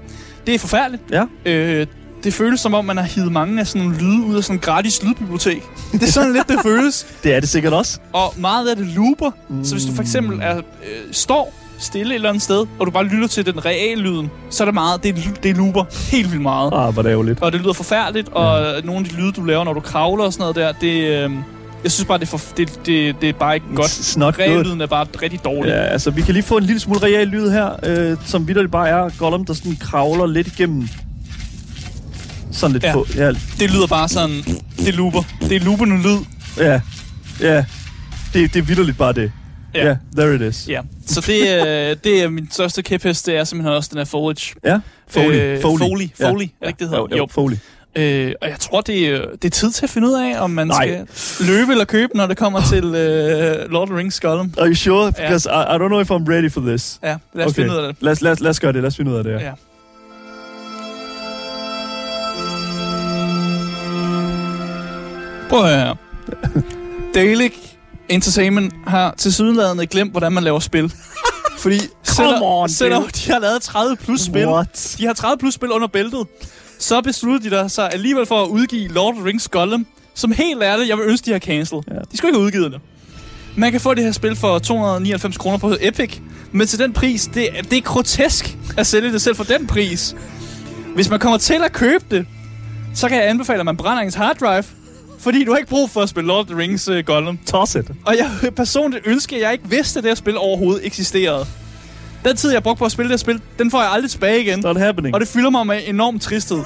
det 0.48 0.56
er 0.56 0.60
forfærdeligt. 0.60 1.04
Ja. 1.12 1.24
Øh, 1.46 1.88
det 2.24 2.34
føles 2.34 2.60
som 2.60 2.74
om, 2.74 2.86
man 2.86 2.98
har 2.98 3.04
hivet 3.04 3.32
mange 3.32 3.60
af 3.60 3.68
sådan 3.68 3.88
nogle 3.88 4.04
lyde 4.04 4.26
ud 4.26 4.36
af 4.36 4.44
sådan 4.44 4.56
en 4.56 4.60
gratis 4.60 5.04
lydbibliotek. 5.04 5.64
Det 5.92 6.04
er 6.04 6.12
sådan 6.12 6.34
lidt, 6.34 6.48
det 6.48 6.60
føles. 6.64 7.08
Det 7.24 7.34
er 7.34 7.40
det 7.40 7.50
sikkert 7.50 7.74
også. 7.74 8.00
Og 8.14 8.34
meget 8.38 8.70
af 8.70 8.76
det 8.76 8.88
looper. 8.88 9.32
Mm. 9.50 9.64
Så 9.64 9.76
hvis 9.76 9.86
du 9.86 9.94
for 9.94 10.02
eksempel 10.02 10.40
er, 10.42 10.58
øh, 10.58 10.64
står 11.12 11.54
stille 11.82 12.12
et 12.12 12.16
eller 12.16 12.30
andet 12.30 12.44
sted, 12.44 12.66
og 12.80 12.86
du 12.86 12.92
bare 12.92 13.04
lytter 13.04 13.28
til 13.28 13.46
den 13.46 13.66
reale 13.66 14.02
lyden, 14.02 14.32
så 14.50 14.64
er 14.64 14.66
det 14.66 14.74
meget, 14.74 15.04
det, 15.04 15.40
det 15.44 15.58
looper 15.58 15.84
helt 16.12 16.32
vildt 16.32 16.42
meget. 16.42 16.72
Ah, 16.76 16.94
hvor 16.94 17.02
det 17.02 17.12
er 17.12 17.24
lidt. 17.24 17.42
Og 17.42 17.52
det 17.52 17.62
lyder 17.62 17.74
forfærdeligt, 17.74 18.30
og 18.30 18.62
ja. 18.62 18.82
nogle 18.82 19.00
af 19.00 19.06
de 19.06 19.16
lyde, 19.16 19.32
du 19.32 19.44
laver, 19.44 19.64
når 19.64 19.74
du 19.74 19.80
kravler 19.80 20.24
og 20.24 20.34
sådan 20.34 20.42
noget 20.42 20.56
der, 20.56 20.72
det... 20.72 21.26
Øh, 21.26 21.32
jeg 21.84 21.92
synes 21.92 22.08
bare, 22.08 22.18
det 22.18 22.26
er, 22.26 22.38
for, 22.38 22.42
det, 22.58 22.86
det, 22.86 23.16
det 23.22 23.30
er 23.30 23.34
bare 23.34 23.56
ikke 23.56 23.66
godt. 23.76 24.18
Reallyden 24.40 24.82
er 24.82 24.86
bare 24.86 25.08
rigtig 25.22 25.44
dårlig. 25.44 25.70
Ja, 25.70 25.82
altså, 25.82 26.12
vi 26.12 26.22
kan 26.22 26.34
lige 26.34 26.44
få 26.44 26.58
en 26.58 26.64
lille 26.64 26.80
smule 26.80 27.00
real 27.04 27.28
lyd 27.28 27.50
her, 27.50 27.70
øh, 27.84 28.18
som 28.26 28.48
vidderligt 28.48 28.72
bare 28.72 28.90
er 28.90 29.10
Gollum, 29.18 29.46
der 29.46 29.54
sådan 29.54 29.76
kravler 29.76 30.26
lidt 30.26 30.48
igennem. 30.48 30.88
Sådan 32.52 32.74
lidt 32.74 32.84
ja. 32.84 32.94
få. 32.94 33.08
Ja. 33.16 33.28
Det 33.60 33.72
lyder 33.72 33.88
bare 33.88 34.10
sådan, 34.10 34.44
det 34.78 34.96
looper. 34.96 35.24
Det 35.42 35.52
er 35.52 35.60
loopende 35.60 35.98
lyd. 35.98 36.18
Ja, 36.58 36.82
ja. 37.40 37.66
Det, 38.34 38.54
det 38.54 38.60
er 38.60 38.64
vidderligt 38.64 38.98
bare 38.98 39.14
det. 39.14 39.32
Ja, 39.74 39.86
yeah, 39.86 39.98
there 40.18 40.36
it 40.36 40.42
is. 40.42 40.68
Ja, 40.68 40.82
så 41.08 41.22
det, 41.22 41.42
øh, 41.42 41.96
det 42.04 42.24
er 42.24 42.30
min 42.30 42.48
største 42.52 42.82
kæphest, 42.82 43.26
det 43.26 43.36
er 43.36 43.44
simpelthen 43.44 43.76
også 43.76 43.90
den 43.92 43.98
her 43.98 44.06
foliage. 44.06 44.56
Ja, 44.64 44.80
Foley. 45.08 45.36
Øh, 45.36 45.62
Foley. 45.62 45.78
Foley, 45.78 46.10
ja. 46.20 46.30
Foley 46.30 46.46
er 46.46 46.50
det 46.62 46.68
ikke, 46.68 46.80
det 46.80 46.90
hedder? 46.90 47.02
Jo, 47.02 47.08
jo, 47.12 47.18
jo. 47.18 47.28
Foley. 47.32 47.58
Øh, 47.96 48.34
og 48.42 48.50
jeg 48.50 48.60
tror, 48.60 48.82
det 48.82 49.08
er, 49.08 49.26
det 49.32 49.46
er 49.46 49.50
tid 49.50 49.72
til 49.72 49.86
at 49.86 49.90
finde 49.90 50.08
ud 50.08 50.14
af, 50.14 50.42
om 50.42 50.50
man 50.50 50.68
Nej. 50.68 51.04
skal 51.14 51.46
løbe 51.46 51.72
eller 51.72 51.86
købe, 51.86 52.18
når 52.18 52.28
det 52.28 52.38
kommer 52.38 52.62
til 52.70 52.86
uh, 52.86 53.72
Lord 53.72 53.82
of 53.82 53.88
the 53.90 53.98
Rings 53.98 54.20
Gollum. 54.20 54.54
Are 54.58 54.68
you 54.68 54.76
sure? 54.76 55.12
Because 55.12 55.54
ja. 55.54 55.74
I, 55.74 55.76
I 55.76 55.80
don't 55.80 55.88
know 55.88 56.00
if 56.00 56.12
I'm 56.12 56.30
ready 56.30 56.52
for 56.52 56.62
this. 56.62 57.00
Ja, 57.04 57.18
lad 57.34 57.46
os 57.46 57.52
okay. 57.52 57.62
finde 57.62 57.72
ud 57.74 57.78
af 57.78 57.94
det. 57.94 58.04
Lad 58.04 58.12
os, 58.12 58.22
lad, 58.22 58.32
os, 58.32 58.40
lad 58.40 58.50
os 58.50 58.60
gøre 58.60 58.74
det. 58.74 58.82
Lad 58.82 58.88
os 58.88 58.98
finde 58.98 59.12
ud 59.12 59.18
af 59.18 59.24
det, 59.24 59.32
ja. 59.32 59.40
ja. 59.40 59.52
Prøv 65.50 65.66
at 65.66 65.80
høre 65.80 65.96
Dalek 67.16 67.71
Entertainment 68.12 68.74
har 68.88 69.14
til 69.18 69.34
sydenladende 69.34 69.88
glemt, 69.88 70.12
hvordan 70.12 70.32
man 70.32 70.44
laver 70.44 70.60
spil. 70.60 70.94
Fordi 71.60 71.80
selvom, 72.04 72.44
on, 72.44 72.70
selvom 72.70 73.04
de 73.04 73.32
har 73.32 73.40
lavet 73.40 73.62
30 73.62 73.96
plus 73.96 74.22
spil, 74.22 74.48
What? 74.48 74.96
de 74.98 75.06
har 75.06 75.14
30 75.14 75.38
plus 75.38 75.54
spil 75.54 75.72
under 75.72 75.88
bæltet, 75.88 76.28
så 76.80 77.02
besluttede 77.02 77.56
de 77.64 77.70
sig 77.70 77.94
alligevel 77.94 78.26
for 78.26 78.44
at 78.44 78.48
udgive 78.48 78.88
Lord 78.88 79.14
of 79.14 79.20
the 79.20 79.26
Rings 79.26 79.48
Gollum, 79.48 79.86
som 80.16 80.32
helt 80.32 80.64
ærligt, 80.64 80.90
jeg 80.90 80.98
vil 80.98 81.06
ønske, 81.08 81.26
de 81.26 81.32
har 81.32 81.40
cancel. 81.40 81.78
Ja. 81.88 81.94
De 82.12 82.18
skulle 82.18 82.30
ikke 82.30 82.38
have 82.38 82.46
udgivet 82.46 82.72
det. 82.72 82.82
Man 83.56 83.72
kan 83.72 83.82
få 83.82 83.94
det 83.94 84.04
her 84.04 84.12
spil 84.12 84.36
for 84.36 84.60
299 84.60 85.38
kroner 85.38 85.58
på 85.58 85.76
Epic, 85.82 86.20
men 86.52 86.68
til 86.68 86.80
den 86.80 86.94
pris, 86.94 87.30
det, 87.34 87.50
det 87.70 87.78
er 87.78 87.82
grotesk 87.82 88.58
at 88.78 88.88
sælge 88.88 89.12
det 89.14 89.22
selv 89.22 89.36
for 89.36 89.44
den 89.44 89.68
pris. 89.68 90.16
Hvis 90.96 91.10
man 91.10 91.20
kommer 91.20 91.38
til 91.38 91.62
at 91.66 91.72
købe 91.74 92.06
det, 92.12 92.26
så 92.96 93.10
kan 93.10 93.18
jeg 93.18 93.30
anbefale, 93.30 93.60
at 93.60 93.66
man 93.66 93.78
brænder 93.78 94.04
ens 94.04 94.16
hard 94.16 94.36
drive, 94.38 94.64
fordi 95.22 95.44
du 95.44 95.52
har 95.52 95.58
ikke 95.58 95.70
brug 95.70 95.90
for 95.90 96.02
at 96.02 96.10
spille 96.10 96.28
Lord 96.28 96.40
of 96.40 96.46
the 96.46 96.58
Rings 96.58 96.90
uh, 96.90 96.98
Gollum. 96.98 97.40
Tosset. 97.46 97.92
Og 98.06 98.16
jeg 98.18 98.54
personligt 98.56 99.08
ønsker, 99.08 99.36
at 99.36 99.42
jeg 99.42 99.54
ikke 99.54 99.70
vidste, 99.70 100.00
at 100.00 100.04
det 100.04 100.10
her 100.10 100.16
spil 100.16 100.38
overhovedet 100.38 100.86
eksisterede. 100.86 101.46
Den 102.26 102.38
tid, 102.38 102.52
jeg 102.52 102.64
brugte 102.64 102.80
på 102.80 102.86
at 102.86 102.92
spille 102.92 103.10
det 103.10 103.14
her 103.14 103.18
spil, 103.18 103.42
den 103.60 103.72
får 103.72 103.82
jeg 103.82 103.92
aldrig 103.92 104.12
tilbage 104.12 104.42
igen. 104.42 104.60
Not 104.60 104.78
happening. 104.78 105.16
Og 105.16 105.22
det 105.22 105.28
fylder 105.28 105.50
mig 105.50 105.68
med 105.68 105.82
enorm 105.86 106.20
tristhed. 106.20 106.64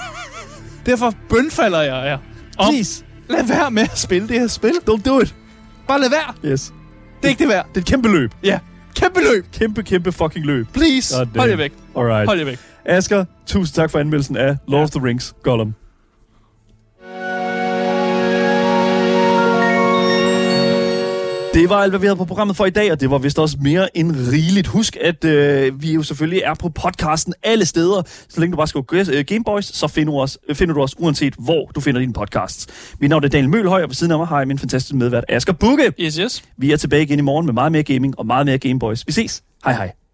Derfor 0.85 1.13
bønfalder 1.29 1.81
jeg 1.81 2.05
jer. 2.05 2.17
Om, 2.57 2.73
Please. 2.73 3.03
Lad 3.29 3.43
være 3.43 3.71
med 3.71 3.83
at 3.83 3.99
spille 3.99 4.27
det 4.27 4.39
her 4.39 4.47
spil. 4.47 4.73
Don't 4.89 5.01
do 5.01 5.19
it. 5.19 5.35
Bare 5.87 6.01
lad 6.01 6.09
være. 6.09 6.51
Yes. 6.51 6.73
Det 7.17 7.25
er 7.25 7.29
ikke 7.29 7.39
det 7.39 7.47
værd. 7.47 7.65
Det 7.69 7.77
er 7.77 7.81
et 7.81 7.87
kæmpe 7.87 8.09
løb. 8.11 8.31
Ja. 8.43 8.59
Kæmpe 8.95 9.19
løb. 9.19 9.45
Kæmpe, 9.53 9.83
kæmpe 9.83 10.11
fucking 10.11 10.45
løb. 10.45 10.67
Please. 10.73 11.15
Hold 11.35 11.49
jer 11.49 11.57
væk. 11.57 11.73
Alright. 11.97 12.27
Hold 12.27 12.39
jer 12.39 12.45
væk. 12.45 12.59
Asger, 12.85 13.25
tusind 13.47 13.75
tak 13.75 13.91
for 13.91 13.99
anmeldelsen 13.99 14.37
af 14.37 14.57
Lord 14.67 14.79
ja. 14.79 14.83
of 14.83 14.89
the 14.89 15.03
Rings 15.03 15.35
Gollum. 15.43 15.73
Det 21.55 21.69
var 21.69 21.75
alt, 21.75 21.91
hvad 21.91 21.99
vi 21.99 22.05
havde 22.05 22.17
på 22.17 22.25
programmet 22.25 22.57
for 22.57 22.65
i 22.65 22.69
dag, 22.69 22.91
og 22.91 22.99
det 22.99 23.09
var 23.09 23.17
vist 23.17 23.39
også 23.39 23.57
mere 23.61 23.97
end 23.97 24.11
rigeligt. 24.31 24.67
Husk, 24.67 24.97
at 25.01 25.25
øh, 25.25 25.81
vi 25.81 25.93
jo 25.93 26.03
selvfølgelig 26.03 26.41
er 26.41 26.53
på 26.53 26.69
podcasten 26.69 27.33
alle 27.43 27.65
steder. 27.65 28.01
Så 28.29 28.39
længe 28.39 28.51
du 28.51 28.57
bare 28.57 28.67
skriver 28.67 29.19
uh, 29.19 29.25
Gameboys, 29.27 29.65
så 29.65 29.87
finder 29.87 30.13
du, 30.13 30.19
os, 30.19 30.37
finder 30.53 30.73
du 30.73 30.81
os 30.81 30.95
uanset 30.99 31.33
hvor 31.39 31.71
du 31.75 31.79
finder 31.79 31.99
dine 31.99 32.13
podcasts. 32.13 32.67
Mit 32.99 33.09
navn 33.09 33.23
er 33.23 33.27
Daniel 33.27 33.49
Mølhøj, 33.49 33.83
og 33.83 33.89
ved 33.89 33.95
siden 33.95 34.11
af 34.11 34.17
mig 34.17 34.27
har 34.27 34.37
jeg 34.37 34.47
min 34.47 34.59
fantastiske 34.59 34.97
medvært 34.97 35.23
Asger 35.29 35.53
Bukke. 35.53 35.93
Yes, 35.99 36.15
yes. 36.15 36.43
Vi 36.57 36.71
er 36.71 36.77
tilbage 36.77 37.03
igen 37.03 37.19
i 37.19 37.21
morgen 37.21 37.45
med 37.45 37.53
meget 37.53 37.71
mere 37.71 37.83
gaming 37.83 38.19
og 38.19 38.25
meget 38.25 38.45
mere 38.45 38.57
Gameboys. 38.57 39.07
Vi 39.07 39.11
ses. 39.11 39.43
Hej 39.65 39.73
hej. 39.73 40.04